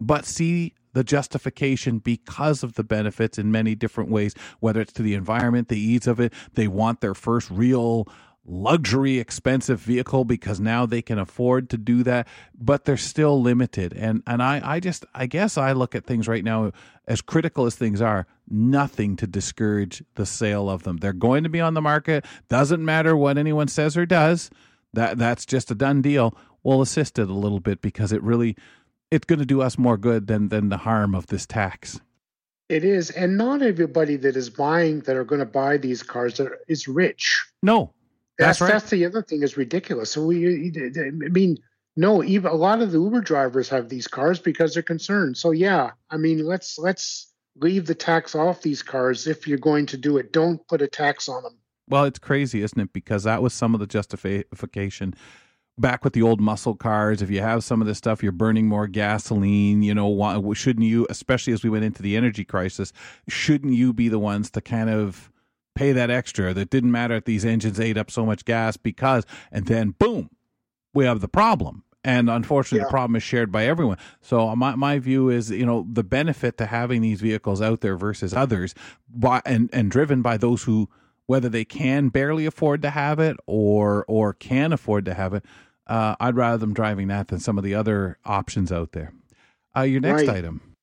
but 0.00 0.24
see 0.24 0.74
the 0.94 1.04
justification 1.04 1.98
because 1.98 2.62
of 2.62 2.74
the 2.74 2.84
benefits 2.84 3.38
in 3.38 3.50
many 3.50 3.74
different 3.74 4.10
ways. 4.10 4.34
Whether 4.60 4.80
it's 4.80 4.92
to 4.94 5.02
the 5.02 5.14
environment, 5.14 5.68
the 5.68 5.78
ease 5.78 6.06
of 6.06 6.20
it, 6.20 6.32
they 6.54 6.68
want 6.68 7.00
their 7.00 7.14
first 7.14 7.50
real 7.50 8.08
luxury 8.44 9.18
expensive 9.18 9.78
vehicle 9.80 10.24
because 10.24 10.58
now 10.58 10.84
they 10.84 11.00
can 11.00 11.18
afford 11.18 11.70
to 11.70 11.78
do 11.78 12.02
that 12.02 12.26
but 12.62 12.84
they're 12.84 12.96
still 12.96 13.40
limited. 13.40 13.92
And 13.92 14.22
and 14.26 14.42
I 14.42 14.60
I 14.64 14.80
just 14.80 15.04
I 15.14 15.26
guess 15.26 15.58
I 15.58 15.72
look 15.72 15.94
at 15.94 16.06
things 16.06 16.28
right 16.28 16.44
now 16.44 16.72
as 17.06 17.20
critical 17.20 17.66
as 17.66 17.74
things 17.74 18.00
are. 18.00 18.26
Nothing 18.48 19.16
to 19.16 19.26
discourage 19.26 20.04
the 20.14 20.26
sale 20.26 20.70
of 20.70 20.82
them. 20.84 20.98
They're 20.98 21.12
going 21.12 21.42
to 21.44 21.48
be 21.48 21.60
on 21.60 21.74
the 21.74 21.80
market. 21.80 22.24
Doesn't 22.48 22.84
matter 22.84 23.16
what 23.16 23.38
anyone 23.38 23.68
says 23.68 23.96
or 23.96 24.06
does. 24.06 24.50
That 24.92 25.18
that's 25.18 25.46
just 25.46 25.70
a 25.70 25.74
done 25.74 26.02
deal. 26.02 26.36
We'll 26.62 26.82
assist 26.82 27.18
it 27.18 27.28
a 27.28 27.34
little 27.34 27.60
bit 27.60 27.82
because 27.82 28.12
it 28.12 28.22
really 28.22 28.56
it's 29.10 29.26
going 29.26 29.40
to 29.40 29.46
do 29.46 29.62
us 29.62 29.78
more 29.78 29.96
good 29.96 30.26
than 30.26 30.48
than 30.48 30.68
the 30.68 30.78
harm 30.78 31.14
of 31.14 31.26
this 31.26 31.46
tax. 31.46 32.00
It 32.68 32.84
is, 32.84 33.10
and 33.10 33.36
not 33.36 33.60
everybody 33.60 34.16
that 34.16 34.34
is 34.34 34.48
buying 34.48 35.00
that 35.00 35.14
are 35.14 35.24
going 35.24 35.40
to 35.40 35.44
buy 35.44 35.76
these 35.76 36.02
cars 36.02 36.40
are, 36.40 36.58
is 36.68 36.88
rich. 36.88 37.44
no 37.62 37.92
That's 38.38 38.58
That's 38.58 38.60
right. 38.60 38.72
that's 38.72 38.90
the 38.90 39.04
other 39.04 39.22
thing 39.22 39.42
is 39.42 39.56
ridiculous. 39.56 40.10
So 40.10 40.24
we, 40.24 40.72
I 40.96 41.10
mean, 41.10 41.58
no, 41.96 42.24
even 42.24 42.50
a 42.50 42.54
lot 42.54 42.80
of 42.80 42.92
the 42.92 42.98
Uber 42.98 43.20
drivers 43.20 43.68
have 43.68 43.88
these 43.88 44.08
cars 44.08 44.38
because 44.38 44.74
they're 44.74 44.82
concerned. 44.82 45.36
So 45.36 45.50
yeah, 45.50 45.90
I 46.10 46.16
mean, 46.16 46.44
let's 46.44 46.78
let's 46.78 47.32
leave 47.56 47.86
the 47.86 47.94
tax 47.94 48.34
off 48.34 48.62
these 48.62 48.82
cars 48.82 49.26
if 49.26 49.46
you're 49.46 49.58
going 49.58 49.86
to 49.86 49.96
do 49.98 50.16
it. 50.16 50.32
Don't 50.32 50.66
put 50.68 50.80
a 50.80 50.88
tax 50.88 51.28
on 51.28 51.42
them. 51.42 51.58
Well, 51.88 52.04
it's 52.04 52.18
crazy, 52.18 52.62
isn't 52.62 52.80
it? 52.80 52.92
Because 52.92 53.24
that 53.24 53.42
was 53.42 53.52
some 53.52 53.74
of 53.74 53.80
the 53.80 53.86
justification 53.86 55.14
back 55.78 56.04
with 56.04 56.12
the 56.12 56.22
old 56.22 56.40
muscle 56.40 56.74
cars. 56.74 57.20
If 57.20 57.30
you 57.30 57.40
have 57.40 57.64
some 57.64 57.80
of 57.80 57.86
this 57.86 57.98
stuff, 57.98 58.22
you're 58.22 58.32
burning 58.32 58.66
more 58.68 58.86
gasoline. 58.86 59.82
You 59.82 59.94
know, 59.94 60.06
why, 60.06 60.40
shouldn't 60.54 60.86
you, 60.86 61.06
especially 61.10 61.52
as 61.52 61.62
we 61.62 61.70
went 61.70 61.84
into 61.84 62.02
the 62.02 62.16
energy 62.16 62.44
crisis, 62.44 62.92
shouldn't 63.28 63.74
you 63.74 63.92
be 63.92 64.08
the 64.08 64.18
ones 64.18 64.50
to 64.52 64.60
kind 64.60 64.88
of 64.88 65.30
pay 65.74 65.92
that 65.92 66.10
extra? 66.10 66.52
That 66.54 66.70
didn't 66.70 66.92
matter 66.92 67.14
if 67.16 67.24
these 67.24 67.44
engines 67.44 67.80
ate 67.80 67.96
up 67.98 68.10
so 68.10 68.24
much 68.26 68.44
gas 68.44 68.76
because, 68.76 69.24
and 69.50 69.66
then 69.66 69.90
boom, 69.98 70.30
we 70.94 71.04
have 71.04 71.20
the 71.20 71.28
problem. 71.28 71.84
And 72.04 72.28
unfortunately, 72.28 72.84
the 72.84 72.90
problem 72.90 73.14
is 73.14 73.22
shared 73.22 73.52
by 73.52 73.64
everyone. 73.66 73.96
So 74.20 74.56
my 74.56 74.74
my 74.74 74.98
view 74.98 75.28
is, 75.28 75.50
you 75.50 75.64
know, 75.64 75.86
the 75.88 76.02
benefit 76.02 76.58
to 76.58 76.66
having 76.66 77.00
these 77.00 77.20
vehicles 77.20 77.62
out 77.62 77.80
there 77.80 77.96
versus 77.96 78.34
others, 78.34 78.74
by 79.08 79.40
and 79.46 79.70
and 79.72 79.88
driven 79.88 80.20
by 80.20 80.36
those 80.36 80.64
who, 80.64 80.88
whether 81.26 81.48
they 81.48 81.64
can 81.64 82.08
barely 82.08 82.44
afford 82.44 82.82
to 82.82 82.90
have 82.90 83.20
it 83.20 83.36
or 83.46 84.04
or 84.08 84.32
can 84.32 84.72
afford 84.72 85.04
to 85.04 85.14
have 85.14 85.32
it, 85.32 85.44
uh, 85.86 86.16
I'd 86.18 86.34
rather 86.34 86.58
them 86.58 86.74
driving 86.74 87.06
that 87.06 87.28
than 87.28 87.38
some 87.38 87.56
of 87.56 87.62
the 87.62 87.76
other 87.76 88.18
options 88.24 88.72
out 88.72 88.90
there. 88.90 89.12
Uh, 89.76 89.82
your 89.82 90.00
next 90.00 90.26
Right. 90.26 90.38
item. 90.38 90.74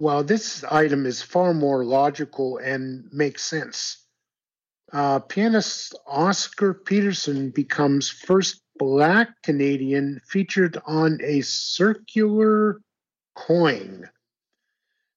Well, 0.00 0.22
this 0.22 0.64
item 0.64 1.06
is 1.06 1.22
far 1.22 1.54
more 1.54 1.82
logical 1.84 2.58
and 2.58 3.08
makes 3.10 3.42
sense. 3.42 4.01
Uh, 4.92 5.18
pianist 5.20 5.94
Oscar 6.06 6.74
Peterson 6.74 7.50
becomes 7.50 8.10
first 8.10 8.60
Black 8.78 9.42
Canadian 9.42 10.20
featured 10.26 10.76
on 10.86 11.18
a 11.22 11.40
circular 11.40 12.80
coin. 13.34 14.08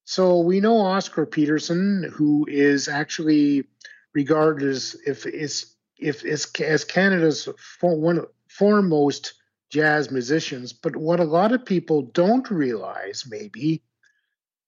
So 0.05 0.39
we 0.39 0.61
know 0.61 0.78
Oscar 0.78 1.26
Peterson, 1.26 2.09
who 2.13 2.45
is 2.49 2.88
actually 2.88 3.65
regarded 4.13 4.69
as 4.69 4.95
if 5.05 5.26
is 5.26 5.76
if 5.97 6.23
is 6.23 6.47
as 6.61 6.86
Canada's 6.86 7.49
for, 7.57 7.99
one 7.99 8.26
foremost 8.47 9.34
jazz 9.69 10.09
musicians. 10.09 10.71
But 10.71 10.95
what 10.95 11.19
a 11.19 11.26
lot 11.26 11.51
of 11.51 11.65
people 11.65 12.03
don't 12.03 12.49
realize, 12.49 13.26
maybe, 13.30 13.84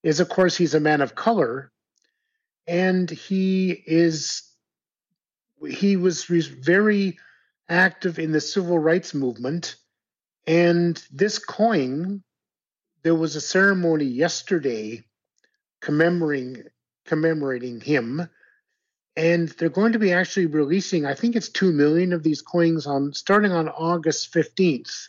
is 0.03 0.20
of 0.20 0.28
course 0.28 0.58
he's 0.58 0.74
a 0.74 0.82
man 0.82 1.01
of 1.01 1.16
color 1.16 1.72
and 2.68 3.10
he 3.10 3.72
is 3.72 4.47
he 5.66 5.97
was 5.97 6.24
very 6.26 7.18
active 7.70 8.20
in 8.20 8.32
the 8.32 8.41
civil 8.41 8.80
rights 8.80 9.14
movement. 9.14 9.76
And 10.45 11.01
this 11.12 11.39
coin, 11.39 12.24
there 13.03 13.16
was 13.16 13.36
a 13.36 13.41
ceremony 13.41 14.05
yesterday 14.05 15.03
commemorating 15.82 16.64
commemorating 17.05 17.82
him. 17.82 18.30
And 19.16 19.49
they're 19.49 19.70
going 19.70 19.93
to 19.93 19.99
be 19.99 20.14
actually 20.14 20.45
releasing, 20.45 21.05
I 21.08 21.16
think 21.16 21.36
it's 21.36 21.49
two 21.49 21.72
million 21.72 22.14
of 22.14 22.22
these 22.22 22.43
coins 22.43 22.86
on 22.86 23.14
starting 23.14 23.51
on 23.51 23.68
August 23.68 24.32
15th. 24.32 25.08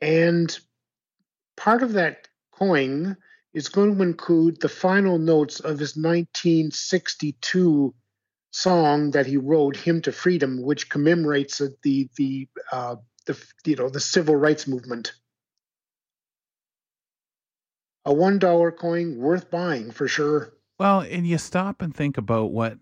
And 0.00 0.58
part 1.56 1.84
of 1.84 1.92
that 1.92 2.26
coin 2.50 3.16
is 3.54 3.68
going 3.68 3.94
to 3.96 4.02
include 4.02 4.60
the 4.60 4.68
final 4.68 5.18
notes 5.18 5.60
of 5.60 5.78
his 5.78 5.96
1962 5.96 7.94
song 8.50 9.10
that 9.12 9.26
he 9.26 9.36
wrote, 9.36 9.76
"Hymn 9.76 10.02
to 10.02 10.12
Freedom," 10.12 10.62
which 10.62 10.88
commemorates 10.88 11.58
the 11.58 12.08
the 12.16 12.48
uh, 12.72 12.96
the 13.26 13.38
you 13.64 13.76
know 13.76 13.88
the 13.88 14.00
civil 14.00 14.36
rights 14.36 14.66
movement. 14.66 15.12
A 18.04 18.12
one 18.12 18.38
dollar 18.38 18.72
coin 18.72 19.18
worth 19.18 19.50
buying 19.50 19.90
for 19.90 20.08
sure. 20.08 20.54
Well, 20.78 21.00
and 21.00 21.26
you 21.26 21.38
stop 21.38 21.82
and 21.82 21.94
think 21.94 22.16
about 22.16 22.52
what 22.52 22.78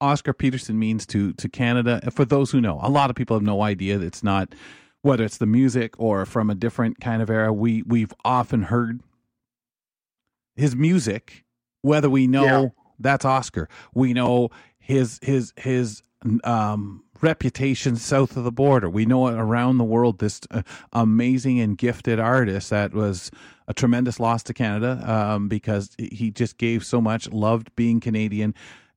Oscar 0.00 0.32
Peterson 0.32 0.78
means 0.78 1.06
to 1.06 1.32
to 1.34 1.48
Canada. 1.48 2.10
For 2.10 2.24
those 2.24 2.50
who 2.50 2.60
know, 2.60 2.78
a 2.82 2.90
lot 2.90 3.10
of 3.10 3.16
people 3.16 3.36
have 3.36 3.42
no 3.42 3.62
idea. 3.62 3.98
It's 4.00 4.22
not 4.22 4.54
whether 5.02 5.24
it's 5.24 5.38
the 5.38 5.46
music 5.46 5.94
or 5.98 6.26
from 6.26 6.50
a 6.50 6.54
different 6.54 7.00
kind 7.00 7.22
of 7.22 7.30
era. 7.30 7.52
We 7.52 7.82
we've 7.82 8.12
often 8.24 8.64
heard 8.64 9.00
his 10.56 10.76
music, 10.76 11.44
whether 11.80 12.10
we 12.10 12.26
know 12.26 12.44
Yeah. 12.44 12.68
that's 12.98 13.24
Oscar. 13.24 13.68
We 13.94 14.12
know 14.12 14.50
his 14.90 15.20
his 15.22 15.52
his 15.56 16.02
um, 16.44 17.04
reputation 17.22 17.96
south 17.96 18.36
of 18.36 18.44
the 18.44 18.52
border. 18.52 18.90
We 18.90 19.06
know 19.06 19.28
it 19.28 19.34
around 19.34 19.78
the 19.78 19.84
world. 19.84 20.18
This 20.18 20.40
uh, 20.50 20.62
amazing 20.92 21.60
and 21.60 21.78
gifted 21.78 22.20
artist 22.20 22.70
that 22.70 22.94
was 22.94 23.30
a 23.68 23.74
tremendous 23.74 24.20
loss 24.20 24.42
to 24.44 24.54
Canada 24.54 25.02
um, 25.06 25.48
because 25.48 25.90
he 25.98 26.30
just 26.30 26.58
gave 26.58 26.84
so 26.84 27.00
much. 27.00 27.30
Loved 27.30 27.74
being 27.76 28.00
Canadian. 28.00 28.54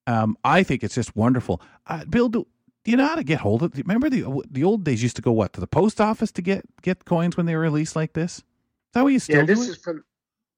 Um, 0.08 0.38
I 0.44 0.64
think 0.64 0.84
it's 0.84 0.96
just 0.96 1.16
wonderful. 1.16 1.62
Uh, 1.88 2.06
Bill, 2.06 2.30
do, 2.30 2.48
do 2.84 2.92
you 2.92 2.98
know 2.98 3.08
how 3.08 3.16
to 3.16 3.24
get 3.24 3.40
hold 3.40 3.64
of? 3.64 3.78
it? 3.78 3.86
Remember 3.88 4.10
the 4.10 4.26
the 4.52 4.64
old 4.64 4.84
days 4.84 5.04
used 5.04 5.16
to 5.18 5.22
go 5.22 5.32
what 5.32 5.54
to 5.54 5.62
the 5.62 5.68
post 5.68 6.02
office 6.02 6.32
to 6.34 6.42
get 6.42 6.66
get 6.82 7.06
coins 7.06 7.38
when 7.38 7.46
they 7.46 7.56
were 7.56 7.62
released 7.62 7.96
like 7.96 8.14
this. 8.14 8.40
Is 8.40 8.44
that 8.96 9.04
what 9.04 9.14
you 9.14 9.20
still 9.20 9.42
yeah, 9.42 9.46
this 9.46 9.60
do? 9.60 9.72
is 9.72 9.78
from. 9.78 10.04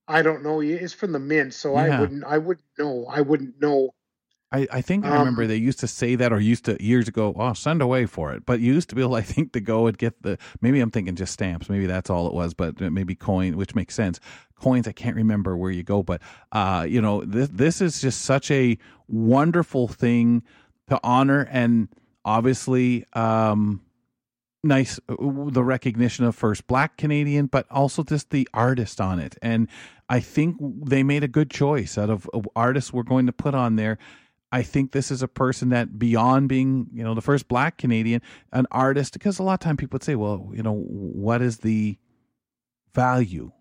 I 0.07 0.21
don't 0.23 0.43
know. 0.43 0.61
It's 0.61 0.93
from 0.93 1.11
the 1.13 1.19
mint, 1.19 1.53
so 1.53 1.75
Yeah. 1.75 1.83
I 1.97 1.99
wouldn't. 1.99 2.23
I 2.25 2.37
wouldn't 2.37 2.65
know. 2.79 3.07
I 3.09 3.21
wouldn't 3.21 3.61
know. 3.61 3.91
I, 4.55 4.67
I 4.71 4.81
think 4.81 5.05
I 5.05 5.09
Um, 5.09 5.19
remember 5.19 5.47
they 5.47 5.55
used 5.57 5.79
to 5.81 5.87
say 5.87 6.15
that 6.15 6.31
or 6.31 6.39
used 6.39 6.65
to 6.65 6.81
years 6.83 7.07
ago, 7.07 7.33
oh, 7.37 7.53
send 7.53 7.81
away 7.81 8.05
for 8.05 8.33
it. 8.33 8.45
But 8.45 8.59
you 8.59 8.73
used 8.73 8.89
to 8.89 8.95
be 8.95 9.01
able, 9.01 9.15
I 9.21 9.21
think, 9.21 9.51
to 9.53 9.59
go 9.59 9.87
and 9.87 9.97
get 9.97 10.21
the 10.23 10.37
maybe 10.61 10.79
I'm 10.79 10.91
thinking 10.91 11.15
just 11.15 11.33
stamps. 11.33 11.69
Maybe 11.69 11.85
that's 11.85 12.09
all 12.09 12.27
it 12.27 12.33
was, 12.33 12.53
but 12.53 12.79
maybe 12.79 13.15
coin, 13.15 13.57
which 13.57 13.75
makes 13.75 13.95
sense. 13.95 14.19
Coins, 14.55 14.87
I 14.87 14.93
can't 14.93 15.15
remember 15.15 15.57
where 15.57 15.71
you 15.71 15.83
go, 15.83 16.03
but 16.03 16.21
uh, 16.51 16.85
you 16.87 17.01
know, 17.01 17.23
this 17.25 17.49
this 17.49 17.81
is 17.81 18.01
just 18.01 18.21
such 18.21 18.49
a 18.51 18.77
wonderful 19.07 19.87
thing 19.87 20.43
to 20.89 20.99
honor 21.03 21.47
and 21.51 21.89
obviously 22.23 23.05
um 23.13 23.81
nice 24.63 24.99
uh, 25.09 25.15
the 25.49 25.63
recognition 25.63 26.25
of 26.25 26.35
first 26.35 26.65
black 26.65 26.97
canadian 26.97 27.45
but 27.45 27.67
also 27.69 28.03
just 28.03 28.31
the 28.31 28.47
artist 28.53 28.99
on 28.99 29.19
it 29.19 29.37
and 29.43 29.67
i 30.09 30.19
think 30.19 30.57
they 30.83 31.03
made 31.03 31.23
a 31.23 31.27
good 31.27 31.51
choice 31.51 31.97
out 31.99 32.09
of 32.09 32.27
artists 32.55 32.91
we're 32.91 33.03
going 33.03 33.27
to 33.27 33.31
put 33.31 33.53
on 33.53 33.75
there 33.75 33.97
i 34.55 34.63
think 34.63 34.91
this 34.91 35.11
is 35.11 35.21
a 35.21 35.27
person 35.27 35.69
that 35.69 35.99
beyond 35.99 36.49
being 36.49 36.87
you 36.93 37.03
know 37.03 37.13
the 37.13 37.21
first 37.21 37.47
black 37.47 37.77
canadian 37.77 38.21
an 38.51 38.65
artist 38.71 39.13
because 39.13 39.39
a 39.39 39.43
lot 39.43 39.55
of 39.55 39.59
time 39.59 39.77
people 39.77 39.95
would 39.95 40.03
say 40.03 40.15
well 40.15 40.49
you 40.53 40.63
know 40.63 40.73
what 40.73 41.41
is 41.41 41.59
the 41.59 41.97
value 42.93 43.51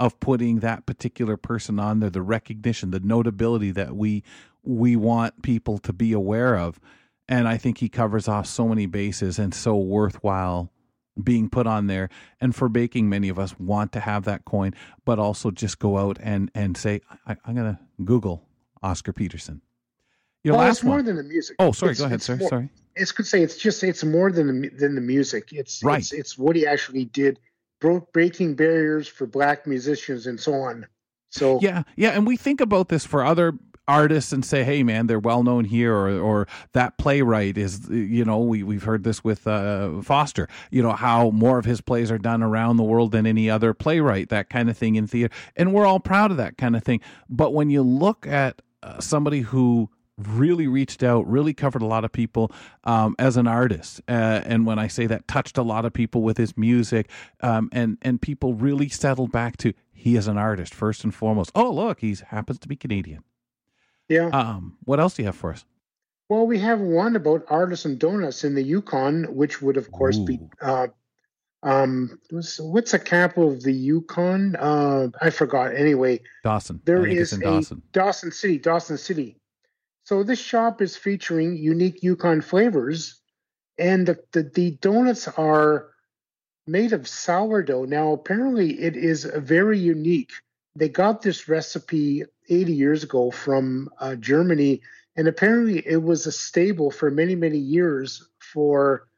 of 0.00 0.18
putting 0.20 0.60
that 0.60 0.86
particular 0.86 1.36
person 1.36 1.78
on 1.78 2.00
there 2.00 2.10
the 2.10 2.22
recognition 2.22 2.90
the 2.90 3.00
notability 3.00 3.70
that 3.70 3.96
we 3.96 4.22
we 4.64 4.96
want 4.96 5.42
people 5.42 5.78
to 5.78 5.92
be 5.92 6.12
aware 6.12 6.56
of? 6.56 6.80
And 7.28 7.48
i 7.48 7.56
think 7.56 7.78
he 7.78 7.88
covers 7.88 8.28
off 8.28 8.46
so 8.46 8.68
many 8.68 8.86
bases 8.86 9.38
and 9.38 9.54
so 9.54 9.76
worthwhile 9.76 10.70
being 11.22 11.48
put 11.48 11.66
on 11.66 11.86
there. 11.86 12.08
And 12.40 12.56
for 12.56 12.68
baking 12.68 13.08
many 13.08 13.28
of 13.28 13.38
us 13.38 13.56
want 13.58 13.92
to 13.92 14.00
have 14.00 14.24
that 14.24 14.44
coin 14.44 14.74
but 15.04 15.18
also 15.18 15.50
just 15.50 15.78
go 15.78 15.96
out 15.96 16.18
and 16.20 16.50
and 16.54 16.76
say 16.76 17.00
I, 17.26 17.36
i'm 17.44 17.54
gonna 17.54 17.80
google 18.04 18.46
oscar 18.82 19.12
peterson 19.12 19.62
your 20.44 20.56
well, 20.56 20.66
last 20.66 20.78
it's 20.78 20.84
more 20.84 20.96
one 20.96 21.04
than 21.06 21.16
the 21.16 21.22
music. 21.24 21.56
Oh, 21.58 21.72
sorry, 21.72 21.92
It's- 21.92 22.00
go 22.00 22.06
ahead, 22.06 22.22
sir. 22.22 22.36
more- 22.36 22.48
Sorry. 22.48 22.68
It's 22.96 23.10
could 23.10 23.26
say 23.26 23.42
it's 23.42 23.56
just 23.56 23.82
it's 23.82 24.04
more 24.04 24.30
than 24.30 24.62
the 24.62 24.68
than 24.68 24.94
the 24.94 25.00
music. 25.00 25.48
It's 25.52 25.82
Right. 25.82 25.98
It's, 25.98 26.12
it's 26.12 26.38
what 26.38 26.54
he 26.54 26.64
actually 26.64 27.06
did, 27.06 27.40
broke 27.80 28.12
breaking 28.12 28.54
barriers 28.54 29.08
for 29.08 29.26
black 29.26 29.66
musicians 29.66 30.26
and 30.28 30.38
so 30.38 30.54
on. 30.54 30.86
So 31.30 31.58
Yeah, 31.60 31.82
yeah, 31.96 32.10
and 32.10 32.24
we 32.24 32.36
think 32.36 32.60
about 32.60 32.88
this 32.90 33.04
for 33.04 33.24
other 33.24 33.54
artists 33.88 34.32
and 34.32 34.44
say, 34.44 34.62
"Hey, 34.62 34.84
man, 34.84 35.08
they're 35.08 35.18
well 35.18 35.42
known 35.42 35.64
here," 35.64 35.92
or 35.92 36.08
or 36.20 36.46
that 36.72 36.96
playwright 36.96 37.58
is, 37.58 37.88
you 37.90 38.24
know, 38.24 38.38
we 38.38 38.62
we've 38.62 38.84
heard 38.84 39.02
this 39.02 39.24
with 39.24 39.44
uh, 39.48 40.00
Foster. 40.00 40.46
You 40.70 40.82
know 40.84 40.92
how 40.92 41.30
more 41.30 41.58
of 41.58 41.64
his 41.64 41.80
plays 41.80 42.12
are 42.12 42.18
done 42.18 42.44
around 42.44 42.76
the 42.76 42.84
world 42.84 43.10
than 43.10 43.26
any 43.26 43.50
other 43.50 43.74
playwright, 43.74 44.28
that 44.28 44.48
kind 44.50 44.70
of 44.70 44.78
thing 44.78 44.94
in 44.94 45.08
theater, 45.08 45.34
and 45.56 45.74
we're 45.74 45.84
all 45.84 45.98
proud 46.00 46.30
of 46.30 46.36
that 46.36 46.56
kind 46.56 46.76
of 46.76 46.84
thing. 46.84 47.00
But 47.28 47.52
when 47.52 47.70
you 47.70 47.82
look 47.82 48.24
at 48.24 48.62
uh, 48.84 49.00
somebody 49.00 49.40
who 49.40 49.90
really 50.18 50.66
reached 50.66 51.02
out, 51.02 51.28
really 51.28 51.54
covered 51.54 51.82
a 51.82 51.86
lot 51.86 52.04
of 52.04 52.12
people 52.12 52.52
um, 52.84 53.14
as 53.18 53.36
an 53.36 53.46
artist. 53.46 54.00
Uh, 54.08 54.40
and 54.44 54.66
when 54.66 54.78
I 54.78 54.86
say 54.86 55.06
that, 55.06 55.26
touched 55.26 55.58
a 55.58 55.62
lot 55.62 55.84
of 55.84 55.92
people 55.92 56.22
with 56.22 56.36
his 56.36 56.56
music, 56.56 57.10
um, 57.40 57.68
and 57.72 57.98
and 58.02 58.20
people 58.20 58.54
really 58.54 58.88
settled 58.88 59.32
back 59.32 59.56
to 59.58 59.72
he 59.92 60.16
is 60.16 60.28
an 60.28 60.38
artist 60.38 60.74
first 60.74 61.04
and 61.04 61.14
foremost. 61.14 61.50
Oh, 61.54 61.72
look, 61.72 62.00
he 62.00 62.16
happens 62.28 62.58
to 62.60 62.68
be 62.68 62.76
Canadian. 62.76 63.24
yeah. 64.08 64.28
Um, 64.28 64.76
what 64.84 65.00
else 65.00 65.14
do 65.14 65.22
you 65.22 65.26
have 65.26 65.36
for 65.36 65.50
us? 65.50 65.64
Well, 66.28 66.46
we 66.46 66.58
have 66.58 66.80
one 66.80 67.16
about 67.16 67.44
artisan 67.48 67.98
donuts 67.98 68.44
in 68.44 68.54
the 68.54 68.62
Yukon, 68.62 69.24
which 69.34 69.60
would 69.60 69.76
of 69.76 69.90
course 69.92 70.18
be 70.18 70.40
uh, 70.60 70.88
um 71.62 72.18
what's, 72.30 72.92
the 72.92 72.98
capital 72.98 73.50
of 73.50 73.62
the 73.62 73.72
Yukon? 73.72 74.56
Uh, 74.56 75.08
I 75.20 75.30
forgot. 75.30 75.74
Anyway, 75.74 76.20
Dawson. 76.42 76.80
There 76.84 77.06
is 77.06 77.32
a 77.32 77.38
Dawson. 77.38 77.82
Dawson 77.92 78.30
City, 78.30 78.58
Dawson 78.58 78.98
City. 78.98 79.36
So 80.04 80.22
this 80.22 80.38
shop 80.38 80.82
is 80.82 80.96
featuring 80.96 81.56
unique 81.56 82.02
Yukon 82.02 82.42
flavors, 82.42 83.22
and 83.78 84.06
the, 84.06 84.22
the, 84.32 84.42
the 84.42 84.70
donuts 84.72 85.28
are 85.28 85.92
made 86.66 86.92
of 86.92 87.08
sourdough. 87.08 87.86
Now, 87.86 88.12
apparently, 88.12 88.80
it 88.82 88.96
is 88.96 89.24
very 89.24 89.78
unique. 89.78 90.32
They 90.76 90.90
got 90.90 91.22
this 91.22 91.48
recipe 91.48 92.24
80 92.50 92.72
years 92.72 93.02
ago 93.02 93.30
from 93.30 93.88
uh, 93.98 94.16
Germany, 94.16 94.82
and 95.16 95.26
apparently, 95.26 95.82
it 95.86 96.02
was 96.02 96.26
a 96.26 96.32
staple 96.32 96.90
for 96.90 97.10
many, 97.10 97.34
many 97.34 97.58
years 97.58 98.28
for 98.40 99.08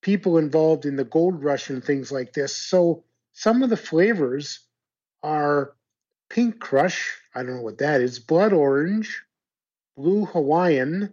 people 0.00 0.38
involved 0.38 0.86
in 0.86 0.96
the 0.96 1.04
gold 1.04 1.44
rush 1.44 1.68
and 1.68 1.84
things 1.84 2.10
like 2.10 2.32
this. 2.32 2.56
So, 2.56 3.04
some 3.34 3.62
of 3.62 3.68
the 3.68 3.76
flavors 3.76 4.60
are 5.22 5.74
pink 6.30 6.60
crush. 6.60 7.14
I 7.34 7.42
don't 7.42 7.56
know 7.56 7.62
what 7.62 7.78
that 7.78 8.00
is. 8.00 8.18
Blood 8.18 8.54
orange, 8.54 9.22
blue 9.96 10.24
Hawaiian, 10.26 11.12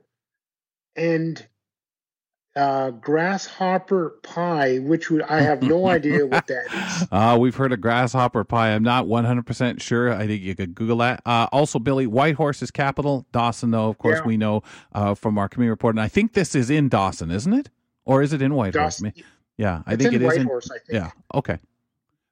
and 0.95 1.45
uh, 2.55 2.89
grasshopper 2.89 4.15
pie, 4.23 4.77
which 4.79 5.11
would, 5.11 5.21
I 5.23 5.41
have 5.41 5.61
no 5.61 5.87
idea 5.87 6.25
what 6.25 6.47
that 6.47 6.65
is. 7.01 7.07
Uh, 7.11 7.37
we've 7.39 7.55
heard 7.55 7.71
of 7.71 7.81
grasshopper 7.81 8.43
pie. 8.43 8.69
I'm 8.73 8.81
not 8.81 9.05
100% 9.05 9.79
sure. 9.79 10.11
I 10.11 10.25
think 10.25 10.41
you 10.41 10.55
could 10.55 10.73
Google 10.73 10.97
that. 10.97 11.21
Uh, 11.25 11.47
also, 11.51 11.77
Billy, 11.77 12.07
Whitehorse's 12.07 12.71
capital, 12.71 13.27
Dawson, 13.31 13.69
though, 13.71 13.89
of 13.89 13.99
course, 13.99 14.19
Yeah. 14.19 14.25
we 14.25 14.37
know 14.37 14.63
uh, 14.93 15.13
from 15.13 15.37
our 15.37 15.47
community 15.47 15.69
report. 15.69 15.93
And 15.93 16.01
I 16.01 16.07
think 16.07 16.33
this 16.33 16.55
is 16.55 16.69
in 16.71 16.89
Dawson, 16.89 17.29
isn't 17.29 17.53
it? 17.53 17.69
Or 18.05 18.23
is 18.23 18.33
it 18.33 18.41
in 18.41 18.55
Whitehorse? 18.55 18.97
Dawson. 19.01 19.13
Yeah, 19.57 19.83
I 19.85 19.93
It's 19.93 20.01
think 20.03 20.15
in 20.15 20.21
it 20.23 20.25
is 20.25 20.37
Whitehorse, 20.37 20.71
I 20.71 20.77
think. 20.79 20.89
Yeah, 20.93 21.11
okay. 21.35 21.59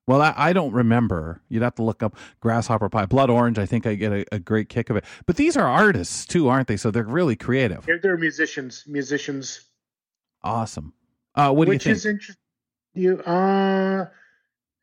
Well, 0.07 0.21
I, 0.21 0.33
I 0.35 0.53
don't 0.53 0.71
remember. 0.71 1.41
You'd 1.49 1.63
have 1.63 1.75
to 1.75 1.83
look 1.83 2.03
up 2.03 2.15
grasshopper 2.39 2.89
pie. 2.89 3.05
Blood 3.05 3.29
orange, 3.29 3.57
I 3.57 3.65
think 3.65 3.87
I 3.87 3.95
get 3.95 4.11
a, 4.11 4.25
a 4.31 4.39
great 4.39 4.69
kick 4.69 4.89
of 4.89 4.97
it. 4.97 5.05
But 5.25 5.35
these 5.35 5.57
are 5.57 5.67
artists, 5.67 6.25
too, 6.25 6.47
aren't 6.47 6.67
they? 6.67 6.77
So 6.77 6.91
they're 6.91 7.03
really 7.03 7.35
creative. 7.35 7.85
They're, 7.85 7.99
they're 7.99 8.17
musicians. 8.17 8.83
Musicians. 8.87 9.61
Awesome. 10.43 10.93
Uh, 11.33 11.51
what 11.51 11.65
do 11.65 11.69
which 11.69 11.85
you 11.85 11.89
think? 11.89 11.97
is 11.97 12.05
interesting. 12.05 12.41
You 12.93 13.19
uh, 13.23 14.05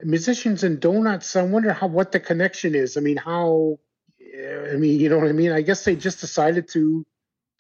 musicians 0.02 0.64
and 0.64 0.80
donuts. 0.80 1.34
I 1.36 1.42
wonder 1.42 1.72
how 1.72 1.86
what 1.86 2.12
the 2.12 2.20
connection 2.20 2.74
is. 2.74 2.96
I 2.96 3.00
mean, 3.00 3.16
how? 3.16 3.78
I 4.20 4.76
mean, 4.76 5.00
you 5.00 5.08
know 5.08 5.18
what 5.18 5.28
I 5.28 5.32
mean. 5.32 5.52
I 5.52 5.62
guess 5.62 5.84
they 5.84 5.96
just 5.96 6.20
decided 6.20 6.68
to 6.70 7.06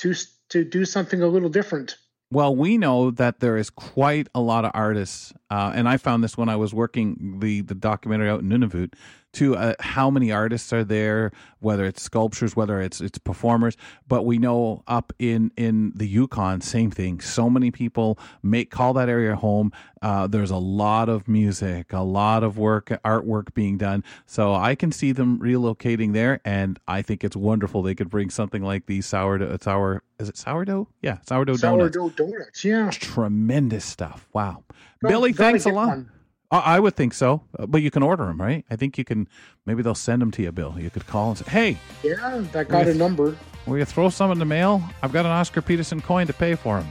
to 0.00 0.14
to 0.50 0.64
do 0.64 0.84
something 0.84 1.22
a 1.22 1.26
little 1.26 1.48
different. 1.48 1.96
Well, 2.32 2.56
we 2.56 2.78
know 2.78 3.10
that 3.10 3.40
there 3.40 3.58
is 3.58 3.68
quite 3.68 4.26
a 4.34 4.40
lot 4.40 4.64
of 4.64 4.70
artists, 4.72 5.34
uh, 5.50 5.72
and 5.74 5.86
I 5.86 5.98
found 5.98 6.24
this 6.24 6.34
when 6.34 6.48
I 6.48 6.56
was 6.56 6.72
working 6.72 7.40
the 7.40 7.60
the 7.60 7.74
documentary 7.74 8.30
out 8.30 8.40
in 8.40 8.48
Nunavut. 8.48 8.94
To 9.32 9.56
uh, 9.56 9.74
how 9.80 10.10
many 10.10 10.30
artists 10.30 10.72
are 10.72 10.84
there, 10.84 11.32
whether 11.60 11.84
it's 11.84 12.02
sculptures, 12.02 12.54
whether 12.54 12.80
it's 12.80 13.00
it's 13.00 13.18
performers. 13.18 13.76
But 14.06 14.24
we 14.24 14.38
know 14.38 14.82
up 14.86 15.12
in 15.18 15.50
in 15.56 15.92
the 15.94 16.06
Yukon, 16.06 16.60
same 16.60 16.90
thing. 16.90 17.20
So 17.20 17.48
many 17.48 17.70
people 17.70 18.18
make 18.42 18.70
call 18.70 18.92
that 18.94 19.08
area 19.08 19.36
home. 19.36 19.72
Uh, 20.02 20.26
there's 20.26 20.50
a 20.50 20.56
lot 20.56 21.08
of 21.08 21.28
music, 21.28 21.92
a 21.92 22.02
lot 22.02 22.42
of 22.42 22.58
work, 22.58 22.86
artwork 23.04 23.54
being 23.54 23.78
done. 23.78 24.02
So 24.26 24.52
I 24.54 24.74
can 24.74 24.90
see 24.90 25.12
them 25.12 25.38
relocating 25.38 26.12
there, 26.12 26.40
and 26.44 26.78
I 26.88 27.02
think 27.02 27.22
it's 27.22 27.36
wonderful. 27.36 27.82
They 27.82 27.94
could 27.94 28.10
bring 28.10 28.28
something 28.28 28.62
like 28.62 28.86
these 28.86 29.06
sourdough, 29.06 29.58
sour, 29.60 30.02
is 30.18 30.28
it 30.28 30.36
sourdough? 30.36 30.88
Yeah, 31.02 31.18
sourdough, 31.26 31.56
donuts. 31.56 31.94
Sourdough 31.94 32.10
donuts, 32.16 32.64
yeah. 32.64 32.90
Tremendous 32.90 33.84
stuff. 33.84 34.28
Wow, 34.32 34.64
Billy, 35.00 35.32
thanks 35.32 35.66
a 35.66 35.70
lot. 35.70 35.88
one. 35.88 36.10
I 36.52 36.76
I 36.76 36.80
would 36.80 36.94
think 36.94 37.14
so, 37.14 37.40
Uh, 37.58 37.66
but 37.66 37.82
you 37.82 37.90
can 37.90 38.02
order 38.04 38.26
them, 38.26 38.40
right? 38.40 38.64
I 38.70 38.76
think 38.76 38.96
you 38.98 39.04
can. 39.04 39.26
Maybe 39.66 39.82
they'll 39.82 39.94
send 39.94 40.22
them 40.22 40.30
to 40.32 40.42
you, 40.42 40.52
Bill. 40.52 40.76
You 40.78 40.90
could 40.90 41.06
call 41.06 41.30
and 41.30 41.38
say, 41.38 41.44
"Hey, 41.50 41.78
Yeah, 42.04 42.42
that 42.52 42.68
got 42.68 42.86
a 42.86 42.94
number. 42.94 43.34
will 43.66 43.78
you 43.78 43.84
throw 43.84 44.08
some 44.10 44.30
in 44.30 44.38
the 44.38 44.44
mail? 44.44 44.82
I've 45.02 45.12
got 45.12 45.24
an 45.24 45.32
Oscar 45.32 45.62
Peterson 45.62 46.00
coin 46.00 46.26
to 46.28 46.32
pay 46.32 46.54
for 46.54 46.78
him." 46.78 46.86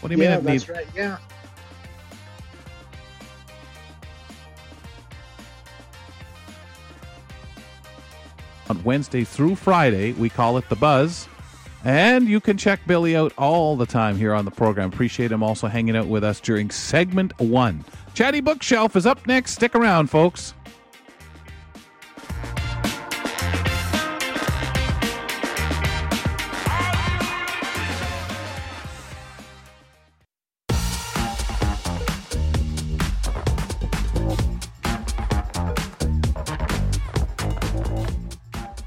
What 0.00 0.08
do 0.10 0.16
you 0.16 0.22
yeah, 0.22 0.38
mean? 0.38 0.38
It 0.38 0.44
that's 0.44 0.68
need- 0.68 0.74
right. 0.74 0.86
Yeah. 0.96 1.16
on 8.68 8.82
Wednesday 8.84 9.24
through 9.24 9.56
Friday. 9.56 10.12
We 10.12 10.28
call 10.28 10.56
it 10.58 10.68
the 10.68 10.76
Buzz. 10.76 11.28
And 11.82 12.28
you 12.28 12.40
can 12.40 12.58
check 12.58 12.80
Billy 12.86 13.16
out 13.16 13.32
all 13.38 13.74
the 13.74 13.86
time 13.86 14.16
here 14.16 14.34
on 14.34 14.44
the 14.44 14.50
program. 14.50 14.90
Appreciate 14.92 15.32
him 15.32 15.42
also 15.42 15.66
hanging 15.66 15.96
out 15.96 16.06
with 16.08 16.22
us 16.22 16.38
during 16.38 16.70
segment 16.70 17.32
one. 17.40 17.84
Chatty 18.14 18.40
Bookshelf 18.40 18.96
is 18.96 19.06
up 19.06 19.26
next. 19.26 19.52
Stick 19.52 19.74
around, 19.74 20.10
folks. 20.10 20.54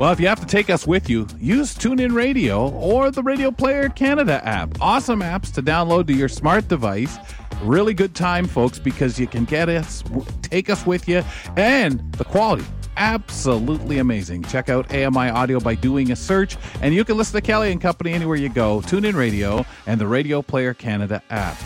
Well, 0.03 0.11
if 0.11 0.19
you 0.19 0.28
have 0.28 0.41
to 0.41 0.45
take 0.45 0.69
us 0.69 0.86
with 0.86 1.09
you, 1.09 1.28
use 1.39 1.74
TuneIn 1.76 2.13
Radio 2.13 2.69
or 2.71 3.09
the 3.09 3.24
Radio 3.24 3.51
Player 3.51 3.88
Canada 3.88 4.45
app. 4.45 4.76
Awesome 4.82 5.21
apps 5.21 5.49
to 5.53 5.63
download 5.63 6.07
to 6.07 6.13
your 6.13 6.28
smart 6.28 6.67
device. 6.67 7.17
Really 7.64 7.93
good 7.93 8.14
time, 8.14 8.45
folks, 8.45 8.78
because 8.78 9.18
you 9.18 9.26
can 9.26 9.45
get 9.45 9.70
us, 9.70 10.03
take 10.41 10.70
us 10.70 10.86
with 10.86 11.07
you, 11.07 11.24
and 11.55 12.11
the 12.14 12.26
quality. 12.26 12.66
Absolutely 12.97 13.99
amazing. 13.99 14.43
Check 14.43 14.68
out 14.68 14.93
AMI 14.93 15.30
Audio 15.30 15.61
by 15.61 15.74
doing 15.74 16.11
a 16.11 16.16
search, 16.16 16.57
and 16.82 16.93
you 16.93 17.05
can 17.05 17.16
listen 17.16 17.36
to 17.36 17.41
Kelly 17.41 17.72
and 17.72 17.80
Company 17.80 18.11
anywhere 18.11 18.36
you 18.36 18.49
go. 18.49 18.82
TuneIn 18.82 19.14
Radio 19.14 19.66
and 19.88 19.99
the 19.99 20.05
Radio 20.05 20.41
Player 20.41 20.74
Canada 20.74 21.24
app. 21.30 21.57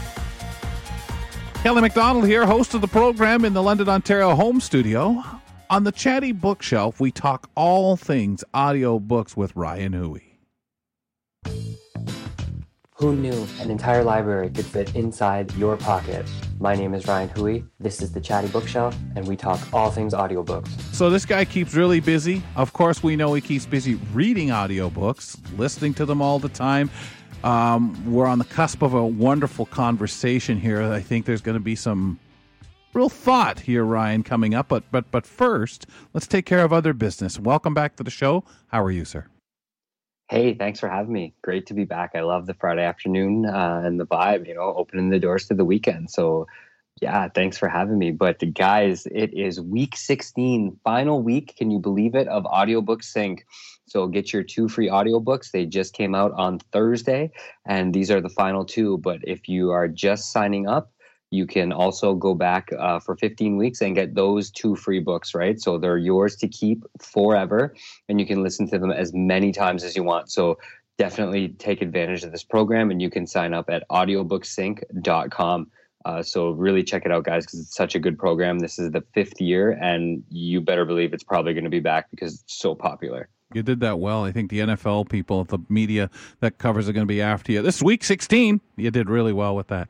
Kelly 1.64 1.82
McDonald 1.82 2.28
here, 2.28 2.46
host 2.46 2.76
of 2.76 2.82
the 2.82 2.88
program 2.88 3.44
in 3.44 3.54
the 3.54 3.64
London, 3.64 3.90
Ontario 3.90 4.36
home 4.36 4.62
studio. 4.62 5.24
On 5.72 5.84
the 5.84 5.92
Chatty 5.92 6.32
Bookshelf, 6.32 7.00
we 7.00 7.12
talk 7.12 7.50
all 7.56 7.98
things 7.98 8.44
audio 8.54 9.00
books 9.00 9.36
with 9.36 9.54
Ryan 9.56 9.94
Hui. 9.94 10.20
Who 13.00 13.16
knew 13.16 13.46
an 13.60 13.70
entire 13.70 14.04
library 14.04 14.50
could 14.50 14.66
fit 14.66 14.96
inside 14.96 15.54
your 15.54 15.78
pocket? 15.78 16.26
My 16.60 16.74
name 16.74 16.96
is 16.96 17.08
Ryan 17.08 17.30
Hui. 17.30 17.62
This 17.80 18.02
is 18.02 18.12
the 18.12 18.20
Chatty 18.20 18.48
Bookshelf, 18.48 18.98
and 19.16 19.28
we 19.28 19.36
talk 19.36 19.60
all 19.72 19.92
things 19.92 20.16
audiobooks. 20.16 20.68
So 20.96 21.12
this 21.12 21.24
guy 21.24 21.46
keeps 21.46 21.76
really 21.76 22.00
busy. 22.00 22.42
Of 22.56 22.74
course, 22.74 23.04
we 23.04 23.16
know 23.16 23.36
he 23.36 23.42
keeps 23.42 23.68
busy 23.68 24.00
reading 24.14 24.48
audiobooks, 24.48 25.38
listening 25.60 25.94
to 25.94 26.06
them 26.06 26.24
all 26.24 26.40
the 26.40 26.50
time. 26.50 26.90
Um, 27.44 28.12
we're 28.12 28.26
on 28.26 28.40
the 28.40 28.46
cusp 28.46 28.82
of 28.82 28.96
a 28.96 29.06
wonderful 29.06 29.68
conversation 29.68 30.60
here. 30.60 30.82
I 30.82 31.02
think 31.02 31.28
there's 31.28 31.42
going 31.42 31.54
to 31.54 31.64
be 31.64 31.76
some 31.76 32.20
real 32.96 33.10
thought 33.10 33.60
here, 33.60 33.84
Ryan, 33.84 34.24
coming 34.24 34.56
up. 34.56 34.70
But 34.70 34.86
but 34.90 35.12
but 35.12 35.28
first, 35.28 35.86
let's 36.16 36.26
take 36.26 36.48
care 36.48 36.64
of 36.64 36.74
other 36.74 36.94
business. 36.94 37.40
Welcome 37.40 37.76
back 37.76 37.96
to 37.98 38.04
the 38.04 38.10
show. 38.10 38.44
How 38.70 38.84
are 38.84 38.90
you, 38.90 39.06
sir? 39.06 39.28
Hey, 40.30 40.56
thanks 40.56 40.82
for 40.82 40.90
having 40.90 41.14
me. 41.14 41.34
Great 41.42 41.68
to 41.68 41.74
be 41.74 41.86
back. 41.86 42.12
I 42.14 42.20
love 42.20 42.48
the 42.48 42.54
Friday 42.54 42.84
afternoon 42.84 43.46
uh, 43.46 43.82
and 43.86 43.98
the 43.98 44.06
vibe, 44.06 44.46
you 44.46 44.54
know, 44.54 44.74
opening 44.76 45.10
the 45.10 45.20
doors 45.20 45.48
to 45.48 45.54
the 45.54 45.64
weekend. 45.64 46.10
So, 46.12 46.48
yeah, 47.02 47.30
thanks 47.30 47.58
for 47.58 47.70
having 47.70 47.98
me. 47.98 48.12
But 48.12 48.44
guys, 48.54 49.06
it 49.06 49.34
is 49.34 49.62
week 49.62 49.96
16, 49.96 50.80
final 50.84 51.22
week, 51.22 51.56
can 51.58 51.72
you 51.72 51.80
believe 51.80 52.14
it, 52.14 52.28
of 52.28 52.46
Audiobook 52.46 53.04
Sync. 53.04 53.46
So 53.86 54.06
get 54.08 54.34
your 54.34 54.44
two 54.44 54.68
free 54.68 54.90
audiobooks. 54.90 55.52
They 55.52 55.66
just 55.66 55.94
came 55.94 56.14
out 56.14 56.34
on 56.34 56.60
Thursday, 56.74 57.32
and 57.66 57.94
these 57.94 58.12
are 58.12 58.20
the 58.20 58.28
final 58.28 58.66
two. 58.66 58.98
But 58.98 59.20
if 59.24 59.48
you 59.48 59.72
are 59.72 59.88
just 59.88 60.34
signing 60.34 60.68
up, 60.68 60.92
you 61.32 61.46
can 61.46 61.72
also 61.72 62.14
go 62.14 62.34
back 62.34 62.70
uh, 62.78 63.00
for 63.00 63.16
15 63.16 63.58
weeks 63.58 63.82
and 63.82 63.96
get 63.96 64.16
those 64.16 64.50
two 64.50 64.76
free 64.76 65.00
books, 65.00 65.36
right? 65.36 65.60
So 65.60 65.78
they're 65.78 65.98
yours 65.98 66.36
to 66.38 66.48
keep 66.48 66.84
forever, 67.00 67.76
and 68.08 68.20
you 68.20 68.26
can 68.26 68.44
listen 68.44 68.70
to 68.70 68.80
them 68.80 68.92
as 68.92 69.14
many 69.14 69.52
times 69.52 69.84
as 69.84 69.96
you 69.96 70.04
want. 70.04 70.32
So 70.32 70.58
definitely 70.98 71.50
take 71.50 71.82
advantage 71.82 72.24
of 72.24 72.32
this 72.32 72.44
program, 72.44 72.92
and 72.92 73.02
you 73.02 73.10
can 73.10 73.28
sign 73.28 73.54
up 73.54 73.70
at 73.70 73.84
audiobooksync.com. 73.90 75.72
Uh, 76.06 76.24
so 76.24 76.52
really 76.52 76.84
check 76.84 77.06
it 77.06 77.12
out, 77.12 77.26
guys, 77.26 77.46
because 77.46 77.60
it's 77.60 77.76
such 77.76 77.94
a 77.94 78.00
good 78.00 78.18
program. 78.18 78.60
This 78.60 78.80
is 78.80 78.92
the 78.92 79.04
fifth 79.14 79.42
year, 79.42 79.72
and 79.72 80.24
you 80.30 80.62
better 80.62 80.86
believe 80.86 81.14
it's 81.14 81.24
probably 81.24 81.54
going 81.54 81.66
to 81.66 81.70
be 81.70 81.82
back 81.82 82.10
because 82.12 82.42
it's 82.42 82.56
so 82.56 82.74
popular. 82.76 83.28
You 83.54 83.64
did 83.64 83.80
that 83.82 84.00
well. 84.00 84.24
I 84.24 84.32
think 84.32 84.50
the 84.50 84.60
NFL 84.60 85.10
people, 85.10 85.44
the 85.46 85.60
media 85.70 86.10
that 86.40 86.58
covers 86.58 86.88
are 86.88 86.94
going 86.94 87.06
to 87.06 87.12
be 87.12 87.22
after 87.22 87.52
you. 87.52 87.62
This 87.62 87.78
is 87.78 87.84
week 87.84 88.04
16. 88.04 88.60
You 88.76 88.92
did 88.92 89.10
really 89.10 89.34
well 89.34 89.56
with 89.56 89.68
that. 89.68 89.88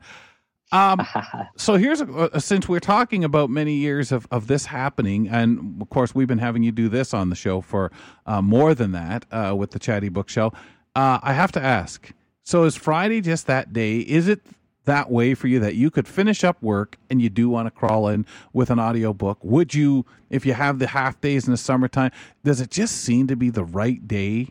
Um, 0.72 1.06
so 1.56 1.74
here's 1.74 2.00
a, 2.00 2.30
a, 2.32 2.40
since 2.40 2.68
we're 2.68 2.80
talking 2.80 3.24
about 3.24 3.50
many 3.50 3.74
years 3.74 4.12
of, 4.12 4.26
of 4.30 4.46
this 4.46 4.66
happening, 4.66 5.28
and 5.28 5.80
of 5.80 5.88
course 5.90 6.14
we've 6.14 6.28
been 6.28 6.38
having 6.38 6.62
you 6.62 6.72
do 6.72 6.88
this 6.88 7.14
on 7.14 7.30
the 7.30 7.36
show 7.36 7.60
for 7.60 7.90
uh, 8.26 8.42
more 8.42 8.74
than 8.74 8.92
that 8.92 9.24
uh, 9.30 9.54
with 9.56 9.70
the 9.70 9.78
Chatty 9.78 10.08
Book 10.08 10.28
Show. 10.28 10.52
Uh, 10.94 11.18
I 11.22 11.32
have 11.32 11.52
to 11.52 11.62
ask. 11.62 12.12
So 12.42 12.64
is 12.64 12.76
Friday 12.76 13.20
just 13.20 13.46
that 13.46 13.72
day? 13.72 13.98
Is 13.98 14.28
it 14.28 14.40
that 14.84 15.10
way 15.10 15.34
for 15.34 15.48
you 15.48 15.60
that 15.60 15.74
you 15.74 15.90
could 15.90 16.08
finish 16.08 16.42
up 16.42 16.60
work 16.62 16.96
and 17.10 17.20
you 17.20 17.28
do 17.28 17.48
want 17.50 17.66
to 17.66 17.70
crawl 17.70 18.08
in 18.08 18.24
with 18.52 18.70
an 18.70 18.80
audiobook? 18.80 19.38
Would 19.44 19.74
you, 19.74 20.06
if 20.30 20.46
you 20.46 20.54
have 20.54 20.78
the 20.78 20.86
half 20.86 21.20
days 21.20 21.46
in 21.46 21.50
the 21.52 21.58
summertime, 21.58 22.10
does 22.42 22.60
it 22.60 22.70
just 22.70 22.96
seem 22.96 23.26
to 23.26 23.36
be 23.36 23.50
the 23.50 23.64
right 23.64 24.06
day 24.08 24.48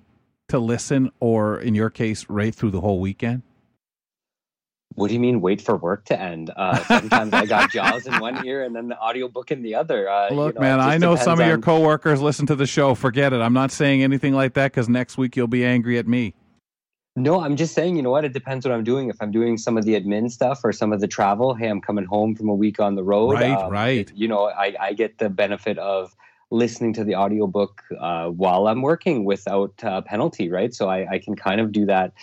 to 0.50 0.60
listen, 0.60 1.12
or 1.20 1.60
in 1.60 1.76
your 1.76 1.90
case, 1.90 2.30
right 2.30 2.54
through 2.56 2.72
the 2.72 2.82
whole 2.82 3.02
weekend? 3.02 3.42
What 4.98 5.10
do 5.10 5.14
you 5.14 5.20
mean 5.20 5.42
wait 5.42 5.62
for 5.62 5.78
work 5.78 6.06
to 6.06 6.20
end? 6.20 6.52
Uh, 6.58 6.76
sometimes 6.86 7.32
I 7.32 7.46
got 7.46 7.70
Jaws 7.70 8.08
in 8.08 8.20
one 8.20 8.44
ear 8.48 8.64
and 8.64 8.76
then 8.76 8.88
the 8.88 9.00
audiobook 9.00 9.52
in 9.52 9.62
the 9.62 9.76
other. 9.76 10.10
Uh, 10.10 10.34
Look, 10.34 10.56
you 10.56 10.60
know, 10.60 10.68
man, 10.68 10.80
I 10.80 10.98
know 10.98 11.16
some 11.16 11.40
of 11.40 11.46
your 11.46 11.60
coworkers 11.60 12.20
listen 12.20 12.48
to 12.48 12.56
the 12.56 12.66
show. 12.66 12.96
Forget 12.96 13.32
it. 13.32 13.40
I'm 13.40 13.54
not 13.54 13.72
saying 13.72 14.02
anything 14.02 14.34
like 14.34 14.56
that 14.56 14.72
because 14.72 14.90
next 14.90 15.16
week 15.16 15.36
you'll 15.36 15.46
be 15.46 15.64
angry 15.64 16.00
at 16.00 16.08
me. 16.08 16.34
No, 17.16 17.42
I'm 17.42 17.56
just 17.56 17.76
saying, 17.76 17.96
you 17.96 18.02
know 18.02 18.10
what? 18.10 18.26
It 18.26 18.34
depends 18.34 18.66
what 18.66 18.74
I'm 18.74 18.84
doing. 18.84 19.10
If 19.12 19.18
I'm 19.22 19.30
doing 19.30 19.60
some 19.60 19.78
of 19.78 19.86
the 19.86 19.94
admin 19.94 20.32
stuff 20.32 20.62
or 20.64 20.74
some 20.74 20.92
of 20.92 21.00
the 21.00 21.08
travel, 21.08 21.54
hey, 21.54 21.68
I'm 21.68 21.80
coming 21.82 22.06
home 22.06 22.36
from 22.36 22.50
a 22.50 22.56
week 22.56 22.80
on 22.80 22.96
the 22.96 23.04
road. 23.04 23.34
Right, 23.34 23.52
um, 23.52 23.72
right. 23.72 24.12
You 24.16 24.28
know, 24.28 24.50
I, 24.50 24.74
I 24.80 24.94
get 24.94 25.20
the 25.20 25.30
benefit 25.30 25.78
of 25.78 26.16
listening 26.50 26.94
to 26.94 27.04
the 27.04 27.14
audiobook 27.14 27.84
uh, 28.00 28.30
while 28.30 28.68
I'm 28.68 28.82
working 28.82 29.26
without 29.26 29.74
uh, 29.84 30.02
penalty, 30.02 30.50
right? 30.50 30.74
So 30.74 30.90
I, 30.90 31.08
I 31.12 31.20
can 31.20 31.36
kind 31.36 31.62
of 31.62 31.72
do 31.72 31.86
that 31.86 32.14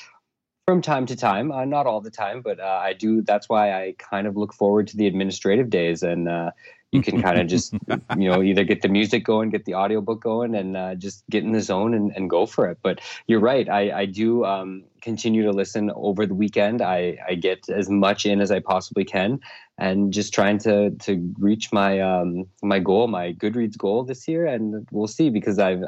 from 0.66 0.80
time 0.80 1.06
to 1.06 1.16
time. 1.16 1.52
Uh, 1.52 1.64
not 1.64 1.86
all 1.86 2.00
the 2.00 2.10
time, 2.10 2.40
but 2.40 2.60
uh, 2.60 2.80
I 2.82 2.94
do. 2.94 3.22
That's 3.22 3.48
why 3.48 3.72
I 3.72 3.94
kind 3.98 4.26
of 4.26 4.36
look 4.36 4.54
forward 4.54 4.88
to 4.88 4.96
the 4.96 5.06
administrative 5.06 5.70
days 5.70 6.02
and 6.02 6.28
uh, 6.28 6.50
you 6.94 7.02
can 7.02 7.20
kind 7.20 7.40
of 7.40 7.48
just, 7.48 7.72
you 8.16 8.30
know, 8.30 8.40
either 8.42 8.62
get 8.62 8.80
the 8.80 8.88
music 8.88 9.24
going, 9.24 9.50
get 9.50 9.64
the 9.64 9.74
audiobook 9.74 10.22
going, 10.22 10.54
and 10.54 10.76
uh, 10.76 10.94
just 10.94 11.24
get 11.28 11.42
in 11.42 11.50
the 11.50 11.60
zone 11.60 11.92
and, 11.92 12.12
and 12.14 12.30
go 12.30 12.46
for 12.46 12.68
it. 12.68 12.78
But 12.82 13.00
you're 13.26 13.40
right. 13.40 13.68
I, 13.68 14.02
I 14.02 14.06
do 14.06 14.44
um, 14.44 14.84
continue 15.02 15.42
to 15.42 15.50
listen 15.50 15.90
over 15.96 16.24
the 16.24 16.34
weekend. 16.34 16.80
I, 16.80 17.18
I 17.28 17.34
get 17.34 17.68
as 17.68 17.90
much 17.90 18.24
in 18.26 18.40
as 18.40 18.52
I 18.52 18.60
possibly 18.60 19.04
can, 19.04 19.40
and 19.76 20.12
just 20.12 20.32
trying 20.32 20.58
to 20.58 20.90
to 20.90 21.34
reach 21.40 21.72
my 21.72 22.00
um, 22.00 22.44
my 22.62 22.78
goal, 22.78 23.08
my 23.08 23.32
Goodreads 23.32 23.76
goal 23.76 24.04
this 24.04 24.28
year. 24.28 24.46
And 24.46 24.86
we'll 24.92 25.08
see 25.08 25.30
because 25.30 25.58
I've 25.58 25.82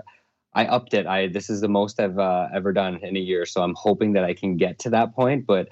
I 0.57 0.65
upped 0.65 0.95
it. 0.95 1.07
I 1.07 1.29
this 1.29 1.51
is 1.51 1.61
the 1.61 1.69
most 1.69 2.01
I've 2.01 2.19
uh, 2.19 2.49
ever 2.53 2.73
done 2.73 2.97
in 3.03 3.15
a 3.15 3.21
year, 3.21 3.45
so 3.45 3.63
I'm 3.63 3.75
hoping 3.77 4.15
that 4.15 4.25
I 4.25 4.33
can 4.33 4.57
get 4.57 4.79
to 4.81 4.91
that 4.91 5.15
point. 5.15 5.47
But 5.47 5.69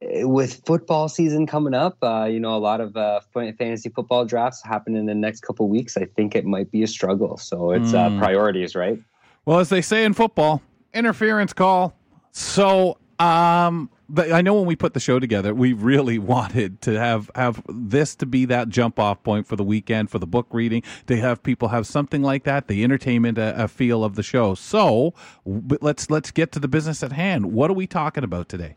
eh, 0.00 0.24
with 0.24 0.64
football 0.64 1.10
season 1.10 1.46
coming 1.46 1.74
up, 1.74 1.98
uh, 2.02 2.24
you 2.24 2.40
know, 2.40 2.56
a 2.56 2.58
lot 2.58 2.80
of 2.80 2.96
uh, 2.96 3.20
fantasy 3.34 3.90
football 3.90 4.24
drafts 4.24 4.64
happen 4.64 4.96
in 4.96 5.04
the 5.04 5.14
next 5.14 5.42
couple 5.42 5.68
weeks. 5.68 5.98
I 5.98 6.06
think 6.16 6.34
it 6.34 6.46
might 6.46 6.70
be 6.70 6.82
a 6.82 6.86
struggle. 6.86 7.36
So 7.36 7.70
it's 7.72 7.92
uh, 7.92 8.08
Mm. 8.08 8.18
priorities, 8.18 8.74
right? 8.74 8.98
Well, 9.44 9.60
as 9.60 9.68
they 9.68 9.82
say 9.82 10.04
in 10.04 10.14
football, 10.14 10.62
interference 10.94 11.52
call. 11.52 11.94
So, 12.32 12.98
um, 13.18 13.90
I 14.16 14.40
know 14.40 14.54
when 14.54 14.66
we 14.66 14.76
put 14.76 14.94
the 14.94 15.00
show 15.00 15.18
together, 15.18 15.54
we 15.54 15.72
really 15.72 16.18
wanted 16.18 16.80
to 16.82 16.98
have 16.98 17.30
have 17.34 17.62
this 17.68 18.14
to 18.16 18.26
be 18.26 18.44
that 18.46 18.68
jump 18.68 18.98
off 18.98 19.22
point 19.22 19.46
for 19.46 19.56
the 19.56 19.64
weekend 19.64 20.10
for 20.10 20.18
the 20.18 20.26
book 20.26 20.46
reading. 20.50 20.82
To 21.06 21.16
have 21.16 21.42
people 21.42 21.68
have 21.68 21.86
something 21.86 22.22
like 22.22 22.44
that, 22.44 22.68
the 22.68 22.84
entertainment 22.84 23.38
uh, 23.38 23.54
uh, 23.56 23.66
feel 23.66 24.04
of 24.04 24.14
the 24.14 24.22
show. 24.22 24.54
So 24.54 25.14
let's 25.44 26.10
let's 26.10 26.30
get 26.30 26.52
to 26.52 26.60
the 26.60 26.68
business 26.68 27.02
at 27.02 27.12
hand. 27.12 27.52
What 27.52 27.70
are 27.70 27.74
we 27.74 27.86
talking 27.86 28.24
about 28.24 28.48
today? 28.48 28.76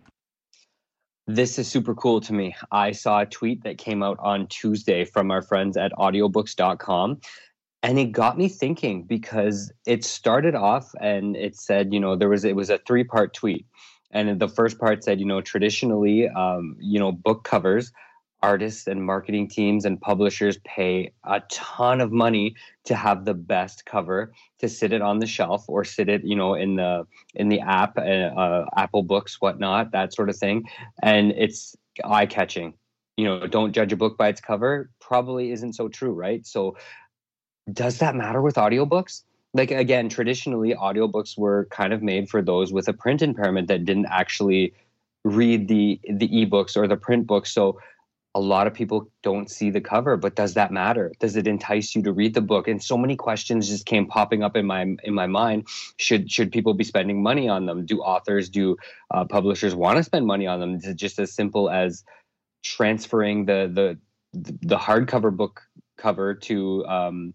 This 1.28 1.60
is 1.60 1.68
super 1.68 1.94
cool 1.96 2.20
to 2.22 2.34
me. 2.34 2.56
I 2.72 2.92
saw 2.92 3.22
a 3.22 3.26
tweet 3.26 3.64
that 3.64 3.78
came 3.78 4.04
out 4.04 4.18
on 4.20 4.48
Tuesday 4.48 5.06
from 5.06 5.32
our 5.32 5.42
friends 5.42 5.78
at 5.78 5.92
audiobooks.com 5.94 7.22
and 7.84 8.00
it 8.00 8.12
got 8.12 8.38
me 8.38 8.50
thinking 8.50 9.04
because 9.04 9.72
it 9.86 10.04
started 10.04 10.56
off 10.56 10.92
and 11.00 11.36
it 11.36 11.56
said, 11.56 11.94
you 11.94 12.00
know, 12.00 12.16
there 12.16 12.30
was 12.30 12.44
it 12.44 12.56
was 12.56 12.70
a 12.70 12.80
three-part 12.80 13.34
tweet. 13.34 13.66
And 14.12 14.40
the 14.40 14.48
first 14.48 14.78
part 14.78 15.04
said, 15.04 15.20
you 15.20 15.26
know, 15.26 15.42
traditionally, 15.42 16.28
um, 16.28 16.76
you 16.80 17.00
know, 17.00 17.12
book 17.12 17.44
covers 17.44 17.92
artists 18.44 18.88
and 18.88 19.04
marketing 19.04 19.48
teams 19.48 19.86
and 19.86 20.02
publishers 20.02 20.58
pay 20.64 21.14
a 21.26 21.42
ton 21.50 22.02
of 22.02 22.12
money 22.12 22.56
to 22.86 22.96
have 22.96 23.26
the 23.26 23.34
best 23.34 23.86
cover 23.86 24.34
to 24.60 24.68
sit 24.68 24.92
it 24.92 25.02
on 25.02 25.20
the 25.20 25.28
shelf 25.28 25.64
or 25.68 25.84
sit 25.84 26.10
it 26.10 26.24
you 26.24 26.36
know 26.36 26.56
in 26.56 26.76
the 26.76 27.06
in 27.36 27.50
the 27.50 27.60
app 27.60 27.98
uh, 27.98 28.02
uh, 28.02 28.66
apple 28.76 29.04
books 29.04 29.40
whatnot 29.40 29.92
that 29.92 30.14
sort 30.14 30.30
of 30.30 30.36
thing. 30.36 30.64
And 31.04 31.32
it's 31.32 31.76
eye 32.04 32.26
catching 32.26 32.74
you 33.18 33.26
know 33.26 33.46
don't 33.46 33.74
judge 33.74 33.94
a 33.94 33.98
book 33.98 34.18
by 34.18 34.30
its 34.30 34.42
cover. 34.42 34.90
Probably 35.00 35.52
isn't 35.52 35.74
so 35.74 35.88
true 35.88 36.14
right? 36.14 36.46
So 36.46 36.78
does 37.72 38.00
that 38.00 38.16
matter 38.16 38.42
with 38.42 38.56
audiobooks 38.56 39.22
like 39.54 39.72
again 39.72 40.10
traditionally 40.10 40.74
audiobooks 40.74 41.38
were 41.38 41.68
kind 41.72 41.94
of 41.94 42.02
made 42.02 42.30
for 42.30 42.42
those 42.42 42.72
with 42.72 42.88
a 42.88 42.94
print 42.94 43.22
impairment 43.22 43.68
that 43.68 43.86
didn't 43.86 44.08
actually 44.08 44.74
read 45.24 45.68
the 45.68 46.00
the 46.10 46.30
ebooks 46.30 46.76
or 46.76 46.88
the 46.88 46.98
print 46.98 47.28
books. 47.28 47.52
So 47.52 47.80
a 48.34 48.40
lot 48.40 48.66
of 48.66 48.74
people 48.74 49.12
don't 49.24 49.52
see 49.52 49.70
the 49.70 49.82
cover 49.82 50.16
but 50.16 50.36
does 50.36 50.54
that 50.54 50.72
matter? 50.72 51.12
Does 51.20 51.36
it 51.36 51.48
entice 51.48 51.94
you 51.94 52.02
to 52.04 52.14
read 52.14 52.34
the 52.34 52.42
book? 52.42 52.68
And 52.68 52.82
so 52.82 52.98
many 52.98 53.18
questions 53.18 53.68
just 53.68 53.86
came 53.86 54.08
popping 54.08 54.42
up 54.42 54.56
in 54.56 54.66
my 54.66 54.82
in 55.04 55.14
my 55.14 55.28
mind. 55.28 55.68
Should 55.98 56.32
should 56.32 56.52
people 56.52 56.74
be 56.74 56.86
spending 56.86 57.22
money 57.22 57.50
on 57.50 57.66
them? 57.66 57.86
Do 57.86 58.00
authors 58.00 58.50
do 58.50 58.78
uh, 59.14 59.26
publishers 59.26 59.76
want 59.76 59.98
to 59.98 60.04
spend 60.04 60.26
money 60.26 60.48
on 60.48 60.62
them? 60.62 60.76
Is 60.76 60.86
it 60.86 60.96
just 60.96 61.20
as 61.20 61.34
simple 61.34 61.70
as 61.70 62.04
transferring 62.64 63.46
the 63.46 63.70
the 63.74 63.98
the 64.34 64.78
hardcover 64.78 65.36
book 65.36 65.62
cover 65.98 66.34
to 66.34 66.86
um 66.86 67.34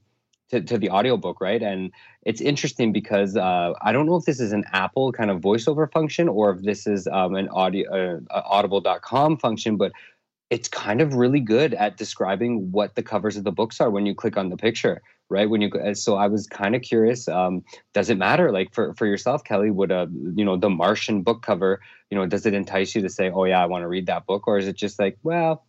to, 0.51 0.61
to 0.61 0.79
the 0.79 0.91
audiobook 0.91 1.41
right? 1.41 1.63
And 1.63 1.93
it's 2.27 2.41
interesting 2.41 2.93
because 2.93 3.37
uh, 3.37 3.73
i 3.81 3.93
don't 3.93 4.07
know 4.07 4.17
if 4.17 4.25
this 4.25 4.41
is 4.41 4.53
an 4.53 4.65
apple 4.73 5.13
kind 5.13 5.31
of 5.31 5.41
voiceover 5.41 5.91
function 5.91 6.29
or 6.29 6.51
if 6.51 6.63
this 6.63 6.87
is 6.87 7.07
um, 7.07 7.35
an 7.35 7.49
audio 7.49 8.21
uh, 8.31 8.43
audible.com 8.45 9.39
function 9.39 9.77
but 9.77 9.93
it's 10.51 10.69
kind 10.69 11.01
of 11.01 11.15
really 11.15 11.41
good 11.41 11.75
at 11.75 11.97
describing 11.97 12.71
what 12.71 12.95
the 12.95 13.03
covers 13.03 13.37
of 13.37 13.45
the 13.45 13.53
books 13.53 13.81
are 13.81 13.91
when 13.91 14.07
you 14.07 14.15
click 14.15 14.37
on 14.37 14.51
the 14.51 14.57
picture 14.57 15.01
right? 15.29 15.51
When 15.51 15.61
you 15.61 15.71
so 15.95 16.17
i 16.17 16.29
was 16.29 16.47
kind 16.47 16.77
of 16.77 16.83
curious 16.83 17.29
um, 17.29 17.65
does 17.95 18.11
it 18.11 18.19
matter? 18.19 18.53
Like 18.53 18.73
for, 18.73 18.95
for 18.95 19.07
yourself 19.07 19.45
kelly 19.45 19.71
would 19.71 19.91
a 19.91 20.09
you 20.35 20.45
know 20.45 20.57
the 20.57 20.71
martian 20.71 21.23
book 21.23 21.43
cover 21.43 21.81
you 22.11 22.19
know 22.19 22.27
does 22.27 22.47
it 22.47 22.55
entice 22.55 22.95
you 22.95 23.03
to 23.03 23.09
say 23.09 23.31
oh 23.31 23.45
yeah 23.45 23.63
i 23.63 23.67
want 23.67 23.83
to 23.83 23.89
read 23.89 24.07
that 24.07 24.27
book 24.27 24.47
or 24.47 24.59
is 24.59 24.69
it 24.69 24.77
just 24.77 24.99
like 24.99 25.19
well 25.23 25.66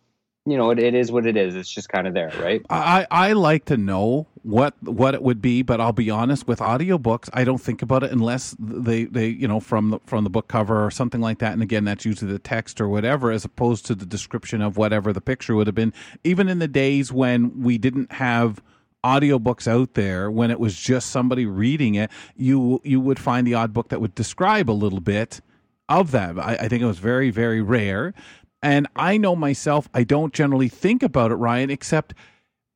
you 0.50 0.56
know, 0.56 0.70
it, 0.70 0.78
it 0.78 0.94
is 0.94 1.12
what 1.12 1.26
it 1.26 1.36
is. 1.36 1.54
It's 1.56 1.70
just 1.70 1.88
kind 1.88 2.06
of 2.06 2.14
there, 2.14 2.32
right? 2.40 2.62
I, 2.70 3.06
I 3.10 3.32
like 3.32 3.66
to 3.66 3.76
know 3.76 4.26
what 4.42 4.74
what 4.82 5.14
it 5.14 5.22
would 5.22 5.42
be, 5.42 5.62
but 5.62 5.80
I'll 5.80 5.92
be 5.92 6.10
honest 6.10 6.46
with 6.46 6.60
audiobooks, 6.60 7.28
I 7.32 7.44
don't 7.44 7.60
think 7.60 7.82
about 7.82 8.02
it 8.02 8.12
unless 8.12 8.56
they, 8.58 9.04
they 9.04 9.28
you 9.28 9.46
know 9.46 9.60
from 9.60 9.90
the 9.90 9.98
from 10.06 10.24
the 10.24 10.30
book 10.30 10.48
cover 10.48 10.84
or 10.84 10.90
something 10.90 11.20
like 11.20 11.38
that. 11.38 11.52
And 11.52 11.62
again, 11.62 11.84
that's 11.84 12.04
usually 12.04 12.32
the 12.32 12.38
text 12.38 12.80
or 12.80 12.88
whatever, 12.88 13.30
as 13.30 13.44
opposed 13.44 13.86
to 13.86 13.94
the 13.94 14.06
description 14.06 14.62
of 14.62 14.76
whatever 14.76 15.12
the 15.12 15.20
picture 15.20 15.54
would 15.54 15.66
have 15.66 15.76
been. 15.76 15.92
Even 16.24 16.48
in 16.48 16.58
the 16.58 16.68
days 16.68 17.12
when 17.12 17.62
we 17.62 17.78
didn't 17.78 18.12
have 18.12 18.62
audiobooks 19.04 19.68
out 19.68 19.94
there 19.94 20.30
when 20.30 20.50
it 20.50 20.58
was 20.58 20.76
just 20.76 21.10
somebody 21.10 21.46
reading 21.46 21.94
it 21.94 22.10
you 22.36 22.80
you 22.82 23.00
would 23.00 23.18
find 23.18 23.46
the 23.46 23.54
odd 23.54 23.72
book 23.72 23.90
that 23.90 24.00
would 24.00 24.12
describe 24.14 24.68
a 24.68 24.72
little 24.72 24.98
bit 24.98 25.40
of 25.88 26.10
that 26.10 26.36
I, 26.36 26.56
I, 26.62 26.68
think 26.68 26.82
it 26.82 26.86
was 26.86 26.98
very 26.98 27.30
very 27.30 27.62
rare 27.62 28.12
and 28.62 28.88
I 28.96 29.18
know 29.18 29.36
myself, 29.36 29.88
I 29.94 30.04
don't 30.04 30.32
generally 30.32 30.68
think 30.68 31.02
about 31.02 31.30
it, 31.30 31.36
Ryan, 31.36 31.70
except 31.70 32.14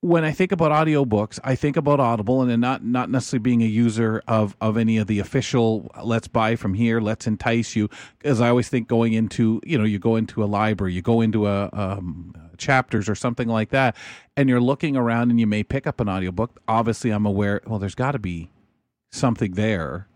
when 0.02 0.24
I 0.24 0.32
think 0.32 0.50
about 0.50 0.72
audiobooks, 0.72 1.38
I 1.44 1.54
think 1.54 1.76
about 1.76 2.00
Audible 2.00 2.42
and 2.42 2.60
not 2.60 2.84
not 2.84 3.08
necessarily 3.08 3.42
being 3.42 3.62
a 3.62 3.66
user 3.66 4.20
of 4.26 4.56
of 4.60 4.76
any 4.76 4.98
of 4.98 5.06
the 5.06 5.20
official 5.20 5.90
let's 6.02 6.26
buy 6.26 6.56
from 6.56 6.74
here, 6.74 7.00
let's 7.00 7.28
entice 7.28 7.76
you. 7.76 7.88
As 8.24 8.40
I 8.40 8.48
always 8.48 8.68
think 8.68 8.88
going 8.88 9.12
into, 9.12 9.60
you 9.64 9.78
know, 9.78 9.84
you 9.84 10.00
go 10.00 10.16
into 10.16 10.42
a 10.42 10.46
library, 10.46 10.92
you 10.92 11.02
go 11.02 11.20
into 11.20 11.46
a 11.46 11.70
um, 11.72 12.34
chapters 12.58 13.08
or 13.08 13.14
something 13.14 13.46
like 13.46 13.70
that, 13.70 13.96
and 14.36 14.48
you're 14.48 14.60
looking 14.60 14.96
around 14.96 15.30
and 15.30 15.38
you 15.38 15.46
may 15.46 15.62
pick 15.62 15.86
up 15.86 16.00
an 16.00 16.08
audiobook. 16.08 16.60
Obviously, 16.66 17.12
I'm 17.12 17.24
aware, 17.24 17.60
well, 17.64 17.78
there's 17.78 17.94
got 17.94 18.12
to 18.12 18.18
be 18.18 18.50
something 19.12 19.52
there 19.52 20.08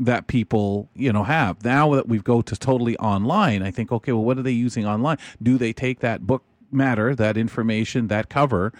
that 0.00 0.26
people 0.26 0.88
you 0.94 1.12
know 1.12 1.24
have. 1.24 1.64
Now 1.64 1.94
that 1.94 2.08
we've 2.08 2.24
go 2.24 2.42
to 2.42 2.56
totally 2.56 2.96
online 2.98 3.62
i 3.62 3.70
think 3.70 3.90
okay 3.90 4.12
well 4.12 4.24
what 4.24 4.38
are 4.38 4.42
they 4.42 4.52
using 4.52 4.86
online? 4.86 5.18
Do 5.42 5.58
they 5.58 5.72
take 5.72 6.00
that 6.00 6.26
book 6.26 6.44
matter 6.70 7.14
that 7.14 7.36
information 7.36 8.08
that 8.08 8.28
cover? 8.28 8.72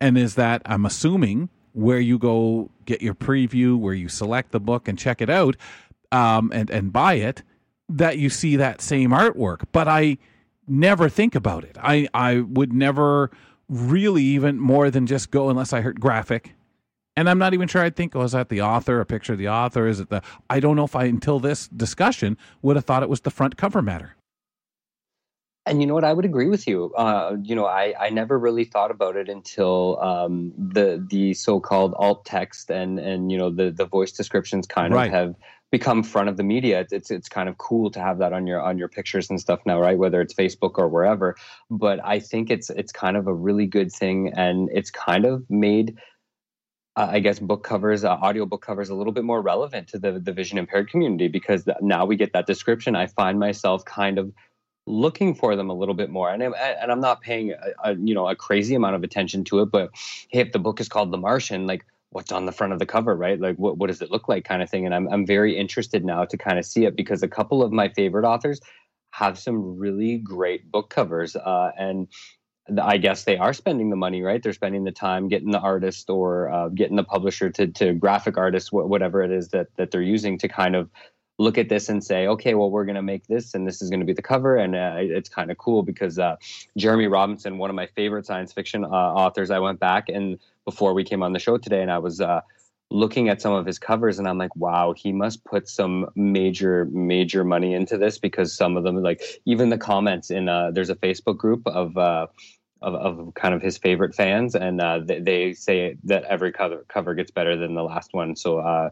And 0.00 0.18
is 0.18 0.34
that 0.34 0.62
i'm 0.66 0.84
assuming 0.84 1.48
where 1.72 2.00
you 2.00 2.18
go 2.18 2.70
get 2.84 3.02
your 3.02 3.14
preview 3.14 3.78
where 3.78 3.94
you 3.94 4.08
select 4.08 4.50
the 4.50 4.60
book 4.60 4.88
and 4.88 4.98
check 4.98 5.20
it 5.20 5.30
out 5.30 5.56
um, 6.12 6.50
and 6.54 6.70
and 6.70 6.92
buy 6.92 7.14
it 7.14 7.42
that 7.88 8.18
you 8.18 8.28
see 8.28 8.56
that 8.56 8.80
same 8.80 9.10
artwork. 9.10 9.64
But 9.72 9.88
i 9.88 10.18
never 10.68 11.08
think 11.08 11.34
about 11.34 11.64
it. 11.64 11.76
I 11.80 12.08
i 12.12 12.40
would 12.40 12.72
never 12.72 13.30
really 13.68 14.22
even 14.22 14.58
more 14.58 14.90
than 14.90 15.06
just 15.06 15.30
go 15.30 15.48
unless 15.48 15.72
i 15.72 15.80
heard 15.80 16.00
graphic 16.00 16.54
and 17.16 17.30
I'm 17.30 17.38
not 17.38 17.54
even 17.54 17.66
sure 17.66 17.82
I'd 17.82 17.96
think, 17.96 18.14
oh, 18.14 18.22
is 18.22 18.32
that 18.32 18.50
the 18.50 18.60
author, 18.60 19.00
a 19.00 19.06
picture 19.06 19.32
of 19.32 19.38
the 19.38 19.48
author? 19.48 19.86
Is 19.86 20.00
it 20.00 20.10
the, 20.10 20.22
I 20.50 20.60
don't 20.60 20.76
know 20.76 20.84
if 20.84 20.94
I, 20.94 21.04
until 21.04 21.40
this 21.40 21.66
discussion, 21.68 22.36
would 22.62 22.76
have 22.76 22.84
thought 22.84 23.02
it 23.02 23.08
was 23.08 23.22
the 23.22 23.30
front 23.30 23.56
cover 23.56 23.80
matter. 23.80 24.16
And 25.64 25.80
you 25.80 25.86
know 25.88 25.94
what? 25.94 26.04
I 26.04 26.12
would 26.12 26.24
agree 26.24 26.48
with 26.48 26.68
you. 26.68 26.92
Uh, 26.94 27.36
you 27.42 27.56
know, 27.56 27.66
I, 27.66 27.92
I 27.98 28.10
never 28.10 28.38
really 28.38 28.64
thought 28.64 28.92
about 28.92 29.16
it 29.16 29.28
until 29.28 29.98
um, 30.00 30.52
the 30.56 31.04
the 31.10 31.34
so-called 31.34 31.92
alt 31.98 32.24
text 32.24 32.70
and 32.70 33.00
and 33.00 33.32
you 33.32 33.38
know 33.38 33.50
the 33.50 33.72
the 33.72 33.84
voice 33.84 34.12
descriptions 34.12 34.68
kind 34.68 34.94
right. 34.94 35.08
of 35.08 35.12
have 35.12 35.34
become 35.72 36.04
front 36.04 36.28
of 36.28 36.36
the 36.36 36.44
media. 36.44 36.86
It's 36.92 37.10
it's 37.10 37.28
kind 37.28 37.48
of 37.48 37.58
cool 37.58 37.90
to 37.90 38.00
have 38.00 38.18
that 38.18 38.32
on 38.32 38.46
your 38.46 38.62
on 38.62 38.78
your 38.78 38.86
pictures 38.86 39.28
and 39.28 39.40
stuff 39.40 39.58
now, 39.66 39.80
right? 39.80 39.98
Whether 39.98 40.20
it's 40.20 40.34
Facebook 40.34 40.78
or 40.78 40.86
wherever. 40.88 41.34
But 41.68 41.98
I 42.04 42.20
think 42.20 42.48
it's 42.48 42.70
it's 42.70 42.92
kind 42.92 43.16
of 43.16 43.26
a 43.26 43.34
really 43.34 43.66
good 43.66 43.90
thing, 43.90 44.32
and 44.36 44.68
it's 44.72 44.92
kind 44.92 45.24
of 45.24 45.44
made 45.50 45.98
uh, 46.96 47.08
I 47.10 47.20
guess 47.20 47.38
book 47.38 47.62
covers, 47.62 48.04
uh, 48.04 48.10
audio 48.10 48.46
book 48.46 48.62
covers, 48.62 48.88
a 48.88 48.94
little 48.94 49.12
bit 49.12 49.24
more 49.24 49.42
relevant 49.42 49.88
to 49.88 49.98
the 49.98 50.12
the 50.18 50.32
vision 50.32 50.58
impaired 50.58 50.90
community 50.90 51.28
because 51.28 51.64
now 51.80 52.06
we 52.06 52.16
get 52.16 52.32
that 52.32 52.46
description. 52.46 52.96
I 52.96 53.06
find 53.06 53.38
myself 53.38 53.84
kind 53.84 54.18
of 54.18 54.32
looking 54.86 55.34
for 55.34 55.56
them 55.56 55.68
a 55.68 55.74
little 55.74 55.94
bit 55.94 56.10
more, 56.10 56.30
and 56.30 56.42
I'm, 56.42 56.54
and 56.54 56.90
I'm 56.90 57.00
not 57.00 57.20
paying 57.20 57.52
a, 57.52 57.90
a, 57.90 57.94
you 57.96 58.14
know 58.14 58.28
a 58.28 58.34
crazy 58.34 58.74
amount 58.74 58.96
of 58.96 59.04
attention 59.04 59.44
to 59.44 59.60
it. 59.60 59.66
But 59.70 59.90
hey, 60.30 60.40
if 60.40 60.52
the 60.52 60.58
book 60.58 60.80
is 60.80 60.88
called 60.88 61.12
The 61.12 61.18
Martian, 61.18 61.66
like 61.66 61.84
what's 62.10 62.32
on 62.32 62.46
the 62.46 62.52
front 62.52 62.72
of 62.72 62.78
the 62.78 62.86
cover, 62.86 63.14
right? 63.14 63.38
Like 63.38 63.56
what 63.56 63.76
what 63.76 63.88
does 63.88 64.00
it 64.00 64.10
look 64.10 64.28
like, 64.28 64.44
kind 64.44 64.62
of 64.62 64.70
thing. 64.70 64.86
And 64.86 64.94
I'm 64.94 65.06
I'm 65.08 65.26
very 65.26 65.56
interested 65.56 66.04
now 66.04 66.24
to 66.24 66.36
kind 66.38 66.58
of 66.58 66.64
see 66.64 66.86
it 66.86 66.96
because 66.96 67.22
a 67.22 67.28
couple 67.28 67.62
of 67.62 67.72
my 67.72 67.90
favorite 67.90 68.24
authors 68.26 68.60
have 69.10 69.38
some 69.38 69.78
really 69.78 70.18
great 70.18 70.70
book 70.70 70.90
covers, 70.90 71.36
uh, 71.36 71.72
and 71.78 72.08
I 72.82 72.96
guess 72.96 73.24
they 73.24 73.36
are 73.36 73.52
spending 73.52 73.90
the 73.90 73.96
money, 73.96 74.22
right? 74.22 74.42
They're 74.42 74.52
spending 74.52 74.84
the 74.84 74.92
time 74.92 75.28
getting 75.28 75.50
the 75.50 75.60
artist 75.60 76.10
or 76.10 76.50
uh, 76.50 76.68
getting 76.68 76.96
the 76.96 77.04
publisher 77.04 77.50
to, 77.50 77.66
to 77.68 77.92
graphic 77.94 78.36
artist, 78.36 78.70
wh- 78.70 78.88
whatever 78.88 79.22
it 79.22 79.30
is 79.30 79.48
that, 79.48 79.68
that 79.76 79.90
they're 79.90 80.02
using 80.02 80.38
to 80.38 80.48
kind 80.48 80.74
of 80.74 80.90
look 81.38 81.58
at 81.58 81.68
this 81.68 81.88
and 81.88 82.02
say, 82.02 82.26
okay, 82.26 82.54
well, 82.54 82.70
we're 82.70 82.84
going 82.84 82.96
to 82.96 83.02
make 83.02 83.26
this 83.26 83.54
and 83.54 83.66
this 83.66 83.82
is 83.82 83.90
going 83.90 84.00
to 84.00 84.06
be 84.06 84.12
the 84.12 84.22
cover. 84.22 84.56
And 84.56 84.74
uh, 84.74 84.94
it's 84.96 85.28
kind 85.28 85.50
of 85.50 85.58
cool 85.58 85.82
because 85.82 86.18
uh, 86.18 86.36
Jeremy 86.76 87.06
Robinson, 87.06 87.58
one 87.58 87.70
of 87.70 87.76
my 87.76 87.86
favorite 87.86 88.26
science 88.26 88.52
fiction 88.52 88.84
uh, 88.84 88.88
authors, 88.88 89.50
I 89.50 89.58
went 89.58 89.78
back 89.78 90.08
and 90.08 90.38
before 90.64 90.94
we 90.94 91.04
came 91.04 91.22
on 91.22 91.32
the 91.32 91.38
show 91.38 91.58
today 91.58 91.82
and 91.82 91.90
I 91.90 91.98
was 91.98 92.20
uh, 92.20 92.40
looking 92.90 93.28
at 93.28 93.42
some 93.42 93.52
of 93.52 93.66
his 93.66 93.78
covers 93.78 94.18
and 94.18 94.28
I'm 94.28 94.38
like, 94.38 94.54
wow, 94.54 94.94
he 94.96 95.12
must 95.12 95.44
put 95.44 95.68
some 95.68 96.06
major, 96.14 96.84
major 96.86 97.44
money 97.44 97.74
into 97.74 97.98
this 97.98 98.18
because 98.18 98.56
some 98.56 98.76
of 98.76 98.84
them, 98.84 99.02
like 99.02 99.22
even 99.44 99.70
the 99.70 99.78
comments 99.78 100.30
in, 100.30 100.48
uh, 100.48 100.70
there's 100.70 100.90
a 100.90 100.94
Facebook 100.94 101.36
group 101.36 101.66
of, 101.66 101.96
of, 102.82 102.94
of 102.94 103.34
kind 103.34 103.54
of 103.54 103.62
his 103.62 103.78
favorite 103.78 104.14
fans, 104.14 104.54
and 104.54 104.80
uh, 104.80 105.00
they, 105.00 105.20
they, 105.20 105.52
say 105.52 105.96
that 106.04 106.24
every 106.24 106.52
cover 106.52 106.84
cover 106.88 107.14
gets 107.14 107.30
better 107.30 107.56
than 107.56 107.74
the 107.74 107.82
last 107.82 108.12
one. 108.12 108.36
So 108.36 108.58
uh, 108.58 108.90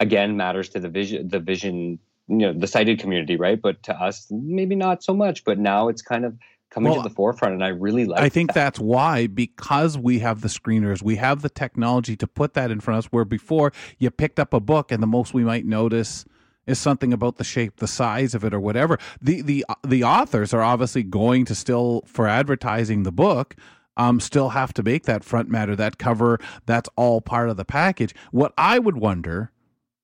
again, 0.00 0.36
matters 0.36 0.68
to 0.70 0.80
the 0.80 0.88
vision, 0.88 1.28
the 1.28 1.40
vision, 1.40 1.98
you 2.28 2.36
know, 2.36 2.52
the 2.52 2.66
sighted 2.66 2.98
community, 2.98 3.36
right? 3.36 3.60
But 3.60 3.82
to 3.84 3.94
us, 3.94 4.26
maybe 4.30 4.74
not 4.74 5.02
so 5.02 5.14
much. 5.14 5.44
But 5.44 5.58
now 5.58 5.88
it's 5.88 6.02
kind 6.02 6.24
of 6.24 6.36
coming 6.72 6.92
well, 6.92 7.02
to 7.02 7.08
the 7.08 7.14
forefront, 7.14 7.54
and 7.54 7.64
I 7.64 7.68
really 7.68 8.04
like. 8.04 8.20
I 8.20 8.28
think 8.28 8.48
that. 8.48 8.54
that's 8.54 8.78
why 8.80 9.26
because 9.26 9.98
we 9.98 10.18
have 10.20 10.40
the 10.40 10.48
screeners, 10.48 11.02
we 11.02 11.16
have 11.16 11.42
the 11.42 11.50
technology 11.50 12.16
to 12.16 12.26
put 12.26 12.54
that 12.54 12.70
in 12.70 12.80
front 12.80 12.98
of 12.98 13.04
us. 13.04 13.12
Where 13.12 13.24
before 13.24 13.72
you 13.98 14.10
picked 14.10 14.40
up 14.40 14.54
a 14.54 14.60
book, 14.60 14.90
and 14.90 15.02
the 15.02 15.06
most 15.06 15.34
we 15.34 15.44
might 15.44 15.64
notice 15.64 16.24
is 16.66 16.78
something 16.78 17.12
about 17.12 17.36
the 17.36 17.44
shape, 17.44 17.76
the 17.76 17.86
size 17.86 18.34
of 18.34 18.44
it, 18.44 18.54
or 18.54 18.60
whatever. 18.60 18.98
The 19.20 19.42
the 19.42 19.64
the 19.84 20.04
authors 20.04 20.54
are 20.54 20.62
obviously 20.62 21.02
going 21.02 21.44
to 21.46 21.54
still 21.54 22.02
for 22.06 22.26
advertising 22.26 23.02
the 23.02 23.12
book. 23.12 23.56
Um, 23.98 24.20
still 24.20 24.48
have 24.50 24.72
to 24.74 24.82
make 24.82 25.02
that 25.04 25.22
front 25.22 25.50
matter, 25.50 25.76
that 25.76 25.98
cover. 25.98 26.40
That's 26.64 26.88
all 26.96 27.20
part 27.20 27.50
of 27.50 27.58
the 27.58 27.64
package. 27.66 28.14
What 28.30 28.54
I 28.56 28.78
would 28.78 28.96
wonder, 28.96 29.52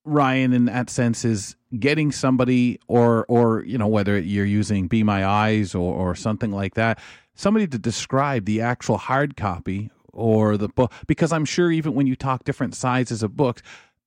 Ryan, 0.04 0.52
in 0.52 0.64
that 0.66 0.90
sense, 0.90 1.24
is 1.24 1.56
getting 1.78 2.12
somebody, 2.12 2.78
or 2.88 3.26
or 3.28 3.64
you 3.64 3.78
know, 3.78 3.88
whether 3.88 4.18
you're 4.18 4.46
using 4.46 4.88
Be 4.88 5.02
My 5.02 5.26
Eyes 5.26 5.74
or 5.74 5.94
or 5.94 6.14
something 6.14 6.50
like 6.50 6.74
that, 6.74 6.98
somebody 7.34 7.66
to 7.66 7.78
describe 7.78 8.44
the 8.44 8.60
actual 8.60 8.98
hard 8.98 9.36
copy 9.36 9.90
or 10.12 10.56
the 10.56 10.68
book, 10.68 10.92
because 11.06 11.32
I'm 11.32 11.44
sure 11.44 11.70
even 11.70 11.94
when 11.94 12.06
you 12.06 12.16
talk 12.16 12.44
different 12.44 12.74
sizes 12.74 13.22
of 13.22 13.36
books 13.36 13.62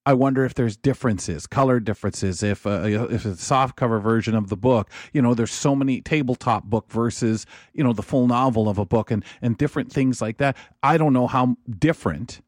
I 0.05 0.13
wonder 0.13 0.43
if 0.45 0.55
there's 0.55 0.75
differences, 0.77 1.45
color 1.45 1.79
differences. 1.79 2.41
If 2.41 2.65
uh, 2.65 2.81
if 3.11 3.25
it's 3.25 3.41
a 3.41 3.45
soft 3.45 3.75
cover 3.75 3.99
version 3.99 4.35
of 4.35 4.49
the 4.49 4.57
book, 4.57 4.89
you 5.13 5.21
know, 5.21 5.35
there's 5.35 5.51
so 5.51 5.75
many 5.75 6.01
tabletop 6.01 6.63
book 6.65 6.89
versus 6.89 7.45
you 7.73 7.83
know 7.83 7.93
the 7.93 8.01
full 8.01 8.27
novel 8.27 8.67
of 8.67 8.79
a 8.79 8.85
book, 8.85 9.11
and 9.11 9.23
and 9.41 9.57
different 9.57 9.91
things 9.91 10.21
like 10.21 10.37
that. 10.37 10.57
I 10.81 10.97
don't 10.97 11.13
know 11.13 11.27
how 11.27 11.55
different 11.69 12.41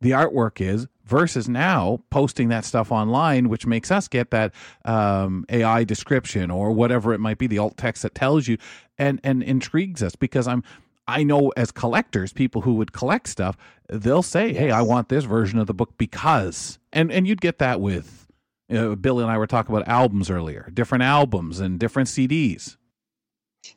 the 0.00 0.12
artwork 0.12 0.60
is 0.60 0.86
versus 1.06 1.48
now 1.48 2.00
posting 2.10 2.48
that 2.48 2.64
stuff 2.64 2.92
online, 2.92 3.48
which 3.48 3.66
makes 3.66 3.90
us 3.90 4.08
get 4.08 4.30
that 4.30 4.52
um, 4.84 5.44
AI 5.48 5.84
description 5.84 6.50
or 6.50 6.72
whatever 6.72 7.14
it 7.14 7.20
might 7.20 7.38
be, 7.38 7.46
the 7.46 7.58
alt 7.58 7.76
text 7.76 8.02
that 8.02 8.14
tells 8.14 8.48
you, 8.48 8.58
and 8.98 9.20
and 9.24 9.42
intrigues 9.42 10.02
us 10.02 10.16
because 10.16 10.46
I'm 10.46 10.62
I 11.08 11.22
know 11.22 11.52
as 11.56 11.70
collectors, 11.70 12.32
people 12.32 12.62
who 12.62 12.74
would 12.74 12.92
collect 12.92 13.28
stuff, 13.28 13.56
they'll 13.88 14.22
say, 14.22 14.52
"Hey, 14.52 14.70
I 14.70 14.82
want 14.82 15.08
this 15.08 15.24
version 15.24 15.58
of 15.58 15.66
the 15.66 15.74
book 15.74 15.96
because," 15.98 16.78
and 16.92 17.12
and 17.12 17.26
you'd 17.26 17.40
get 17.40 17.58
that 17.58 17.80
with 17.80 18.26
you 18.68 18.76
know, 18.76 18.96
Billy 18.96 19.22
and 19.22 19.30
I 19.30 19.38
were 19.38 19.46
talking 19.46 19.74
about 19.74 19.86
albums 19.88 20.30
earlier, 20.30 20.70
different 20.74 21.04
albums 21.04 21.60
and 21.60 21.78
different 21.78 22.08
CDs. 22.08 22.76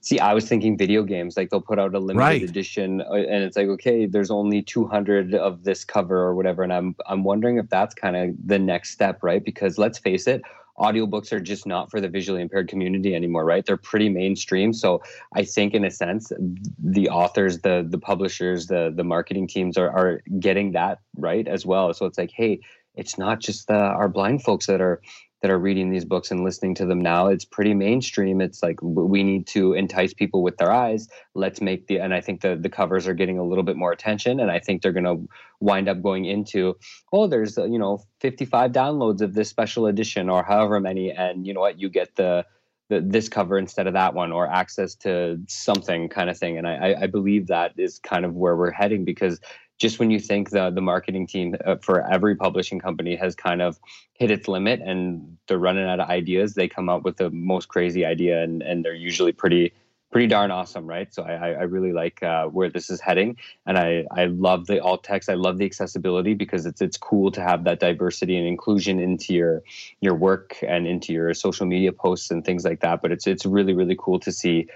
See, 0.01 0.19
I 0.19 0.33
was 0.33 0.47
thinking 0.47 0.77
video 0.77 1.03
games, 1.03 1.37
like 1.37 1.49
they'll 1.49 1.61
put 1.61 1.79
out 1.79 1.95
a 1.95 1.99
limited 1.99 2.17
Right. 2.17 2.43
edition, 2.43 3.01
uh, 3.01 3.13
and 3.13 3.43
it's 3.43 3.57
like, 3.57 3.67
okay, 3.67 4.05
there's 4.05 4.31
only 4.31 4.61
200 4.61 5.35
of 5.35 5.63
this 5.63 5.83
cover 5.85 6.17
or 6.17 6.35
whatever, 6.35 6.63
and 6.63 6.73
I'm 6.73 6.95
I'm 7.07 7.23
wondering 7.23 7.57
if 7.57 7.69
that's 7.69 7.93
kind 7.95 8.15
of 8.15 8.35
the 8.45 8.59
next 8.59 8.91
step, 8.91 9.19
right? 9.23 9.43
Because 9.43 9.77
let's 9.77 9.99
face 9.99 10.27
it, 10.27 10.41
audiobooks 10.77 11.31
are 11.31 11.39
just 11.39 11.65
not 11.67 11.91
for 11.91 11.99
the 12.01 12.07
visually 12.09 12.41
impaired 12.41 12.67
community 12.69 13.13
anymore, 13.15 13.45
right? 13.45 13.65
They're 13.65 13.77
pretty 13.77 14.09
mainstream, 14.09 14.73
so 14.73 15.01
I 15.35 15.43
think 15.43 15.73
in 15.73 15.83
a 15.85 15.91
sense, 15.91 16.31
the 16.77 17.09
authors, 17.09 17.59
the 17.59 17.85
the 17.87 17.99
publishers, 17.99 18.67
the 18.67 18.93
the 18.95 19.03
marketing 19.03 19.47
teams 19.47 19.77
are 19.77 19.89
are 19.89 20.21
getting 20.39 20.71
that 20.73 20.99
right 21.17 21.47
as 21.47 21.65
well. 21.65 21.93
So 21.93 22.05
it's 22.05 22.17
like, 22.17 22.31
hey, 22.33 22.59
it's 22.95 23.17
not 23.17 23.39
just 23.39 23.67
the 23.67 23.75
our 23.75 24.09
blind 24.09 24.43
folks 24.43 24.65
that 24.67 24.81
are 24.81 25.01
that 25.41 25.51
are 25.51 25.59
reading 25.59 25.89
these 25.89 26.05
books 26.05 26.31
and 26.31 26.43
listening 26.43 26.75
to 26.75 26.85
them 26.85 26.99
now 27.01 27.27
it's 27.27 27.45
pretty 27.45 27.73
mainstream. 27.73 28.41
It's 28.41 28.61
like 28.63 28.79
we 28.81 29.23
need 29.23 29.47
to 29.47 29.73
entice 29.73 30.13
people 30.13 30.43
with 30.43 30.57
their 30.57 30.71
eyes. 30.71 31.07
Let's 31.35 31.61
make 31.61 31.87
the 31.87 31.99
and 31.99 32.13
i 32.13 32.21
think 32.21 32.41
the 32.41 32.55
the 32.55 32.69
covers 32.69 33.07
are 33.07 33.13
getting 33.13 33.37
a 33.39 33.43
little 33.43 33.63
bit 33.63 33.75
more 33.77 33.91
attention 33.91 34.39
and 34.39 34.51
i 34.51 34.59
think 34.59 34.81
they're 34.81 34.91
going 34.91 35.03
to 35.05 35.27
wind 35.59 35.87
up 35.89 36.01
going 36.01 36.25
into 36.25 36.75
oh 37.13 37.27
there's 37.27 37.57
uh, 37.57 37.65
you 37.65 37.79
know 37.79 37.99
55 38.21 38.71
downloads 38.71 39.21
of 39.21 39.33
this 39.33 39.49
special 39.49 39.85
edition 39.87 40.29
or 40.29 40.43
however 40.43 40.79
many 40.79 41.11
and 41.11 41.45
you 41.47 41.53
know 41.53 41.61
what? 41.61 41.79
You 41.79 41.89
get 41.89 42.15
the 42.15 42.45
the, 42.89 43.01
this 43.01 43.29
cover 43.29 43.57
instead 43.57 43.85
of 43.87 43.93
that 43.93 44.15
one 44.15 44.31
or 44.31 44.47
access 44.47 44.95
to 44.95 45.39
something 45.47 46.09
kind 46.09 46.29
of 46.29 46.37
thing. 46.37 46.57
And 46.57 46.67
I, 46.67 46.75
I- 46.93 47.01
I 47.03 47.07
believe 47.07 47.47
that 47.47 47.73
is 47.77 47.99
kind 47.99 48.25
of 48.25 48.33
where 48.35 48.55
we're 48.55 48.71
heading 48.71 49.05
because 49.05 49.39
just 49.79 49.97
when 49.97 50.11
you 50.11 50.19
think 50.19 50.51
the 50.51 50.69
the 50.69 50.81
marketing 50.81 51.25
team 51.25 51.55
uh, 51.65 51.77
for 51.81 52.07
every 52.11 52.35
publishing 52.35 52.79
company 52.79 53.15
has 53.15 53.33
kind 53.33 53.61
of 53.61 53.79
hit 54.13 54.29
its 54.29 54.47
limit 54.47 54.81
and 54.81 55.37
they're 55.47 55.57
running 55.57 55.85
out 55.85 55.99
of 55.99 56.09
ideas, 56.09 56.53
they 56.53 56.67
come 56.67 56.89
up 56.89 57.03
with 57.03 57.17
the 57.17 57.29
most 57.31 57.69
crazy 57.69 58.05
idea, 58.05 58.43
and 58.43 58.61
and 58.61 58.85
they're 58.85 58.93
usually 58.93 59.31
pretty 59.31 59.73
pretty 60.11 60.27
darn 60.27 60.49
awesome, 60.51 60.85
right? 60.85 61.13
So 61.13 61.23
I 61.23 61.51
I 61.51 61.63
really 61.63 61.93
like 61.93 62.21
uh, 62.21 62.47
where 62.47 62.69
this 62.69 62.89
is 62.89 62.99
heading, 62.99 63.37
and 63.65 63.77
I 63.77 64.05
I 64.11 64.25
love 64.25 64.67
the 64.67 64.81
alt 64.81 65.03
text. 65.03 65.29
I 65.29 65.35
love 65.35 65.57
the 65.57 65.65
accessibility 65.65 66.33
because 66.33 66.65
it's 66.65 66.81
it's 66.81 66.97
cool 66.97 67.31
to 67.31 67.41
have 67.41 67.63
that 67.63 67.79
diversity 67.79 68.37
and 68.37 68.47
inclusion 68.47 68.99
into 68.99 69.33
your 69.33 69.63
your 70.01 70.15
work 70.15 70.57
and 70.67 70.87
into 70.87 71.13
your 71.13 71.33
social 71.33 71.65
media 71.65 71.93
posts 71.93 72.31
and 72.31 72.43
things 72.43 72.65
like 72.65 72.81
that. 72.81 73.01
But 73.01 73.13
it's 73.13 73.27
it's 73.27 73.45
really 73.45 73.73
really 73.73 73.95
cool 73.97 74.19
to 74.19 74.31
see 74.31 74.67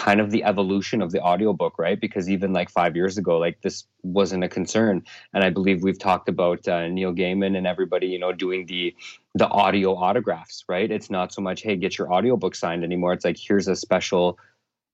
kind 0.00 0.18
of 0.18 0.30
the 0.30 0.42
evolution 0.44 1.02
of 1.02 1.12
the 1.12 1.20
audiobook 1.20 1.78
right? 1.78 2.00
Because 2.00 2.30
even 2.30 2.54
like 2.54 2.70
five 2.70 2.96
years 2.96 3.18
ago 3.18 3.36
like 3.38 3.60
this 3.60 3.84
wasn't 4.02 4.42
a 4.42 4.48
concern. 4.48 5.02
And 5.34 5.44
i 5.44 5.50
believe 5.50 5.82
we've 5.82 5.98
talked 5.98 6.28
about 6.30 6.66
uh, 6.66 6.88
neil 6.88 7.12
gaiman 7.12 7.54
and 7.58 7.66
everybody 7.66 8.06
you 8.06 8.18
know 8.18 8.32
doing 8.32 8.64
the 8.64 8.96
the 9.34 9.48
audio 9.48 9.94
autographs 9.94 10.64
right? 10.68 10.90
It's 10.90 11.10
not 11.10 11.34
so 11.34 11.42
much 11.42 11.60
hey 11.62 11.76
get 11.76 11.98
your 11.98 12.10
audiobook 12.10 12.54
signed 12.54 12.82
anymore. 12.82 13.12
It's 13.12 13.26
like 13.26 13.36
here's 13.38 13.68
a 13.68 13.76
special 13.76 14.38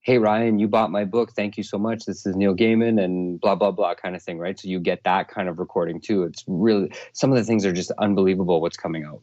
hey 0.01 0.17
ryan 0.17 0.59
you 0.59 0.67
bought 0.67 0.91
my 0.91 1.05
book. 1.05 1.31
Thank 1.31 1.55
you 1.55 1.63
so 1.63 1.77
much. 1.77 2.03
This 2.05 2.25
is 2.25 2.35
neil 2.35 2.55
gaiman 2.55 3.01
and 3.01 3.39
blah 3.39 3.55
blah 3.55 3.71
blah 3.71 3.95
kind 3.95 4.13
of 4.17 4.21
thing 4.21 4.37
right? 4.39 4.59
So 4.59 4.67
you 4.67 4.81
get 4.81 5.05
that 5.05 5.29
kind 5.29 5.47
of 5.47 5.57
recording 5.57 6.01
too. 6.01 6.23
It's 6.23 6.43
really 6.47 6.91
some 7.13 7.31
of 7.31 7.37
the 7.37 7.45
things 7.45 7.65
are 7.65 7.77
just 7.81 7.91
unbelievable 8.07 8.59
what's 8.59 8.77
coming 8.85 9.05
out 9.05 9.21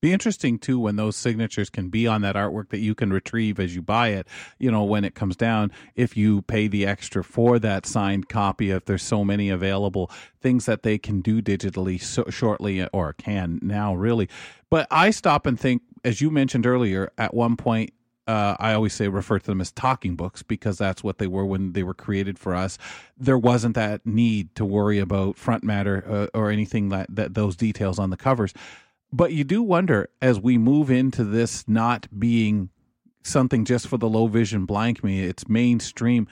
Be 0.00 0.12
interesting 0.14 0.58
too 0.58 0.78
when 0.80 0.96
those 0.96 1.14
signatures 1.14 1.68
can 1.68 1.88
be 1.88 2.06
on 2.06 2.22
that 2.22 2.34
artwork 2.34 2.70
that 2.70 2.78
you 2.78 2.94
can 2.94 3.12
retrieve 3.12 3.60
as 3.60 3.74
you 3.74 3.82
buy 3.82 4.08
it. 4.08 4.26
You 4.58 4.70
know, 4.70 4.82
when 4.82 5.04
it 5.04 5.14
comes 5.14 5.36
down, 5.36 5.72
if 5.94 6.16
you 6.16 6.42
pay 6.42 6.68
the 6.68 6.86
extra 6.86 7.22
for 7.22 7.58
that 7.58 7.84
signed 7.84 8.28
copy, 8.28 8.70
if 8.70 8.86
there's 8.86 9.02
so 9.02 9.24
many 9.24 9.50
available, 9.50 10.10
things 10.40 10.64
that 10.64 10.82
they 10.82 10.96
can 10.96 11.20
do 11.20 11.42
digitally 11.42 12.00
so 12.00 12.24
shortly 12.30 12.86
or 12.88 13.12
can 13.12 13.58
now 13.62 13.94
really. 13.94 14.28
But 14.70 14.86
I 14.90 15.10
stop 15.10 15.44
and 15.46 15.60
think, 15.60 15.82
as 16.02 16.20
you 16.22 16.30
mentioned 16.30 16.66
earlier, 16.66 17.12
at 17.18 17.34
one 17.34 17.56
point. 17.56 17.92
Uh, 18.26 18.54
I 18.60 18.74
always 18.74 18.92
say 18.92 19.08
refer 19.08 19.40
to 19.40 19.46
them 19.46 19.60
as 19.60 19.72
talking 19.72 20.14
books 20.14 20.44
because 20.44 20.78
that's 20.78 21.02
what 21.02 21.18
they 21.18 21.26
were 21.26 21.44
when 21.44 21.72
they 21.72 21.82
were 21.82 21.94
created 21.94 22.38
for 22.38 22.54
us. 22.54 22.78
There 23.18 23.38
wasn't 23.38 23.74
that 23.74 24.06
need 24.06 24.54
to 24.54 24.64
worry 24.64 25.00
about 25.00 25.36
front 25.36 25.64
matter 25.64 26.04
uh, 26.06 26.38
or 26.38 26.48
anything 26.48 26.90
that, 26.90 27.08
that 27.16 27.34
those 27.34 27.56
details 27.56 27.98
on 27.98 28.10
the 28.10 28.16
covers. 28.16 28.54
But 29.12 29.32
you 29.32 29.44
do 29.44 29.62
wonder 29.62 30.08
as 30.22 30.40
we 30.40 30.56
move 30.58 30.90
into 30.90 31.24
this 31.24 31.66
not 31.66 32.06
being 32.18 32.70
something 33.22 33.64
just 33.64 33.88
for 33.88 33.98
the 33.98 34.08
low 34.08 34.26
vision 34.26 34.66
blind 34.66 35.00
community, 35.00 35.28
it's 35.28 35.48
mainstream. 35.48 36.28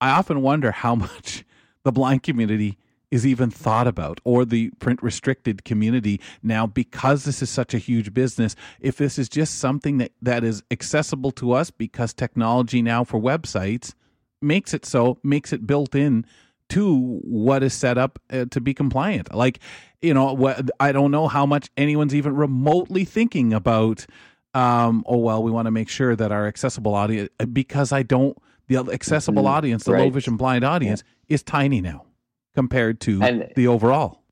I 0.00 0.10
often 0.10 0.42
wonder 0.42 0.72
how 0.72 0.94
much 1.06 1.44
the 1.84 1.92
blind 1.92 2.22
community 2.22 2.78
is 3.10 3.24
even 3.24 3.50
thought 3.50 3.86
about 3.86 4.20
or 4.24 4.44
the 4.44 4.70
print 4.80 5.00
restricted 5.02 5.64
community 5.64 6.20
now 6.42 6.66
because 6.66 7.24
this 7.24 7.40
is 7.40 7.48
such 7.48 7.72
a 7.72 7.78
huge 7.78 8.12
business 8.12 8.56
if 8.80 8.96
this 8.96 9.16
is 9.16 9.28
just 9.28 9.58
something 9.58 9.98
that, 9.98 10.10
that 10.20 10.42
is 10.42 10.64
accessible 10.72 11.30
to 11.30 11.52
us 11.52 11.70
because 11.70 12.12
technology 12.12 12.82
now 12.82 13.04
for 13.04 13.20
websites 13.20 13.94
makes 14.42 14.74
it 14.74 14.84
so 14.84 15.18
makes 15.22 15.52
it 15.52 15.66
built 15.66 15.94
in 15.94 16.26
to 16.70 17.18
what 17.22 17.62
is 17.62 17.74
set 17.74 17.98
up 17.98 18.18
uh, 18.30 18.46
to 18.50 18.60
be 18.60 18.74
compliant. 18.74 19.34
Like, 19.34 19.60
you 20.02 20.14
know, 20.14 20.32
what 20.32 20.70
I 20.80 20.92
don't 20.92 21.10
know 21.10 21.28
how 21.28 21.46
much 21.46 21.70
anyone's 21.76 22.14
even 22.14 22.34
remotely 22.34 23.04
thinking 23.04 23.52
about. 23.52 24.06
Um, 24.54 25.04
oh 25.06 25.18
well, 25.18 25.42
we 25.42 25.50
want 25.50 25.66
to 25.66 25.70
make 25.70 25.88
sure 25.90 26.16
that 26.16 26.32
our 26.32 26.46
accessible 26.46 26.94
audience 26.94 27.28
because 27.52 27.92
I 27.92 28.02
don't 28.02 28.36
the 28.68 28.78
accessible 28.78 29.44
Mhm. 29.44 29.48
audience, 29.50 29.84
the 29.84 29.92
low 29.92 30.08
vision 30.10 30.36
blind 30.36 30.64
audience, 30.64 31.04
is 31.28 31.42
tiny 31.42 31.80
now 31.80 32.06
compared 32.54 33.00
to 33.02 33.22
And- 33.22 33.52
the 33.54 33.66
overall. 33.68 34.22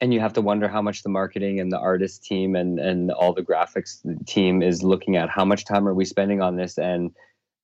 and 0.00 0.12
you 0.14 0.20
have 0.20 0.32
to 0.32 0.40
wonder 0.40 0.68
how 0.68 0.80
much 0.82 1.02
the 1.02 1.08
marketing 1.08 1.60
and 1.60 1.70
the 1.70 1.78
artist 1.78 2.24
team 2.24 2.54
and 2.56 2.78
and 2.78 3.10
all 3.10 3.32
the 3.34 3.42
graphics 3.42 3.98
team 4.26 4.62
is 4.62 4.82
looking 4.82 5.16
at 5.16 5.28
how 5.28 5.44
much 5.44 5.64
time 5.64 5.86
are 5.88 5.94
we 5.94 6.04
spending 6.04 6.40
on 6.40 6.56
this 6.56 6.78
and 6.78 7.10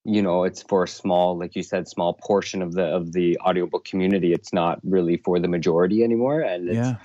you 0.08 0.22
know 0.22 0.44
it's 0.44 0.62
for 0.62 0.84
a 0.84 0.88
small 0.88 1.38
like 1.38 1.54
you 1.54 1.62
said 1.62 1.86
small 1.86 2.14
portion 2.14 2.62
of 2.62 2.72
the 2.72 2.84
of 2.84 3.12
the 3.12 3.38
audiobook 3.40 3.84
community 3.84 4.32
it's 4.32 4.52
not 4.52 4.80
really 4.82 5.16
for 5.18 5.38
the 5.38 5.48
majority 5.48 6.02
anymore 6.02 6.40
and 6.40 6.68
it's 6.70 6.88
Yeah. 6.88 6.96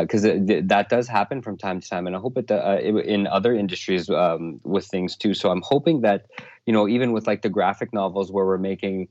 because 0.00 0.22
that 0.22 0.86
does 0.88 1.08
happen 1.08 1.42
from 1.42 1.58
time 1.58 1.80
to 1.80 1.88
time, 1.88 2.06
and 2.06 2.14
I 2.14 2.20
hope 2.20 2.38
it 2.38 2.50
uh, 2.50 2.78
in 2.80 3.26
other 3.26 3.52
industries 3.52 4.08
um, 4.08 4.60
with 4.64 4.86
things 4.86 5.16
too. 5.16 5.34
So 5.34 5.50
I'm 5.50 5.62
hoping 5.62 6.02
that 6.02 6.26
you 6.66 6.72
know 6.72 6.86
even 6.88 7.12
with 7.12 7.26
like 7.26 7.42
the 7.42 7.48
graphic 7.48 7.92
novels 7.92 8.30
where 8.30 8.46
we're 8.46 8.58
making 8.58 9.08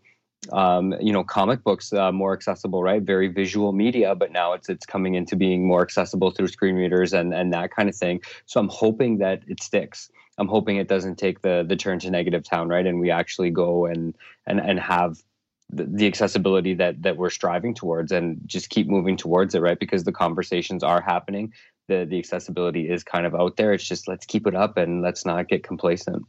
um, 0.52 0.96
you 1.02 1.14
know 1.14 1.24
comic 1.24 1.64
books 1.64 1.92
uh, 1.94 2.12
more 2.12 2.34
accessible, 2.34 2.82
right? 2.84 3.02
Very 3.04 3.28
visual 3.28 3.74
media, 3.74 4.16
but 4.16 4.32
now 4.32 4.54
it's 4.54 4.70
it's 4.70 4.86
coming 4.86 5.16
into 5.16 5.36
being 5.36 5.68
more 5.68 5.82
accessible 5.82 6.32
through 6.32 6.48
screen 6.48 6.76
readers 6.76 7.14
and 7.14 7.34
and 7.34 7.54
that 7.54 7.72
kind 7.76 7.90
of 7.90 7.96
thing. 7.96 8.22
So 8.46 8.60
I'm 8.60 8.70
hoping 8.70 9.18
that 9.20 9.42
it 9.48 9.62
sticks. 9.62 10.10
I'm 10.42 10.48
hoping 10.48 10.78
it 10.78 10.88
doesn't 10.88 11.18
take 11.18 11.42
the 11.44 11.64
the 11.68 11.76
turn 11.76 12.00
to 12.00 12.10
negative 12.10 12.44
town, 12.44 12.68
right? 12.68 12.86
And 12.86 13.00
we 13.00 13.12
actually 13.12 13.52
go 13.52 13.86
and 13.86 14.16
and 14.48 14.60
and 14.60 14.80
have 14.80 15.22
the, 15.70 15.86
the 15.86 16.08
accessibility 16.08 16.74
that 16.74 17.04
that 17.04 17.16
we're 17.16 17.30
striving 17.30 17.76
towards 17.76 18.12
and 18.12 18.42
just 18.48 18.72
keep 18.72 18.88
moving 18.88 19.18
towards 19.18 19.54
it 19.54 19.60
right 19.60 19.80
because 19.80 20.04
the 20.04 20.12
conversations 20.12 20.84
are 20.84 21.00
happening 21.00 21.54
the 21.88 22.06
the 22.06 22.20
accessibility 22.20 22.90
is 22.90 23.04
kind 23.04 23.26
of 23.26 23.34
out 23.34 23.56
there 23.56 23.72
it's 23.72 23.88
just 23.88 24.08
let's 24.08 24.26
keep 24.26 24.46
it 24.48 24.56
up 24.56 24.78
and 24.78 25.02
let's 25.02 25.26
not 25.26 25.48
get 25.48 25.64
complacent 25.64 26.24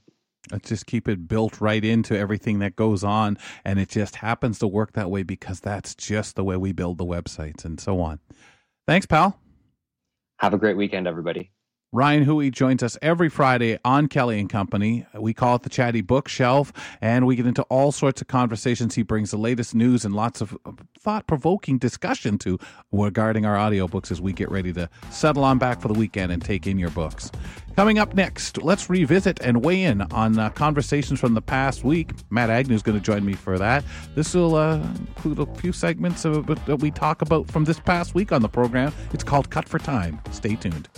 Let's 0.51 0.69
just 0.69 0.87
keep 0.87 1.09
it 1.09 1.29
built 1.29 1.61
right 1.61 1.85
into 1.85 2.19
everything 2.19 2.59
that 2.59 2.75
goes 2.75 3.05
on. 3.05 3.39
And 3.65 3.79
it 3.79 3.89
just 3.89 4.17
happens 4.17 4.59
to 4.59 4.67
work 4.67 4.93
that 4.95 5.09
way 5.09 5.23
because 5.23 5.61
that's 5.61 5.95
just 5.95 6.35
the 6.35 6.43
way 6.43 6.57
we 6.57 6.73
build 6.73 6.99
the 6.99 7.05
websites 7.05 7.65
and 7.65 7.79
so 7.79 8.01
on. 8.01 8.19
Thanks, 8.85 9.07
pal. 9.07 9.39
have 10.41 10.53
a 10.53 10.59
great 10.59 10.77
weekend 10.77 11.07
everybody 11.07 11.53
Ryan 11.95 12.23
Hui 12.23 12.49
joins 12.49 12.83
us 12.83 12.97
every 13.03 13.29
Friday 13.29 13.79
on 13.85 14.09
Kelly 14.09 14.41
and 14.41 14.49
Company. 14.49 15.05
We 15.13 15.35
call 15.35 15.57
it 15.57 15.63
the 15.63 15.69
Chatty 15.69 16.01
Bookshelf, 16.01 16.73
and 17.03 17.27
we 17.27 17.37
get 17.37 17.47
into 17.47 17.65
all 17.65 17.93
sorts 17.93 18.23
of 18.23 18.29
conversations. 18.29 18.95
He 18.95 19.03
brings 19.03 19.31
the 19.31 19.37
latest 19.37 19.75
news 19.75 20.07
and 20.07 20.15
lots 20.15 20.41
of 20.41 20.57
thought 20.99 21.27
provoking 21.27 21.77
discussion 21.77 22.39
to 22.39 22.59
regarding 22.93 23.45
our 23.45 23.57
audiobooks 23.57 24.11
as 24.11 24.23
we 24.23 24.33
get 24.33 24.51
ready 24.51 24.73
to 24.73 24.89
settle 25.11 25.45
on 25.45 25.59
back 25.59 25.83
for 25.83 25.89
the 25.89 25.93
weekend 25.93 26.33
and 26.33 26.43
take 26.43 26.67
in 26.67 26.79
your 26.79 26.89
books. 26.89 27.31
Coming 27.77 27.99
up 27.99 28.15
next, 28.15 28.63
let's 28.63 28.89
revisit 28.89 29.39
and 29.43 29.63
weigh 29.63 29.83
in 29.83 30.01
on 30.01 30.39
uh, 30.39 30.49
conversations 30.49 31.21
from 31.21 31.35
the 31.35 31.43
past 31.43 31.85
week. 31.85 32.13
Matt 32.31 32.49
Agnew 32.49 32.75
is 32.75 32.83
going 32.83 32.97
to 32.97 33.05
join 33.05 33.23
me 33.23 33.35
for 33.35 33.59
that. 33.59 33.85
This 34.15 34.33
will 34.33 34.55
uh, 34.55 34.77
include 34.77 35.41
a 35.41 35.47
few 35.57 35.73
segments 35.73 36.25
of, 36.25 36.47
that 36.47 36.77
we 36.79 36.91
talk 36.91 37.21
about 37.21 37.51
from 37.51 37.65
this 37.65 37.79
past 37.81 38.15
week 38.15 38.33
on 38.33 38.41
the 38.41 38.49
program. 38.49 38.95
It's 39.13 39.25
called 39.25 39.51
Cut 39.51 39.69
for 39.69 39.79
Time. 39.79 40.23
Stay 40.31 40.55
tuned. 40.57 40.89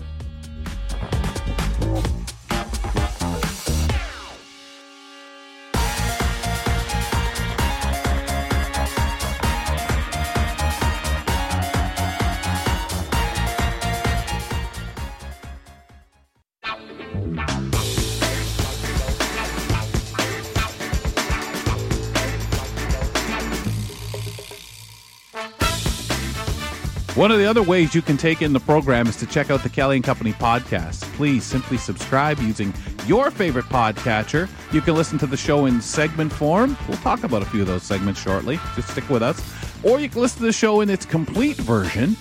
One 27.14 27.30
of 27.30 27.38
the 27.38 27.46
other 27.46 27.62
ways 27.62 27.94
you 27.94 28.02
can 28.02 28.16
take 28.16 28.42
in 28.42 28.52
the 28.52 28.58
program 28.58 29.06
is 29.06 29.14
to 29.18 29.26
check 29.26 29.48
out 29.48 29.62
the 29.62 29.68
Kelly 29.68 29.94
and 29.94 30.04
Company 30.04 30.32
podcast. 30.32 31.02
Please 31.14 31.44
simply 31.44 31.76
subscribe 31.76 32.40
using 32.40 32.74
your 33.06 33.30
favorite 33.30 33.66
podcatcher. 33.66 34.48
You 34.72 34.80
can 34.80 34.96
listen 34.96 35.16
to 35.18 35.26
the 35.28 35.36
show 35.36 35.66
in 35.66 35.80
segment 35.80 36.32
form. 36.32 36.76
We'll 36.88 36.98
talk 36.98 37.22
about 37.22 37.42
a 37.42 37.44
few 37.44 37.60
of 37.60 37.68
those 37.68 37.84
segments 37.84 38.20
shortly. 38.20 38.58
Just 38.74 38.88
stick 38.88 39.08
with 39.08 39.22
us. 39.22 39.40
Or 39.84 40.00
you 40.00 40.08
can 40.08 40.22
listen 40.22 40.38
to 40.38 40.46
the 40.46 40.52
show 40.52 40.80
in 40.80 40.90
its 40.90 41.06
complete 41.06 41.56
version. 41.56 42.16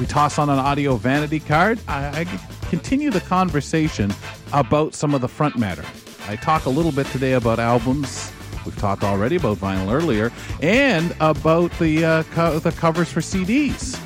We 0.00 0.06
toss 0.06 0.38
on 0.38 0.48
an 0.48 0.58
audio 0.58 0.96
vanity 0.96 1.40
card. 1.40 1.78
I, 1.86 2.20
I 2.20 2.24
continue 2.70 3.10
the 3.10 3.20
conversation 3.20 4.14
about 4.54 4.94
some 4.94 5.12
of 5.12 5.20
the 5.20 5.28
front 5.28 5.58
matter. 5.58 5.84
I 6.26 6.36
talk 6.36 6.64
a 6.64 6.70
little 6.70 6.92
bit 6.92 7.06
today 7.08 7.32
about 7.32 7.58
albums. 7.58 8.32
We've 8.64 8.78
talked 8.78 9.04
already 9.04 9.36
about 9.36 9.58
vinyl 9.58 9.92
earlier, 9.92 10.32
and 10.62 11.14
about 11.20 11.70
the 11.78 12.04
uh, 12.04 12.22
co- 12.34 12.58
the 12.58 12.72
covers 12.72 13.12
for 13.12 13.20
CDs 13.20 13.98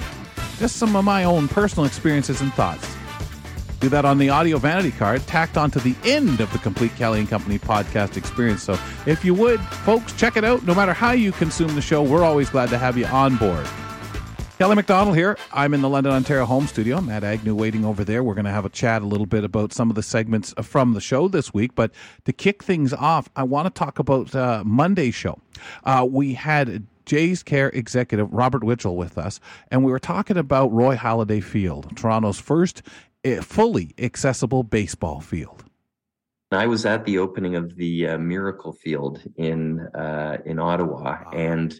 just 0.58 0.76
some 0.76 0.96
of 0.96 1.04
my 1.04 1.24
own 1.24 1.48
personal 1.48 1.86
experiences 1.86 2.40
and 2.40 2.52
thoughts. 2.54 2.96
Do 3.80 3.88
that 3.88 4.04
on 4.04 4.18
the 4.18 4.28
audio 4.28 4.58
vanity 4.58 4.92
card 4.92 5.26
tacked 5.26 5.56
onto 5.56 5.80
the 5.80 5.96
end 6.04 6.40
of 6.40 6.52
the 6.52 6.58
complete 6.58 6.94
Kelly 6.94 7.18
and 7.18 7.28
Company 7.28 7.58
podcast 7.58 8.16
experience. 8.16 8.62
So 8.62 8.78
if 9.06 9.24
you 9.24 9.34
would, 9.34 9.60
folks, 9.60 10.12
check 10.12 10.36
it 10.36 10.44
out. 10.44 10.64
No 10.64 10.72
matter 10.72 10.92
how 10.92 11.10
you 11.10 11.32
consume 11.32 11.74
the 11.74 11.82
show, 11.82 12.00
we're 12.00 12.22
always 12.22 12.48
glad 12.48 12.68
to 12.68 12.78
have 12.78 12.96
you 12.96 13.06
on 13.06 13.36
board. 13.36 13.66
Kelly 14.62 14.76
McDonald 14.76 15.16
here. 15.16 15.36
I'm 15.52 15.74
in 15.74 15.82
the 15.82 15.88
London, 15.88 16.12
Ontario 16.12 16.44
home 16.44 16.68
studio. 16.68 17.00
Matt 17.00 17.24
Agnew 17.24 17.56
waiting 17.56 17.84
over 17.84 18.04
there. 18.04 18.22
We're 18.22 18.34
going 18.34 18.44
to 18.44 18.52
have 18.52 18.64
a 18.64 18.68
chat 18.68 19.02
a 19.02 19.06
little 19.06 19.26
bit 19.26 19.42
about 19.42 19.72
some 19.72 19.90
of 19.90 19.96
the 19.96 20.04
segments 20.04 20.54
from 20.62 20.92
the 20.92 21.00
show 21.00 21.26
this 21.26 21.52
week. 21.52 21.74
But 21.74 21.90
to 22.26 22.32
kick 22.32 22.62
things 22.62 22.92
off, 22.92 23.28
I 23.34 23.42
want 23.42 23.66
to 23.66 23.76
talk 23.76 23.98
about 23.98 24.32
uh, 24.36 24.62
Monday's 24.64 25.16
show. 25.16 25.40
Uh, 25.82 26.06
we 26.08 26.34
had 26.34 26.86
Jays 27.06 27.42
Care 27.42 27.68
executive 27.70 28.32
Robert 28.32 28.62
Witchell 28.62 28.96
with 28.96 29.18
us, 29.18 29.40
and 29.70 29.84
we 29.84 29.90
were 29.90 29.98
talking 29.98 30.36
about 30.36 30.72
Roy 30.72 30.96
Halladay 30.96 31.42
Field, 31.42 31.96
Toronto's 31.96 32.40
first 32.40 32.82
eh, 33.24 33.40
fully 33.40 33.94
accessible 33.98 34.62
baseball 34.62 35.20
field. 35.20 35.64
I 36.52 36.66
was 36.66 36.84
at 36.84 37.04
the 37.04 37.18
opening 37.18 37.56
of 37.56 37.76
the 37.76 38.08
uh, 38.08 38.18
Miracle 38.18 38.72
Field 38.72 39.22
in 39.36 39.80
uh, 39.94 40.38
in 40.44 40.58
Ottawa, 40.58 41.30
and 41.32 41.78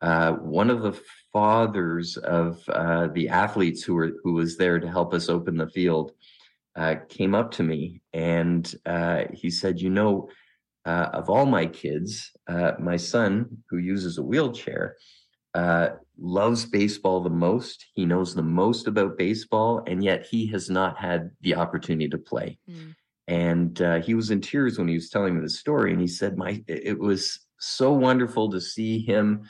uh, 0.00 0.32
one 0.32 0.70
of 0.70 0.82
the 0.82 0.98
fathers 1.32 2.16
of 2.16 2.62
uh, 2.68 3.08
the 3.08 3.28
athletes 3.28 3.82
who 3.82 3.94
were 3.94 4.12
who 4.22 4.32
was 4.34 4.56
there 4.56 4.78
to 4.78 4.88
help 4.88 5.12
us 5.12 5.28
open 5.28 5.56
the 5.56 5.68
field 5.68 6.12
uh, 6.76 6.96
came 7.08 7.34
up 7.34 7.50
to 7.52 7.62
me 7.62 8.00
and 8.12 8.74
uh, 8.86 9.24
he 9.32 9.50
said, 9.50 9.80
"You 9.80 9.90
know." 9.90 10.28
Uh, 10.86 11.10
of 11.12 11.28
all 11.28 11.46
my 11.46 11.66
kids, 11.66 12.30
uh, 12.46 12.72
my 12.78 12.96
son, 12.96 13.58
who 13.68 13.78
uses 13.78 14.18
a 14.18 14.22
wheelchair, 14.22 14.96
uh, 15.54 15.88
loves 16.16 16.64
baseball 16.64 17.20
the 17.20 17.28
most. 17.28 17.86
He 17.94 18.06
knows 18.06 18.34
the 18.34 18.42
most 18.42 18.86
about 18.86 19.18
baseball, 19.18 19.82
and 19.86 20.04
yet 20.04 20.24
he 20.30 20.46
has 20.48 20.70
not 20.70 20.96
had 20.96 21.30
the 21.40 21.56
opportunity 21.56 22.08
to 22.08 22.18
play. 22.18 22.58
Mm. 22.70 22.94
And 23.26 23.82
uh, 23.82 24.00
he 24.00 24.14
was 24.14 24.30
in 24.30 24.40
tears 24.40 24.78
when 24.78 24.86
he 24.86 24.94
was 24.94 25.10
telling 25.10 25.34
me 25.34 25.40
the 25.40 25.50
story. 25.50 25.90
And 25.90 26.00
he 26.00 26.06
said, 26.06 26.38
"My, 26.38 26.62
it 26.68 26.98
was 26.98 27.40
so 27.58 27.92
wonderful 27.92 28.50
to 28.52 28.60
see 28.60 29.00
him." 29.00 29.42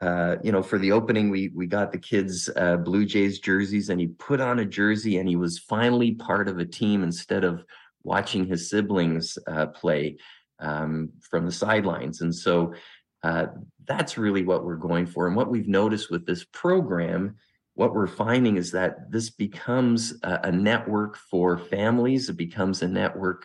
Uh, 0.00 0.36
you 0.42 0.50
know, 0.50 0.62
for 0.62 0.78
the 0.78 0.90
opening, 0.90 1.30
we 1.30 1.52
we 1.54 1.68
got 1.68 1.92
the 1.92 1.98
kids 1.98 2.50
uh, 2.56 2.78
Blue 2.78 3.04
Jays 3.04 3.38
jerseys, 3.38 3.90
and 3.90 4.00
he 4.00 4.08
put 4.08 4.40
on 4.40 4.58
a 4.58 4.64
jersey, 4.64 5.18
and 5.18 5.28
he 5.28 5.36
was 5.36 5.60
finally 5.60 6.12
part 6.12 6.48
of 6.48 6.58
a 6.58 6.64
team 6.64 7.04
instead 7.04 7.44
of 7.44 7.62
watching 8.02 8.46
his 8.46 8.68
siblings 8.70 9.38
play 9.74 10.16
um, 10.60 11.10
from 11.20 11.46
the 11.46 11.52
sidelines. 11.52 12.20
And 12.20 12.34
so 12.34 12.74
uh, 13.22 13.46
that's 13.86 14.16
really 14.16 14.44
what 14.44 14.64
we're 14.64 14.76
going 14.76 15.06
for. 15.06 15.26
And 15.26 15.36
what 15.36 15.50
we've 15.50 15.68
noticed 15.68 16.10
with 16.10 16.26
this 16.26 16.44
program, 16.44 17.36
what 17.74 17.94
we're 17.94 18.06
finding 18.06 18.56
is 18.56 18.70
that 18.72 19.10
this 19.10 19.30
becomes 19.30 20.14
a, 20.22 20.40
a 20.44 20.52
network 20.52 21.16
for 21.16 21.58
families. 21.58 22.28
It 22.28 22.36
becomes 22.36 22.82
a 22.82 22.88
network 22.88 23.44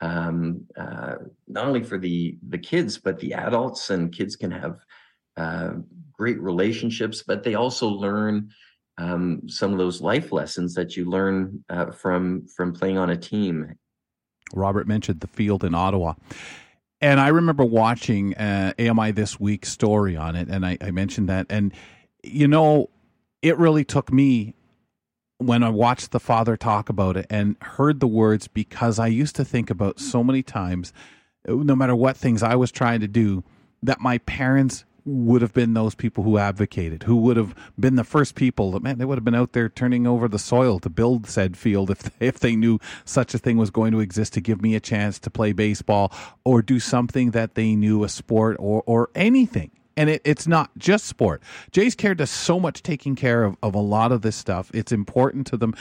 um, 0.00 0.66
uh, 0.76 1.14
not 1.46 1.66
only 1.66 1.82
for 1.84 1.96
the 1.96 2.36
the 2.48 2.58
kids, 2.58 2.98
but 2.98 3.20
the 3.20 3.34
adults. 3.34 3.90
And 3.90 4.12
kids 4.12 4.34
can 4.34 4.50
have 4.50 4.80
uh, 5.36 5.74
great 6.12 6.40
relationships, 6.40 7.22
but 7.22 7.44
they 7.44 7.54
also 7.54 7.88
learn 7.88 8.50
um, 8.98 9.42
some 9.48 9.72
of 9.72 9.78
those 9.78 10.02
life 10.02 10.32
lessons 10.32 10.74
that 10.74 10.96
you 10.96 11.08
learn 11.08 11.64
uh, 11.70 11.92
from 11.92 12.46
from 12.48 12.72
playing 12.72 12.98
on 12.98 13.10
a 13.10 13.16
team 13.16 13.74
Robert 14.52 14.86
mentioned 14.86 15.20
the 15.20 15.26
field 15.26 15.64
in 15.64 15.74
Ottawa. 15.74 16.14
And 17.00 17.18
I 17.18 17.28
remember 17.28 17.64
watching 17.64 18.34
uh, 18.34 18.72
AMI 18.78 19.10
This 19.10 19.40
Week 19.40 19.66
story 19.66 20.16
on 20.16 20.36
it, 20.36 20.48
and 20.48 20.64
I, 20.64 20.78
I 20.80 20.92
mentioned 20.92 21.28
that. 21.28 21.46
And, 21.50 21.72
you 22.22 22.46
know, 22.46 22.90
it 23.42 23.58
really 23.58 23.84
took 23.84 24.12
me 24.12 24.54
when 25.38 25.64
I 25.64 25.70
watched 25.70 26.12
the 26.12 26.20
father 26.20 26.56
talk 26.56 26.88
about 26.88 27.16
it 27.16 27.26
and 27.28 27.56
heard 27.60 27.98
the 27.98 28.06
words 28.06 28.46
because 28.46 29.00
I 29.00 29.08
used 29.08 29.34
to 29.36 29.44
think 29.44 29.68
about 29.68 29.98
so 29.98 30.22
many 30.22 30.42
times, 30.44 30.92
no 31.46 31.74
matter 31.74 31.96
what 31.96 32.16
things 32.16 32.42
I 32.42 32.54
was 32.54 32.70
trying 32.70 33.00
to 33.00 33.08
do, 33.08 33.42
that 33.82 34.00
my 34.00 34.18
parents 34.18 34.84
would 35.04 35.42
have 35.42 35.52
been 35.52 35.74
those 35.74 35.94
people 35.94 36.24
who 36.24 36.38
advocated, 36.38 37.04
who 37.04 37.16
would 37.16 37.36
have 37.36 37.54
been 37.78 37.96
the 37.96 38.04
first 38.04 38.34
people 38.34 38.72
that 38.72 38.82
man, 38.82 38.98
they 38.98 39.04
would 39.04 39.18
have 39.18 39.24
been 39.24 39.34
out 39.34 39.52
there 39.52 39.68
turning 39.68 40.06
over 40.06 40.28
the 40.28 40.38
soil 40.38 40.78
to 40.80 40.90
build 40.90 41.26
said 41.26 41.56
field 41.56 41.90
if 41.90 42.10
if 42.20 42.38
they 42.38 42.56
knew 42.56 42.78
such 43.04 43.34
a 43.34 43.38
thing 43.38 43.56
was 43.56 43.70
going 43.70 43.92
to 43.92 44.00
exist 44.00 44.32
to 44.34 44.40
give 44.40 44.62
me 44.62 44.74
a 44.74 44.80
chance 44.80 45.18
to 45.18 45.30
play 45.30 45.52
baseball 45.52 46.12
or 46.44 46.62
do 46.62 46.78
something 46.78 47.32
that 47.32 47.54
they 47.54 47.74
knew 47.74 48.04
a 48.04 48.08
sport 48.08 48.56
or 48.58 48.82
or 48.86 49.10
anything 49.14 49.70
and 49.96 50.10
it, 50.10 50.22
it's 50.24 50.46
not 50.46 50.70
just 50.78 51.06
sport. 51.06 51.42
Jays 51.70 51.94
Care 51.94 52.14
does 52.14 52.30
so 52.30 52.58
much 52.58 52.82
taking 52.82 53.14
care 53.14 53.44
of, 53.44 53.56
of 53.62 53.74
a 53.74 53.80
lot 53.80 54.12
of 54.12 54.22
this 54.22 54.36
stuff. 54.36 54.70
It's 54.74 54.92
important 54.92 55.46
to 55.48 55.56
them. 55.56 55.74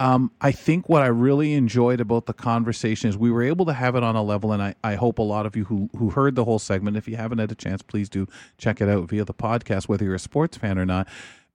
Um, 0.00 0.30
I 0.40 0.52
think 0.52 0.88
what 0.88 1.02
I 1.02 1.06
really 1.06 1.54
enjoyed 1.54 2.00
about 2.00 2.26
the 2.26 2.32
conversation 2.32 3.10
is 3.10 3.18
we 3.18 3.30
were 3.30 3.42
able 3.42 3.66
to 3.66 3.72
have 3.72 3.96
it 3.96 4.02
on 4.02 4.14
a 4.16 4.22
level, 4.22 4.52
and 4.52 4.62
I, 4.62 4.74
I 4.84 4.94
hope 4.94 5.18
a 5.18 5.22
lot 5.22 5.44
of 5.44 5.56
you 5.56 5.64
who, 5.64 5.90
who 5.96 6.10
heard 6.10 6.34
the 6.34 6.44
whole 6.44 6.58
segment, 6.58 6.96
if 6.96 7.08
you 7.08 7.16
haven't 7.16 7.38
had 7.38 7.50
a 7.50 7.56
chance, 7.56 7.82
please 7.82 8.08
do 8.08 8.26
check 8.58 8.80
it 8.80 8.88
out 8.88 9.08
via 9.08 9.24
the 9.24 9.34
podcast, 9.34 9.88
whether 9.88 10.04
you're 10.04 10.14
a 10.14 10.20
sports 10.20 10.56
fan 10.56 10.78
or 10.78 10.86
not. 10.86 11.08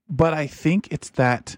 But 0.08 0.34
I 0.34 0.46
think 0.46 0.88
it's 0.90 1.10
that 1.10 1.56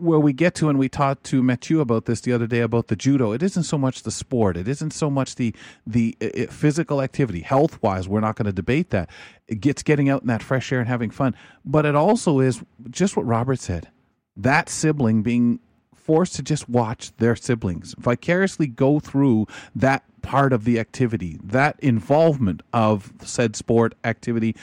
where 0.00 0.18
we 0.18 0.32
get 0.32 0.54
to, 0.56 0.68
and 0.68 0.78
we 0.78 0.88
talked 0.88 1.24
to 1.24 1.42
Mathieu 1.42 1.80
about 1.80 2.06
this 2.06 2.20
the 2.20 2.32
other 2.32 2.46
day 2.46 2.60
about 2.60 2.88
the 2.88 2.96
judo. 2.96 3.32
It 3.32 3.42
isn't 3.42 3.64
so 3.64 3.78
much 3.78 4.02
the 4.02 4.10
sport. 4.10 4.56
It 4.56 4.68
isn't 4.68 4.92
so 4.92 5.10
much 5.10 5.36
the 5.36 5.54
the 5.86 6.16
uh, 6.20 6.50
physical 6.50 7.02
activity, 7.02 7.40
health 7.40 7.82
wise. 7.82 8.08
We're 8.08 8.20
not 8.20 8.36
going 8.36 8.46
to 8.46 8.52
debate 8.52 8.90
that. 8.90 9.10
It 9.48 9.60
gets 9.60 9.82
getting 9.82 10.08
out 10.08 10.22
in 10.22 10.28
that 10.28 10.42
fresh 10.42 10.72
air 10.72 10.80
and 10.80 10.88
having 10.88 11.10
fun, 11.10 11.34
but 11.64 11.84
it 11.84 11.94
also 11.94 12.40
is 12.40 12.62
just 12.90 13.16
what 13.16 13.26
Robert 13.26 13.58
said. 13.58 13.88
That 14.36 14.68
sibling 14.68 15.22
being 15.22 15.60
forced 15.94 16.34
to 16.36 16.42
just 16.42 16.68
watch 16.68 17.14
their 17.18 17.36
siblings 17.36 17.94
vicariously 17.98 18.66
go 18.66 19.00
through 19.00 19.46
that 19.74 20.02
part 20.22 20.52
of 20.52 20.64
the 20.64 20.78
activity, 20.78 21.38
that 21.42 21.78
involvement 21.80 22.62
of 22.72 23.12
said 23.22 23.54
sport 23.54 23.94
activity, 24.04 24.56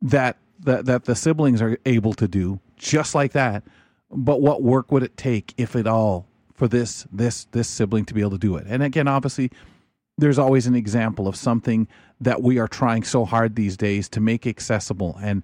that 0.00 0.36
that 0.60 0.86
that 0.86 1.04
the 1.04 1.14
siblings 1.14 1.60
are 1.60 1.78
able 1.84 2.14
to 2.14 2.28
do 2.28 2.60
just 2.76 3.14
like 3.14 3.32
that 3.32 3.62
but 4.10 4.40
what 4.40 4.62
work 4.62 4.92
would 4.92 5.02
it 5.02 5.16
take, 5.16 5.54
if 5.56 5.76
at 5.76 5.86
all, 5.86 6.26
for 6.54 6.68
this 6.68 7.06
this 7.12 7.46
this 7.52 7.68
sibling 7.68 8.04
to 8.06 8.14
be 8.14 8.20
able 8.20 8.32
to 8.32 8.38
do 8.38 8.56
it? 8.56 8.66
And 8.68 8.82
again, 8.82 9.08
obviously, 9.08 9.50
there's 10.18 10.38
always 10.38 10.66
an 10.66 10.74
example 10.74 11.26
of 11.26 11.36
something 11.36 11.88
that 12.20 12.42
we 12.42 12.58
are 12.58 12.68
trying 12.68 13.02
so 13.02 13.24
hard 13.24 13.56
these 13.56 13.76
days 13.76 14.08
to 14.10 14.20
make 14.20 14.46
accessible. 14.46 15.18
And 15.22 15.42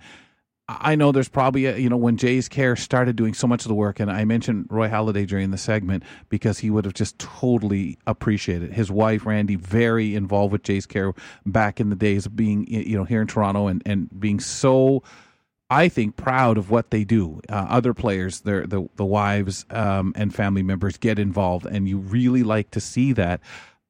I 0.69 0.95
know 0.95 1.11
there's 1.11 1.29
probably 1.29 1.67
a, 1.67 1.77
you 1.77 1.89
know 1.89 1.97
when 1.97 2.17
Jays 2.17 2.49
Care 2.49 2.77
started 2.77 3.17
doing 3.17 3.35
so 3.35 3.47
much 3.47 3.65
of 3.65 3.69
the 3.69 3.75
work, 3.75 3.99
and 3.99 4.11
I 4.11 4.25
mentioned 4.25 4.67
Roy 4.71 4.89
Halladay 4.89 5.27
during 5.27 5.51
the 5.51 5.59
segment 5.59 6.05
because 6.29 6.59
he 6.59 6.71
would 6.71 6.85
have 6.85 6.95
just 6.95 7.19
totally 7.19 7.99
appreciated 8.07 8.73
his 8.73 8.91
wife 8.91 9.25
Brandy 9.25 9.57
very 9.57 10.15
involved 10.15 10.53
with 10.53 10.63
Jays 10.63 10.87
Care 10.87 11.13
back 11.45 11.81
in 11.81 11.91
the 11.91 11.97
days 11.97 12.27
of 12.27 12.37
being 12.37 12.67
you 12.69 12.97
know 12.97 13.05
here 13.05 13.21
in 13.21 13.27
Toronto 13.27 13.67
and 13.67 13.83
and 13.85 14.09
being 14.21 14.39
so. 14.39 15.03
I 15.71 15.89
think 15.89 16.17
proud 16.17 16.59
of 16.59 16.71
what 16.71 16.91
they 16.91 17.05
do. 17.05 17.41
Uh, 17.49 17.67
other 17.69 17.95
players, 17.95 18.41
their 18.41 18.67
the 18.67 18.89
the 18.97 19.05
wives 19.05 19.65
um, 19.71 20.13
and 20.17 20.35
family 20.35 20.63
members 20.63 20.97
get 20.99 21.19
involved, 21.19 21.65
and 21.65 21.89
you 21.89 21.99
really 21.99 22.43
like 22.43 22.73
to 22.73 22.81
see 22.81 23.13
that. 23.13 23.41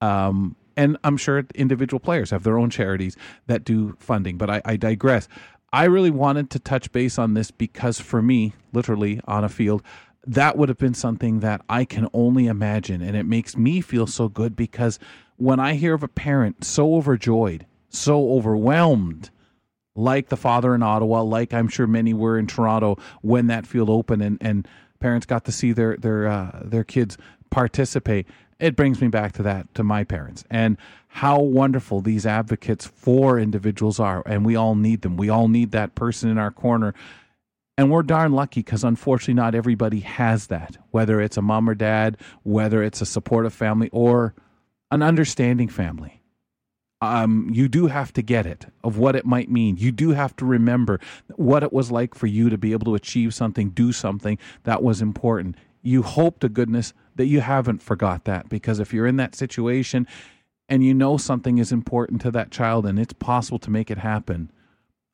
Um, 0.03 0.57
and 0.77 0.97
I'm 1.05 1.17
sure 1.17 1.45
individual 1.55 2.01
players 2.01 2.31
have 2.31 2.43
their 2.43 2.59
own 2.59 2.71
charities 2.71 3.17
that 3.47 3.65
do 3.65 3.97
funding. 3.99 4.37
But 4.37 4.51
I, 4.51 4.63
I 4.65 4.77
digress. 4.77 5.27
I 5.73 5.85
really 5.85 6.11
wanted 6.11 6.51
to 6.51 6.59
touch 6.59 6.91
base 6.93 7.19
on 7.19 7.35
this 7.35 7.51
because 7.51 8.01
for 8.01 8.23
me, 8.23 8.55
literally 8.73 9.21
on 9.27 9.45
a 9.45 9.49
field, 9.49 9.83
that 10.27 10.57
would 10.57 10.69
have 10.69 10.79
been 10.79 10.95
something 10.95 11.41
that 11.41 11.63
I 11.69 11.85
can 11.85 12.09
only 12.13 12.47
imagine. 12.47 13.03
And 13.03 13.17
it 13.17 13.25
makes 13.25 13.57
me 13.57 13.81
feel 13.81 14.07
so 14.07 14.29
good 14.29 14.57
because 14.57 14.99
when 15.37 15.61
I 15.61 15.75
hear 15.75 15.95
of 15.95 16.03
a 16.03 16.09
parent 16.09 16.65
so 16.65 16.95
overjoyed, 16.95 17.67
so 17.89 18.33
overwhelmed, 18.33 19.31
like 19.95 20.29
the 20.29 20.37
father 20.37 20.75
in 20.75 20.83
Ottawa, 20.83 21.23
like 21.23 21.53
I'm 21.53 21.69
sure 21.69 21.87
many 21.87 22.15
were 22.15 22.39
in 22.39 22.47
Toronto 22.47 22.97
when 23.23 23.49
that 23.49 23.67
field 23.67 23.91
opened 23.91 24.23
and, 24.23 24.39
and 24.41 24.69
parents 25.01 25.27
got 25.27 25.45
to 25.47 25.53
see 25.53 25.73
their 25.73 25.97
their 25.97 26.27
uh, 26.27 26.61
their 26.65 26.85
kids 26.85 27.19
participate. 27.51 28.27
It 28.59 28.77
brings 28.77 29.01
me 29.01 29.09
back 29.09 29.33
to 29.33 29.43
that 29.43 29.75
to 29.75 29.83
my 29.83 30.05
parents 30.05 30.45
and 30.51 30.77
how 31.09 31.41
wonderful 31.41 32.01
these 32.01 32.27
advocates 32.27 32.87
for 32.87 33.39
individuals 33.39 33.99
are 33.99 34.23
and 34.27 34.45
we 34.45 34.55
all 34.55 34.75
need 34.75 35.03
them. 35.03 35.17
We 35.17 35.29
all 35.29 35.49
need 35.49 35.73
that 35.73 35.95
person 35.95 36.31
in 36.31 36.39
our 36.39 36.51
corner. 36.51 36.95
And 37.77 37.91
we're 37.91 38.03
darn 38.03 38.33
lucky 38.33 38.61
because 38.61 38.85
unfortunately 38.85 39.35
not 39.35 39.55
everybody 39.55 40.01
has 40.01 40.49
that 40.49 40.77
whether 40.91 41.21
it's 41.21 41.39
a 41.39 41.43
mom 41.43 41.69
or 41.69 41.75
dad 41.75 42.19
whether 42.43 42.83
it's 42.83 43.01
a 43.01 43.07
supportive 43.07 43.55
family 43.55 43.89
or 43.91 44.35
an 44.91 45.03
understanding 45.03 45.69
family 45.69 46.20
um, 47.01 47.49
you 47.51 47.69
do 47.69 47.87
have 47.87 48.13
to 48.13 48.23
get 48.23 48.47
it 48.47 48.67
of 48.85 48.99
what 48.99 49.17
it 49.17 49.25
might 49.25 49.51
mean. 49.51 49.77
You 49.77 49.91
do 49.91 50.11
have 50.11 50.37
to 50.37 50.45
remember 50.45 51.01
what 51.37 51.63
it 51.63 51.73
was 51.73 51.91
like 51.91 52.15
for 52.15 52.27
you 52.27 52.51
to 52.51 52.59
be 52.59 52.73
able 52.73 52.85
to 52.87 52.95
achieve 52.95 53.33
something, 53.33 53.71
do 53.71 53.93
something 53.93 54.39
that 54.65 54.83
was 54.83 55.01
important. 55.01 55.57
You 55.83 56.03
hope 56.03 56.41
to 56.41 56.49
goodness 56.49 56.93
that 57.17 57.27
you 57.27 57.41
haven't 57.41 57.83
forgot 57.83 58.25
that 58.25 58.49
because 58.49 58.81
if 58.81 58.93
you're 58.93 59.07
in 59.07 59.17
that 59.17 59.35
situation 59.35 60.07
and 60.69 60.85
you 60.85 60.93
know 60.93 61.17
something 61.17 61.59
is 61.59 61.73
important 61.73 62.21
to 62.23 62.31
that 62.33 62.51
child 62.51 62.85
and 62.85 62.99
it's 62.99 63.15
possible 63.15 63.59
to 63.61 63.71
make 63.71 63.91
it 63.91 63.99
happen, 63.99 64.51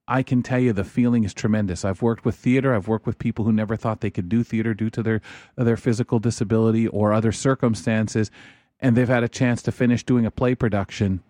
I 0.09 0.23
can 0.23 0.43
tell 0.43 0.59
you 0.59 0.73
the 0.73 0.85
feeling 0.85 1.25
is 1.25 1.35
tremendous. 1.35 1.85
I've 1.85 2.03
worked 2.03 2.25
with 2.25 2.37
theater. 2.37 2.75
I've 2.75 2.89
worked 2.89 3.07
with 3.07 3.19
people 3.19 3.45
who 3.45 3.53
never 3.53 3.77
thought 3.77 4.01
they 4.01 4.11
could 4.11 4.29
do 4.29 4.45
theater 4.45 4.75
due 4.75 4.91
to 4.91 5.03
their 5.03 5.21
their 5.57 5.77
physical 5.77 6.19
disability 6.21 6.87
or 6.87 7.13
other 7.13 7.33
circumstances, 7.33 8.31
and 8.79 8.97
they've 8.97 9.09
had 9.09 9.25
a 9.25 9.29
chance 9.29 9.63
to 9.63 9.73
finish 9.73 10.05
doing 10.05 10.25
a 10.25 10.31
play 10.31 10.55
production, 10.55 11.23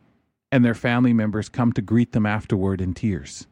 and 0.52 0.64
their 0.64 0.74
family 0.74 1.12
members 1.12 1.48
come 1.48 1.72
to 1.72 1.82
greet 1.82 2.12
them 2.12 2.26
afterward 2.26 2.80
in 2.80 2.94
tears. 2.94 3.46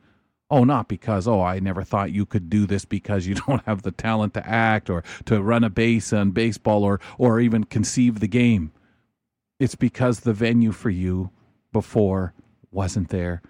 Oh, 0.50 0.64
not 0.64 0.88
because, 0.88 1.26
oh, 1.26 1.40
I 1.40 1.58
never 1.58 1.82
thought 1.82 2.12
you 2.12 2.26
could 2.26 2.48
do 2.48 2.66
this 2.66 2.84
because 2.84 3.26
you 3.26 3.34
don't 3.46 3.64
have 3.64 3.82
the 3.82 3.90
talent 3.90 4.34
to 4.34 4.48
act 4.48 4.90
or 4.90 5.02
to 5.24 5.42
run 5.42 5.64
a 5.64 5.70
base 5.70 6.12
on 6.12 6.30
baseball 6.30 6.84
or, 6.84 7.00
or 7.18 7.40
even 7.40 7.64
conceive 7.64 8.20
the 8.20 8.28
game. 8.28 8.72
It's 9.58 9.74
because 9.74 10.20
the 10.20 10.32
venue 10.32 10.72
for 10.72 10.90
you 10.90 11.30
before 11.72 12.34
wasn't 12.70 13.08
there. 13.08 13.42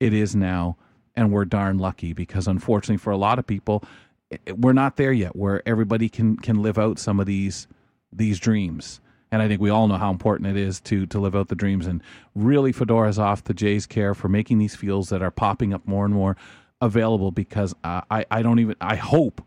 It 0.00 0.12
is 0.12 0.34
now. 0.34 0.76
And 1.14 1.32
we're 1.32 1.44
darn 1.44 1.78
lucky 1.78 2.12
because, 2.12 2.46
unfortunately, 2.46 2.96
for 2.96 3.10
a 3.10 3.16
lot 3.16 3.38
of 3.38 3.46
people, 3.46 3.82
eh, 4.30 4.36
eh, 4.46 4.52
we're 4.52 4.72
not 4.72 4.96
there 4.96 5.12
yet 5.12 5.36
where 5.36 5.66
everybody 5.66 6.08
can, 6.08 6.36
can 6.36 6.62
live 6.62 6.78
out 6.78 6.98
some 6.98 7.20
of 7.20 7.26
these, 7.26 7.66
these 8.12 8.38
dreams 8.38 9.00
and 9.32 9.42
I 9.42 9.48
think 9.48 9.60
we 9.60 9.70
all 9.70 9.86
know 9.88 9.96
how 9.96 10.10
important 10.10 10.50
it 10.50 10.60
is 10.60 10.80
to 10.82 11.06
to 11.06 11.20
live 11.20 11.36
out 11.36 11.48
the 11.48 11.54
dreams. 11.54 11.86
And 11.86 12.02
really, 12.34 12.72
Fedora's 12.72 13.18
off 13.18 13.44
to 13.44 13.54
Jays 13.54 13.86
Care 13.86 14.14
for 14.14 14.28
making 14.28 14.58
these 14.58 14.74
fields 14.74 15.08
that 15.10 15.22
are 15.22 15.30
popping 15.30 15.72
up 15.72 15.86
more 15.86 16.04
and 16.04 16.14
more 16.14 16.36
available. 16.80 17.30
Because 17.30 17.74
uh, 17.84 18.02
I 18.10 18.24
I 18.30 18.42
don't 18.42 18.58
even 18.58 18.76
I 18.80 18.96
hope 18.96 19.44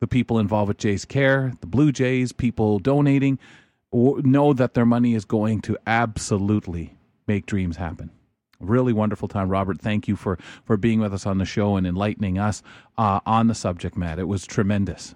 the 0.00 0.06
people 0.06 0.38
involved 0.38 0.68
with 0.68 0.78
Jays 0.78 1.04
Care, 1.04 1.52
the 1.60 1.66
Blue 1.66 1.92
Jays, 1.92 2.32
people 2.32 2.78
donating, 2.78 3.38
know 3.92 4.52
that 4.52 4.74
their 4.74 4.86
money 4.86 5.14
is 5.14 5.24
going 5.24 5.60
to 5.62 5.78
absolutely 5.86 6.96
make 7.26 7.46
dreams 7.46 7.76
happen. 7.76 8.10
Really 8.60 8.92
wonderful 8.92 9.28
time, 9.28 9.48
Robert. 9.48 9.80
Thank 9.80 10.08
you 10.08 10.16
for 10.16 10.38
for 10.64 10.76
being 10.76 11.00
with 11.00 11.14
us 11.14 11.26
on 11.26 11.38
the 11.38 11.44
show 11.44 11.76
and 11.76 11.86
enlightening 11.86 12.38
us 12.38 12.62
uh, 12.98 13.20
on 13.26 13.46
the 13.46 13.54
subject 13.54 13.96
matter. 13.96 14.22
It 14.22 14.28
was 14.28 14.46
tremendous. 14.46 15.14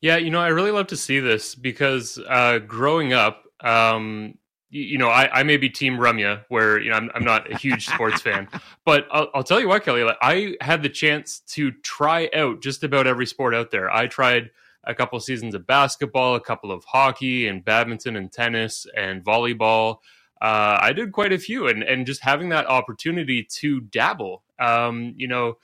Yeah, 0.00 0.16
you 0.16 0.30
know, 0.30 0.40
I 0.40 0.48
really 0.48 0.70
love 0.70 0.86
to 0.88 0.96
see 0.96 1.20
this 1.20 1.54
because 1.54 2.18
uh, 2.28 2.58
growing 2.60 3.12
up, 3.12 3.44
um, 3.60 4.38
you, 4.70 4.82
you, 4.82 4.98
know, 4.98 5.08
I, 5.08 5.40
I 5.40 5.42
may 5.42 5.58
be 5.58 5.68
Team 5.68 5.98
Rumya, 5.98 6.44
where 6.48 6.80
you 6.80 6.90
know 6.90 6.96
I'm, 6.96 7.10
I'm 7.14 7.24
not 7.24 7.52
a 7.52 7.58
huge 7.58 7.86
sports 7.86 8.22
fan, 8.22 8.48
but 8.86 9.06
I'll, 9.10 9.28
I'll, 9.34 9.44
tell 9.44 9.60
you 9.60 9.68
what, 9.68 9.84
Kelly, 9.84 10.04
like, 10.04 10.16
I 10.22 10.56
had 10.62 10.82
the 10.82 10.88
chance 10.88 11.40
to 11.48 11.70
try 11.70 12.30
out 12.34 12.62
just 12.62 12.82
about 12.82 13.06
every 13.06 13.26
sport 13.26 13.54
out 13.54 13.70
there. 13.70 13.90
I 13.90 14.06
tried 14.06 14.50
a 14.84 14.94
couple 14.94 15.18
of 15.18 15.22
seasons 15.22 15.54
of 15.54 15.66
basketball, 15.66 16.34
a 16.34 16.40
couple 16.40 16.72
of 16.72 16.84
hockey 16.84 17.46
and 17.46 17.62
badminton 17.62 18.16
and 18.16 18.32
tennis 18.32 18.86
and 18.96 19.22
volleyball. 19.22 19.98
Uh, 20.40 20.78
I 20.80 20.94
did 20.94 21.12
quite 21.12 21.34
a 21.34 21.38
few, 21.38 21.68
and 21.68 21.82
and 21.82 22.06
just 22.06 22.22
having 22.22 22.48
that 22.48 22.66
opportunity 22.66 23.42
to 23.42 23.82
dabble, 23.82 24.44
um, 24.58 25.12
you 25.18 25.28
know 25.28 25.58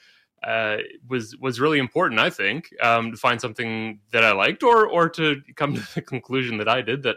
uh, 0.47 0.79
was 1.09 1.37
was 1.39 1.61
really 1.61 1.79
important. 1.79 2.21
I 2.21 2.31
think 2.31 2.71
um, 2.81 3.11
to 3.11 3.17
find 3.17 3.41
something 3.41 4.01
that 4.13 4.25
I 4.25 4.33
liked, 4.33 4.63
or 4.63 4.87
or 4.87 5.09
to 5.11 5.43
come 5.57 5.75
to 5.77 5.95
the 5.95 6.03
conclusion 6.03 6.59
that 6.59 6.69
I 6.69 6.83
did 6.83 7.03
that 7.03 7.17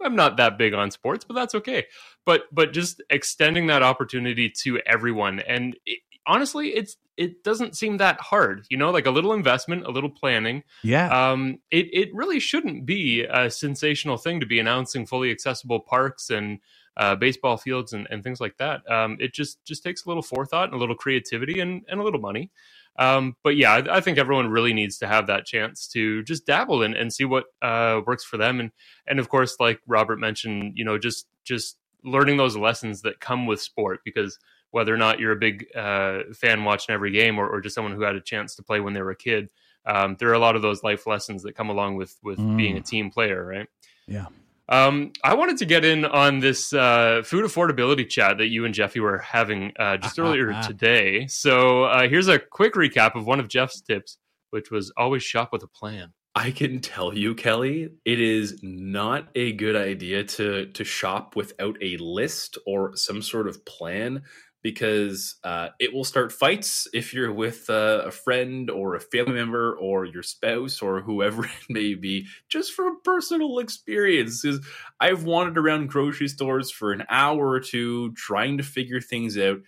I'm 0.00 0.16
not 0.16 0.36
that 0.36 0.58
big 0.58 0.74
on 0.74 0.90
sports, 0.90 1.24
but 1.24 1.34
that's 1.34 1.54
okay. 1.56 1.86
But 2.24 2.42
but 2.52 2.72
just 2.72 3.02
extending 3.10 3.66
that 3.66 3.82
opportunity 3.82 4.50
to 4.62 4.80
everyone, 4.86 5.40
and 5.40 5.76
it, 5.86 6.00
honestly, 6.26 6.68
it's 6.68 6.96
it 7.16 7.42
doesn't 7.42 7.76
seem 7.76 7.96
that 7.96 8.20
hard. 8.20 8.64
You 8.70 8.76
know, 8.76 8.90
like 8.90 9.06
a 9.06 9.10
little 9.10 9.32
investment, 9.32 9.86
a 9.86 9.90
little 9.90 10.10
planning. 10.10 10.62
Yeah. 10.82 11.08
Um. 11.08 11.58
It 11.70 11.86
it 11.92 12.14
really 12.14 12.40
shouldn't 12.40 12.86
be 12.86 13.24
a 13.24 13.50
sensational 13.50 14.16
thing 14.16 14.40
to 14.40 14.46
be 14.46 14.58
announcing 14.58 15.06
fully 15.06 15.30
accessible 15.30 15.80
parks 15.80 16.30
and 16.30 16.60
uh, 16.98 17.14
baseball 17.14 17.56
fields 17.56 17.92
and, 17.92 18.06
and 18.10 18.24
things 18.24 18.40
like 18.40 18.56
that. 18.58 18.88
Um, 18.90 19.16
it 19.20 19.32
just 19.32 19.64
just 19.64 19.82
takes 19.82 20.04
a 20.04 20.08
little 20.08 20.22
forethought 20.22 20.64
and 20.64 20.74
a 20.74 20.78
little 20.78 20.96
creativity 20.96 21.60
and, 21.60 21.82
and 21.88 22.00
a 22.00 22.02
little 22.02 22.20
money. 22.20 22.50
Um, 22.98 23.36
but 23.44 23.56
yeah, 23.56 23.74
I, 23.74 23.98
I, 23.98 24.00
think 24.00 24.18
everyone 24.18 24.48
really 24.48 24.72
needs 24.72 24.98
to 24.98 25.06
have 25.06 25.28
that 25.28 25.46
chance 25.46 25.86
to 25.88 26.24
just 26.24 26.44
dabble 26.46 26.82
in 26.82 26.94
and 26.94 27.12
see 27.12 27.24
what 27.24 27.44
uh, 27.62 28.00
works 28.04 28.24
for 28.24 28.36
them. 28.36 28.58
And 28.58 28.72
and 29.06 29.20
of 29.20 29.28
course, 29.28 29.56
like 29.60 29.80
Robert 29.86 30.18
mentioned, 30.18 30.72
you 30.74 30.84
know, 30.84 30.98
just 30.98 31.28
just 31.44 31.78
learning 32.02 32.36
those 32.36 32.56
lessons 32.56 33.02
that 33.02 33.20
come 33.20 33.46
with 33.46 33.60
sport 33.60 34.00
because 34.04 34.36
whether 34.72 34.92
or 34.92 34.96
not 34.96 35.20
you're 35.20 35.32
a 35.32 35.36
big 35.36 35.66
uh, 35.76 36.20
fan 36.34 36.64
watching 36.64 36.92
every 36.92 37.10
game 37.12 37.38
or, 37.38 37.48
or, 37.48 37.60
just 37.60 37.74
someone 37.74 37.94
who 37.94 38.02
had 38.02 38.14
a 38.14 38.20
chance 38.20 38.54
to 38.54 38.62
play 38.62 38.80
when 38.80 38.92
they 38.92 39.00
were 39.00 39.12
a 39.12 39.16
kid, 39.16 39.48
um, 39.86 40.14
there 40.18 40.28
are 40.28 40.34
a 40.34 40.38
lot 40.38 40.56
of 40.56 40.62
those 40.62 40.82
life 40.82 41.06
lessons 41.06 41.42
that 41.42 41.54
come 41.54 41.70
along 41.70 41.96
with 41.96 42.16
with 42.22 42.38
mm. 42.38 42.56
being 42.56 42.76
a 42.76 42.82
team 42.82 43.10
player, 43.10 43.44
right? 43.44 43.68
Yeah. 44.06 44.26
Um, 44.68 45.12
I 45.24 45.34
wanted 45.34 45.56
to 45.58 45.64
get 45.64 45.84
in 45.84 46.04
on 46.04 46.40
this 46.40 46.72
uh, 46.72 47.22
food 47.24 47.44
affordability 47.44 48.08
chat 48.08 48.38
that 48.38 48.48
you 48.48 48.64
and 48.64 48.74
Jeffy 48.74 49.00
were 49.00 49.18
having 49.18 49.72
uh, 49.78 49.96
just 49.96 50.18
earlier 50.18 50.60
today. 50.62 51.26
So 51.26 51.84
uh, 51.84 52.08
here's 52.08 52.28
a 52.28 52.38
quick 52.38 52.74
recap 52.74 53.14
of 53.14 53.26
one 53.26 53.40
of 53.40 53.48
Jeff's 53.48 53.80
tips, 53.80 54.18
which 54.50 54.70
was 54.70 54.92
always 54.96 55.22
shop 55.22 55.52
with 55.52 55.62
a 55.62 55.68
plan. 55.68 56.12
I 56.34 56.50
can 56.50 56.80
tell 56.80 57.16
you, 57.16 57.34
Kelly, 57.34 57.88
it 58.04 58.20
is 58.20 58.60
not 58.62 59.28
a 59.34 59.52
good 59.54 59.74
idea 59.74 60.22
to 60.24 60.66
to 60.66 60.84
shop 60.84 61.34
without 61.34 61.76
a 61.82 61.96
list 61.96 62.58
or 62.66 62.94
some 62.94 63.22
sort 63.22 63.48
of 63.48 63.64
plan 63.64 64.22
because 64.62 65.36
uh, 65.44 65.68
it 65.78 65.92
will 65.94 66.04
start 66.04 66.32
fights 66.32 66.88
if 66.92 67.14
you're 67.14 67.32
with 67.32 67.70
uh, 67.70 68.02
a 68.04 68.10
friend 68.10 68.70
or 68.70 68.94
a 68.94 69.00
family 69.00 69.34
member 69.34 69.76
or 69.78 70.04
your 70.04 70.22
spouse 70.22 70.82
or 70.82 71.00
whoever 71.00 71.44
it 71.44 71.50
may 71.68 71.94
be, 71.94 72.26
just 72.48 72.72
from 72.72 73.00
personal 73.02 73.60
experience. 73.60 74.42
Because 74.42 74.64
I've 75.00 75.24
wandered 75.24 75.58
around 75.58 75.88
grocery 75.88 76.28
stores 76.28 76.70
for 76.70 76.92
an 76.92 77.04
hour 77.08 77.48
or 77.48 77.60
two 77.60 78.12
trying 78.14 78.58
to 78.58 78.64
figure 78.64 79.00
things 79.00 79.38
out. 79.38 79.58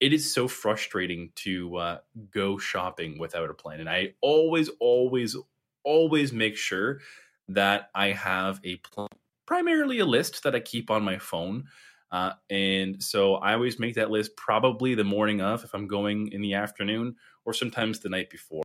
It 0.00 0.12
is 0.12 0.32
so 0.32 0.46
frustrating 0.46 1.30
to 1.36 1.76
uh, 1.76 1.98
go 2.30 2.58
shopping 2.58 3.18
without 3.18 3.50
a 3.50 3.54
plan. 3.54 3.80
And 3.80 3.88
I 3.88 4.14
always, 4.20 4.68
always, 4.78 5.36
always 5.84 6.32
make 6.32 6.56
sure 6.56 7.00
that 7.48 7.90
I 7.94 8.08
have 8.12 8.60
a 8.62 8.76
plan, 8.76 9.08
primarily 9.46 9.98
a 9.98 10.06
list 10.06 10.42
that 10.44 10.54
I 10.54 10.60
keep 10.60 10.90
on 10.90 11.02
my 11.02 11.18
phone 11.18 11.64
uh, 12.10 12.32
and 12.48 13.02
so 13.02 13.34
I 13.34 13.54
always 13.54 13.78
make 13.78 13.94
that 13.94 14.10
list 14.10 14.36
probably 14.36 14.94
the 14.94 15.04
morning 15.04 15.40
of 15.40 15.64
if 15.64 15.74
I'm 15.74 15.86
going 15.86 16.32
in 16.32 16.40
the 16.40 16.54
afternoon 16.54 17.16
or 17.44 17.52
sometimes 17.52 18.00
the 18.00 18.08
night 18.08 18.30
before. 18.30 18.64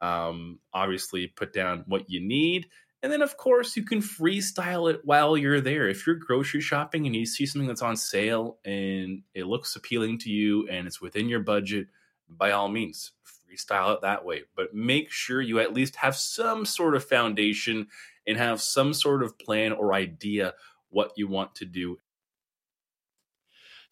Um, 0.00 0.58
obviously, 0.74 1.28
put 1.28 1.52
down 1.52 1.84
what 1.86 2.10
you 2.10 2.20
need. 2.20 2.66
And 3.02 3.10
then, 3.12 3.22
of 3.22 3.36
course, 3.36 3.76
you 3.76 3.84
can 3.84 4.00
freestyle 4.00 4.92
it 4.92 5.00
while 5.04 5.36
you're 5.36 5.60
there. 5.60 5.88
If 5.88 6.06
you're 6.06 6.16
grocery 6.16 6.60
shopping 6.60 7.06
and 7.06 7.16
you 7.16 7.26
see 7.26 7.46
something 7.46 7.66
that's 7.66 7.82
on 7.82 7.96
sale 7.96 8.58
and 8.64 9.22
it 9.34 9.46
looks 9.46 9.74
appealing 9.74 10.18
to 10.20 10.30
you 10.30 10.68
and 10.68 10.86
it's 10.86 11.00
within 11.00 11.28
your 11.28 11.40
budget, 11.40 11.88
by 12.28 12.52
all 12.52 12.68
means, 12.68 13.10
freestyle 13.26 13.94
it 13.94 14.02
that 14.02 14.24
way. 14.24 14.42
But 14.54 14.72
make 14.72 15.10
sure 15.10 15.40
you 15.40 15.58
at 15.58 15.74
least 15.74 15.96
have 15.96 16.14
some 16.14 16.64
sort 16.64 16.94
of 16.94 17.04
foundation 17.04 17.88
and 18.26 18.38
have 18.38 18.62
some 18.62 18.94
sort 18.94 19.24
of 19.24 19.36
plan 19.38 19.72
or 19.72 19.94
idea 19.94 20.54
what 20.90 21.12
you 21.16 21.26
want 21.26 21.56
to 21.56 21.64
do. 21.64 21.98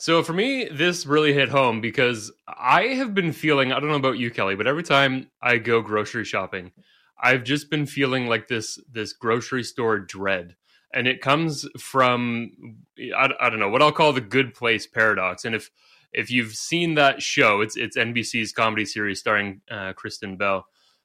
So 0.01 0.23
for 0.23 0.33
me, 0.33 0.65
this 0.65 1.05
really 1.05 1.35
hit 1.35 1.51
home 1.51 1.83
because 1.83 2.33
I 2.49 2.85
have 2.95 3.13
been 3.13 3.35
feeling, 3.35 3.71
I 3.71 3.79
don't 3.79 3.91
know 3.91 3.97
about 3.97 4.19
you, 4.19 4.31
Kelly, 4.31 4.55
but 4.57 4.67
every 4.67 4.83
time 4.83 5.31
I 5.43 5.59
go 5.59 5.83
grocery 5.83 6.25
shopping, 6.25 6.73
I've 7.23 7.45
just 7.45 7.69
been 7.69 7.85
feeling 7.85 8.27
like 8.27 8.49
this 8.49 8.79
this 8.91 9.13
grocery 9.13 9.63
store 9.63 9.99
dread. 9.99 10.57
And 10.95 11.07
it 11.07 11.21
comes 11.21 11.69
from 11.79 12.79
I, 13.15 13.29
I 13.39 13.51
don't 13.51 13.59
know 13.59 13.69
what 13.69 13.83
I'll 13.83 13.93
call 13.93 14.15
the 14.15 14.23
good 14.23 14.55
place 14.55 14.87
paradox. 14.87 15.45
And 15.45 15.55
if 15.55 15.71
if 16.15 16.31
you've 16.31 16.55
seen 16.55 16.95
that 16.95 17.21
show, 17.21 17.61
it's 17.61 17.77
it's 17.77 17.99
NBC's 17.99 18.53
comedy 18.53 18.87
series 18.87 19.21
starring 19.21 19.61
uh, 19.71 19.93
Kristen 19.93 20.39
Bell. 20.39 20.65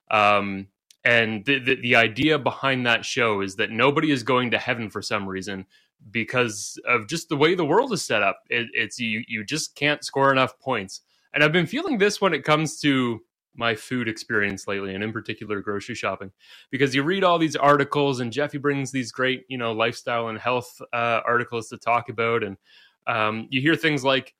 Um, 0.09 0.67
and 1.03 1.43
the, 1.45 1.59
the, 1.59 1.75
the 1.75 1.95
idea 1.97 2.39
behind 2.39 2.87
that 2.87 3.03
show 3.03 3.41
is 3.41 3.57
that 3.57 3.71
nobody 3.71 4.09
is 4.09 4.23
going 4.23 4.51
to 4.51 4.57
heaven 4.57 4.89
for 4.89 5.01
some 5.01 5.27
reason 5.27 5.65
because 6.11 6.79
of 6.87 7.07
just 7.07 7.29
the 7.29 7.37
way 7.37 7.55
the 7.55 7.65
world 7.65 7.91
is 7.93 8.03
set 8.03 8.21
up. 8.21 8.41
It, 8.49 8.67
it's 8.73 8.99
you 8.99 9.23
you 9.27 9.43
just 9.43 9.75
can't 9.75 10.03
score 10.03 10.31
enough 10.31 10.57
points. 10.59 11.01
And 11.33 11.43
I've 11.43 11.51
been 11.51 11.65
feeling 11.65 11.97
this 11.97 12.21
when 12.21 12.33
it 12.33 12.43
comes 12.43 12.79
to 12.81 13.21
my 13.57 13.75
food 13.75 14.07
experience 14.07 14.67
lately, 14.67 14.93
and 14.93 15.03
in 15.03 15.13
particular 15.13 15.61
grocery 15.61 15.95
shopping, 15.95 16.31
because 16.71 16.93
you 16.93 17.03
read 17.03 17.23
all 17.23 17.39
these 17.39 17.55
articles, 17.55 18.19
and 18.19 18.31
Jeffy 18.31 18.57
brings 18.57 18.91
these 18.91 19.11
great 19.11 19.45
you 19.47 19.57
know 19.57 19.71
lifestyle 19.71 20.27
and 20.27 20.37
health 20.37 20.81
uh, 20.93 21.21
articles 21.25 21.69
to 21.69 21.77
talk 21.77 22.09
about, 22.09 22.43
and 22.43 22.57
um, 23.07 23.47
you 23.49 23.61
hear 23.61 23.75
things 23.75 24.03
like 24.03 24.33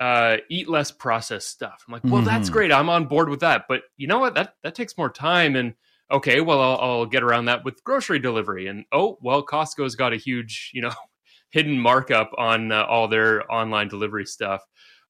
uh, 0.00 0.36
eat 0.50 0.68
less 0.68 0.90
processed 0.90 1.48
stuff. 1.48 1.84
I'm 1.86 1.92
like, 1.92 2.04
well, 2.04 2.16
mm-hmm. 2.16 2.26
that's 2.26 2.50
great. 2.50 2.72
I'm 2.72 2.88
on 2.88 3.06
board 3.06 3.28
with 3.28 3.40
that, 3.40 3.64
but 3.68 3.82
you 3.96 4.06
know 4.06 4.18
what? 4.18 4.34
That 4.34 4.54
that 4.62 4.74
takes 4.74 4.98
more 4.98 5.10
time 5.10 5.56
and 5.56 5.74
okay, 6.10 6.40
well, 6.40 6.60
I'll, 6.60 6.78
I'll, 6.78 7.06
get 7.06 7.22
around 7.22 7.46
that 7.46 7.64
with 7.64 7.82
grocery 7.84 8.18
delivery. 8.18 8.66
And 8.66 8.84
oh, 8.92 9.18
well, 9.20 9.44
Costco's 9.44 9.94
got 9.94 10.12
a 10.12 10.16
huge, 10.16 10.70
you 10.72 10.82
know, 10.82 10.92
hidden 11.50 11.78
markup 11.78 12.30
on 12.38 12.72
uh, 12.72 12.84
all 12.84 13.08
their 13.08 13.50
online 13.52 13.88
delivery 13.88 14.26
stuff. 14.26 14.62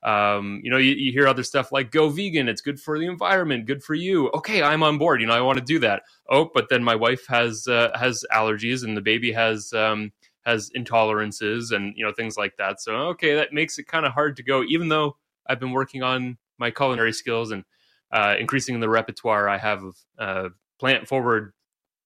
Um, 0.02 0.60
you 0.62 0.70
know, 0.70 0.76
you, 0.76 0.94
you, 0.94 1.10
hear 1.10 1.26
other 1.26 1.42
stuff 1.42 1.72
like 1.72 1.90
go 1.90 2.08
vegan, 2.08 2.48
it's 2.48 2.60
good 2.60 2.78
for 2.78 2.98
the 2.98 3.06
environment, 3.06 3.66
good 3.66 3.82
for 3.82 3.94
you. 3.94 4.28
Okay, 4.34 4.62
I'm 4.62 4.82
on 4.82 4.98
board. 4.98 5.20
You 5.20 5.26
know, 5.26 5.32
I 5.32 5.40
want 5.40 5.58
to 5.58 5.64
do 5.64 5.80
that. 5.80 6.02
Oh, 6.28 6.50
but 6.54 6.68
then 6.68 6.84
my 6.84 6.94
wife 6.94 7.26
has 7.26 7.66
uh, 7.66 7.90
has 7.98 8.24
allergies 8.32 8.84
and 8.84 8.96
the 8.96 9.00
baby 9.00 9.32
has 9.32 9.72
um, 9.72 10.12
has 10.44 10.70
intolerances 10.76 11.72
and 11.72 11.92
you 11.96 12.04
know 12.04 12.12
things 12.12 12.36
like 12.36 12.56
that. 12.58 12.80
So 12.80 12.94
okay, 13.08 13.34
that 13.34 13.52
makes 13.52 13.78
it 13.78 13.88
kind 13.88 14.06
of 14.06 14.12
hard 14.12 14.36
to 14.36 14.44
go. 14.44 14.62
Even 14.68 14.88
though 14.88 15.16
I've 15.46 15.58
been 15.58 15.72
working 15.72 16.04
on 16.04 16.38
my 16.58 16.70
culinary 16.70 17.12
skills 17.12 17.50
and 17.50 17.64
uh, 18.12 18.36
increasing 18.38 18.78
the 18.78 18.88
repertoire 18.88 19.48
I 19.48 19.58
have 19.58 19.82
of 19.82 19.96
uh, 20.18 20.48
plant 20.78 21.08
forward 21.08 21.52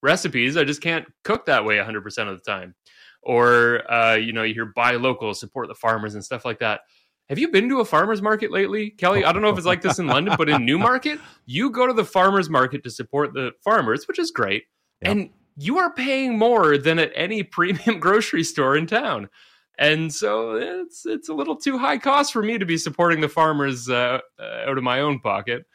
recipes. 0.01 0.57
I 0.57 0.63
just 0.63 0.81
can't 0.81 1.05
cook 1.23 1.45
that 1.45 1.65
way 1.65 1.77
100% 1.77 2.05
of 2.29 2.37
the 2.43 2.51
time. 2.51 2.75
Or, 3.23 3.89
uh, 3.91 4.15
you 4.15 4.33
know, 4.33 4.43
you 4.43 4.53
hear 4.53 4.65
buy 4.65 4.93
local, 4.93 5.33
support 5.33 5.67
the 5.67 5.75
farmers 5.75 6.15
and 6.15 6.23
stuff 6.23 6.43
like 6.43 6.59
that. 6.59 6.81
Have 7.29 7.39
you 7.39 7.49
been 7.49 7.69
to 7.69 7.79
a 7.79 7.85
farmer's 7.85 8.21
market 8.21 8.51
lately, 8.51 8.89
Kelly? 8.89 9.23
I 9.23 9.31
don't 9.31 9.41
know 9.41 9.49
if 9.49 9.57
it's 9.57 9.67
like 9.67 9.81
this 9.81 9.99
in 9.99 10.07
London, 10.07 10.35
but 10.37 10.49
in 10.49 10.65
Newmarket, 10.65 11.19
you 11.45 11.69
go 11.69 11.87
to 11.87 11.93
the 11.93 12.03
farmer's 12.03 12.49
market 12.49 12.83
to 12.83 12.89
support 12.89 13.33
the 13.33 13.51
farmers, 13.63 14.07
which 14.07 14.19
is 14.19 14.31
great. 14.31 14.63
Yep. 15.01 15.11
And 15.11 15.29
you 15.55 15.77
are 15.77 15.93
paying 15.93 16.37
more 16.37 16.77
than 16.77 16.99
at 16.99 17.11
any 17.15 17.43
premium 17.43 17.99
grocery 18.01 18.43
store 18.43 18.75
in 18.75 18.87
town. 18.87 19.29
And 19.77 20.13
so 20.13 20.55
it's 20.55 21.05
it's 21.05 21.29
a 21.29 21.33
little 21.33 21.55
too 21.55 21.77
high 21.77 21.97
cost 21.97 22.33
for 22.33 22.43
me 22.43 22.57
to 22.57 22.65
be 22.65 22.77
supporting 22.77 23.21
the 23.21 23.29
farmers 23.29 23.89
uh, 23.89 24.19
uh 24.37 24.43
out 24.67 24.77
of 24.77 24.83
my 24.83 24.99
own 24.99 25.19
pocket. 25.19 25.65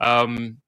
Um, 0.00 0.58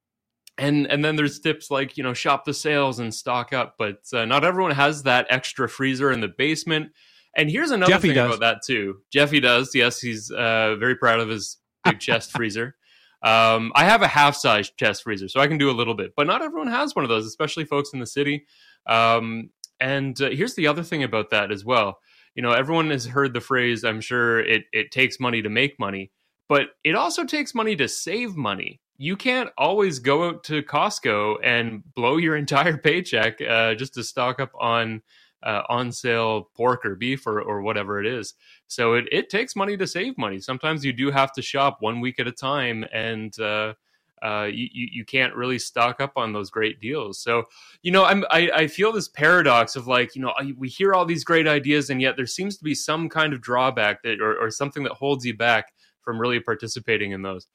and 0.59 0.86
and 0.86 1.05
then 1.05 1.16
there's 1.16 1.40
tips 1.40 1.70
like 1.70 1.97
you 1.97 2.02
know 2.02 2.14
shop 2.14 2.44
the 2.44 2.55
sales 2.55 2.98
and 2.98 3.12
stock 3.12 3.52
up 3.52 3.74
but 3.78 3.98
uh, 4.12 4.24
not 4.24 4.44
everyone 4.44 4.70
has 4.72 5.02
that 5.02 5.26
extra 5.31 5.68
freezer 5.68 6.12
in 6.12 6.20
the 6.20 6.28
basement. 6.28 6.93
And 7.36 7.51
here's 7.51 7.72
another 7.72 7.90
Jeffy 7.90 8.09
thing 8.09 8.14
does. 8.14 8.36
about 8.36 8.40
that 8.40 8.62
too. 8.64 8.98
Jeffy 9.12 9.40
does. 9.40 9.74
Yes 9.74 10.01
he's 10.01 10.31
uh, 10.31 10.76
very 10.76 10.97
proud 10.97 11.20
of 11.20 11.28
his 11.28 11.59
big 11.82 11.98
chest 11.98 12.31
freezer. 12.36 12.76
Um, 13.22 13.72
i 13.74 13.85
have 13.85 14.02
a 14.02 14.09
half 14.09 14.36
size 14.36 14.70
chest 14.78 15.02
freezer 15.02 15.28
so 15.28 15.40
i 15.40 15.47
can 15.47 15.56
do 15.56 15.70
a 15.70 15.72
little 15.72 15.94
bit 15.94 16.12
but 16.14 16.26
not 16.26 16.43
everyone 16.43 16.68
has 16.68 16.94
one 16.94 17.06
of 17.06 17.09
those 17.09 17.24
especially 17.26 17.64
folks 17.64 17.93
in 17.93 18.01
the 18.01 18.06
city. 18.06 18.47
Um, 18.86 19.51
and 19.81 20.20
uh, 20.20 20.31
here's 20.31 20.55
the 20.55 20.66
other 20.66 20.82
thing 20.82 21.02
about 21.02 21.31
that 21.31 21.51
as 21.51 21.64
well. 21.64 21.98
You 22.35 22.43
know 22.43 22.52
everyone 22.52 22.90
has 22.90 23.06
heard 23.06 23.32
the 23.32 23.40
phrase 23.40 23.85
i'm 23.85 24.01
sure 24.01 24.40
it, 24.40 24.64
it 24.72 24.90
takes 24.90 25.18
money 25.18 25.43
to 25.43 25.48
make 25.48 25.78
money 25.78 26.10
but 26.48 26.68
it 26.85 26.94
also 26.94 27.24
takes 27.24 27.55
money 27.55 27.76
to 27.76 27.89
save 27.89 28.36
money 28.36 28.81
you 28.96 29.16
can't 29.16 29.50
always 29.58 29.98
go 29.98 30.28
out 30.28 30.44
to 30.44 30.62
Costco 30.62 31.36
and 31.42 31.82
blow 31.94 32.16
your 32.16 32.36
entire 32.44 32.76
paycheck 32.76 33.40
uh, 33.40 33.74
just 33.74 33.94
to 33.94 34.04
stock 34.04 34.40
up 34.40 34.52
on 34.58 35.02
uh, 35.42 35.62
on 35.68 35.92
sale 35.92 36.48
pork 36.56 36.86
or 36.86 36.94
beef 36.94 37.26
or, 37.26 37.40
or 37.40 37.60
whatever 37.60 38.00
it 38.00 38.06
is. 38.06 38.34
So 38.66 38.94
it, 38.94 39.04
it 39.12 39.28
takes 39.28 39.54
money 39.54 39.76
to 39.76 39.86
save 39.86 40.16
money. 40.16 40.40
Sometimes 40.40 40.84
you 40.84 40.92
do 40.92 41.10
have 41.10 41.32
to 41.32 41.42
shop 41.42 41.76
one 41.80 42.00
week 42.00 42.18
at 42.18 42.26
a 42.26 42.32
time 42.32 42.82
and 42.92 43.38
uh, 43.38 43.74
uh, 44.22 44.48
you, 44.50 44.68
you 44.72 45.04
can't 45.04 45.34
really 45.34 45.58
stock 45.58 46.00
up 46.00 46.12
on 46.16 46.32
those 46.32 46.48
great 46.48 46.80
deals. 46.80 47.18
So, 47.20 47.44
you 47.82 47.92
know, 47.92 48.06
I'm, 48.06 48.24
I, 48.30 48.50
I 48.54 48.66
feel 48.68 48.90
this 48.90 49.08
paradox 49.08 49.76
of 49.76 49.86
like, 49.86 50.16
you 50.16 50.22
know, 50.22 50.32
we 50.56 50.68
hear 50.68 50.94
all 50.94 51.04
these 51.04 51.24
great 51.24 51.46
ideas 51.46 51.90
and 51.90 52.00
yet 52.00 52.16
there 52.16 52.26
seems 52.26 52.56
to 52.56 52.64
be 52.64 52.74
some 52.74 53.10
kind 53.10 53.34
of 53.34 53.42
drawback 53.42 54.02
that 54.02 54.22
or, 54.22 54.38
or 54.38 54.50
something 54.50 54.82
that 54.84 54.92
holds 54.92 55.26
you 55.26 55.36
back 55.36 55.74
from 56.00 56.18
really 56.18 56.40
participating 56.40 57.10
in 57.10 57.20
those 57.20 57.48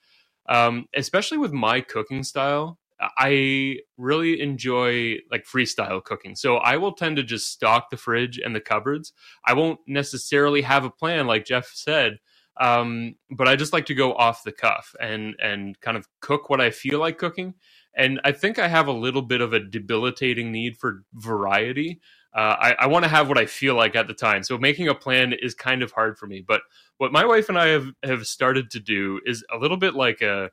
um, 0.49 0.87
especially 0.95 1.37
with 1.37 1.53
my 1.53 1.81
cooking 1.81 2.23
style. 2.23 2.79
I 3.17 3.77
really 3.97 4.41
enjoy 4.41 5.19
like 5.31 5.45
freestyle 5.45 6.03
cooking. 6.03 6.35
So 6.35 6.57
I 6.57 6.77
will 6.77 6.91
tend 6.93 7.15
to 7.15 7.23
just 7.23 7.49
stock 7.49 7.91
the 7.91 7.97
fridge 7.97 8.39
and 8.43 8.53
the 8.53 8.59
cupboards. 8.59 9.13
I 9.47 9.53
won't 9.53 9.79
necessarily 9.87 10.63
have 10.63 10.83
a 10.83 10.89
plan 10.89 11.27
like 11.27 11.45
Jeff 11.45 11.71
said. 11.73 12.19
Um, 12.59 13.15
but 13.31 13.47
I 13.47 13.55
just 13.55 13.71
like 13.71 13.85
to 13.85 13.95
go 13.95 14.13
off 14.15 14.43
the 14.43 14.51
cuff 14.51 14.93
and 14.99 15.35
and 15.41 15.79
kind 15.79 15.95
of 15.95 16.07
cook 16.19 16.49
what 16.49 16.59
I 16.59 16.71
feel 16.71 16.99
like 16.99 17.17
cooking. 17.17 17.53
And 17.95 18.19
I 18.25 18.33
think 18.33 18.59
I 18.59 18.67
have 18.67 18.87
a 18.87 18.93
little 18.93 19.21
bit 19.21 19.41
of 19.41 19.53
a 19.53 19.61
debilitating 19.61 20.51
need 20.51 20.77
for 20.77 21.03
variety. 21.13 22.01
Uh, 22.35 22.55
I, 22.59 22.75
I 22.79 22.87
want 22.87 23.03
to 23.05 23.09
have 23.09 23.27
what 23.27 23.37
I 23.37 23.45
feel 23.47 23.75
like 23.75 23.95
at 23.95 24.07
the 24.07 24.13
time. 24.13 24.43
So 24.43 24.57
making 24.57 24.87
a 24.87 24.95
plan 24.95 25.33
is 25.33 25.55
kind 25.55 25.81
of 25.81 25.91
hard 25.91 26.17
for 26.17 26.27
me. 26.27 26.43
But 26.47 26.61
what 26.97 27.11
my 27.11 27.25
wife 27.25 27.49
and 27.49 27.57
I 27.57 27.67
have 27.67 27.87
have 28.03 28.27
started 28.27 28.69
to 28.71 28.79
do 28.79 29.19
is 29.25 29.43
a 29.51 29.57
little 29.57 29.77
bit 29.77 29.95
like 29.95 30.21
a 30.21 30.51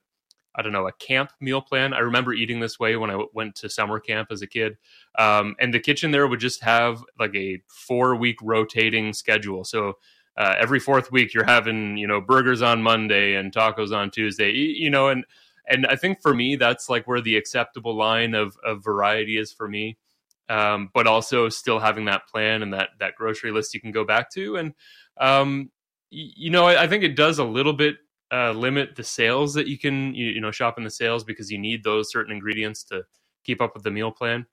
I 0.56 0.62
don't 0.62 0.72
know, 0.72 0.86
a 0.86 0.92
camp 0.92 1.32
meal 1.38 1.60
plan. 1.60 1.92
I 1.92 1.98
remember 1.98 2.32
eating 2.32 2.60
this 2.60 2.80
way 2.80 2.96
when 2.96 3.10
I 3.10 3.22
went 3.34 3.54
to 3.56 3.68
summer 3.68 4.00
camp 4.00 4.28
as 4.32 4.40
a 4.40 4.46
kid. 4.46 4.78
Um, 5.18 5.54
and 5.60 5.72
the 5.72 5.80
kitchen 5.80 6.10
there 6.10 6.26
would 6.26 6.40
just 6.40 6.62
have 6.62 7.04
like 7.18 7.34
a 7.34 7.60
four 7.68 8.16
week 8.16 8.38
rotating 8.42 9.12
schedule. 9.12 9.64
So 9.64 9.98
uh, 10.36 10.54
every 10.58 10.80
fourth 10.80 11.12
week 11.12 11.34
you're 11.34 11.44
having, 11.44 11.98
you 11.98 12.06
know, 12.06 12.22
burgers 12.22 12.62
on 12.62 12.82
Monday 12.82 13.34
and 13.34 13.52
tacos 13.52 13.94
on 13.94 14.10
Tuesday, 14.10 14.50
you 14.50 14.88
know, 14.88 15.08
and, 15.08 15.24
and 15.68 15.86
I 15.86 15.96
think 15.96 16.22
for 16.22 16.32
me, 16.32 16.56
that's 16.56 16.88
like 16.88 17.06
where 17.06 17.20
the 17.20 17.36
acceptable 17.36 17.94
line 17.94 18.34
of, 18.34 18.56
of 18.64 18.82
variety 18.82 19.36
is 19.36 19.52
for 19.52 19.68
me. 19.68 19.98
Um, 20.48 20.90
but 20.94 21.08
also 21.08 21.48
still 21.48 21.80
having 21.80 22.04
that 22.04 22.28
plan 22.28 22.62
and 22.62 22.72
that, 22.72 22.90
that 23.00 23.16
grocery 23.16 23.50
list 23.50 23.74
you 23.74 23.80
can 23.80 23.90
go 23.90 24.04
back 24.04 24.30
to. 24.30 24.56
And, 24.56 24.74
um, 25.18 25.70
you 26.10 26.50
know, 26.50 26.66
I, 26.66 26.84
I 26.84 26.86
think 26.86 27.02
it 27.02 27.16
does 27.16 27.40
a 27.40 27.44
little 27.44 27.72
bit 27.72 27.96
uh, 28.32 28.52
limit 28.52 28.96
the 28.96 29.04
sales 29.04 29.54
that 29.54 29.66
you 29.66 29.78
can 29.78 30.14
you, 30.14 30.26
you, 30.30 30.40
know 30.40 30.50
shop 30.50 30.78
in 30.78 30.84
the 30.84 30.90
sales 30.90 31.24
because 31.24 31.50
you 31.50 31.58
need 31.58 31.84
those 31.84 32.10
certain 32.10 32.32
ingredients 32.32 32.82
to 32.84 33.04
keep 33.44 33.60
up 33.60 33.74
with 33.74 33.84
the 33.84 33.90
meal 33.90 34.10
plan. 34.10 34.46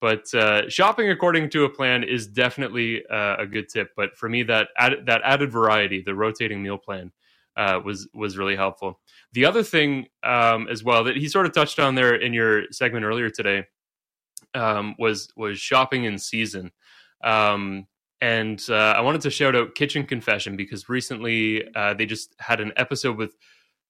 But 0.00 0.32
uh, 0.32 0.68
shopping 0.70 1.10
according 1.10 1.50
to 1.50 1.64
a 1.64 1.68
plan 1.68 2.04
is 2.04 2.28
definitely 2.28 3.04
uh, 3.06 3.36
a 3.38 3.46
good 3.46 3.68
tip. 3.68 3.90
But 3.96 4.16
for 4.16 4.28
me, 4.28 4.44
that 4.44 4.68
added, 4.78 5.06
that 5.06 5.22
added 5.24 5.50
variety, 5.50 6.02
the 6.02 6.14
rotating 6.14 6.62
meal 6.62 6.78
plan, 6.78 7.10
uh, 7.56 7.80
was 7.84 8.08
was 8.14 8.38
really 8.38 8.56
helpful. 8.56 9.00
The 9.32 9.44
other 9.44 9.62
thing 9.62 10.06
um, 10.22 10.68
as 10.68 10.84
well 10.84 11.04
that 11.04 11.16
he 11.16 11.28
sort 11.28 11.46
of 11.46 11.52
touched 11.52 11.78
on 11.78 11.94
there 11.94 12.14
in 12.14 12.32
your 12.32 12.70
segment 12.70 13.04
earlier 13.04 13.28
today 13.28 13.64
um, 14.54 14.94
was 14.98 15.28
was 15.36 15.58
shopping 15.58 16.04
in 16.04 16.18
season. 16.18 16.72
Um, 17.22 17.86
and 18.20 18.62
uh, 18.68 18.94
I 18.96 19.00
wanted 19.00 19.20
to 19.22 19.30
shout 19.30 19.54
out 19.54 19.74
Kitchen 19.74 20.04
Confession 20.04 20.56
because 20.56 20.88
recently 20.88 21.72
uh, 21.74 21.94
they 21.94 22.06
just 22.06 22.34
had 22.40 22.60
an 22.60 22.72
episode 22.76 23.16
with 23.16 23.36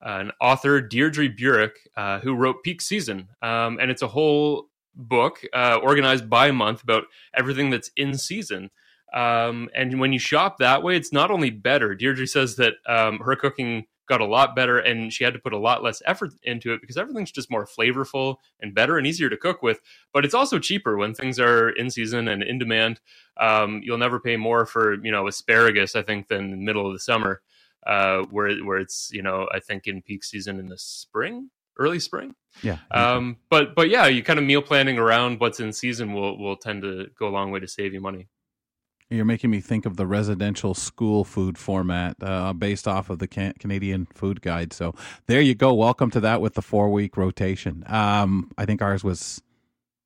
uh, 0.05 0.19
an 0.21 0.33
author, 0.41 0.81
Deirdre 0.81 1.29
Burik, 1.29 1.73
uh, 1.97 2.21
who 2.21 2.35
wrote 2.35 2.63
Peak 2.63 2.83
Season. 2.83 3.29
Um, 3.43 3.79
and 3.81 3.91
it's 3.91 4.03
a 4.03 4.09
whole 4.09 4.69
book 4.95 5.41
uh, 5.55 5.79
organized 5.83 6.29
by 6.29 6.51
month 6.51 6.83
about 6.83 7.05
everything 7.35 7.71
that's 7.71 7.91
in 7.97 8.17
season. 8.19 8.71
Um, 9.15 9.71
and 9.75 9.99
when 9.99 10.13
you 10.13 10.19
shop 10.19 10.59
that 10.59 10.83
way, 10.83 10.97
it's 10.97 11.13
not 11.13 11.31
only 11.31 11.51
better. 11.51 11.95
Deirdre 11.95 12.27
says 12.27 12.57
that 12.57 12.75
um, 12.87 13.21
her 13.21 13.35
cooking 13.35 13.87
got 14.09 14.21
a 14.21 14.27
lot 14.27 14.57
better 14.57 14.79
and 14.79 15.13
she 15.13 15.25
had 15.25 15.35
to 15.35 15.39
put 15.39 15.53
a 15.53 15.59
lot 15.59 15.83
less 15.83 16.03
effort 16.07 16.33
into 16.43 16.73
it 16.73 16.81
because 16.81 16.97
everything's 16.97 17.33
just 17.33 17.51
more 17.51 17.67
flavorful 17.67 18.37
and 18.61 18.75
better 18.75 18.99
and 18.99 19.07
easier 19.07 19.29
to 19.29 19.37
cook 19.37 19.63
with 19.63 19.81
but 20.13 20.25
it's 20.25 20.35
also 20.35 20.59
cheaper 20.59 20.97
when 20.97 21.15
things 21.15 21.39
are 21.39 21.71
in 21.71 21.91
season 21.91 22.29
and 22.29 22.43
in 22.43 22.59
demand 22.59 23.01
um, 23.41 23.81
you'll 23.85 23.99
never 23.99 24.19
pay 24.19 24.37
more 24.37 24.67
for 24.67 24.95
you 25.05 25.13
know 25.13 25.27
asparagus 25.27 25.95
i 25.95 26.03
think 26.03 26.29
than 26.29 26.51
the 26.51 26.57
middle 26.57 26.87
of 26.87 26.93
the 26.93 26.99
summer 26.99 27.43
uh, 27.87 28.23
where 28.31 28.55
where 28.59 28.79
it's 28.79 29.11
you 29.13 29.23
know 29.23 29.49
I 29.53 29.61
think 29.61 29.87
in 29.87 30.03
peak 30.03 30.25
season 30.25 30.59
in 30.59 30.69
the 30.69 30.79
spring, 30.79 31.51
early 31.79 31.99
spring. 31.99 32.35
Yeah. 32.63 32.79
Um, 32.91 33.39
but 33.49 33.75
but 33.75 33.89
yeah, 33.89 34.07
you 34.07 34.23
kind 34.23 34.39
of 34.39 34.45
meal 34.45 34.63
planning 34.63 34.99
around 34.99 35.41
what's 35.41 35.61
in 35.61 35.73
season 35.73 36.13
will 36.13 36.39
will 36.39 36.57
tend 36.57 36.83
to 36.83 37.09
go 37.19 37.29
a 37.29 37.31
long 37.31 37.51
way 37.51 37.61
to 37.61 37.69
save 37.69 37.95
you 37.95 38.01
money. 38.01 38.29
You're 39.11 39.25
making 39.25 39.51
me 39.51 39.61
think 39.61 39.87
of 39.87 39.97
the 39.97 40.07
residential 40.07 40.75
school 40.75 41.25
food 41.25 41.57
format 41.57 42.17
uh, 42.21 42.53
based 42.53 42.87
off 42.87 43.09
of 43.09 43.19
the 43.19 43.27
Can- 43.27 43.55
Canadian 43.59 44.07
Food 44.13 44.43
Guide. 44.43 44.75
So 44.75 44.95
there 45.27 45.41
you 45.41 45.55
go. 45.55 45.73
Welcome 45.73 46.11
to 46.11 46.21
that 46.21 46.43
with 46.43 46.53
the 46.55 46.61
four 46.61 46.91
week 46.91 47.17
rotation. 47.17 47.85
Um, 47.87 48.51
I 48.59 48.67
think 48.67 48.83
ours 48.83 49.03
was 49.03 49.41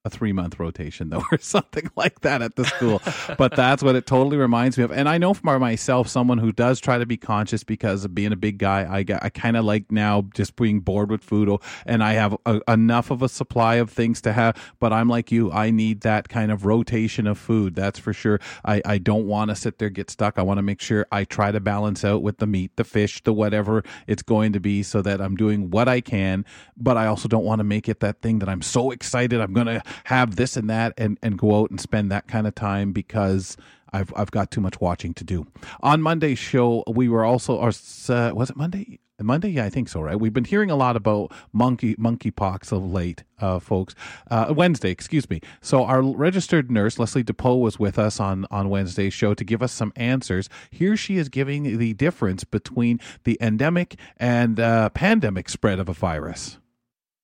a 0.05 0.11
three 0.11 0.33
month 0.33 0.59
rotation 0.59 1.11
though 1.11 1.23
or 1.33 1.39
something 1.39 1.89
like 1.95 2.20
that 2.20 2.43
at 2.43 2.57
the 2.57 2.65
school. 2.65 3.01
But 3.39 3.55
that's 3.55 3.83
what 3.83 3.95
it 3.95 4.07
totally 4.07 4.37
reminds 4.37 4.77
me 4.77 4.85
of. 4.85 4.91
And 4.91 5.09
i 5.09 5.16
know 5.19 5.33
for 5.35 5.59
myself 5.59 6.09
someone 6.09 6.39
who 6.39 6.51
does 6.51 6.81
try 6.81 6.99
to 6.99 7.07
be 7.07 7.16
conscious 7.16 7.62
because 7.62 8.05
of 8.05 8.15
being 8.15 8.33
a 8.33 8.37
big 8.37 8.59
guy 8.59 8.83
i 8.83 9.05
i 9.23 9.29
kind 9.29 9.57
of 9.57 9.65
like 9.65 9.91
now 9.93 10.23
just 10.35 10.57
being 10.57 10.81
bored 10.81 11.11
with 11.11 11.23
food 11.23 11.49
oh, 11.49 11.61
and 11.87 12.03
i 12.03 12.15
have 12.15 12.37
a, 12.47 12.61
enough 12.69 13.11
of 13.11 13.23
a 13.23 13.29
supply 13.29 13.77
of 13.77 13.91
things 13.91 14.20
to 14.20 14.33
have 14.33 14.57
but 14.81 14.93
i'm 14.93 15.09
like 15.09 15.31
you 15.31 15.53
i 15.53 15.70
need 15.70 16.01
that 16.01 16.29
kind 16.29 16.51
of 16.51 16.65
rotation 16.65 17.27
of 17.27 17.39
food 17.39 17.74
that's 17.74 17.99
for 17.99 18.12
sure. 18.12 18.41
I 18.65 18.83
i 18.85 18.99
don't 18.99 19.27
want 19.27 19.51
to 19.51 19.57
sit 19.57 19.79
there 19.79 19.91
get 19.91 20.11
stuck. 20.11 20.39
I 20.39 20.43
want 20.43 20.59
to 20.59 20.62
make 20.62 20.81
sure 20.81 21.07
i 21.12 21.24
try 21.24 21.53
to 21.53 21.61
balance 21.61 22.05
out 22.05 22.23
with 22.23 22.39
the 22.39 22.47
meat 22.47 22.73
the 22.77 22.85
fish 22.85 23.23
the 23.23 23.33
whatever 23.33 23.85
it's 24.07 24.23
going 24.23 24.53
to 24.53 24.61
be 24.61 24.83
so 24.83 25.03
that 25.03 25.20
i'm 25.20 25.37
doing 25.37 25.70
what 25.70 25.89
i 25.89 26.01
can 26.01 26.45
but 26.77 26.97
i 26.97 27.07
also 27.07 27.29
don't 27.29 27.45
want 27.45 27.61
to 27.61 27.65
make 27.65 27.89
it 27.89 28.01
that 28.01 28.20
thing 28.20 28.41
that 28.41 28.49
i'm 28.49 28.62
so 28.62 28.91
excited 28.91 29.41
i'm 29.41 29.55
to 29.55 29.83
have 30.05 30.36
this 30.36 30.56
and 30.56 30.69
that 30.70 30.94
and, 30.97 31.19
and 31.23 31.39
go 31.39 31.60
out 31.60 31.70
and 31.70 31.81
spend 31.81 32.10
that 32.10 32.28
kind 32.28 32.47
of 32.47 32.55
time 32.55 32.93
because 32.93 33.56
I've 33.93 34.12
I've 34.16 34.31
got 34.31 34.51
too 34.51 34.60
much 34.60 34.81
watching 34.81 35.14
to 35.14 35.24
do. 35.24 35.47
On 35.81 36.01
Monday's 36.01 36.39
show, 36.39 36.82
we 36.86 37.09
were 37.09 37.24
also, 37.24 37.56
or 37.56 37.69
uh, 37.69 38.32
was 38.35 38.51
it 38.51 38.56
Monday? 38.56 38.98
Monday, 39.20 39.51
yeah, 39.51 39.64
I 39.64 39.70
think 39.70 39.89
so. 39.89 40.01
Right, 40.01 40.19
we've 40.19 40.32
been 40.32 40.44
hearing 40.44 40.70
a 40.70 40.77
lot 40.77 40.97
about 40.97 41.32
monkey 41.52 41.94
monkeypox 41.97 42.73
of 42.73 42.90
late, 42.90 43.23
uh, 43.40 43.59
folks. 43.59 43.94
Uh, 44.31 44.52
Wednesday, 44.56 44.90
excuse 44.90 45.28
me. 45.31 45.40
So 45.60 45.85
our 45.85 46.02
registered 46.02 46.70
nurse 46.70 46.98
Leslie 46.98 47.23
DePoe 47.23 47.60
was 47.60 47.78
with 47.78 47.98
us 47.98 48.19
on 48.19 48.47
on 48.51 48.69
Wednesday's 48.69 49.14
show 49.14 49.35
to 49.35 49.44
give 49.44 49.62
us 49.62 49.73
some 49.73 49.93
answers. 49.97 50.48
Here 50.70 50.97
she 50.97 51.19
is 51.19 51.28
giving 51.28 51.78
the 51.78 51.93
difference 51.94 52.44
between 52.44 52.98
the 53.24 53.39
endemic 53.40 53.97
and 54.16 54.59
uh, 54.59 54.89
pandemic 54.90 55.48
spread 55.48 55.78
of 55.78 55.89
a 55.89 55.94
virus. 55.94 56.59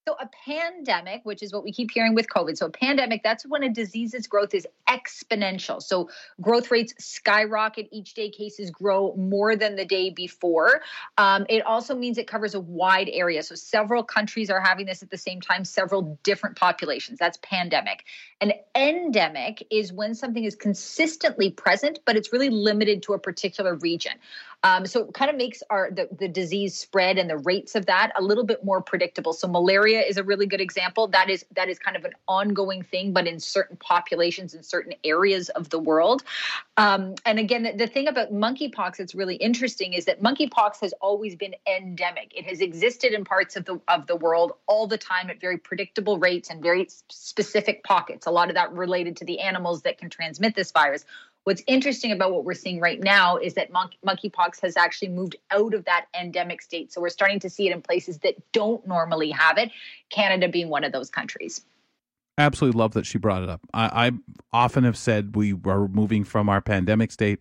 So, 0.09 0.16
a 0.18 0.30
pandemic, 0.47 1.20
which 1.24 1.43
is 1.43 1.52
what 1.52 1.64
we 1.64 1.70
keep 1.70 1.90
hearing 1.90 2.14
with 2.14 2.30
COVID, 2.30 2.56
so 2.56 2.64
a 2.64 2.70
pandemic, 2.70 3.22
that's 3.22 3.44
when 3.44 3.62
a 3.62 3.68
disease's 3.68 4.26
growth 4.26 4.55
is 4.55 4.66
exponential. 4.89 5.82
So, 5.82 6.09
growth 6.40 6.70
rates 6.70 6.94
skyrocket, 6.98 7.89
each 7.93 8.14
day 8.14 8.30
cases 8.30 8.70
grow 8.70 9.14
more 9.16 9.55
than 9.55 9.76
the 9.76 9.85
day 9.85 10.09
before. 10.09 10.80
Um, 11.18 11.44
it 11.51 11.60
also 11.66 11.94
means 11.94 12.16
it 12.16 12.26
covers 12.26 12.55
a 12.55 12.60
wide 12.60 13.10
area. 13.12 13.43
So, 13.43 13.55
several 13.55 14.02
countries 14.02 14.48
are 14.48 14.62
having 14.62 14.86
this 14.86 15.02
at 15.02 15.10
the 15.10 15.18
same 15.18 15.43
time, 15.43 15.66
several 15.66 16.18
different 16.22 16.56
populations. 16.56 17.18
That's 17.18 17.39
pandemic. 17.43 18.06
An 18.40 18.55
endemic 18.74 19.66
is 19.70 19.93
when 19.93 20.14
something 20.14 20.43
is 20.43 20.55
consistently 20.55 21.51
present, 21.51 21.98
but 22.06 22.16
it's 22.16 22.32
really 22.32 22.48
limited 22.48 23.02
to 23.02 23.12
a 23.12 23.18
particular 23.18 23.74
region. 23.74 24.12
Um, 24.64 24.86
so 24.86 25.05
it 25.05 25.14
kind 25.14 25.30
of 25.30 25.36
makes 25.36 25.62
our 25.70 25.90
the, 25.90 26.09
the 26.18 26.26
disease 26.26 26.76
spread 26.76 27.16
and 27.16 27.30
the 27.30 27.39
rates 27.39 27.76
of 27.76 27.86
that 27.86 28.12
a 28.16 28.22
little 28.22 28.44
bit 28.44 28.64
more 28.64 28.82
predictable. 28.82 29.32
So 29.32 29.47
malaria 29.47 30.01
is 30.01 30.16
a 30.16 30.24
really 30.24 30.47
good 30.47 30.60
example. 30.60 31.06
That 31.09 31.30
is 31.30 31.44
that 31.55 31.68
is 31.68 31.78
kind 31.78 31.97
of 31.97 32.05
an 32.05 32.14
ongoing 32.26 32.82
thing, 32.82 33.12
but 33.12 33.26
in 33.26 33.39
certain 33.39 33.76
populations 33.76 34.55
in 34.55 34.62
certain 34.62 34.94
areas 35.05 35.48
of 35.51 35.70
the 35.70 35.78
world. 35.78 36.24
Um, 36.76 37.14
and 37.24 37.39
again, 37.39 37.62
the, 37.62 37.72
the 37.72 37.86
thing 37.86 38.09
about 38.09 38.32
monkeypox 38.32 38.97
that's 38.97 39.14
really 39.14 39.36
interesting 39.36 39.93
is 39.93 40.06
that 40.06 40.20
monkeypox 40.22 40.80
has 40.80 40.93
always 41.01 41.36
been 41.36 41.55
endemic. 41.66 42.32
It 42.36 42.44
has 42.47 42.60
existed 42.60 43.12
in 43.12 43.24
parts 43.24 43.55
of 43.55 43.64
the 43.64 43.80
of 43.86 44.09
the 44.09 44.16
world 44.16 44.52
all 44.66 44.89
the 44.89 44.98
time 44.98 45.30
at 45.30 45.40
very 45.40 45.59
predictable 45.59 46.18
rates 46.18 46.51
and 46.51 46.60
very 46.60 46.89
specific 47.09 47.85
pockets. 47.85 48.26
A 48.26 48.30
lot 48.30 48.48
of 48.48 48.55
that 48.55 48.72
related 48.72 49.16
to 49.18 49.24
the 49.24 49.39
animals 49.39 49.82
that 49.82 49.98
can 49.98 50.10
transmit 50.10 50.56
this 50.56 50.72
virus. 50.72 51.05
What's 51.48 51.62
interesting 51.66 52.12
about 52.12 52.30
what 52.30 52.44
we're 52.44 52.52
seeing 52.52 52.78
right 52.78 53.02
now 53.02 53.38
is 53.38 53.54
that 53.54 53.72
monkey, 53.72 53.96
monkeypox 54.06 54.60
has 54.60 54.76
actually 54.76 55.08
moved 55.08 55.36
out 55.50 55.72
of 55.72 55.86
that 55.86 56.04
endemic 56.14 56.60
state. 56.60 56.92
So 56.92 57.00
we're 57.00 57.08
starting 57.08 57.40
to 57.40 57.48
see 57.48 57.66
it 57.66 57.72
in 57.72 57.80
places 57.80 58.18
that 58.18 58.34
don't 58.52 58.86
normally 58.86 59.30
have 59.30 59.56
it, 59.56 59.70
Canada 60.10 60.50
being 60.50 60.68
one 60.68 60.84
of 60.84 60.92
those 60.92 61.08
countries. 61.08 61.64
Absolutely 62.36 62.78
love 62.78 62.92
that 62.92 63.06
she 63.06 63.16
brought 63.16 63.42
it 63.42 63.48
up. 63.48 63.62
I, 63.72 64.08
I 64.08 64.12
often 64.52 64.84
have 64.84 64.98
said 64.98 65.36
we 65.36 65.54
are 65.64 65.88
moving 65.88 66.22
from 66.22 66.50
our 66.50 66.60
pandemic 66.60 67.12
state 67.12 67.38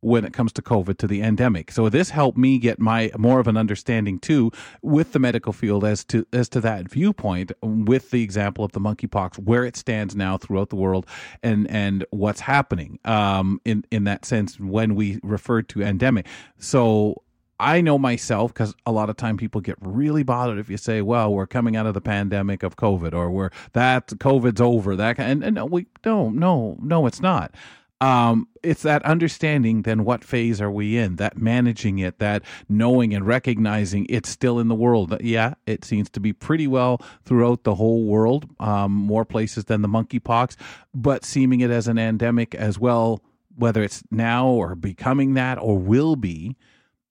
when 0.00 0.24
it 0.24 0.32
comes 0.32 0.52
to 0.54 0.62
COVID 0.62 0.96
to 0.98 1.06
the 1.06 1.20
endemic. 1.22 1.70
So 1.70 1.88
this 1.88 2.10
helped 2.10 2.38
me 2.38 2.58
get 2.58 2.78
my 2.78 3.10
more 3.18 3.40
of 3.40 3.46
an 3.46 3.56
understanding 3.56 4.18
too 4.18 4.50
with 4.82 5.12
the 5.12 5.18
medical 5.18 5.52
field 5.52 5.84
as 5.84 6.04
to 6.06 6.26
as 6.32 6.48
to 6.50 6.60
that 6.60 6.88
viewpoint 6.88 7.52
with 7.62 8.10
the 8.10 8.22
example 8.22 8.64
of 8.64 8.72
the 8.72 8.80
monkeypox 8.80 9.38
where 9.38 9.64
it 9.64 9.76
stands 9.76 10.16
now 10.16 10.36
throughout 10.36 10.70
the 10.70 10.76
world 10.76 11.06
and 11.42 11.68
and 11.70 12.04
what's 12.10 12.40
happening 12.40 12.98
um, 13.04 13.60
in 13.64 13.84
in 13.90 14.04
that 14.04 14.24
sense 14.24 14.58
when 14.58 14.94
we 14.94 15.20
refer 15.22 15.62
to 15.62 15.82
endemic. 15.82 16.26
So 16.58 17.22
I 17.60 17.82
know 17.82 17.98
myself 17.98 18.54
because 18.54 18.74
a 18.86 18.92
lot 18.92 19.10
of 19.10 19.16
time 19.16 19.36
people 19.36 19.60
get 19.60 19.76
really 19.82 20.22
bothered 20.22 20.58
if 20.58 20.70
you 20.70 20.78
say, 20.78 21.02
"Well, 21.02 21.32
we're 21.32 21.46
coming 21.46 21.76
out 21.76 21.84
of 21.84 21.92
the 21.92 22.00
pandemic 22.00 22.62
of 22.62 22.76
COVID," 22.76 23.12
or 23.12 23.30
"We're 23.30 23.50
that 23.74 24.08
COVID's 24.08 24.62
over." 24.62 24.96
That 24.96 25.18
and, 25.18 25.44
and 25.44 25.56
no, 25.56 25.66
we 25.66 25.86
don't. 26.02 26.36
No, 26.36 26.78
no, 26.80 27.06
it's 27.06 27.20
not 27.20 27.54
um, 28.00 28.48
it's 28.62 28.82
that 28.82 29.02
understanding 29.04 29.82
then 29.82 30.04
what 30.04 30.24
phase 30.24 30.60
are 30.60 30.70
we 30.70 30.96
in? 30.96 31.16
That 31.16 31.38
managing 31.38 31.98
it 31.98 32.18
that 32.18 32.42
knowing 32.68 33.14
and 33.14 33.26
recognizing 33.26 34.06
it's 34.08 34.28
still 34.28 34.58
in 34.58 34.68
the 34.68 34.74
world. 34.74 35.16
Yeah 35.20 35.54
it 35.66 35.84
seems 35.84 36.10
to 36.10 36.20
be 36.20 36.32
pretty 36.32 36.66
well 36.66 37.00
throughout 37.24 37.64
the 37.64 37.74
whole 37.74 38.04
world 38.04 38.48
um, 38.58 38.92
more 38.92 39.24
places 39.24 39.64
than 39.64 39.82
the 39.82 39.88
monkeypox 39.88 40.56
but 40.94 41.24
seeming 41.24 41.60
it 41.60 41.70
as 41.70 41.88
an 41.88 41.98
endemic 41.98 42.54
as 42.54 42.78
well 42.78 43.22
whether 43.56 43.82
it's 43.82 44.02
now 44.10 44.46
or 44.46 44.74
becoming 44.74 45.34
that 45.34 45.58
or 45.58 45.78
will 45.78 46.16
be 46.16 46.56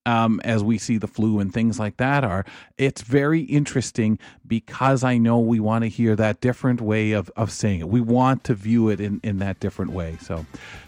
um, 0.05 0.39
as 0.43 0.63
we 0.63 0.77
see 0.77 0.97
the 0.97 1.07
flu 1.07 1.39
and 1.39 1.53
things 1.53 1.79
like 1.79 1.97
that 1.97 2.23
are. 2.23 2.45
It's 2.77 3.01
very 3.01 3.41
interesting 3.41 4.17
because 4.47 5.03
I 5.03 5.17
know 5.17 5.39
we 5.39 5.59
want 5.59 5.83
to 5.83 5.89
hear 5.89 6.15
that 6.15 6.41
different 6.41 6.81
way 6.81 7.11
of, 7.11 7.29
of 7.35 7.51
saying 7.51 7.81
it. 7.81 7.89
We 7.89 8.01
want 8.01 8.43
to 8.45 8.53
view 8.53 8.89
it 8.89 8.99
in, 8.99 9.19
in 9.23 9.39
that 9.39 9.59
different 9.59 9.91
way. 9.91 10.17
So, 10.21 10.45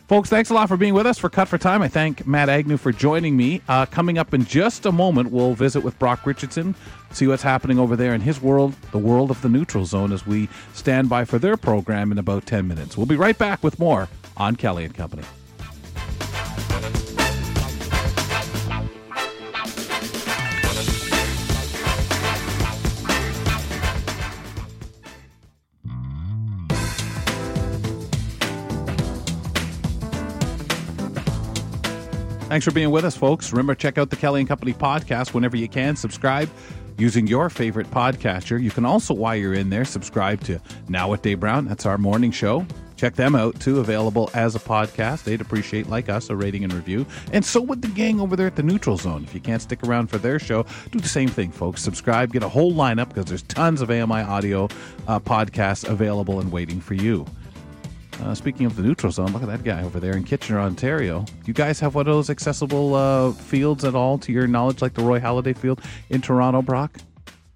folks, 0.08 0.30
thanks 0.30 0.50
a 0.50 0.54
lot 0.54 0.68
for 0.68 0.78
being 0.78 0.94
with 0.94 1.06
us 1.06 1.18
for 1.18 1.30
Cut 1.30 1.48
for 1.48 1.58
Time. 1.58 1.82
I 1.82 1.88
thank 1.88 2.26
Matt 2.26 2.50
Agnew 2.50 2.78
for 2.78 2.92
joining 2.92 3.36
me. 3.36 3.62
Uh, 3.68 3.86
coming 3.86 4.18
up 4.18 4.34
in 4.34 4.46
just 4.46 4.86
a 4.86 4.92
moment, 4.92 5.32
we'll 5.32 5.54
visit 5.54 5.82
with 5.82 5.98
Brock 6.00 6.26
Richardson, 6.26 6.76
see 7.12 7.28
what's 7.28 7.44
happening 7.44 7.80
over 7.80 7.96
there 7.96 8.14
in 8.14 8.22
his 8.22 8.42
world, 8.42 8.74
the 8.92 8.98
world 8.98 9.30
of 9.30 9.42
the 9.42 9.50
neutral 9.50 9.86
zone, 9.86 10.12
as 10.12 10.26
we 10.26 10.50
stand 10.74 11.10
by 11.10 11.26
for 11.26 11.38
their 11.38 11.58
program 11.58 12.12
in 12.12 12.18
about 12.18 12.46
10 12.46 12.68
minutes. 12.68 12.98
We'll 12.98 13.06
be 13.06 13.18
right 13.18 13.38
back 13.38 13.64
with 13.64 13.78
more 13.78 14.08
on 14.38 14.56
Kelly 14.56 14.86
and 14.86 14.96
Company. 14.96 15.24
Thanks 32.52 32.66
for 32.66 32.74
being 32.74 32.92
with 32.92 33.06
us, 33.06 33.16
folks. 33.16 33.54
Remember, 33.54 33.74
check 33.74 33.98
out 33.98 34.10
the 34.10 34.18
Kelly 34.18 34.42
and 34.42 34.48
Company 34.50 34.74
podcast 34.74 35.34
whenever 35.34 35.56
you 35.56 35.70
can. 35.70 35.96
Subscribe 35.96 36.50
using 36.98 37.26
your 37.26 37.50
favorite 37.50 37.90
podcatcher. 37.92 38.62
You 38.62 38.70
can 38.72 38.84
also, 38.84 39.14
while 39.14 39.38
you're 39.38 39.54
in 39.54 39.70
there, 39.70 39.86
subscribe 39.86 40.42
to 40.42 40.60
Now 40.90 41.10
with 41.10 41.22
Dave 41.22 41.40
Brown. 41.40 41.64
That's 41.64 41.86
our 41.86 41.98
morning 41.98 42.30
show. 42.30 42.68
Check 42.98 43.16
them 43.16 43.36
out 43.36 43.58
too, 43.62 43.80
available 43.80 44.30
as 44.34 44.54
a 44.56 44.60
podcast. 44.60 45.24
They'd 45.24 45.40
appreciate, 45.40 45.88
like 45.88 46.10
us, 46.10 46.30
a 46.30 46.36
rating 46.36 46.66
and 46.66 46.74
review. 46.74 47.06
And 47.32 47.46
so 47.46 47.62
would 47.62 47.82
the 47.82 47.88
gang 47.88 48.20
over 48.20 48.36
there 48.36 48.48
at 48.48 48.58
the 48.58 48.64
Neutral 48.64 48.98
Zone. 48.98 49.24
If 49.24 49.34
you 49.34 49.40
can't 49.40 49.62
stick 49.62 49.82
around 49.86 50.08
for 50.08 50.18
their 50.18 50.38
show, 50.38 50.66
do 50.92 51.00
the 51.00 51.08
same 51.08 51.30
thing, 51.30 51.54
folks. 51.54 51.82
Subscribe, 51.82 52.34
get 52.34 52.44
a 52.44 52.50
whole 52.50 52.74
lineup 52.74 53.08
because 53.08 53.28
there's 53.28 53.44
tons 53.44 53.80
of 53.80 53.90
AMI 53.90 54.24
audio 54.24 54.66
uh, 55.08 55.22
podcasts 55.22 55.88
available 55.88 56.42
and 56.42 56.52
waiting 56.52 56.82
for 56.82 56.96
you. 56.96 57.26
Uh, 58.24 58.36
speaking 58.36 58.68
of 58.68 58.76
the 58.76 58.84
neutral 58.84 59.12
zone, 59.12 59.32
look 59.32 59.42
at 59.42 59.48
that 59.48 59.64
guy 59.64 59.82
over 59.84 60.00
there 60.00 60.16
in 60.16 60.24
Kitchener, 60.24 60.60
Ontario. 60.60 61.26
You 61.46 61.54
guys 61.54 61.80
have 61.80 61.96
one 61.96 62.08
of 62.08 62.14
those 62.14 62.30
accessible 62.30 62.94
uh, 62.94 63.32
fields 63.32 63.84
at 63.84 63.96
all, 63.96 64.20
to 64.20 64.32
your 64.32 64.46
knowledge, 64.46 64.82
like 64.82 64.94
the 64.94 65.02
Roy 65.02 65.20
Halladay 65.20 65.58
Field 65.58 65.82
in 66.10 66.22
Toronto, 66.22 66.62
Brock? 66.62 66.98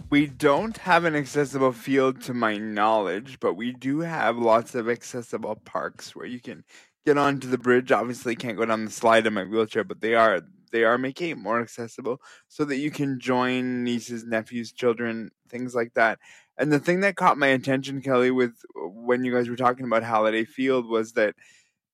We 0.10 0.26
don't 0.26 0.78
have 0.78 1.06
an 1.06 1.16
accessible 1.16 1.72
field 1.72 2.22
to 2.24 2.34
my 2.34 2.58
knowledge, 2.58 3.40
but 3.40 3.54
we 3.54 3.74
do 3.74 4.00
have 4.00 4.38
lots 4.38 4.74
of 4.74 4.90
accessible 4.90 5.56
parks 5.66 6.16
where 6.16 6.26
you 6.26 6.40
can 6.40 6.64
get 7.06 7.18
onto 7.18 7.48
the 7.48 7.58
bridge. 7.58 7.92
Obviously, 7.92 8.36
can't 8.36 8.58
go 8.58 8.66
down 8.66 8.86
the 8.86 8.92
slide 8.92 9.28
in 9.28 9.34
my 9.34 9.44
wheelchair, 9.44 9.84
but 9.84 10.02
they 10.02 10.16
are 10.16 10.42
they 10.72 10.84
are 10.84 10.98
making 10.98 11.30
it 11.30 11.38
more 11.38 11.62
accessible 11.62 12.20
so 12.48 12.66
that 12.66 12.78
you 12.78 12.92
can 12.92 13.20
join 13.20 13.84
nieces, 13.84 14.26
nephews, 14.26 14.72
children, 14.72 15.32
things 15.50 15.74
like 15.74 15.94
that. 15.94 16.20
And 16.58 16.72
the 16.72 16.80
thing 16.80 17.02
that 17.02 17.16
caught 17.16 17.38
my 17.38 17.48
attention, 17.48 18.02
Kelly, 18.02 18.32
with 18.32 18.54
when 18.76 19.24
you 19.24 19.34
guys 19.34 19.50
were 19.50 19.56
talking 19.56 19.86
about 19.86 20.04
Halladay 20.04 20.48
Field 20.48 20.88
was 20.88 21.14
that, 21.14 21.36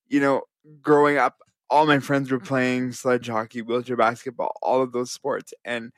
you 0.07 0.19
know, 0.19 0.43
growing 0.81 1.17
up, 1.17 1.37
all 1.69 1.85
my 1.85 1.99
friends 1.99 2.29
were 2.29 2.37
mm-hmm. 2.37 2.47
playing 2.47 2.91
sledge 2.91 3.27
hockey, 3.27 3.61
wheelchair 3.61 3.95
basketball, 3.95 4.55
all 4.61 4.81
of 4.81 4.91
those 4.91 5.11
sports, 5.11 5.53
and 5.65 5.91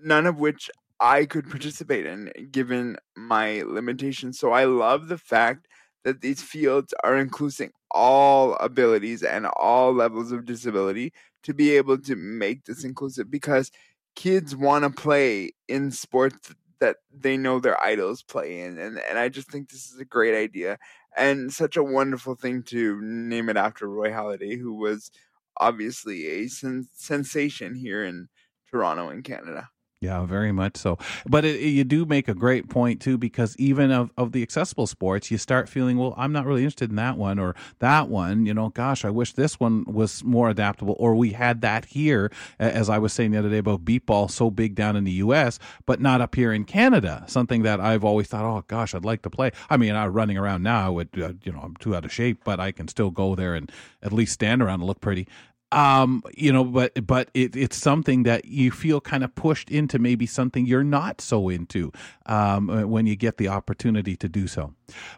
none 0.00 0.26
of 0.26 0.38
which 0.38 0.70
I 1.00 1.24
could 1.24 1.50
participate 1.50 2.06
in 2.06 2.30
given 2.50 2.96
my 3.16 3.62
limitations. 3.62 4.38
So 4.38 4.52
I 4.52 4.64
love 4.64 5.08
the 5.08 5.18
fact 5.18 5.66
that 6.04 6.20
these 6.20 6.40
fields 6.42 6.94
are 7.02 7.16
including 7.16 7.72
all 7.90 8.54
abilities 8.56 9.22
and 9.22 9.46
all 9.46 9.92
levels 9.92 10.32
of 10.32 10.44
disability 10.44 11.12
to 11.42 11.54
be 11.54 11.76
able 11.76 11.98
to 11.98 12.16
make 12.16 12.64
this 12.64 12.84
inclusive 12.84 13.30
because 13.30 13.70
kids 14.14 14.54
want 14.54 14.84
to 14.84 14.90
play 14.90 15.52
in 15.68 15.90
sports 15.90 16.54
that 16.80 16.96
they 17.12 17.36
know 17.36 17.58
their 17.58 17.82
idols 17.82 18.22
play 18.22 18.60
in 18.60 18.78
and, 18.78 18.98
and 18.98 19.18
i 19.18 19.28
just 19.28 19.50
think 19.50 19.68
this 19.68 19.90
is 19.90 19.98
a 20.00 20.04
great 20.04 20.34
idea 20.34 20.78
and 21.16 21.52
such 21.52 21.76
a 21.76 21.82
wonderful 21.82 22.34
thing 22.34 22.62
to 22.62 23.00
name 23.02 23.48
it 23.48 23.56
after 23.56 23.88
roy 23.88 24.10
halladay 24.10 24.58
who 24.58 24.74
was 24.74 25.10
obviously 25.58 26.26
a 26.26 26.48
sen- 26.48 26.88
sensation 26.94 27.74
here 27.74 28.04
in 28.04 28.28
toronto 28.70 29.10
in 29.10 29.22
canada 29.22 29.68
Yeah, 30.00 30.26
very 30.26 30.52
much 30.52 30.76
so. 30.76 30.98
But 31.26 31.46
it, 31.46 31.58
you 31.60 31.82
do 31.82 32.04
make 32.04 32.28
a 32.28 32.34
great 32.34 32.68
point 32.68 33.00
too, 33.00 33.16
because 33.16 33.56
even 33.56 33.90
of, 33.90 34.10
of 34.18 34.32
the 34.32 34.42
accessible 34.42 34.86
sports, 34.86 35.30
you 35.30 35.38
start 35.38 35.70
feeling, 35.70 35.96
well, 35.96 36.12
I'm 36.18 36.32
not 36.32 36.44
really 36.44 36.62
interested 36.62 36.90
in 36.90 36.96
that 36.96 37.16
one 37.16 37.38
or 37.38 37.54
that 37.78 38.10
one. 38.10 38.44
You 38.44 38.52
know, 38.52 38.68
gosh, 38.68 39.06
I 39.06 39.10
wish 39.10 39.32
this 39.32 39.58
one 39.58 39.84
was 39.86 40.22
more 40.22 40.50
adaptable, 40.50 40.96
or 40.98 41.14
we 41.14 41.32
had 41.32 41.62
that 41.62 41.86
here, 41.86 42.30
as 42.58 42.90
I 42.90 42.98
was 42.98 43.14
saying 43.14 43.30
the 43.30 43.38
other 43.38 43.48
day 43.48 43.56
about 43.58 43.86
beep 43.86 44.04
ball, 44.04 44.28
so 44.28 44.50
big 44.50 44.74
down 44.74 44.96
in 44.96 45.04
the 45.04 45.12
U.S., 45.12 45.58
but 45.86 45.98
not 45.98 46.20
up 46.20 46.34
here 46.34 46.52
in 46.52 46.64
Canada. 46.64 47.24
Something 47.26 47.62
that 47.62 47.80
I've 47.80 48.04
always 48.04 48.26
thought, 48.26 48.44
oh 48.44 48.64
gosh, 48.68 48.94
I'd 48.94 49.04
like 49.04 49.22
to 49.22 49.30
play. 49.30 49.50
I 49.70 49.78
mean, 49.78 49.96
I'm 49.96 50.12
running 50.12 50.36
around 50.36 50.62
now, 50.62 50.86
I 50.86 50.90
would, 50.90 51.08
uh, 51.16 51.32
you 51.42 51.52
know, 51.52 51.60
I'm 51.60 51.74
too 51.76 51.96
out 51.96 52.04
of 52.04 52.12
shape, 52.12 52.40
but 52.44 52.60
I 52.60 52.70
can 52.70 52.86
still 52.88 53.10
go 53.10 53.34
there 53.34 53.54
and 53.54 53.72
at 54.02 54.12
least 54.12 54.34
stand 54.34 54.60
around 54.60 54.80
and 54.80 54.84
look 54.84 55.00
pretty 55.00 55.26
um 55.72 56.22
you 56.36 56.52
know 56.52 56.62
but 56.64 56.92
but 57.06 57.28
it, 57.34 57.56
it's 57.56 57.76
something 57.76 58.22
that 58.22 58.44
you 58.44 58.70
feel 58.70 59.00
kind 59.00 59.24
of 59.24 59.34
pushed 59.34 59.68
into 59.68 59.98
maybe 59.98 60.24
something 60.24 60.64
you're 60.64 60.84
not 60.84 61.20
so 61.20 61.48
into 61.48 61.90
um 62.26 62.70
uh, 62.70 62.82
when 62.86 63.04
you 63.04 63.16
get 63.16 63.36
the 63.36 63.48
opportunity 63.48 64.16
to 64.16 64.28
do 64.28 64.46
so 64.46 64.72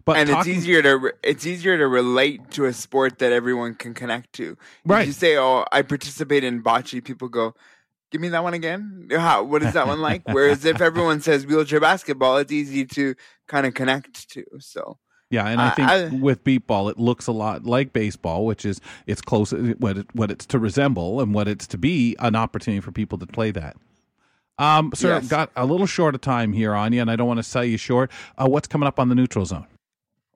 but 0.06 0.16
and 0.16 0.30
talking- 0.30 0.52
it's 0.52 0.58
easier 0.60 0.80
to 0.82 1.12
it's 1.22 1.44
easier 1.46 1.76
to 1.76 1.86
relate 1.86 2.50
to 2.52 2.64
a 2.64 2.72
sport 2.72 3.18
that 3.18 3.30
everyone 3.32 3.74
can 3.74 3.92
connect 3.92 4.32
to. 4.34 4.56
Right. 4.86 5.02
If 5.02 5.06
you 5.08 5.12
say, 5.12 5.36
"Oh, 5.36 5.66
I 5.70 5.82
participate 5.82 6.42
in 6.44 6.62
bocce," 6.62 7.04
people 7.04 7.28
go, 7.28 7.54
"Give 8.10 8.20
me 8.22 8.28
that 8.30 8.42
one 8.42 8.54
again." 8.54 9.08
How? 9.10 9.42
What 9.42 9.62
is 9.62 9.74
that 9.74 9.86
one 9.86 10.00
like? 10.00 10.22
Whereas 10.32 10.64
if 10.64 10.80
everyone 10.80 11.20
says 11.20 11.44
wheelchair 11.46 11.80
basketball, 11.80 12.38
it's 12.38 12.50
easy 12.52 12.86
to 12.86 13.14
kind 13.46 13.66
of 13.66 13.74
connect 13.74 14.30
to. 14.30 14.44
So 14.60 14.98
Yeah, 15.30 15.46
and 15.46 15.60
I 15.60 15.70
think 15.70 15.88
I- 15.88 16.08
with 16.08 16.42
beep 16.42 16.66
ball, 16.66 16.88
it 16.88 16.98
looks 16.98 17.26
a 17.26 17.32
lot 17.32 17.64
like 17.64 17.92
baseball, 17.92 18.46
which 18.46 18.64
is 18.64 18.80
it's 19.06 19.20
close 19.20 19.52
what 19.52 19.98
it, 19.98 20.06
what 20.14 20.30
it's 20.30 20.46
to 20.46 20.58
resemble 20.58 21.20
and 21.20 21.34
what 21.34 21.48
it's 21.48 21.66
to 21.68 21.78
be 21.78 22.16
an 22.18 22.34
opportunity 22.34 22.80
for 22.80 22.92
people 22.92 23.18
to 23.18 23.26
play 23.26 23.50
that. 23.50 23.76
Um, 24.58 24.90
sir, 24.94 25.10
Yes. 25.10 25.24
I've 25.24 25.28
got 25.28 25.50
a 25.54 25.64
little 25.66 25.86
short 25.86 26.14
of 26.14 26.20
time 26.20 26.52
here 26.52 26.74
on 26.74 26.92
you, 26.92 27.00
and 27.00 27.10
I 27.10 27.16
don't 27.16 27.28
want 27.28 27.38
to 27.38 27.44
sell 27.44 27.64
you 27.64 27.76
short. 27.76 28.10
Uh, 28.36 28.46
what's 28.48 28.66
coming 28.66 28.86
up 28.88 28.98
on 28.98 29.08
the 29.08 29.14
neutral 29.14 29.44
zone? 29.44 29.66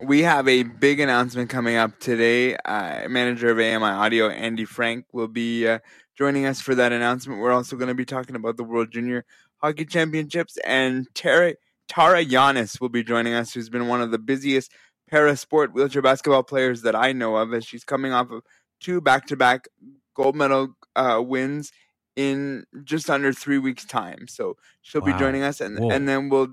we 0.04 0.22
have 0.22 0.48
a 0.48 0.64
big 0.64 0.98
announcement 0.98 1.48
coming 1.48 1.76
up 1.76 1.96
today. 2.00 2.56
Uh, 2.64 3.08
manager 3.08 3.50
of 3.50 3.58
AMI 3.60 3.84
Audio, 3.84 4.28
Andy 4.30 4.64
Frank, 4.64 5.04
will 5.12 5.28
be 5.28 5.64
uh, 5.68 5.78
joining 6.18 6.44
us 6.44 6.60
for 6.60 6.74
that 6.74 6.90
announcement. 6.92 7.40
We're 7.40 7.52
also 7.52 7.76
going 7.76 7.86
to 7.86 7.94
be 7.94 8.04
talking 8.04 8.34
about 8.34 8.56
the 8.56 8.64
World 8.64 8.90
Junior 8.90 9.24
Hockey 9.58 9.84
Championships, 9.84 10.58
and 10.66 11.06
Tara, 11.14 11.54
Tara 11.92 12.24
Yanis 12.24 12.80
will 12.80 12.88
be 12.88 13.04
joining 13.04 13.34
us, 13.34 13.52
who's 13.52 13.68
been 13.68 13.86
one 13.86 14.00
of 14.00 14.10
the 14.10 14.18
busiest 14.18 14.72
para 15.10 15.36
sport 15.36 15.74
wheelchair 15.74 16.00
basketball 16.00 16.42
players 16.42 16.80
that 16.82 16.96
I 16.96 17.12
know 17.12 17.36
of, 17.36 17.52
as 17.52 17.66
she's 17.66 17.84
coming 17.84 18.14
off 18.14 18.30
of 18.30 18.42
two 18.80 19.02
back 19.02 19.26
to 19.26 19.36
back 19.36 19.68
gold 20.14 20.34
medal 20.34 20.74
uh, 20.96 21.22
wins 21.22 21.70
in 22.16 22.64
just 22.82 23.10
under 23.10 23.30
three 23.30 23.58
weeks' 23.58 23.84
time. 23.84 24.26
So 24.26 24.56
she'll 24.80 25.02
be 25.02 25.12
joining 25.12 25.42
us, 25.42 25.60
and 25.60 25.78
Whoa. 25.78 25.90
and 25.90 26.08
then 26.08 26.30
we'll 26.30 26.48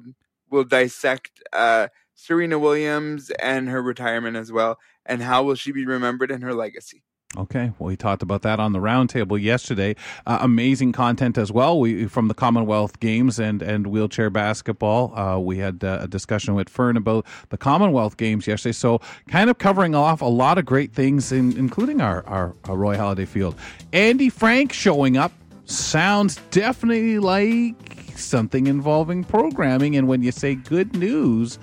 we'll 0.51 0.65
dissect 0.65 1.31
uh, 1.53 1.87
Serena 2.15 2.59
Williams 2.59 3.29
and 3.41 3.69
her 3.69 3.81
retirement 3.81 4.35
as 4.35 4.51
well, 4.51 4.77
and 5.05 5.23
how 5.23 5.43
will 5.43 5.55
she 5.55 5.71
be 5.71 5.85
remembered 5.85 6.31
and 6.31 6.43
her 6.43 6.53
legacy. 6.53 7.03
Okay, 7.37 7.71
well, 7.77 7.89
we 7.89 7.95
talked 7.95 8.23
about 8.23 8.41
that 8.41 8.59
on 8.59 8.73
the 8.73 8.79
roundtable 8.79 9.39
yesterday. 9.39 9.95
Uh, 10.25 10.39
amazing 10.41 10.91
content 10.91 11.37
as 11.37 11.51
well. 11.51 11.79
We 11.79 12.07
from 12.07 12.27
the 12.27 12.33
Commonwealth 12.33 12.99
Games 12.99 13.39
and 13.39 13.61
and 13.61 13.85
wheelchair 13.85 14.31
basketball. 14.31 15.15
Uh, 15.15 15.37
we 15.37 15.59
had 15.59 15.83
uh, 15.83 15.99
a 16.01 16.07
discussion 16.07 16.55
with 16.55 16.67
Fern 16.69 16.97
about 16.97 17.27
the 17.49 17.57
Commonwealth 17.57 18.17
Games 18.17 18.47
yesterday. 18.47 18.73
So, 18.73 18.99
kind 19.27 19.51
of 19.51 19.59
covering 19.59 19.93
off 19.93 20.21
a 20.21 20.25
lot 20.25 20.57
of 20.57 20.65
great 20.65 20.91
things, 20.93 21.31
in, 21.31 21.55
including 21.55 22.01
our, 22.01 22.25
our 22.25 22.55
our 22.63 22.75
Roy 22.75 22.95
Halladay 22.97 23.27
Field. 23.27 23.53
Andy 23.93 24.29
Frank 24.29 24.73
showing 24.73 25.15
up 25.15 25.31
sounds 25.65 26.37
definitely 26.49 27.19
like 27.19 27.75
something 28.15 28.65
involving 28.65 29.23
programming. 29.23 29.95
And 29.95 30.07
when 30.07 30.23
you 30.23 30.31
say 30.31 30.55
good 30.55 30.95
news. 30.95 31.59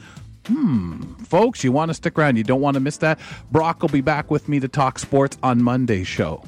Hmm, 0.47 1.03
folks, 1.25 1.65
you 1.65 1.73
want 1.73 1.91
to 1.91 1.95
stick 1.95 2.19
around. 2.19 2.37
You 2.37 2.45
don't 2.45 2.61
want 2.61 2.75
to 2.75 2.81
miss 2.81 2.99
that. 2.99 3.19
Brock 3.51 3.83
will 3.83 3.89
be 3.89 4.01
back 4.01 4.31
with 4.31 4.49
me 4.49 4.61
to 4.61 4.69
talk 4.69 4.99
sports 4.99 5.37
on 5.43 5.63
Monday's 5.63 6.07
show. 6.07 6.43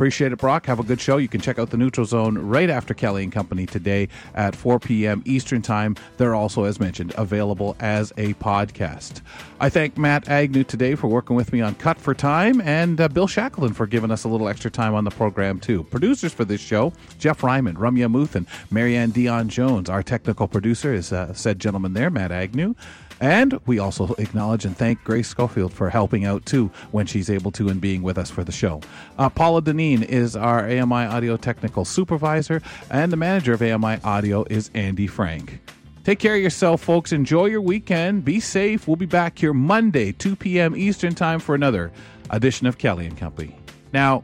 Appreciate 0.00 0.32
it, 0.32 0.38
Brock. 0.38 0.64
Have 0.64 0.80
a 0.80 0.82
good 0.82 0.98
show. 0.98 1.18
You 1.18 1.28
can 1.28 1.42
check 1.42 1.58
out 1.58 1.68
the 1.68 1.76
Neutral 1.76 2.06
Zone 2.06 2.38
right 2.38 2.70
after 2.70 2.94
Kelly 2.94 3.22
and 3.22 3.30
Company 3.30 3.66
today 3.66 4.08
at 4.34 4.56
4 4.56 4.80
p.m. 4.80 5.22
Eastern 5.26 5.60
Time. 5.60 5.94
They're 6.16 6.34
also, 6.34 6.64
as 6.64 6.80
mentioned, 6.80 7.12
available 7.18 7.76
as 7.80 8.10
a 8.16 8.32
podcast. 8.34 9.20
I 9.60 9.68
thank 9.68 9.98
Matt 9.98 10.26
Agnew 10.26 10.64
today 10.64 10.94
for 10.94 11.08
working 11.08 11.36
with 11.36 11.52
me 11.52 11.60
on 11.60 11.74
Cut 11.74 11.98
for 11.98 12.14
Time 12.14 12.62
and 12.62 12.98
uh, 12.98 13.08
Bill 13.08 13.26
Shackleton 13.26 13.74
for 13.74 13.86
giving 13.86 14.10
us 14.10 14.24
a 14.24 14.28
little 14.28 14.48
extra 14.48 14.70
time 14.70 14.94
on 14.94 15.04
the 15.04 15.10
program, 15.10 15.60
too. 15.60 15.84
Producers 15.84 16.32
for 16.32 16.46
this 16.46 16.62
show 16.62 16.94
Jeff 17.18 17.42
Ryman, 17.42 17.76
Rumya 17.76 18.10
Muth, 18.10 18.36
and 18.36 18.46
Marianne 18.70 19.10
Dion 19.10 19.50
Jones. 19.50 19.90
Our 19.90 20.02
technical 20.02 20.48
producer 20.48 20.94
is 20.94 21.12
uh, 21.12 21.34
said 21.34 21.58
gentleman 21.58 21.92
there, 21.92 22.08
Matt 22.08 22.32
Agnew. 22.32 22.74
And 23.20 23.60
we 23.66 23.78
also 23.78 24.14
acknowledge 24.14 24.64
and 24.64 24.76
thank 24.76 25.04
Grace 25.04 25.28
Schofield 25.28 25.72
for 25.72 25.90
helping 25.90 26.24
out 26.24 26.46
too 26.46 26.70
when 26.90 27.06
she's 27.06 27.28
able 27.28 27.50
to 27.52 27.68
and 27.68 27.80
being 27.80 28.02
with 28.02 28.16
us 28.16 28.30
for 28.30 28.42
the 28.42 28.52
show. 28.52 28.80
Uh, 29.18 29.28
Paula 29.28 29.60
Deneen 29.60 30.02
is 30.02 30.34
our 30.34 30.64
AMI 30.64 31.04
audio 31.06 31.36
technical 31.36 31.84
supervisor, 31.84 32.62
and 32.90 33.12
the 33.12 33.16
manager 33.16 33.52
of 33.52 33.62
AMI 33.62 33.98
audio 34.02 34.44
is 34.44 34.70
Andy 34.74 35.06
Frank. 35.06 35.60
Take 36.02 36.18
care 36.18 36.34
of 36.34 36.40
yourself, 36.40 36.80
folks. 36.80 37.12
Enjoy 37.12 37.44
your 37.46 37.60
weekend. 37.60 38.24
Be 38.24 38.40
safe. 38.40 38.88
We'll 38.88 38.96
be 38.96 39.06
back 39.06 39.38
here 39.38 39.52
Monday, 39.52 40.12
2 40.12 40.34
p.m. 40.34 40.74
Eastern 40.74 41.14
Time 41.14 41.40
for 41.40 41.54
another 41.54 41.92
edition 42.30 42.66
of 42.66 42.78
Kelly 42.78 43.06
and 43.06 43.18
Company. 43.18 43.54
Now, 43.92 44.22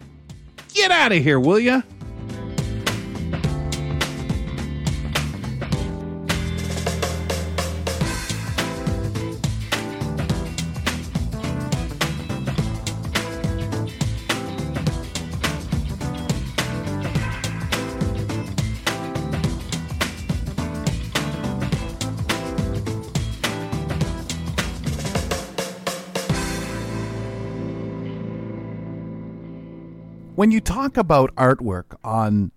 get 0.72 0.90
out 0.90 1.12
of 1.12 1.22
here, 1.22 1.38
will 1.38 1.60
ya? 1.60 1.82
When 30.36 30.50
you 30.50 30.60
talk 30.60 30.96
about 30.96 31.34
artwork 31.34 31.96
on 32.04 32.52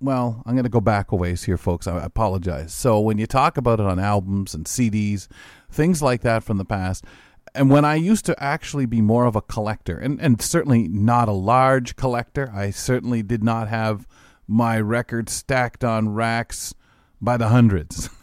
well 0.00 0.42
i'm 0.46 0.54
going 0.54 0.64
to 0.64 0.70
go 0.70 0.80
back 0.80 1.12
a 1.12 1.16
ways 1.16 1.44
here 1.44 1.58
folks. 1.58 1.86
I 1.86 2.02
apologize. 2.02 2.72
So 2.72 3.00
when 3.00 3.18
you 3.18 3.26
talk 3.26 3.56
about 3.56 3.80
it 3.80 3.86
on 3.86 3.98
albums 3.98 4.54
and 4.54 4.64
cds 4.64 5.28
things 5.70 6.00
like 6.00 6.22
that 6.22 6.42
from 6.44 6.58
the 6.58 6.64
past 6.64 7.04
and 7.54 7.70
when 7.70 7.84
i 7.84 7.94
used 7.96 8.24
to 8.26 8.42
actually 8.42 8.86
be 8.86 9.00
more 9.00 9.26
of 9.26 9.36
a 9.36 9.42
collector 9.42 9.98
and, 9.98 10.20
and 10.20 10.40
certainly 10.40 10.88
not 10.88 11.28
a 11.28 11.32
large 11.32 11.96
collector 11.96 12.50
i 12.54 12.70
certainly 12.70 13.22
did 13.22 13.42
not 13.42 13.68
have 13.68 14.06
my 14.46 14.78
records 14.80 15.32
stacked 15.32 15.84
on 15.84 16.08
racks 16.10 16.74
by 17.20 17.36
the 17.36 17.48
hundreds. 17.48 18.10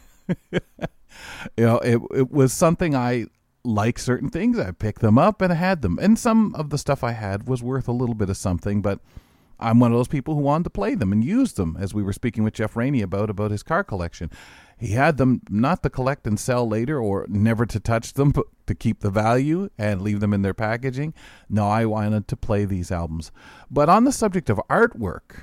You 1.56 1.64
know 1.64 1.78
it, 1.78 2.00
it 2.14 2.30
was 2.30 2.52
something 2.52 2.94
i 2.94 3.26
like 3.64 3.98
certain 3.98 4.30
things 4.30 4.58
i 4.58 4.70
picked 4.70 5.00
them 5.00 5.18
up 5.18 5.42
and 5.42 5.52
i 5.52 5.56
had 5.56 5.82
them. 5.82 5.98
And 6.00 6.18
some 6.18 6.54
of 6.54 6.70
the 6.70 6.78
stuff 6.78 7.04
i 7.04 7.12
had 7.12 7.48
was 7.48 7.62
worth 7.62 7.88
a 7.88 7.92
little 7.92 8.14
bit 8.14 8.30
of 8.30 8.36
something 8.36 8.82
but 8.82 9.00
i'm 9.58 9.78
one 9.78 9.92
of 9.92 9.98
those 9.98 10.08
people 10.08 10.34
who 10.34 10.40
wanted 10.40 10.64
to 10.64 10.70
play 10.70 10.94
them 10.94 11.12
and 11.12 11.24
use 11.24 11.52
them 11.54 11.76
as 11.78 11.92
we 11.92 12.02
were 12.02 12.12
speaking 12.12 12.42
with 12.44 12.54
jeff 12.54 12.76
rainey 12.76 13.02
about 13.02 13.30
about 13.30 13.50
his 13.50 13.62
car 13.62 13.84
collection. 13.84 14.30
He 14.80 14.92
had 14.92 15.18
them 15.18 15.42
not 15.50 15.82
to 15.82 15.90
collect 15.90 16.26
and 16.26 16.40
sell 16.40 16.66
later 16.66 16.98
or 16.98 17.26
never 17.28 17.66
to 17.66 17.78
touch 17.78 18.14
them 18.14 18.30
but 18.30 18.46
to 18.66 18.74
keep 18.74 19.00
the 19.00 19.10
value 19.10 19.68
and 19.76 20.00
leave 20.00 20.20
them 20.20 20.32
in 20.32 20.40
their 20.40 20.54
packaging. 20.54 21.12
No 21.50 21.68
i 21.68 21.84
wanted 21.84 22.26
to 22.28 22.36
play 22.36 22.64
these 22.64 22.90
albums. 22.90 23.30
But 23.70 23.90
on 23.90 24.04
the 24.04 24.12
subject 24.12 24.48
of 24.48 24.58
artwork 24.70 25.42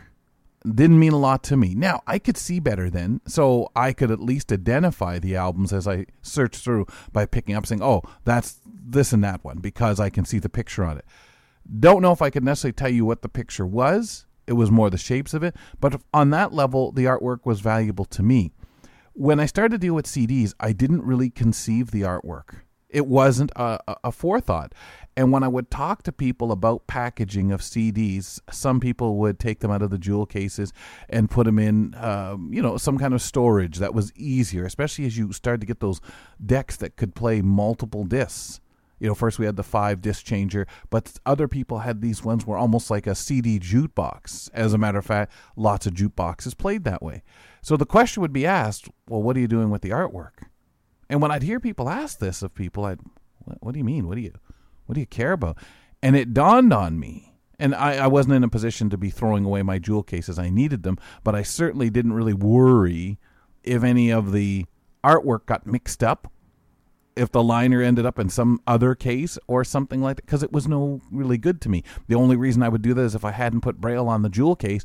didn't 0.63 0.99
mean 0.99 1.13
a 1.13 1.17
lot 1.17 1.43
to 1.43 1.57
me. 1.57 1.75
Now, 1.75 2.01
I 2.07 2.19
could 2.19 2.37
see 2.37 2.59
better 2.59 2.89
then, 2.89 3.21
so 3.27 3.69
I 3.75 3.93
could 3.93 4.11
at 4.11 4.19
least 4.19 4.51
identify 4.51 5.19
the 5.19 5.35
albums 5.35 5.71
as 5.71 5.87
I 5.87 6.05
searched 6.21 6.63
through 6.63 6.87
by 7.11 7.25
picking 7.25 7.55
up 7.55 7.65
saying, 7.65 7.83
"Oh, 7.83 8.01
that's 8.25 8.59
this 8.65 9.13
and 9.13 9.23
that 9.23 9.43
one" 9.43 9.59
because 9.59 9.99
I 9.99 10.09
can 10.09 10.25
see 10.25 10.39
the 10.39 10.49
picture 10.49 10.83
on 10.83 10.97
it. 10.97 11.05
Don't 11.79 12.01
know 12.01 12.11
if 12.11 12.21
I 12.21 12.29
could 12.29 12.43
necessarily 12.43 12.73
tell 12.73 12.89
you 12.89 13.05
what 13.05 13.21
the 13.21 13.29
picture 13.29 13.65
was. 13.65 14.25
It 14.47 14.53
was 14.53 14.71
more 14.71 14.89
the 14.89 14.97
shapes 14.97 15.33
of 15.33 15.43
it. 15.43 15.55
But 15.79 16.01
on 16.13 16.29
that 16.29 16.53
level, 16.53 16.91
the 16.91 17.05
artwork 17.05 17.45
was 17.45 17.59
valuable 17.59 18.05
to 18.05 18.23
me. 18.23 18.51
When 19.13 19.39
I 19.39 19.45
started 19.45 19.81
to 19.81 19.87
deal 19.87 19.93
with 19.93 20.05
CDs, 20.05 20.53
I 20.59 20.71
didn't 20.71 21.03
really 21.03 21.29
conceive 21.29 21.91
the 21.91 22.01
artwork. 22.01 22.61
It 22.89 23.07
wasn't 23.07 23.51
a, 23.55 23.79
a 24.03 24.11
forethought. 24.11 24.73
And 25.17 25.31
when 25.31 25.41
I 25.41 25.47
would 25.47 25.71
talk 25.71 26.03
to 26.03 26.11
people 26.11 26.51
about 26.51 26.85
packaging 26.85 27.51
of 27.51 27.61
CDs, 27.61 28.39
some 28.51 28.79
people 28.79 29.17
would 29.17 29.39
take 29.39 29.61
them 29.61 29.71
out 29.71 29.81
of 29.81 29.89
the 29.89 29.97
jewel 29.97 30.27
cases 30.27 30.71
and 31.09 31.27
put 31.27 31.47
them 31.47 31.57
in, 31.57 31.95
um, 31.95 32.53
you 32.53 32.61
know, 32.61 32.77
some 32.77 32.99
kind 32.99 33.15
of 33.15 33.21
storage 33.23 33.79
that 33.79 33.95
was 33.95 34.13
easier, 34.15 34.63
especially 34.63 35.07
as 35.07 35.17
you 35.17 35.33
started 35.33 35.61
to 35.61 35.65
get 35.65 35.79
those 35.79 36.01
decks 36.45 36.75
that 36.77 36.97
could 36.97 37.15
play 37.15 37.41
multiple 37.41 38.03
discs. 38.03 38.61
You 38.99 39.07
know, 39.07 39.15
first 39.15 39.39
we 39.39 39.47
had 39.47 39.55
the 39.55 39.63
five 39.63 40.03
disc 40.03 40.23
changer, 40.23 40.67
but 40.91 41.17
other 41.25 41.47
people 41.47 41.79
had 41.79 42.01
these 42.01 42.23
ones 42.23 42.45
were 42.45 42.57
almost 42.57 42.91
like 42.91 43.07
a 43.07 43.15
CD 43.15 43.59
jukebox. 43.59 44.51
As 44.53 44.73
a 44.73 44.77
matter 44.77 44.99
of 44.99 45.05
fact, 45.05 45.33
lots 45.55 45.87
of 45.87 45.95
jukeboxes 45.95 46.55
played 46.55 46.83
that 46.83 47.01
way. 47.01 47.23
So 47.63 47.75
the 47.75 47.87
question 47.87 48.21
would 48.21 48.33
be 48.33 48.45
asked, 48.45 48.87
well, 49.09 49.23
what 49.23 49.35
are 49.35 49.39
you 49.39 49.47
doing 49.47 49.71
with 49.71 49.81
the 49.81 49.89
artwork? 49.89 50.43
And 51.09 51.23
when 51.23 51.31
I'd 51.31 51.43
hear 51.43 51.59
people 51.59 51.89
ask 51.89 52.19
this 52.19 52.43
of 52.43 52.53
people, 52.53 52.85
I'd, 52.85 52.99
what, 53.45 53.57
what 53.61 53.71
do 53.71 53.79
you 53.79 53.83
mean? 53.83 54.07
What 54.07 54.15
do 54.15 54.21
you, 54.21 54.33
what 54.87 54.95
do 54.95 54.99
you 54.99 55.05
care 55.05 55.33
about? 55.33 55.57
And 56.01 56.15
it 56.15 56.33
dawned 56.33 56.73
on 56.73 56.99
me, 56.99 57.35
and 57.59 57.75
I, 57.75 57.97
I 57.97 58.07
wasn't 58.07 58.35
in 58.35 58.43
a 58.43 58.49
position 58.49 58.89
to 58.89 58.97
be 58.97 59.09
throwing 59.09 59.45
away 59.45 59.61
my 59.61 59.79
jewel 59.79 60.03
cases. 60.03 60.39
I 60.39 60.49
needed 60.49 60.83
them, 60.83 60.97
but 61.23 61.35
I 61.35 61.43
certainly 61.43 61.89
didn't 61.89 62.13
really 62.13 62.33
worry 62.33 63.19
if 63.63 63.83
any 63.83 64.11
of 64.11 64.31
the 64.31 64.65
artwork 65.03 65.45
got 65.45 65.67
mixed 65.67 66.03
up, 66.03 66.31
if 67.15 67.31
the 67.31 67.43
liner 67.43 67.81
ended 67.81 68.05
up 68.05 68.19
in 68.19 68.29
some 68.29 68.61
other 68.67 68.93
case 68.93 69.39
or 69.47 69.63
something 69.63 70.01
like 70.01 70.17
that, 70.17 70.25
because 70.25 70.43
it 70.43 70.51
was 70.51 70.67
no 70.67 71.01
really 71.11 71.37
good 71.37 71.59
to 71.61 71.69
me. 71.69 71.83
The 72.07 72.15
only 72.15 72.35
reason 72.35 72.61
I 72.61 72.69
would 72.69 72.83
do 72.83 72.93
that 72.93 73.01
is 73.01 73.15
if 73.15 73.25
I 73.25 73.31
hadn't 73.31 73.61
put 73.61 73.81
Braille 73.81 74.07
on 74.07 74.21
the 74.21 74.29
jewel 74.29 74.55
case, 74.55 74.83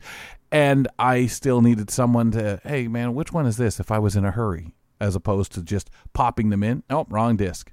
and 0.50 0.88
I 0.98 1.26
still 1.26 1.60
needed 1.60 1.90
someone 1.90 2.30
to, 2.32 2.60
hey 2.64 2.88
man, 2.88 3.14
which 3.14 3.32
one 3.32 3.46
is 3.46 3.58
this? 3.58 3.78
If 3.78 3.90
I 3.90 3.98
was 3.98 4.16
in 4.16 4.24
a 4.24 4.30
hurry, 4.30 4.74
as 4.98 5.14
opposed 5.14 5.52
to 5.52 5.62
just 5.62 5.90
popping 6.14 6.48
them 6.48 6.62
in. 6.62 6.84
Oh, 6.88 7.06
wrong 7.10 7.36
disc. 7.36 7.70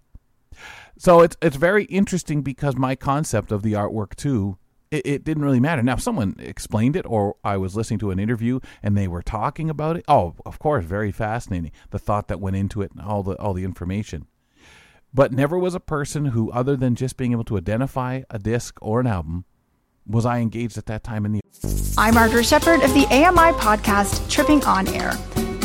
So 0.98 1.22
it's 1.22 1.38
it's 1.42 1.56
very 1.56 1.86
interesting 1.86 2.42
because 2.42 2.76
my 2.76 2.96
concept 2.96 3.52
of 3.52 3.62
the 3.62 3.74
artwork 3.74 4.16
too, 4.16 4.58
it, 4.92 5.06
it, 5.06 5.24
didn't 5.24 5.44
really 5.44 5.60
matter. 5.60 5.82
Now, 5.82 5.94
if 5.94 6.02
someone 6.02 6.36
explained 6.40 6.96
it, 6.96 7.06
or 7.06 7.36
I 7.44 7.58
was 7.58 7.76
listening 7.76 8.00
to 8.00 8.12
an 8.12 8.20
interview 8.20 8.60
and 8.84 8.98
they 8.98 9.08
were 9.08 9.22
talking 9.22 9.70
about 9.70 9.98
it, 9.98 10.06
oh, 10.08 10.36
of 10.46 10.60
course, 10.60 10.84
very 10.84 11.12
fascinating. 11.12 11.72
The 11.92 12.00
thought 12.00 12.28
that 12.28 12.42
went 12.42 12.58
into 12.58 12.82
it 12.82 12.92
and 12.92 13.02
all 13.02 13.24
the 13.24 13.36
all 13.40 13.54
the 13.54 13.64
information. 13.64 14.28
But 15.14 15.32
never 15.32 15.58
was 15.58 15.74
a 15.74 15.80
person 15.80 16.26
who, 16.26 16.52
other 16.52 16.76
than 16.76 16.96
just 16.96 17.18
being 17.18 17.32
able 17.32 17.46
to 17.46 17.58
identify 17.58 18.22
a 18.30 18.38
disc 18.38 18.78
or 18.82 19.00
an 19.00 19.08
album, 19.08 19.46
was 20.06 20.26
I 20.26 20.40
engaged 20.40 20.78
at 20.78 20.86
that 20.88 21.04
time 21.04 21.26
in 21.26 21.32
the. 21.32 21.42
I'm 21.98 22.16
Margaret 22.16 22.46
Shepard 22.46 22.82
of 22.82 22.94
the 22.94 23.06
AMI 23.08 23.58
podcast 23.58 24.30
Tripping 24.30 24.64
on 24.66 24.88
Air 24.90 25.14